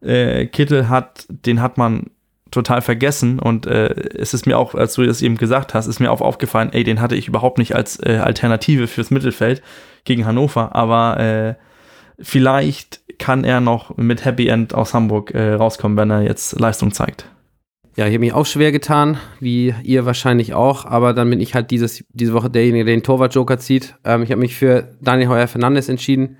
äh, 0.00 0.46
Kittel 0.46 0.88
hat, 0.88 1.26
den 1.28 1.60
hat 1.60 1.76
man 1.76 2.10
total 2.50 2.80
vergessen 2.80 3.38
und 3.38 3.66
äh, 3.66 3.88
es 4.14 4.32
ist 4.32 4.46
mir 4.46 4.58
auch, 4.58 4.74
als 4.74 4.94
du 4.94 5.04
das 5.04 5.20
eben 5.20 5.36
gesagt 5.36 5.74
hast, 5.74 5.86
ist 5.86 6.00
mir 6.00 6.10
auch 6.10 6.22
aufgefallen, 6.22 6.70
ey, 6.72 6.82
den 6.82 7.00
hatte 7.00 7.14
ich 7.14 7.28
überhaupt 7.28 7.58
nicht 7.58 7.74
als 7.74 8.02
äh, 8.02 8.20
Alternative 8.24 8.86
fürs 8.86 9.10
Mittelfeld 9.10 9.62
gegen 10.04 10.24
Hannover, 10.24 10.74
aber 10.74 11.20
äh, 11.20 11.54
vielleicht 12.18 13.00
kann 13.18 13.44
er 13.44 13.60
noch 13.60 13.98
mit 13.98 14.24
Happy 14.24 14.48
End 14.48 14.72
aus 14.72 14.94
Hamburg 14.94 15.34
äh, 15.34 15.52
rauskommen, 15.52 15.98
wenn 15.98 16.10
er 16.10 16.22
jetzt 16.22 16.58
Leistung 16.58 16.92
zeigt. 16.92 17.26
Ja, 17.98 18.06
ich 18.06 18.12
habe 18.12 18.20
mich 18.20 18.32
auch 18.32 18.46
schwer 18.46 18.70
getan, 18.70 19.18
wie 19.40 19.74
ihr 19.82 20.06
wahrscheinlich 20.06 20.54
auch, 20.54 20.84
aber 20.84 21.14
dann 21.14 21.28
bin 21.30 21.40
ich 21.40 21.56
halt 21.56 21.72
dieses, 21.72 22.04
diese 22.10 22.32
Woche 22.32 22.48
derjenige, 22.48 22.84
der 22.84 22.94
den 22.94 23.02
Torwart-Joker 23.02 23.58
zieht. 23.58 23.96
Ähm, 24.04 24.22
ich 24.22 24.30
habe 24.30 24.40
mich 24.40 24.54
für 24.54 24.96
Daniel 25.00 25.30
Heuer 25.30 25.48
Fernandes 25.48 25.88
entschieden. 25.88 26.36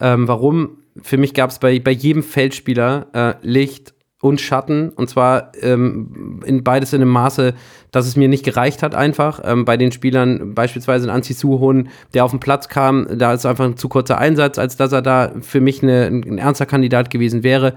Ähm, 0.00 0.26
warum? 0.28 0.78
Für 1.02 1.18
mich 1.18 1.34
gab 1.34 1.50
es 1.50 1.58
bei, 1.58 1.78
bei 1.78 1.90
jedem 1.90 2.22
Feldspieler 2.22 3.08
äh, 3.12 3.34
Licht 3.46 3.92
und 4.22 4.40
Schatten 4.40 4.88
und 4.88 5.10
zwar 5.10 5.52
ähm, 5.60 6.40
in 6.46 6.64
beides 6.64 6.94
in 6.94 7.02
einem 7.02 7.10
Maße, 7.10 7.52
dass 7.90 8.06
es 8.06 8.16
mir 8.16 8.28
nicht 8.28 8.42
gereicht 8.42 8.82
hat 8.82 8.94
einfach. 8.94 9.42
Ähm, 9.44 9.66
bei 9.66 9.76
den 9.76 9.92
Spielern 9.92 10.54
beispielsweise 10.54 11.04
in 11.04 11.10
Anzi 11.10 11.34
Suhon, 11.34 11.90
der 12.14 12.24
auf 12.24 12.30
den 12.30 12.40
Platz 12.40 12.70
kam, 12.70 13.06
da 13.18 13.34
ist 13.34 13.44
einfach 13.44 13.66
ein 13.66 13.76
zu 13.76 13.90
kurzer 13.90 14.16
Einsatz, 14.16 14.58
als 14.58 14.78
dass 14.78 14.92
er 14.92 15.02
da 15.02 15.34
für 15.42 15.60
mich 15.60 15.82
eine, 15.82 16.06
ein 16.06 16.38
ernster 16.38 16.64
Kandidat 16.64 17.10
gewesen 17.10 17.42
wäre. 17.42 17.74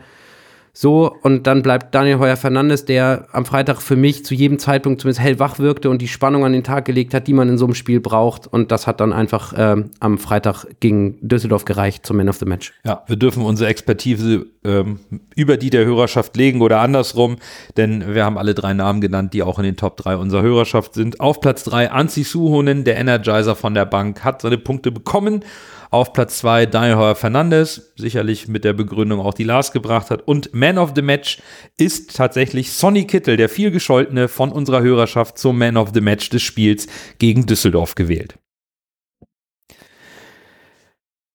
So, 0.79 1.11
und 1.23 1.47
dann 1.47 1.63
bleibt 1.63 1.95
Daniel 1.95 2.19
Heuer 2.19 2.37
Fernandes, 2.37 2.85
der 2.85 3.29
am 3.31 3.45
Freitag 3.45 3.81
für 3.81 3.95
mich 3.95 4.23
zu 4.23 4.35
jedem 4.35 4.59
Zeitpunkt 4.59 5.01
zumindest 5.01 5.21
hellwach 5.21 5.57
wirkte 5.57 5.89
und 5.89 6.03
die 6.03 6.07
Spannung 6.07 6.45
an 6.45 6.53
den 6.53 6.63
Tag 6.63 6.85
gelegt 6.85 7.15
hat, 7.15 7.25
die 7.25 7.33
man 7.33 7.49
in 7.49 7.57
so 7.57 7.65
einem 7.65 7.73
Spiel 7.73 7.99
braucht. 7.99 8.45
Und 8.45 8.71
das 8.71 8.85
hat 8.85 9.01
dann 9.01 9.11
einfach 9.11 9.53
äh, 9.53 9.83
am 9.99 10.19
Freitag 10.19 10.65
gegen 10.79 11.17
Düsseldorf 11.27 11.65
gereicht 11.65 12.05
zum 12.05 12.17
Man 12.17 12.29
of 12.29 12.37
the 12.37 12.45
Match. 12.45 12.73
Ja, 12.85 13.01
wir 13.07 13.15
dürfen 13.15 13.41
unsere 13.41 13.71
Expertise 13.71 14.45
ähm, 14.63 14.99
über 15.35 15.57
die 15.57 15.71
der 15.71 15.83
Hörerschaft 15.83 16.37
legen 16.37 16.61
oder 16.61 16.79
andersrum, 16.79 17.37
denn 17.75 18.13
wir 18.13 18.23
haben 18.23 18.37
alle 18.37 18.53
drei 18.53 18.75
Namen 18.75 19.01
genannt, 19.01 19.33
die 19.33 19.41
auch 19.41 19.57
in 19.57 19.65
den 19.65 19.77
Top 19.77 19.97
3 19.97 20.17
unserer 20.17 20.43
Hörerschaft 20.43 20.93
sind. 20.93 21.19
Auf 21.19 21.41
Platz 21.41 21.63
3 21.63 21.89
Anzi 21.89 22.21
Suhonen, 22.21 22.83
der 22.83 22.97
Energizer 22.97 23.55
von 23.55 23.73
der 23.73 23.85
Bank, 23.85 24.23
hat 24.23 24.43
seine 24.43 24.59
Punkte 24.59 24.91
bekommen. 24.91 25.43
Auf 25.89 26.13
Platz 26.13 26.39
2 26.39 26.65
Daniel 26.65 27.15
Fernandes, 27.15 27.93
sicherlich 27.95 28.47
mit 28.47 28.63
der 28.63 28.73
Begründung 28.73 29.19
auch 29.19 29.33
die 29.33 29.43
Lars 29.43 29.71
gebracht 29.71 30.09
hat. 30.09 30.27
Und 30.27 30.53
Man 30.53 30.77
of 30.77 30.91
the 30.95 31.01
Match 31.01 31.41
ist 31.77 32.15
tatsächlich 32.15 32.71
Sonny 32.71 33.07
Kittel, 33.07 33.37
der 33.37 33.49
viel 33.49 33.71
gescholtene 33.71 34.27
von 34.27 34.51
unserer 34.51 34.81
Hörerschaft 34.81 35.37
zum 35.37 35.57
Man 35.57 35.77
of 35.77 35.91
the 35.93 36.01
Match 36.01 36.29
des 36.29 36.41
Spiels 36.41 36.87
gegen 37.19 37.45
Düsseldorf 37.45 37.95
gewählt. 37.95 38.37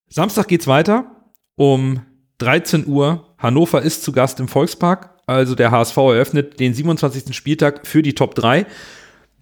Samstag 0.08 0.48
geht's 0.48 0.66
weiter. 0.66 1.06
Um 1.56 2.02
13 2.38 2.86
Uhr. 2.86 3.34
Hannover 3.38 3.82
ist 3.82 4.02
zu 4.02 4.12
Gast 4.12 4.40
im 4.40 4.48
Volkspark. 4.48 5.10
Also 5.26 5.54
der 5.54 5.70
HSV 5.70 5.96
eröffnet 5.96 6.60
den 6.60 6.74
27. 6.74 7.34
Spieltag 7.34 7.86
für 7.86 8.02
die 8.02 8.14
Top 8.14 8.34
3. 8.34 8.66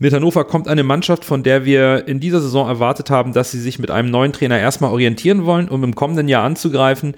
Mit 0.03 0.15
Hannover 0.15 0.47
kommt 0.47 0.67
eine 0.67 0.83
Mannschaft, 0.83 1.27
von 1.27 1.43
der 1.43 1.67
wir 1.67 2.09
in 2.09 2.21
dieser 2.21 2.41
Saison 2.41 2.67
erwartet 2.67 3.11
haben, 3.11 3.35
dass 3.35 3.51
sie 3.51 3.61
sich 3.61 3.79
mit 3.79 3.91
einem 3.91 4.11
neuen 4.11 4.33
Trainer 4.33 4.59
erstmal 4.59 4.93
orientieren 4.93 5.45
wollen, 5.45 5.69
um 5.69 5.85
im 5.85 5.95
kommenden 5.95 6.27
Jahr 6.27 6.43
anzugreifen. 6.43 7.15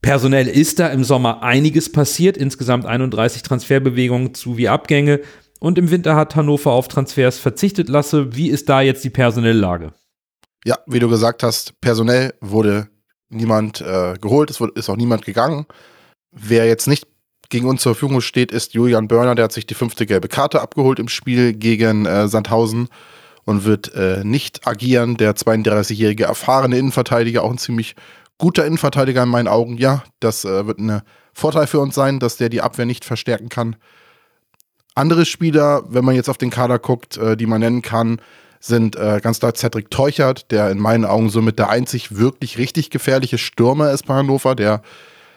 Personell 0.00 0.48
ist 0.48 0.78
da 0.78 0.88
im 0.88 1.04
Sommer 1.04 1.42
einiges 1.42 1.92
passiert, 1.92 2.38
insgesamt 2.38 2.86
31 2.86 3.42
Transferbewegungen 3.42 4.32
zu 4.32 4.56
wie 4.56 4.70
Abgänge. 4.70 5.20
Und 5.60 5.76
im 5.76 5.90
Winter 5.90 6.16
hat 6.16 6.34
Hannover 6.36 6.72
auf 6.72 6.88
Transfers 6.88 7.38
verzichtet. 7.38 7.90
Lasse, 7.90 8.34
wie 8.34 8.48
ist 8.48 8.70
da 8.70 8.80
jetzt 8.80 9.04
die 9.04 9.10
personelle 9.10 9.52
Lage? 9.52 9.92
Ja, 10.64 10.78
wie 10.86 11.00
du 11.00 11.10
gesagt 11.10 11.42
hast, 11.42 11.78
personell 11.82 12.32
wurde 12.40 12.88
niemand 13.28 13.82
äh, 13.82 14.14
geholt, 14.18 14.48
es 14.48 14.58
ist 14.74 14.88
auch 14.88 14.96
niemand 14.96 15.26
gegangen. 15.26 15.66
Wer 16.32 16.66
jetzt 16.66 16.86
nicht 16.86 17.06
gegen 17.54 17.68
uns 17.68 17.82
zur 17.82 17.94
Verfügung 17.94 18.20
steht, 18.20 18.50
ist 18.50 18.74
Julian 18.74 19.06
Börner. 19.06 19.36
Der 19.36 19.44
hat 19.44 19.52
sich 19.52 19.64
die 19.64 19.74
fünfte 19.74 20.06
gelbe 20.06 20.26
Karte 20.26 20.60
abgeholt 20.60 20.98
im 20.98 21.06
Spiel 21.06 21.52
gegen 21.52 22.04
äh, 22.04 22.26
Sandhausen 22.26 22.88
und 23.44 23.64
wird 23.64 23.94
äh, 23.94 24.24
nicht 24.24 24.66
agieren. 24.66 25.16
Der 25.16 25.36
32-jährige 25.36 26.24
erfahrene 26.24 26.76
Innenverteidiger, 26.76 27.44
auch 27.44 27.52
ein 27.52 27.58
ziemlich 27.58 27.94
guter 28.38 28.66
Innenverteidiger 28.66 29.22
in 29.22 29.28
meinen 29.28 29.46
Augen. 29.46 29.76
Ja, 29.76 30.02
das 30.18 30.44
äh, 30.44 30.66
wird 30.66 30.80
ein 30.80 31.02
Vorteil 31.32 31.68
für 31.68 31.78
uns 31.78 31.94
sein, 31.94 32.18
dass 32.18 32.38
der 32.38 32.48
die 32.48 32.60
Abwehr 32.60 32.86
nicht 32.86 33.04
verstärken 33.04 33.50
kann. 33.50 33.76
Andere 34.96 35.24
Spieler, 35.24 35.84
wenn 35.86 36.04
man 36.04 36.16
jetzt 36.16 36.28
auf 36.28 36.38
den 36.38 36.50
Kader 36.50 36.80
guckt, 36.80 37.18
äh, 37.18 37.36
die 37.36 37.46
man 37.46 37.60
nennen 37.60 37.82
kann, 37.82 38.20
sind 38.58 38.96
äh, 38.96 39.20
ganz 39.22 39.38
klar 39.38 39.54
Cedric 39.54 39.92
Teuchert, 39.92 40.50
der 40.50 40.72
in 40.72 40.80
meinen 40.80 41.04
Augen 41.04 41.30
somit 41.30 41.60
der 41.60 41.70
einzig 41.70 42.16
wirklich 42.16 42.58
richtig 42.58 42.90
gefährliche 42.90 43.38
Stürmer 43.38 43.92
ist 43.92 44.06
bei 44.06 44.14
Hannover, 44.14 44.56
der 44.56 44.82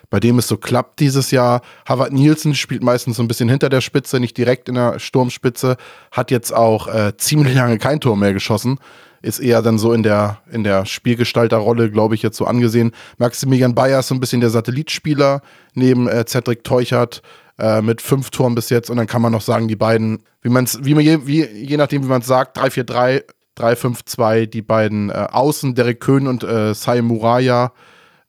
bei 0.10 0.20
dem 0.20 0.40
es 0.40 0.48
so 0.48 0.58
klappt 0.58 1.00
dieses 1.00 1.32
Jahr. 1.32 1.62
Harvard 1.86 2.14
Nielsen 2.14 2.56
spielt 2.56 2.84
meistens 2.84 3.18
so 3.18 3.24
ein 3.24 3.28
bisschen 3.28 3.50
hinter 3.50 3.70
der 3.70 3.82
Spitze, 3.82 4.20
nicht 4.20 4.38
direkt 4.38 4.70
in 4.70 4.76
der 4.76 5.00
Sturmspitze, 5.00 5.78
hat 6.12 6.32
jetzt 6.32 6.54
auch 6.54 6.88
äh, 6.88 7.16
ziemlich 7.18 7.56
lange 7.56 7.78
kein 7.78 8.00
Tor 8.00 8.16
mehr 8.16 8.34
geschossen. 8.34 8.80
Ist 9.22 9.40
eher 9.40 9.62
dann 9.62 9.78
so 9.78 9.94
in 9.94 10.04
der, 10.04 10.40
in 10.52 10.64
der 10.64 10.86
Spielgestalterrolle, 10.86 11.90
glaube 11.92 12.16
ich, 12.16 12.22
jetzt 12.22 12.38
so 12.38 12.46
angesehen. 12.46 12.92
Maximilian 13.18 13.76
Bayer 13.76 14.00
ist 14.00 14.08
so 14.08 14.16
ein 14.16 14.20
bisschen 14.20 14.42
der 14.42 14.52
Satellitspieler 14.52 15.42
neben 15.74 16.08
äh, 16.08 16.24
Cedric 16.26 16.64
Teuchert 16.64 17.22
äh, 17.58 17.82
mit 17.82 18.02
fünf 18.02 18.30
Toren 18.30 18.56
bis 18.56 18.70
jetzt. 18.70 18.90
Und 18.90 18.98
dann 18.98 19.08
kann 19.08 19.22
man 19.22 19.32
noch 19.32 19.42
sagen, 19.42 19.68
die 19.68 19.76
beiden, 19.76 20.20
wie 20.42 20.50
man 20.50 20.68
wie 20.82 20.94
man 20.94 21.04
je, 21.04 21.20
wie, 21.26 21.44
je 21.44 21.78
nachdem, 21.78 22.04
wie 22.04 22.08
man 22.08 22.22
es 22.22 22.28
sagt, 22.28 22.58
3-4-3, 22.58 23.24
3-5-2, 23.58 24.46
die 24.46 24.62
beiden 24.62 25.10
äh, 25.10 25.28
Außen, 25.32 25.74
Derek 25.74 26.00
Köhn 26.00 26.28
und 26.28 26.44
äh, 26.44 26.74
Sai 26.76 27.02
Muraya 27.02 27.74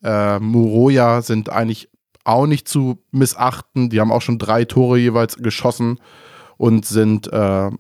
äh, 0.03 0.39
Muroya 0.39 1.23
sind 1.23 1.51
eigentlich 1.51 1.89
auch 2.25 2.47
nicht 2.47 2.69
zu 2.69 3.03
missachten. 3.11 3.91
Die 3.91 4.01
haben 4.01 4.13
auch 4.13 4.23
schon 4.23 4.39
drei 4.39 4.65
Tore 4.65 4.99
jeweils 4.99 5.37
geschossen 5.37 5.99
und 6.57 6.85
sind 6.85 7.33
äh, 7.33 7.71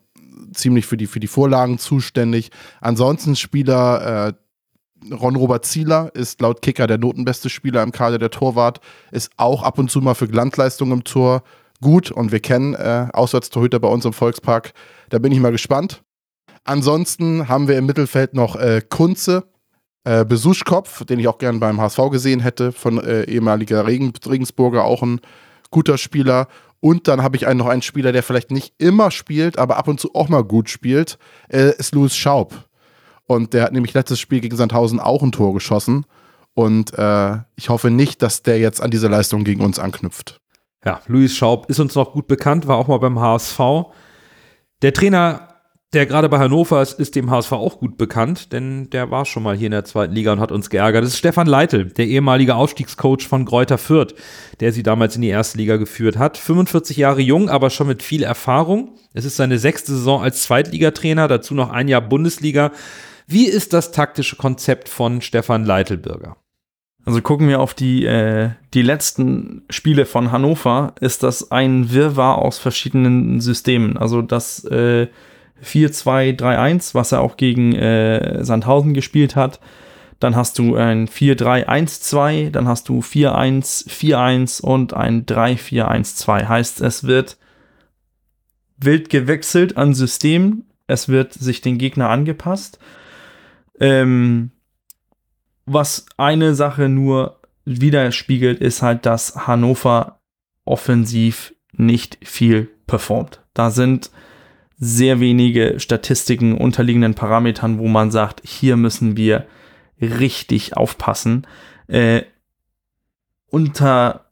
ziemlich 0.52 0.86
für 0.86 0.96
die, 0.96 1.06
für 1.06 1.20
die 1.20 1.26
Vorlagen 1.26 1.78
zuständig. 1.78 2.50
Ansonsten 2.80 3.36
Spieler, 3.36 4.28
äh, 4.28 5.14
Ron-Robert 5.14 5.64
Zieler 5.64 6.10
ist 6.14 6.40
laut 6.40 6.62
Kicker 6.62 6.86
der 6.86 6.98
notenbeste 6.98 7.50
Spieler 7.50 7.82
im 7.82 7.92
Kader 7.92 8.18
der 8.18 8.30
Torwart, 8.30 8.80
ist 9.12 9.30
auch 9.36 9.62
ab 9.62 9.78
und 9.78 9.90
zu 9.90 10.00
mal 10.00 10.14
für 10.14 10.28
Glanzleistung 10.28 10.90
im 10.92 11.04
Tor 11.04 11.42
gut 11.80 12.10
und 12.10 12.32
wir 12.32 12.40
kennen 12.40 12.74
äh, 12.74 13.08
Auswärtstorhüter 13.12 13.78
bei 13.78 13.88
uns 13.88 14.04
im 14.04 14.12
Volkspark. 14.12 14.72
Da 15.10 15.18
bin 15.18 15.30
ich 15.30 15.40
mal 15.40 15.52
gespannt. 15.52 16.02
Ansonsten 16.64 17.48
haben 17.48 17.68
wir 17.68 17.78
im 17.78 17.86
Mittelfeld 17.86 18.34
noch 18.34 18.56
äh, 18.56 18.82
Kunze, 18.88 19.44
äh, 20.08 20.24
Besuschkopf, 20.24 21.04
den 21.04 21.18
ich 21.18 21.28
auch 21.28 21.36
gern 21.36 21.60
beim 21.60 21.78
HSV 21.78 21.98
gesehen 22.10 22.40
hätte, 22.40 22.72
von 22.72 22.98
äh, 22.98 23.24
ehemaliger 23.24 23.86
Regen, 23.86 24.14
Regensburger, 24.26 24.84
auch 24.84 25.02
ein 25.02 25.20
guter 25.70 25.98
Spieler. 25.98 26.48
Und 26.80 27.08
dann 27.08 27.22
habe 27.22 27.36
ich 27.36 27.46
einen, 27.46 27.58
noch 27.58 27.66
einen 27.66 27.82
Spieler, 27.82 28.10
der 28.10 28.22
vielleicht 28.22 28.50
nicht 28.50 28.72
immer 28.78 29.10
spielt, 29.10 29.58
aber 29.58 29.76
ab 29.76 29.86
und 29.86 30.00
zu 30.00 30.14
auch 30.14 30.30
mal 30.30 30.44
gut 30.44 30.70
spielt, 30.70 31.18
äh, 31.50 31.76
ist 31.76 31.94
Louis 31.94 32.16
Schaub. 32.16 32.54
Und 33.26 33.52
der 33.52 33.64
hat 33.64 33.72
nämlich 33.72 33.92
letztes 33.92 34.18
Spiel 34.18 34.40
gegen 34.40 34.56
Sandhausen 34.56 34.98
auch 34.98 35.22
ein 35.22 35.32
Tor 35.32 35.52
geschossen. 35.52 36.06
Und 36.54 36.98
äh, 36.98 37.36
ich 37.56 37.68
hoffe 37.68 37.90
nicht, 37.90 38.22
dass 38.22 38.42
der 38.42 38.58
jetzt 38.58 38.80
an 38.80 38.90
diese 38.90 39.08
Leistung 39.08 39.44
gegen 39.44 39.62
uns 39.62 39.78
anknüpft. 39.78 40.40
Ja, 40.86 41.02
Luis 41.06 41.36
Schaub 41.36 41.68
ist 41.68 41.80
uns 41.80 41.94
noch 41.94 42.12
gut 42.12 42.28
bekannt, 42.28 42.66
war 42.66 42.78
auch 42.78 42.88
mal 42.88 42.98
beim 42.98 43.20
HSV. 43.20 43.60
Der 44.80 44.94
Trainer 44.94 45.47
der 45.94 46.04
gerade 46.04 46.28
bei 46.28 46.38
Hannover 46.38 46.82
ist, 46.82 47.00
ist 47.00 47.16
dem 47.16 47.30
HSV 47.30 47.52
auch 47.52 47.78
gut 47.78 47.96
bekannt, 47.96 48.52
denn 48.52 48.90
der 48.90 49.10
war 49.10 49.24
schon 49.24 49.42
mal 49.42 49.56
hier 49.56 49.66
in 49.66 49.72
der 49.72 49.86
zweiten 49.86 50.14
Liga 50.14 50.32
und 50.32 50.40
hat 50.40 50.52
uns 50.52 50.68
geärgert. 50.68 51.02
Das 51.02 51.12
ist 51.12 51.18
Stefan 51.18 51.46
Leitl, 51.46 51.86
der 51.86 52.06
ehemalige 52.06 52.56
Aufstiegscoach 52.56 53.26
von 53.26 53.46
Gräuter 53.46 53.78
Fürth, 53.78 54.14
der 54.60 54.72
sie 54.72 54.82
damals 54.82 55.16
in 55.16 55.22
die 55.22 55.28
erste 55.28 55.56
Liga 55.56 55.76
geführt 55.76 56.18
hat. 56.18 56.36
45 56.36 56.98
Jahre 56.98 57.22
jung, 57.22 57.48
aber 57.48 57.70
schon 57.70 57.86
mit 57.86 58.02
viel 58.02 58.22
Erfahrung. 58.22 58.96
Es 59.14 59.24
ist 59.24 59.36
seine 59.36 59.58
sechste 59.58 59.92
Saison 59.92 60.22
als 60.22 60.42
Zweitligatrainer, 60.42 61.26
dazu 61.26 61.54
noch 61.54 61.70
ein 61.70 61.88
Jahr 61.88 62.02
Bundesliga. 62.02 62.70
Wie 63.26 63.46
ist 63.46 63.72
das 63.72 63.90
taktische 63.90 64.36
Konzept 64.36 64.90
von 64.90 65.22
Stefan 65.22 65.64
Leitelbürger? 65.64 66.36
Also 67.06 67.22
gucken 67.22 67.48
wir 67.48 67.60
auf 67.60 67.72
die, 67.72 68.04
äh, 68.04 68.50
die 68.74 68.82
letzten 68.82 69.62
Spiele 69.70 70.04
von 70.04 70.32
Hannover, 70.32 70.94
ist 71.00 71.22
das 71.22 71.50
ein 71.50 71.90
Wirrwarr 71.90 72.36
aus 72.36 72.58
verschiedenen 72.58 73.40
Systemen. 73.40 73.96
Also 73.96 74.20
das 74.20 74.64
äh, 74.64 75.06
4-2-3-1, 75.64 76.94
was 76.94 77.12
er 77.12 77.20
auch 77.20 77.36
gegen 77.36 77.74
äh, 77.74 78.44
Sandhausen 78.44 78.94
gespielt 78.94 79.36
hat. 79.36 79.60
Dann 80.20 80.34
hast 80.34 80.58
du 80.58 80.74
ein 80.74 81.08
4-3-1-2, 81.08 82.50
dann 82.50 82.66
hast 82.66 82.88
du 82.88 83.00
4-1-4-1 83.00 84.60
und 84.60 84.94
ein 84.94 85.26
3-4-1-2. 85.26 86.48
Heißt, 86.48 86.80
es 86.80 87.04
wird 87.04 87.36
wild 88.78 89.10
gewechselt 89.10 89.76
an 89.76 89.94
System. 89.94 90.64
Es 90.86 91.08
wird 91.08 91.34
sich 91.34 91.60
den 91.60 91.78
Gegner 91.78 92.08
angepasst. 92.08 92.78
Ähm, 93.78 94.50
was 95.66 96.06
eine 96.16 96.54
Sache 96.54 96.88
nur 96.88 97.40
widerspiegelt, 97.64 98.60
ist 98.60 98.82
halt, 98.82 99.06
dass 99.06 99.46
Hannover 99.46 100.20
offensiv 100.64 101.54
nicht 101.72 102.18
viel 102.22 102.70
performt. 102.86 103.40
Da 103.54 103.70
sind 103.70 104.10
sehr 104.78 105.20
wenige 105.20 105.80
Statistiken 105.80 106.56
unterliegenden 106.56 107.14
Parametern, 107.14 107.78
wo 107.78 107.88
man 107.88 108.10
sagt, 108.10 108.42
hier 108.44 108.76
müssen 108.76 109.16
wir 109.16 109.46
richtig 110.00 110.76
aufpassen. 110.76 111.46
Äh, 111.88 112.22
unter 113.50 114.26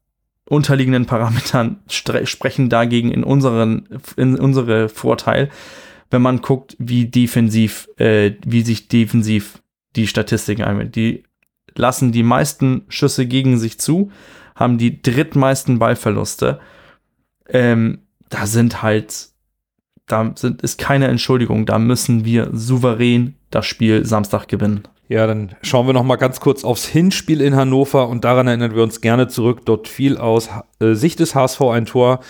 unterliegenden 0.49 1.07
Parametern 1.07 1.81
sprechen 1.89 2.69
dagegen 2.69 3.11
in 3.11 3.25
unseren 3.25 3.89
in 4.17 4.39
unsere 4.39 4.89
Vorteil, 4.89 5.51
wenn 6.11 6.23
man 6.23 6.41
guckt, 6.41 6.77
wie 6.79 7.07
defensiv, 7.07 7.89
äh, 7.97 8.33
wie 8.45 8.63
sich 8.63 8.87
defensiv 8.89 9.61
die 9.97 10.07
Statistiken 10.07 10.63
einwählen. 10.63 10.93
Die 10.93 11.25
lassen 11.75 12.13
die 12.13 12.23
meisten 12.23 12.85
Schüsse 12.89 13.27
gegen 13.27 13.59
sich 13.59 13.81
zu, 13.81 14.13
haben 14.55 14.79
die 14.79 15.03
drittmeisten 15.03 15.79
Ballverluste. 15.81 16.61
Ähm, 17.49 18.03
da 18.29 18.47
sind 18.47 18.83
halt 18.83 19.31
da 20.07 20.33
sind, 20.37 20.63
ist 20.63 20.79
keine 20.79 21.09
Entschuldigung. 21.09 21.67
Da 21.67 21.79
müssen 21.79 22.25
wir 22.25 22.51
souverän 22.53 23.35
das 23.51 23.67
Spiel 23.67 24.05
Samstag 24.05 24.49
gewinnen. 24.49 24.83
Ja, 25.09 25.27
dann 25.27 25.55
schauen 25.63 25.87
wir 25.87 25.93
noch 25.93 26.03
mal 26.03 26.17
ganz 26.17 26.41
kurz 26.41 26.65
aufs 26.65 26.87
Hinspiel 26.87 27.41
in 27.41 27.55
Hannover 27.55 28.09
und 28.09 28.25
daran 28.25 28.49
erinnern 28.49 28.75
wir 28.75 28.83
uns 28.83 29.01
gerne 29.01 29.29
zurück. 29.29 29.61
Dort 29.65 29.87
fiel 29.87 30.17
aus 30.17 30.49
äh, 30.81 30.95
Sicht 30.95 31.21
des 31.21 31.35
HSV 31.35 31.61
ein 31.63 31.87
Tor, 31.87 32.21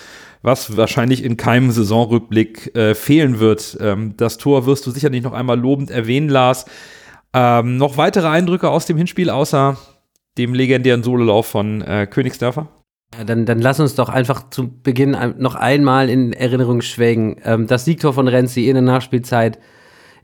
was 0.43 0.77
wahrscheinlich 0.77 1.25
in 1.25 1.39
keinem 1.39 1.71
Saisonrückblick 1.71 2.77
äh, 2.77 2.95
fehlen 2.95 3.39
wird. 3.39 3.79
Ähm, 3.81 4.15
das 4.19 4.37
Tor 4.37 4.67
wirst 4.67 4.87
du 4.87 4.91
sicherlich 4.91 5.23
noch 5.23 5.33
einmal 5.33 5.59
lobend 5.59 5.91
erwähnen, 5.91 6.29
Lars. 6.29 6.67
Ähm, 7.33 7.79
noch 7.79 7.97
weitere 7.97 8.29
Eindrücke 8.29 8.69
aus 8.69 8.85
dem 8.85 8.99
Hinspiel, 8.99 9.31
außer 9.31 9.79
dem 10.37 10.53
legendären 10.53 11.03
Sololauf 11.03 11.47
von 11.47 11.81
äh, 11.81 12.07
Königsdörfer? 12.07 12.69
Ja, 13.15 13.25
dann, 13.25 13.47
dann 13.47 13.61
lass 13.61 13.81
uns 13.81 13.95
doch 13.95 14.09
einfach 14.09 14.51
zu 14.51 14.69
Beginn 14.83 15.17
noch 15.39 15.55
einmal 15.55 16.11
in 16.11 16.33
Erinnerung 16.33 16.81
schwelgen. 16.83 17.37
Ähm, 17.45 17.67
das 17.67 17.85
Siegtor 17.85 18.13
von 18.13 18.29
Renzi 18.29 18.69
in 18.69 18.75
der 18.75 18.83
Nachspielzeit 18.83 19.59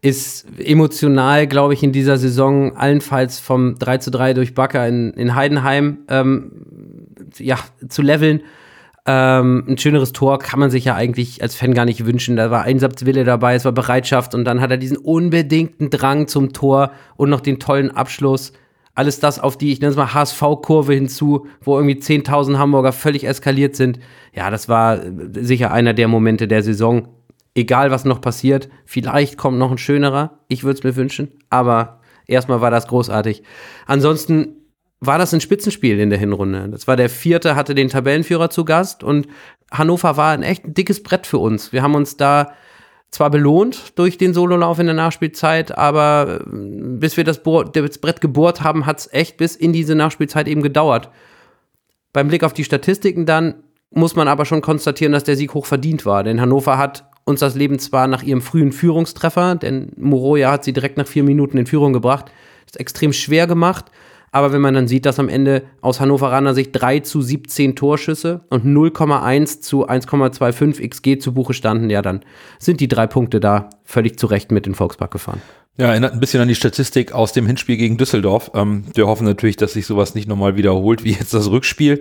ist 0.03 0.47
emotional, 0.59 1.47
glaube 1.47 1.75
ich, 1.75 1.83
in 1.83 1.93
dieser 1.93 2.19
Saison 2.19 2.77
allenfalls 2.77 3.39
vom 3.39 3.79
3 3.79 3.99
zu 3.99 4.11
3 4.11 4.35
durch 4.35 4.55
Bakker 4.55 4.87
in, 4.89 5.13
in 5.13 5.37
Heidenheim 5.37 5.99
ähm, 6.09 7.07
ja, 7.39 7.59
zu 7.89 8.03
leveln. 8.03 8.43
Ähm, 9.07 9.65
ein 9.69 9.79
schöneres 9.79 10.13
Tor 10.13 10.41
kann 10.41 10.59
man 10.59 10.71
sich 10.71 10.85
ja 10.85 10.97
eigentlich 10.97 11.41
als 11.41 11.55
Fan 11.55 11.75
gar 11.75 11.85
nicht 11.85 12.05
wünschen. 12.05 12.37
Da 12.37 12.51
war 12.51 12.63
Einsatzwille 12.63 13.25
dabei, 13.25 13.55
es 13.55 13.65
war 13.65 13.73
Bereitschaft 13.73 14.35
und 14.35 14.45
dann 14.45 14.61
hat 14.61 14.73
er 14.73 14.77
diesen 14.77 14.97
unbedingten 14.97 15.89
Drang 15.89 16.27
zum 16.27 16.53
Tor 16.53 16.93
und 17.17 17.31
noch 17.31 17.41
den 17.41 17.61
tollen 17.61 17.91
Abschluss 17.91 18.53
alles 18.95 19.21
das 19.21 19.39
auf 19.39 19.57
die, 19.57 19.73
ich 19.73 19.81
nenne 19.81 19.91
es 19.91 19.97
mal 19.97 20.13
HSV-Kurve 20.13 20.95
hinzu, 20.95 21.47
wo 21.63 21.77
irgendwie 21.77 22.01
10.000 22.01 22.59
Hamburger 22.59 22.93
völlig 22.93 23.25
eskaliert 23.25 23.75
sind. 23.75 23.99
Ja, 24.35 24.51
das 24.51 24.69
war 24.69 25.01
sicher 25.35 25.73
einer 25.73 25.95
der 25.95 26.09
Momente 26.09 26.47
der 26.47 26.63
Saison. 26.63 27.09
Egal, 27.55 27.91
was 27.91 28.05
noch 28.05 28.21
passiert, 28.21 28.69
vielleicht 28.85 29.37
kommt 29.37 29.59
noch 29.59 29.71
ein 29.71 29.79
schönerer. 29.79 30.39
Ich 30.49 30.65
würde 30.65 30.79
es 30.79 30.85
mir 30.85 30.97
wünschen, 30.97 31.29
aber 31.51 32.01
erstmal 32.27 32.61
war 32.61 32.71
das 32.71 32.87
großartig. 32.87 33.43
Ansonsten 33.87 34.57
war 35.01 35.19
das 35.19 35.35
ein 35.35 35.41
Spitzenspiel 35.41 35.99
in 35.99 36.11
der 36.11 36.19
Hinrunde. 36.19 36.69
Das 36.71 36.87
war 36.87 36.97
der 36.97 37.11
vierte, 37.11 37.57
hatte 37.57 37.75
den 37.75 37.89
Tabellenführer 37.89 38.51
zu 38.51 38.65
Gast 38.65 39.03
und 39.03 39.27
Hannover 39.71 40.17
war 40.17 40.33
ein 40.33 40.43
echt 40.43 40.63
dickes 40.65 41.03
Brett 41.03 41.27
für 41.27 41.39
uns. 41.39 41.73
Wir 41.73 41.83
haben 41.83 41.95
uns 41.95 42.17
da 42.17 42.53
zwar 43.13 43.31
belohnt 43.31 43.97
durch 43.99 44.19
den 44.19 44.35
Sololauf 44.35 44.79
in 44.81 44.87
der 44.87 44.95
Nachspielzeit, 44.95 45.77
aber 45.79 46.41
äh, 46.41 46.45
bis 46.49 47.17
wir 47.17 47.25
das, 47.25 47.43
Bohr, 47.43 47.65
das 47.65 47.99
Brett 47.99 48.21
gebohrt 48.21 48.63
haben, 48.63 48.87
hat 48.87 48.99
es 48.99 49.13
echt 49.13 49.37
bis 49.37 49.55
in 49.55 49.73
diese 49.73 49.95
Nachspielzeit 49.95 50.49
eben 50.49 50.63
gedauert. 50.63 51.11
Beim 52.13 52.29
Blick 52.29 52.43
auf 52.43 52.53
die 52.53 52.65
Statistiken 52.65 53.25
dann 53.27 53.63
muss 53.91 54.17
man 54.17 54.27
aber 54.27 54.47
schon 54.47 54.63
konstatieren, 54.63 55.13
dass 55.13 55.25
der 55.25 55.37
Sieg 55.37 55.53
hoch 55.53 55.67
verdient 55.67 56.07
war. 56.07 56.25
Denn 56.25 56.41
Hannover 56.41 56.79
hat 56.79 57.05
uns 57.25 57.41
das 57.41 57.55
Leben 57.55 57.79
zwar 57.79 58.07
nach 58.09 58.23
ihrem 58.23 58.41
frühen 58.41 58.73
Führungstreffer, 58.73 59.55
denn 59.55 59.93
Moroja 59.97 60.51
hat 60.51 60.65
sie 60.65 60.73
direkt 60.73 60.97
nach 60.97 61.07
vier 61.07 61.23
Minuten 61.23 61.59
in 61.59 61.67
Führung 61.67 61.93
gebracht, 61.93 62.33
ist 62.67 62.81
extrem 62.81 63.13
schwer 63.13 63.47
gemacht. 63.47 63.87
Aber 64.35 64.51
wenn 64.53 64.63
man 64.63 64.73
dann 64.73 64.89
sieht, 64.89 65.05
dass 65.05 65.19
am 65.19 65.29
Ende 65.29 65.63
aus 65.83 66.01
Hannoveraner 66.01 66.55
Sicht 66.55 66.71
3 66.73 67.01
zu 67.01 67.21
17 67.21 67.77
Torschüsse 67.77 68.41
und 68.49 68.65
0,1 68.65 69.61
zu 69.61 69.87
1,25 69.87 70.89
XG 70.89 71.19
zu 71.19 71.35
Buche 71.35 71.53
standen, 71.53 71.91
ja, 71.91 72.01
dann 72.01 72.23
sind 72.59 72.81
die 72.81 72.89
drei 72.89 73.07
Punkte 73.07 73.41
da 73.41 73.69
völlig 73.85 74.19
zurecht 74.19 74.51
mit 74.51 74.67
in 74.67 74.75
Volkspark 74.75 75.11
gefahren. 75.11 75.43
Ja, 75.77 75.89
erinnert 75.89 76.15
ein 76.15 76.21
bisschen 76.21 76.41
an 76.41 76.49
die 76.49 76.55
Statistik 76.55 77.13
aus 77.13 77.33
dem 77.35 77.47
Hinspiel 77.47 77.77
gegen 77.77 77.99
Düsseldorf. 77.99 78.51
Ähm, 78.55 78.85
wir 78.95 79.07
hoffen 79.07 79.25
natürlich, 79.25 79.57
dass 79.57 79.75
sich 79.75 79.87
sowas 79.87 80.15
nicht 80.15 80.29
nochmal 80.29 80.57
wiederholt 80.57 81.05
wie 81.05 81.13
jetzt 81.13 81.35
das 81.35 81.51
Rückspiel. 81.51 82.01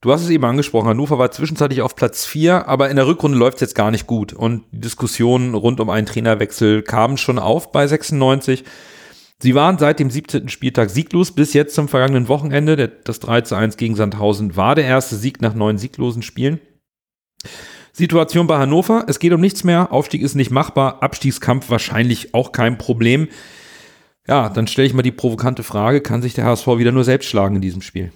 Du 0.00 0.12
hast 0.12 0.22
es 0.22 0.30
eben 0.30 0.44
angesprochen, 0.44 0.88
Hannover 0.88 1.18
war 1.18 1.32
zwischenzeitlich 1.32 1.82
auf 1.82 1.96
Platz 1.96 2.24
4, 2.24 2.68
aber 2.68 2.88
in 2.90 2.96
der 2.96 3.08
Rückrunde 3.08 3.36
läuft 3.36 3.56
es 3.56 3.62
jetzt 3.62 3.74
gar 3.74 3.90
nicht 3.90 4.06
gut. 4.06 4.32
Und 4.32 4.62
die 4.70 4.80
Diskussionen 4.80 5.54
rund 5.54 5.80
um 5.80 5.90
einen 5.90 6.06
Trainerwechsel 6.06 6.82
kamen 6.82 7.16
schon 7.16 7.40
auf 7.40 7.72
bei 7.72 7.86
96. 7.86 8.62
Sie 9.42 9.54
waren 9.54 9.76
seit 9.76 10.00
dem 10.00 10.10
17. 10.10 10.48
Spieltag 10.48 10.88
sieglos 10.88 11.32
bis 11.32 11.52
jetzt 11.52 11.74
zum 11.74 11.88
vergangenen 11.88 12.28
Wochenende. 12.28 12.88
Das 13.04 13.20
3 13.20 13.42
zu 13.42 13.54
1 13.54 13.76
gegen 13.76 13.94
Sandhausen 13.94 14.56
war 14.56 14.74
der 14.74 14.86
erste 14.86 15.16
Sieg 15.16 15.42
nach 15.42 15.54
neun 15.54 15.76
sieglosen 15.76 16.22
Spielen. 16.22 16.58
Situation 17.92 18.46
bei 18.46 18.58
Hannover, 18.58 19.04
es 19.08 19.18
geht 19.18 19.32
um 19.32 19.40
nichts 19.40 19.64
mehr, 19.64 19.92
Aufstieg 19.92 20.22
ist 20.22 20.34
nicht 20.34 20.50
machbar, 20.50 21.02
Abstiegskampf 21.02 21.70
wahrscheinlich 21.70 22.34
auch 22.34 22.52
kein 22.52 22.76
Problem. 22.76 23.28
Ja, 24.26 24.48
dann 24.48 24.66
stelle 24.66 24.86
ich 24.86 24.94
mal 24.94 25.02
die 25.02 25.12
provokante 25.12 25.62
Frage, 25.62 26.00
kann 26.00 26.20
sich 26.20 26.34
der 26.34 26.44
HSV 26.44 26.66
wieder 26.78 26.92
nur 26.92 27.04
selbst 27.04 27.28
schlagen 27.28 27.56
in 27.56 27.62
diesem 27.62 27.80
Spiel? 27.80 28.12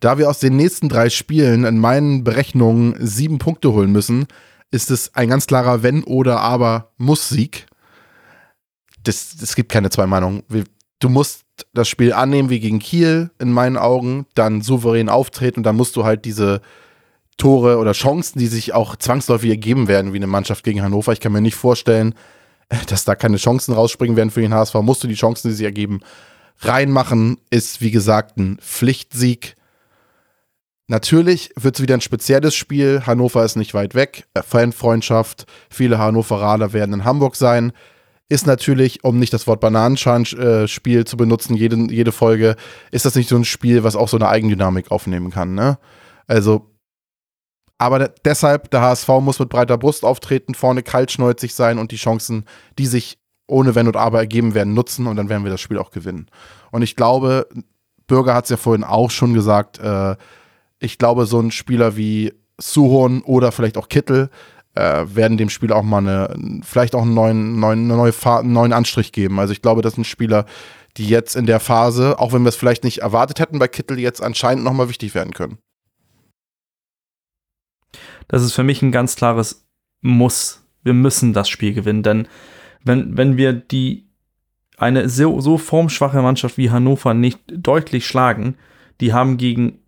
Da 0.00 0.18
wir 0.18 0.28
aus 0.28 0.38
den 0.38 0.56
nächsten 0.56 0.88
drei 0.88 1.08
Spielen 1.08 1.64
in 1.64 1.78
meinen 1.78 2.24
Berechnungen 2.24 2.94
sieben 3.00 3.38
Punkte 3.38 3.72
holen 3.72 3.90
müssen, 3.90 4.26
ist 4.70 4.90
es 4.90 5.14
ein 5.14 5.28
ganz 5.28 5.46
klarer 5.46 5.82
Wenn 5.82 6.04
oder 6.04 6.40
Aber 6.40 6.92
Muss-Sieg. 6.98 7.66
Das, 9.04 9.36
es 9.40 9.54
gibt 9.54 9.70
keine 9.70 9.90
zwei 9.90 10.06
Meinungen. 10.06 10.42
Du 10.98 11.08
musst 11.08 11.44
das 11.72 11.88
Spiel 11.88 12.12
annehmen 12.12 12.50
wie 12.50 12.60
gegen 12.60 12.78
Kiel 12.78 13.30
in 13.38 13.52
meinen 13.52 13.76
Augen, 13.76 14.26
dann 14.34 14.62
souverän 14.62 15.08
auftreten 15.08 15.60
und 15.60 15.64
dann 15.64 15.76
musst 15.76 15.94
du 15.96 16.04
halt 16.04 16.24
diese 16.24 16.60
Tore 17.36 17.78
oder 17.78 17.92
Chancen, 17.92 18.38
die 18.38 18.46
sich 18.46 18.74
auch 18.74 18.96
zwangsläufig 18.96 19.50
ergeben 19.50 19.88
werden 19.88 20.12
wie 20.12 20.18
eine 20.18 20.26
Mannschaft 20.26 20.64
gegen 20.64 20.82
Hannover. 20.82 21.12
Ich 21.12 21.20
kann 21.20 21.32
mir 21.32 21.40
nicht 21.40 21.56
vorstellen, 21.56 22.14
dass 22.88 23.04
da 23.04 23.14
keine 23.14 23.36
Chancen 23.36 23.74
rausspringen 23.74 24.16
werden 24.16 24.30
für 24.30 24.40
den 24.40 24.54
HSV. 24.54 24.74
Musst 24.76 25.04
du 25.04 25.08
die 25.08 25.14
Chancen, 25.14 25.48
die 25.48 25.54
sich 25.54 25.64
ergeben, 25.64 26.00
reinmachen. 26.60 27.38
Ist 27.50 27.80
wie 27.80 27.90
gesagt 27.90 28.36
ein 28.36 28.58
Pflichtsieg. 28.60 29.56
Natürlich 30.86 31.50
wird 31.56 31.76
es 31.76 31.82
wieder 31.82 31.94
ein 31.94 32.02
spezielles 32.02 32.54
Spiel. 32.54 33.02
Hannover 33.06 33.44
ist 33.44 33.56
nicht 33.56 33.74
weit 33.74 33.94
weg. 33.94 34.26
Äh, 34.34 34.42
Fanfreundschaft. 34.42 35.46
Viele 35.70 35.98
Hannoveraner 35.98 36.72
werden 36.72 36.92
in 36.92 37.04
Hamburg 37.04 37.36
sein. 37.36 37.72
Ist 38.28 38.46
natürlich, 38.46 39.04
um 39.04 39.18
nicht 39.18 39.32
das 39.32 39.46
Wort 39.46 39.60
Bananenschalen-Spiel 39.60 41.04
zu 41.04 41.16
benutzen, 41.16 41.54
jede, 41.54 41.76
jede 41.92 42.12
Folge, 42.12 42.56
ist 42.90 43.04
das 43.04 43.14
nicht 43.14 43.28
so 43.28 43.36
ein 43.36 43.44
Spiel, 43.44 43.84
was 43.84 43.96
auch 43.96 44.08
so 44.08 44.16
eine 44.16 44.28
Eigendynamik 44.28 44.90
aufnehmen 44.90 45.30
kann. 45.30 45.54
Ne? 45.54 45.78
Also, 46.26 46.70
aber 47.76 48.08
deshalb, 48.24 48.70
der 48.70 48.80
HSV 48.80 49.08
muss 49.20 49.38
mit 49.38 49.50
breiter 49.50 49.76
Brust 49.76 50.04
auftreten, 50.04 50.54
vorne 50.54 50.82
kaltschneuzig 50.82 51.54
sein 51.54 51.78
und 51.78 51.92
die 51.92 51.96
Chancen, 51.96 52.44
die 52.78 52.86
sich 52.86 53.18
ohne 53.46 53.74
Wenn 53.74 53.86
und 53.86 53.96
Aber 53.96 54.20
ergeben 54.20 54.54
werden, 54.54 54.74
nutzen 54.74 55.06
und 55.06 55.16
dann 55.16 55.28
werden 55.28 55.44
wir 55.44 55.50
das 55.50 55.60
Spiel 55.60 55.78
auch 55.78 55.90
gewinnen. 55.90 56.28
Und 56.70 56.82
ich 56.82 56.96
glaube, 56.96 57.46
Bürger 58.06 58.34
hat 58.34 58.44
es 58.44 58.50
ja 58.50 58.56
vorhin 58.56 58.84
auch 58.84 59.10
schon 59.10 59.34
gesagt, 59.34 59.78
äh, 59.78 60.16
ich 60.78 60.98
glaube, 60.98 61.26
so 61.26 61.40
ein 61.40 61.50
Spieler 61.50 61.96
wie 61.96 62.32
Suhon 62.58 63.22
oder 63.22 63.52
vielleicht 63.52 63.76
auch 63.76 63.88
Kittel 63.88 64.30
äh, 64.74 65.04
werden 65.06 65.38
dem 65.38 65.48
Spiel 65.48 65.72
auch 65.72 65.82
mal 65.82 65.98
eine, 65.98 66.60
vielleicht 66.62 66.94
auch 66.94 67.02
einen 67.02 67.14
neuen, 67.14 67.60
neuen, 67.60 67.84
eine 67.84 67.96
neue 67.96 68.12
einen 68.24 68.52
neuen 68.52 68.72
Anstrich 68.72 69.12
geben. 69.12 69.38
Also 69.38 69.52
ich 69.52 69.62
glaube, 69.62 69.82
das 69.82 69.94
sind 69.94 70.06
Spieler, 70.06 70.46
die 70.96 71.08
jetzt 71.08 71.36
in 71.36 71.46
der 71.46 71.60
Phase, 71.60 72.18
auch 72.18 72.32
wenn 72.32 72.42
wir 72.42 72.48
es 72.48 72.56
vielleicht 72.56 72.84
nicht 72.84 72.98
erwartet 72.98 73.40
hätten 73.40 73.58
bei 73.58 73.68
Kittel, 73.68 73.98
jetzt 73.98 74.22
anscheinend 74.22 74.64
nochmal 74.64 74.88
wichtig 74.88 75.14
werden 75.14 75.32
können. 75.32 75.58
Das 78.28 78.42
ist 78.42 78.52
für 78.52 78.62
mich 78.62 78.82
ein 78.82 78.92
ganz 78.92 79.16
klares 79.16 79.66
Muss. 80.00 80.64
Wir 80.82 80.94
müssen 80.94 81.32
das 81.32 81.48
Spiel 81.48 81.72
gewinnen, 81.72 82.02
denn 82.02 82.28
wenn, 82.84 83.16
wenn 83.16 83.36
wir 83.36 83.52
die 83.52 84.08
eine 84.76 85.08
so, 85.08 85.40
so 85.40 85.56
formschwache 85.56 86.20
Mannschaft 86.20 86.58
wie 86.58 86.70
Hannover 86.70 87.14
nicht 87.14 87.40
deutlich 87.46 88.06
schlagen, 88.06 88.56
die 89.00 89.12
haben 89.12 89.36
gegen, 89.36 89.78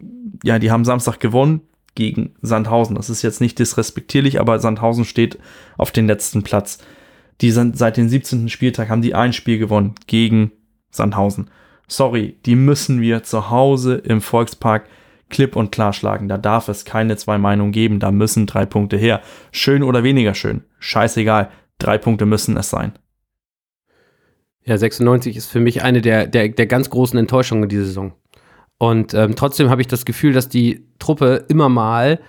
ja, 0.42 0.58
die 0.58 0.70
haben 0.70 0.84
Samstag 0.84 1.20
gewonnen 1.20 1.62
gegen 1.96 2.34
Sandhausen. 2.42 2.94
Das 2.94 3.10
ist 3.10 3.22
jetzt 3.22 3.40
nicht 3.40 3.58
disrespektierlich, 3.58 4.38
aber 4.38 4.60
Sandhausen 4.60 5.04
steht 5.04 5.38
auf 5.76 5.90
den 5.90 6.06
letzten 6.06 6.44
Platz. 6.44 6.78
Die 7.40 7.50
sind 7.50 7.76
seit 7.76 7.96
dem 7.96 8.08
17. 8.08 8.48
Spieltag 8.48 8.88
haben 8.88 9.02
die 9.02 9.14
ein 9.14 9.32
Spiel 9.32 9.58
gewonnen 9.58 9.94
gegen 10.06 10.52
Sandhausen. 10.90 11.50
Sorry, 11.88 12.36
die 12.46 12.56
müssen 12.56 13.00
wir 13.00 13.22
zu 13.24 13.50
Hause 13.50 13.96
im 13.96 14.20
Volkspark 14.20 14.88
klipp 15.28 15.56
und 15.56 15.72
klar 15.72 15.92
schlagen. 15.92 16.28
Da 16.28 16.38
darf 16.38 16.68
es 16.68 16.84
keine 16.84 17.16
zwei 17.16 17.38
Meinungen 17.38 17.72
geben. 17.72 18.00
Da 18.00 18.10
müssen 18.10 18.46
drei 18.46 18.64
Punkte 18.66 18.96
her. 18.96 19.22
Schön 19.52 19.82
oder 19.82 20.02
weniger 20.04 20.34
schön. 20.34 20.62
Scheißegal. 20.78 21.50
Drei 21.78 21.98
Punkte 21.98 22.26
müssen 22.26 22.56
es 22.56 22.70
sein. 22.70 22.92
Ja, 24.64 24.78
96 24.78 25.36
ist 25.36 25.46
für 25.46 25.60
mich 25.60 25.82
eine 25.82 26.00
der, 26.00 26.26
der, 26.26 26.48
der 26.48 26.66
ganz 26.66 26.90
großen 26.90 27.18
Enttäuschungen 27.18 27.68
dieser 27.68 27.84
Saison. 27.84 28.14
Und 28.78 29.14
ähm, 29.14 29.36
trotzdem 29.36 29.70
habe 29.70 29.80
ich 29.80 29.86
das 29.86 30.04
Gefühl, 30.04 30.32
dass 30.32 30.48
die 30.48 30.86
Truppe 30.98 31.44
immer 31.48 31.68
mal 31.68 32.20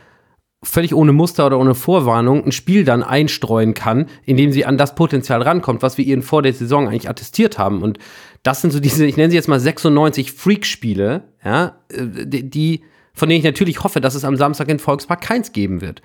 völlig 0.63 0.93
ohne 0.93 1.13
Muster 1.13 1.45
oder 1.45 1.59
ohne 1.59 1.75
Vorwarnung 1.75 2.43
ein 2.43 2.51
Spiel 2.51 2.83
dann 2.83 3.03
einstreuen 3.03 3.73
kann, 3.73 4.07
indem 4.25 4.51
sie 4.51 4.65
an 4.65 4.77
das 4.77 4.95
Potenzial 4.95 5.41
rankommt, 5.41 5.81
was 5.81 5.97
wir 5.97 6.05
ihnen 6.05 6.23
vor 6.23 6.41
der 6.41 6.53
Saison 6.53 6.87
eigentlich 6.87 7.09
attestiert 7.09 7.57
haben. 7.57 7.83
Und 7.83 7.99
das 8.43 8.61
sind 8.61 8.71
so 8.71 8.79
diese, 8.79 9.05
ich 9.05 9.17
nenne 9.17 9.29
sie 9.29 9.35
jetzt 9.35 9.47
mal 9.47 9.59
96 9.59 10.31
Freak-Spiele, 10.31 11.23
ja, 11.43 11.77
äh, 11.89 12.25
die, 12.25 12.83
von 13.13 13.29
denen 13.29 13.39
ich 13.39 13.45
natürlich 13.45 13.83
hoffe, 13.83 14.01
dass 14.01 14.15
es 14.15 14.25
am 14.25 14.35
Samstag 14.35 14.69
in 14.69 14.79
Volkspark 14.79 15.21
keins 15.21 15.51
geben 15.51 15.81
wird. 15.81 16.01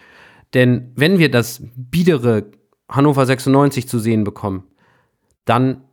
Denn 0.54 0.92
wenn 0.96 1.18
wir 1.18 1.30
das 1.30 1.62
biedere 1.76 2.50
Hannover 2.88 3.24
96 3.24 3.88
zu 3.88 3.98
sehen 3.98 4.24
bekommen, 4.24 4.64
dann 5.44 5.84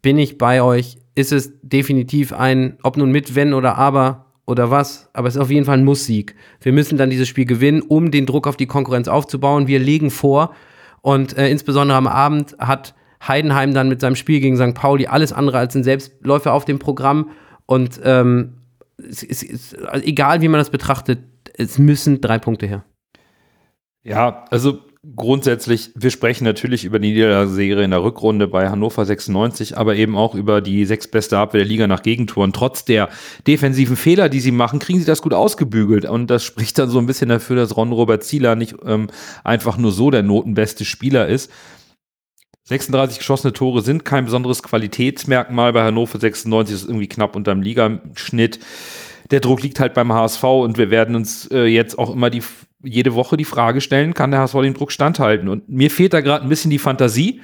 bin 0.00 0.16
ich 0.16 0.38
bei 0.38 0.62
euch, 0.62 0.98
ist 1.16 1.32
es 1.32 1.52
definitiv 1.62 2.32
ein, 2.32 2.78
ob 2.82 2.96
nun 2.96 3.10
mit, 3.10 3.34
wenn 3.34 3.54
oder 3.54 3.76
aber 3.76 4.26
oder 4.46 4.70
was, 4.70 5.10
aber 5.12 5.26
es 5.26 5.34
ist 5.34 5.40
auf 5.40 5.50
jeden 5.50 5.66
Fall 5.66 5.78
ein 5.78 5.84
Muss-Sieg. 5.84 6.36
Wir 6.60 6.72
müssen 6.72 6.96
dann 6.96 7.10
dieses 7.10 7.26
Spiel 7.26 7.46
gewinnen, 7.46 7.82
um 7.82 8.12
den 8.12 8.26
Druck 8.26 8.46
auf 8.46 8.56
die 8.56 8.66
Konkurrenz 8.66 9.08
aufzubauen. 9.08 9.66
Wir 9.66 9.80
legen 9.80 10.10
vor 10.10 10.54
und 11.02 11.36
äh, 11.36 11.50
insbesondere 11.50 11.98
am 11.98 12.06
Abend 12.06 12.54
hat 12.60 12.94
Heidenheim 13.26 13.74
dann 13.74 13.88
mit 13.88 14.00
seinem 14.00 14.14
Spiel 14.14 14.38
gegen 14.38 14.56
St. 14.56 14.74
Pauli 14.74 15.06
alles 15.06 15.32
andere 15.32 15.58
als 15.58 15.74
ein 15.74 15.82
Selbstläufer 15.82 16.52
auf 16.52 16.64
dem 16.64 16.78
Programm 16.78 17.30
und 17.64 18.00
ähm, 18.04 18.58
es, 18.98 19.24
es, 19.24 19.42
es, 19.42 19.76
egal 20.02 20.42
wie 20.42 20.48
man 20.48 20.60
das 20.60 20.70
betrachtet, 20.70 21.20
es 21.54 21.78
müssen 21.78 22.20
drei 22.20 22.38
Punkte 22.38 22.66
her. 22.66 22.84
Ja, 24.04 24.44
also 24.50 24.80
grundsätzlich, 25.14 25.90
wir 25.94 26.10
sprechen 26.10 26.44
natürlich 26.44 26.84
über 26.84 26.98
die 26.98 27.12
Niederlagenserie 27.12 27.84
in 27.84 27.90
der 27.90 28.02
Rückrunde 28.02 28.48
bei 28.48 28.68
Hannover 28.68 29.04
96, 29.04 29.76
aber 29.76 29.94
eben 29.94 30.16
auch 30.16 30.34
über 30.34 30.60
die 30.60 30.84
sechs 30.84 31.06
beste 31.06 31.38
Abwehr 31.38 31.60
der 31.60 31.68
Liga 31.68 31.86
nach 31.86 32.02
Gegentoren. 32.02 32.52
Trotz 32.52 32.84
der 32.84 33.08
defensiven 33.46 33.96
Fehler, 33.96 34.28
die 34.28 34.40
sie 34.40 34.50
machen, 34.50 34.78
kriegen 34.78 34.98
sie 34.98 35.04
das 35.04 35.22
gut 35.22 35.34
ausgebügelt. 35.34 36.06
Und 36.06 36.28
das 36.28 36.44
spricht 36.44 36.78
dann 36.78 36.88
so 36.88 36.98
ein 36.98 37.06
bisschen 37.06 37.28
dafür, 37.28 37.56
dass 37.56 37.76
Ron 37.76 37.92
Robert 37.92 38.24
Zieler 38.24 38.56
nicht 38.56 38.74
ähm, 38.84 39.08
einfach 39.44 39.76
nur 39.76 39.92
so 39.92 40.10
der 40.10 40.22
notenbeste 40.22 40.84
Spieler 40.84 41.28
ist. 41.28 41.50
36 42.64 43.18
geschossene 43.18 43.52
Tore 43.52 43.82
sind 43.82 44.04
kein 44.04 44.24
besonderes 44.24 44.62
Qualitätsmerkmal. 44.62 45.72
Bei 45.72 45.84
Hannover 45.84 46.18
96 46.18 46.74
ist 46.74 46.82
es 46.82 46.88
irgendwie 46.88 47.08
knapp 47.08 47.36
unterm 47.36 47.62
Ligaschnitt. 47.62 48.58
Der 49.30 49.40
Druck 49.40 49.62
liegt 49.62 49.78
halt 49.78 49.94
beim 49.94 50.12
HSV 50.12 50.42
und 50.42 50.78
wir 50.78 50.90
werden 50.90 51.14
uns 51.14 51.48
äh, 51.50 51.64
jetzt 51.66 51.98
auch 51.98 52.12
immer 52.12 52.30
die 52.30 52.42
jede 52.86 53.14
Woche 53.14 53.36
die 53.36 53.44
Frage 53.44 53.80
stellen, 53.80 54.14
kann 54.14 54.30
der 54.30 54.40
HSV 54.40 54.60
dem 54.62 54.74
Druck 54.74 54.92
standhalten? 54.92 55.48
Und 55.48 55.68
mir 55.68 55.90
fehlt 55.90 56.12
da 56.12 56.20
gerade 56.20 56.44
ein 56.44 56.48
bisschen 56.48 56.70
die 56.70 56.78
Fantasie, 56.78 57.40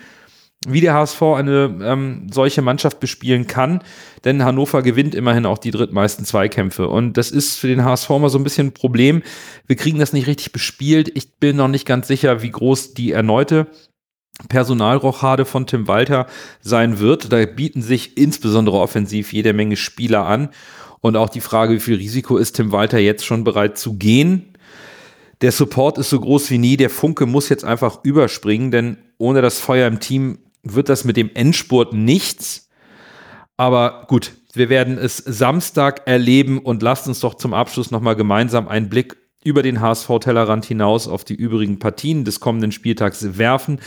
wie 0.67 0.81
der 0.81 0.95
HSV 0.95 1.23
eine 1.23 1.79
ähm, 1.83 2.29
solche 2.31 2.63
Mannschaft 2.63 3.01
bespielen 3.01 3.47
kann, 3.47 3.83
denn 4.25 4.45
Hannover 4.45 4.83
gewinnt 4.83 5.15
immerhin 5.15 5.47
auch 5.47 5.59
die 5.59 5.73
drittmeisten 5.73 6.25
Zweikämpfe. 6.25 6.89
Und 6.89 7.17
das 7.17 7.31
ist 7.31 7.59
für 7.59 7.67
den 7.67 7.85
HSV 7.85 8.09
mal 8.11 8.29
so 8.29 8.39
ein 8.39 8.45
bisschen 8.45 8.69
ein 8.69 8.75
Problem. 8.75 9.23
Wir 9.67 9.77
kriegen 9.77 9.99
das 9.99 10.13
nicht 10.13 10.29
richtig 10.29 10.53
bespielt. 10.53 11.11
Ich 11.15 11.35
bin 11.35 11.57
noch 11.57 11.69
nicht 11.69 11.87
ganz 11.87 12.07
sicher, 12.07 12.43
wie 12.43 12.51
groß 12.51 12.95
die 12.95 13.13
erneute 13.13 13.67
Personalrochade 14.49 15.45
von 15.45 15.67
Tim 15.67 15.89
Walter 15.89 16.27
sein 16.61 17.01
wird. 17.01 17.33
Da 17.33 17.45
bieten 17.45 17.83
sich 17.83 18.17
insbesondere 18.17 18.79
offensiv 18.79 19.33
jede 19.33 19.53
Menge 19.53 19.77
Spieler 19.77 20.27
an. 20.27 20.51
Und 21.01 21.17
auch 21.17 21.29
die 21.29 21.41
Frage, 21.41 21.75
wie 21.75 21.81
viel 21.81 21.97
Risiko 21.97 22.37
ist 22.37 22.53
Tim 22.53 22.71
Walter 22.71 22.99
jetzt 22.99 23.27
schon 23.27 23.43
bereit 23.43 23.77
zu 23.77 23.95
gehen? 23.95 24.52
Der 25.43 25.53
Support 25.53 25.99
ist 25.99 26.11
so 26.11 26.21
groß 26.21 26.51
wie 26.51 26.59
nie. 26.59 26.77
Der 26.77 26.91
Funke 26.91 27.27
muss 27.27 27.49
jetzt 27.49 27.65
einfach 27.65 28.05
überspringen, 28.05 28.71
denn 28.71 28.97
ohne 29.19 29.43
das 29.43 29.59
Feuer 29.59 29.89
im 29.89 30.01
Team 30.01 30.39
wird 30.63 30.89
das 30.89 31.05
mit 31.05 31.17
dem 31.17 31.31
Endspurt 31.35 31.93
nichts. 31.93 32.71
Aber 33.57 34.07
gut, 34.09 34.33
wir 34.55 34.69
werden 34.69 34.99
es 34.99 35.17
Samstag 35.17 36.03
erleben 36.07 36.59
und 36.59 36.83
lasst 36.83 37.09
uns 37.09 37.21
doch 37.21 37.35
zum 37.35 37.55
Abschluss 37.55 37.91
nochmal 37.91 38.17
gemeinsam 38.17 38.69
einen 38.69 38.89
Blick 38.89 39.17
über 39.45 39.63
den 39.63 39.81
HSV-Tellerrand 39.81 40.65
hinaus 40.65 41.09
auf 41.09 41.25
die 41.25 41.35
übrigen 41.35 41.81
Partien 41.81 42.25
des 42.25 42.39
kommenden 42.39 42.71
Spieltags 42.71 43.39
werfen. 43.39 43.81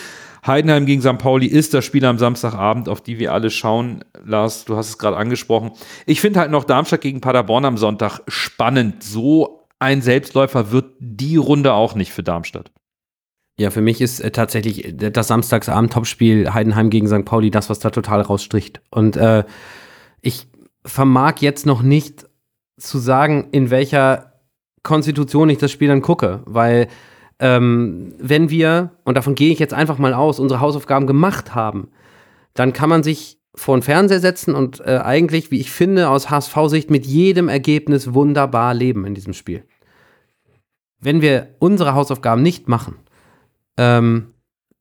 Heidenheim 0.45 0.85
gegen 0.85 1.01
St. 1.01 1.17
Pauli 1.17 1.47
ist 1.47 1.73
das 1.73 1.85
Spiel 1.85 2.03
am 2.05 2.19
Samstagabend, 2.19 2.89
auf 2.89 3.01
die 3.01 3.17
wir 3.17 3.33
alle 3.33 3.49
schauen. 3.49 4.03
Lars, 4.25 4.65
du 4.65 4.75
hast 4.75 4.89
es 4.89 4.97
gerade 4.97 5.17
angesprochen. 5.17 5.71
Ich 6.05 6.19
finde 6.19 6.41
halt 6.41 6.51
noch 6.51 6.65
Darmstadt 6.65 7.01
gegen 7.01 7.21
Paderborn 7.21 7.65
am 7.65 7.77
Sonntag 7.77 8.19
spannend. 8.27 9.01
So 9.01 9.64
ein 9.79 10.01
Selbstläufer 10.01 10.71
wird 10.71 10.93
die 10.99 11.37
Runde 11.37 11.73
auch 11.73 11.95
nicht 11.95 12.11
für 12.11 12.23
Darmstadt. 12.23 12.71
Ja, 13.57 13.71
für 13.71 13.81
mich 13.81 14.01
ist 14.01 14.19
äh, 14.19 14.31
tatsächlich 14.31 14.85
äh, 14.85 15.11
das 15.11 15.27
Samstagsabend-Topspiel 15.27 16.53
Heidenheim 16.53 16.89
gegen 16.89 17.07
St. 17.07 17.25
Pauli 17.25 17.51
das, 17.51 17.69
was 17.69 17.79
da 17.79 17.89
total 17.89 18.21
rausstricht. 18.21 18.81
Und 18.89 19.15
äh, 19.15 19.43
ich 20.21 20.47
vermag 20.85 21.35
jetzt 21.39 21.65
noch 21.65 21.81
nicht 21.81 22.25
zu 22.77 22.99
sagen, 22.99 23.47
in 23.51 23.69
welcher 23.69 24.33
Konstitution 24.83 25.49
ich 25.49 25.57
das 25.57 25.71
Spiel 25.71 25.87
dann 25.87 26.01
gucke, 26.01 26.43
weil 26.45 26.89
ähm, 27.39 28.13
wenn 28.19 28.49
wir, 28.49 28.91
und 29.03 29.15
davon 29.15 29.35
gehe 29.35 29.51
ich 29.51 29.59
jetzt 29.59 29.73
einfach 29.73 29.97
mal 29.97 30.13
aus, 30.13 30.39
unsere 30.39 30.59
Hausaufgaben 30.59 31.07
gemacht 31.07 31.55
haben, 31.55 31.89
dann 32.53 32.73
kann 32.73 32.89
man 32.89 33.03
sich 33.03 33.34
vor 33.55 33.77
den 33.77 33.81
Fernseher 33.81 34.19
setzen 34.19 34.53
und 34.53 34.81
äh, 34.81 34.99
eigentlich, 35.03 35.49
wie 35.51 35.59
ich 35.59 35.71
finde, 35.71 36.09
aus 36.09 36.29
HSV-Sicht 36.29 36.89
mit 36.89 37.05
jedem 37.05 37.49
Ergebnis 37.49 38.13
wunderbar 38.13 38.73
leben 38.73 39.05
in 39.05 39.15
diesem 39.15 39.33
Spiel. 39.33 39.63
Wenn 40.99 41.21
wir 41.21 41.55
unsere 41.59 41.93
Hausaufgaben 41.93 42.41
nicht 42.41 42.67
machen, 42.67 42.95
ähm, 43.77 44.33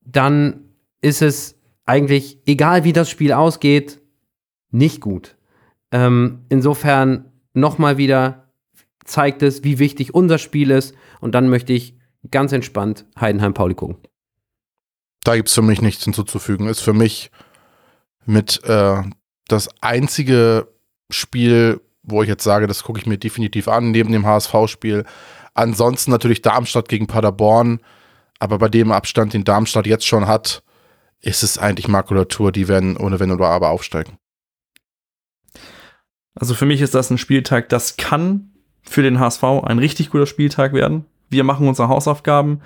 dann 0.04 0.70
ist 1.00 1.22
es 1.22 1.56
eigentlich, 1.86 2.38
egal 2.46 2.84
wie 2.84 2.92
das 2.92 3.10
Spiel 3.10 3.32
ausgeht, 3.32 4.00
nicht 4.70 5.00
gut. 5.00 5.36
Ähm, 5.92 6.40
insofern 6.48 7.32
nochmal 7.52 7.98
wieder 7.98 8.48
zeigt 9.04 9.42
es, 9.42 9.64
wie 9.64 9.78
wichtig 9.78 10.14
unser 10.14 10.38
Spiel 10.38 10.70
ist. 10.70 10.94
Und 11.20 11.34
dann 11.34 11.48
möchte 11.48 11.72
ich 11.72 11.96
ganz 12.30 12.52
entspannt 12.52 13.06
Heidenheim-Pauli 13.20 13.74
gucken. 13.74 13.98
Da 15.24 15.36
gibt 15.36 15.48
es 15.48 15.54
für 15.54 15.62
mich 15.62 15.80
nichts 15.80 16.04
hinzuzufügen. 16.04 16.66
Ist 16.66 16.80
für 16.80 16.92
mich 16.92 17.30
mit 18.26 18.62
äh, 18.64 19.02
das 19.48 19.68
einzige 19.80 20.68
Spiel, 21.10 21.80
wo 22.02 22.22
ich 22.22 22.28
jetzt 22.28 22.44
sage, 22.44 22.66
das 22.66 22.82
gucke 22.84 23.00
ich 23.00 23.06
mir 23.06 23.18
definitiv 23.18 23.68
an, 23.68 23.90
neben 23.90 24.12
dem 24.12 24.26
HSV-Spiel. 24.26 25.04
Ansonsten 25.54 26.10
natürlich 26.10 26.42
Darmstadt 26.42 26.88
gegen 26.88 27.06
Paderborn. 27.06 27.80
Aber 28.38 28.58
bei 28.58 28.68
dem 28.68 28.92
Abstand, 28.92 29.32
den 29.32 29.44
Darmstadt 29.44 29.86
jetzt 29.86 30.06
schon 30.06 30.26
hat, 30.26 30.62
ist 31.20 31.42
es 31.42 31.56
eigentlich 31.56 31.88
Makulatur, 31.88 32.52
die 32.52 32.68
werden 32.68 32.96
ohne 32.96 33.20
Wenn 33.20 33.30
oder 33.30 33.48
Aber 33.48 33.70
aufsteigen. 33.70 34.18
Also 36.34 36.54
für 36.54 36.66
mich 36.66 36.80
ist 36.80 36.94
das 36.94 37.10
ein 37.10 37.18
Spieltag, 37.18 37.68
das 37.68 37.96
kann 37.96 38.50
für 38.82 39.02
den 39.02 39.18
HSV 39.18 39.42
ein 39.64 39.78
richtig 39.78 40.10
guter 40.10 40.26
Spieltag 40.26 40.72
werden. 40.72 41.06
Wir 41.30 41.44
machen 41.44 41.68
unsere 41.68 41.88
Hausaufgaben. 41.88 42.60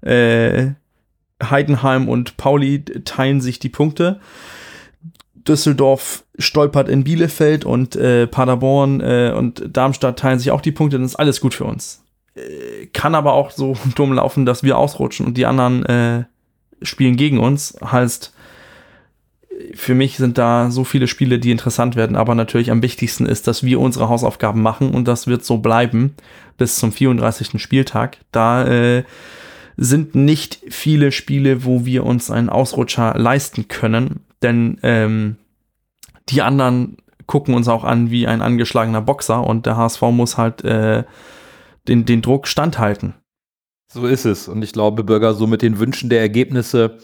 Äh, 0.00 0.70
Heidenheim 1.42 2.08
und 2.08 2.36
Pauli 2.36 2.84
teilen 2.84 3.40
sich 3.40 3.58
die 3.58 3.68
Punkte. 3.68 4.20
Düsseldorf 5.48 6.24
stolpert 6.38 6.88
in 6.88 7.04
Bielefeld 7.04 7.64
und 7.64 7.96
äh, 7.96 8.26
Paderborn 8.26 9.00
äh, 9.00 9.32
und 9.36 9.64
Darmstadt 9.76 10.18
teilen 10.18 10.38
sich 10.38 10.50
auch 10.50 10.60
die 10.60 10.72
Punkte, 10.72 10.96
dann 10.96 11.06
ist 11.06 11.16
alles 11.16 11.40
gut 11.40 11.54
für 11.54 11.64
uns. 11.64 12.04
Äh, 12.34 12.86
kann 12.92 13.14
aber 13.14 13.32
auch 13.32 13.50
so 13.50 13.76
dumm 13.94 14.12
laufen, 14.12 14.46
dass 14.46 14.62
wir 14.62 14.78
ausrutschen 14.78 15.26
und 15.26 15.36
die 15.36 15.46
anderen 15.46 15.84
äh, 15.86 16.24
spielen 16.82 17.16
gegen 17.16 17.38
uns. 17.38 17.76
Heißt, 17.84 18.32
für 19.74 19.94
mich 19.94 20.16
sind 20.16 20.38
da 20.38 20.70
so 20.70 20.84
viele 20.84 21.08
Spiele, 21.08 21.38
die 21.38 21.50
interessant 21.50 21.96
werden, 21.96 22.16
aber 22.16 22.34
natürlich 22.34 22.70
am 22.70 22.82
wichtigsten 22.82 23.26
ist, 23.26 23.46
dass 23.48 23.64
wir 23.64 23.80
unsere 23.80 24.08
Hausaufgaben 24.08 24.62
machen 24.62 24.90
und 24.90 25.08
das 25.08 25.26
wird 25.26 25.44
so 25.44 25.58
bleiben 25.58 26.14
bis 26.56 26.76
zum 26.76 26.92
34. 26.92 27.60
Spieltag. 27.60 28.18
Da 28.30 28.66
äh, 28.66 29.04
sind 29.76 30.14
nicht 30.14 30.60
viele 30.68 31.12
Spiele, 31.12 31.64
wo 31.64 31.84
wir 31.84 32.04
uns 32.04 32.30
einen 32.30 32.50
Ausrutscher 32.50 33.14
leisten 33.16 33.68
können, 33.68 34.20
denn 34.42 34.78
ähm, 34.82 35.36
die 36.28 36.42
anderen 36.42 36.96
gucken 37.26 37.54
uns 37.54 37.68
auch 37.68 37.84
an 37.84 38.10
wie 38.10 38.26
ein 38.26 38.42
angeschlagener 38.42 39.02
Boxer 39.02 39.44
und 39.44 39.66
der 39.66 39.76
HSV 39.76 40.02
muss 40.02 40.36
halt 40.36 40.64
äh, 40.64 41.04
den, 41.86 42.04
den 42.04 42.22
Druck 42.22 42.48
standhalten. 42.48 43.14
So 43.92 44.06
ist 44.06 44.26
es. 44.26 44.48
Und 44.48 44.62
ich 44.62 44.72
glaube, 44.72 45.04
Bürger, 45.04 45.34
so 45.34 45.46
mit 45.46 45.62
den 45.62 45.78
Wünschen 45.78 46.10
der 46.10 46.20
Ergebnisse, 46.20 46.98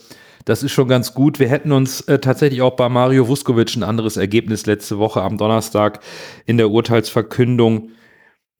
das 0.45 0.61
ist 0.61 0.71
schon 0.71 0.87
ganz 0.87 1.13
gut. 1.15 1.39
Wir 1.39 1.49
hätten 1.49 1.71
uns 1.71 2.01
äh, 2.01 2.19
tatsächlich 2.19 2.61
auch 2.61 2.75
bei 2.75 2.87
Mario 2.89 3.27
Vuskovic 3.27 3.75
ein 3.75 3.83
anderes 3.83 4.17
Ergebnis 4.17 4.67
letzte 4.67 4.99
Woche 4.99 5.23
am 5.23 5.37
Donnerstag 5.37 5.99
in 6.45 6.57
der 6.57 6.69
Urteilsverkündung, 6.69 7.89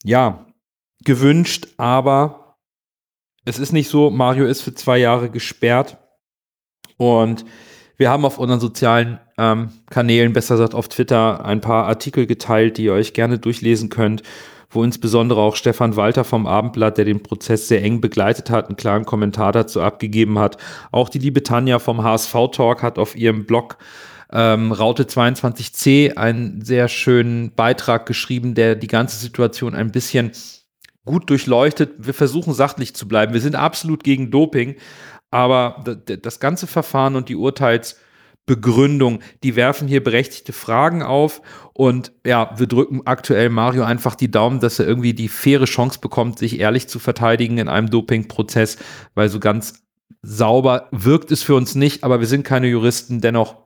ja, 0.03 0.47
gewünscht. 1.03 1.67
Aber 1.77 2.57
es 3.45 3.59
ist 3.59 3.71
nicht 3.71 3.89
so. 3.89 4.09
Mario 4.09 4.45
ist 4.45 4.61
für 4.61 4.73
zwei 4.73 4.97
Jahre 4.97 5.29
gesperrt. 5.29 5.97
Und 6.97 7.45
wir 7.97 8.09
haben 8.09 8.25
auf 8.25 8.37
unseren 8.37 8.59
sozialen 8.59 9.19
ähm, 9.37 9.69
Kanälen, 9.89 10.33
besser 10.33 10.55
gesagt 10.55 10.75
auf 10.75 10.87
Twitter, 10.89 11.45
ein 11.45 11.61
paar 11.61 11.85
Artikel 11.85 12.25
geteilt, 12.25 12.77
die 12.77 12.85
ihr 12.85 12.93
euch 12.93 13.13
gerne 13.13 13.39
durchlesen 13.39 13.89
könnt 13.89 14.23
wo 14.75 14.83
insbesondere 14.83 15.39
auch 15.39 15.55
Stefan 15.55 15.95
Walter 15.95 16.23
vom 16.23 16.45
Abendblatt, 16.45 16.97
der 16.97 17.05
den 17.05 17.23
Prozess 17.23 17.67
sehr 17.67 17.81
eng 17.81 18.01
begleitet 18.01 18.49
hat, 18.49 18.67
einen 18.67 18.75
klaren 18.75 19.05
Kommentar 19.05 19.51
dazu 19.51 19.81
abgegeben 19.81 20.37
hat. 20.37 20.57
Auch 20.91 21.09
die 21.09 21.19
liebe 21.19 21.41
Tanja 21.41 21.79
vom 21.79 22.03
HSV 22.03 22.33
Talk 22.51 22.83
hat 22.83 22.99
auf 22.99 23.15
ihrem 23.15 23.45
Blog 23.45 23.77
ähm, 24.31 24.71
Raute 24.71 25.03
22c 25.03 26.17
einen 26.17 26.61
sehr 26.63 26.87
schönen 26.87 27.53
Beitrag 27.55 28.05
geschrieben, 28.05 28.53
der 28.53 28.75
die 28.75 28.87
ganze 28.87 29.17
Situation 29.17 29.75
ein 29.75 29.91
bisschen 29.91 30.31
gut 31.05 31.29
durchleuchtet. 31.29 31.93
Wir 31.99 32.13
versuchen 32.13 32.53
sachlich 32.53 32.95
zu 32.95 33.07
bleiben. 33.07 33.33
Wir 33.33 33.41
sind 33.41 33.55
absolut 33.55 34.03
gegen 34.03 34.31
Doping, 34.31 34.75
aber 35.31 35.83
das 36.05 36.39
ganze 36.39 36.67
Verfahren 36.67 37.15
und 37.15 37.29
die 37.29 37.35
Urteils 37.35 37.97
Begründung. 38.45 39.19
Die 39.43 39.55
werfen 39.55 39.87
hier 39.87 40.03
berechtigte 40.03 40.53
Fragen 40.53 41.01
auf. 41.01 41.41
Und 41.73 42.11
ja, 42.25 42.53
wir 42.57 42.67
drücken 42.67 43.01
aktuell 43.05 43.49
Mario 43.49 43.83
einfach 43.83 44.15
die 44.15 44.29
Daumen, 44.29 44.59
dass 44.59 44.79
er 44.79 44.87
irgendwie 44.87 45.13
die 45.13 45.29
faire 45.29 45.65
Chance 45.65 45.99
bekommt, 45.99 46.39
sich 46.39 46.59
ehrlich 46.59 46.87
zu 46.87 46.99
verteidigen 46.99 47.57
in 47.57 47.69
einem 47.69 47.89
Dopingprozess, 47.89 48.77
weil 49.15 49.29
so 49.29 49.39
ganz 49.39 49.83
sauber 50.21 50.89
wirkt 50.91 51.31
es 51.31 51.43
für 51.43 51.55
uns 51.55 51.75
nicht, 51.75 52.03
aber 52.03 52.19
wir 52.19 52.27
sind 52.27 52.43
keine 52.43 52.67
Juristen, 52.67 53.21
dennoch 53.21 53.65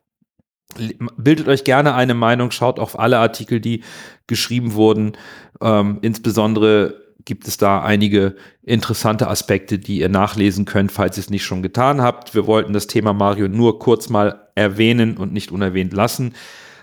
bildet 1.18 1.48
euch 1.48 1.64
gerne 1.64 1.96
eine 1.96 2.14
Meinung, 2.14 2.52
schaut 2.52 2.80
auf 2.80 3.00
alle 3.00 3.18
Artikel, 3.18 3.60
die 3.60 3.84
geschrieben 4.28 4.74
wurden, 4.74 5.14
ähm, 5.62 6.00
insbesondere 6.02 7.09
gibt 7.30 7.48
es 7.48 7.58
da 7.58 7.84
einige 7.84 8.36
interessante 8.64 9.28
Aspekte, 9.28 9.78
die 9.78 10.00
ihr 10.00 10.10
nachlesen 10.10 10.66
könnt, 10.66 10.92
falls 10.92 11.16
ihr 11.16 11.22
es 11.22 11.30
nicht 11.30 11.46
schon 11.46 11.62
getan 11.62 12.02
habt. 12.02 12.34
Wir 12.34 12.48
wollten 12.48 12.74
das 12.74 12.88
Thema 12.88 13.14
Mario 13.14 13.48
nur 13.48 13.78
kurz 13.78 14.10
mal 14.10 14.48
erwähnen 14.56 15.16
und 15.16 15.32
nicht 15.32 15.52
unerwähnt 15.52 15.94
lassen. 15.94 16.34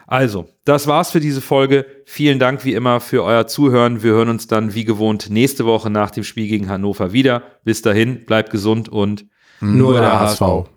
Also, 0.06 0.46
das 0.64 0.86
war's 0.86 1.10
für 1.10 1.18
diese 1.18 1.40
Folge. 1.40 1.84
Vielen 2.04 2.38
Dank 2.38 2.64
wie 2.64 2.74
immer 2.74 3.00
für 3.00 3.24
euer 3.24 3.48
Zuhören. 3.48 4.04
Wir 4.04 4.12
hören 4.12 4.28
uns 4.28 4.46
dann 4.46 4.72
wie 4.72 4.84
gewohnt 4.84 5.30
nächste 5.30 5.66
Woche 5.66 5.90
nach 5.90 6.12
dem 6.12 6.22
Spiel 6.22 6.46
gegen 6.46 6.68
Hannover 6.68 7.12
wieder. 7.12 7.42
Bis 7.64 7.82
dahin, 7.82 8.24
bleibt 8.24 8.50
gesund 8.50 8.88
und 8.88 9.26
nur 9.60 9.94
der 9.94 10.20
HSV. 10.20 10.70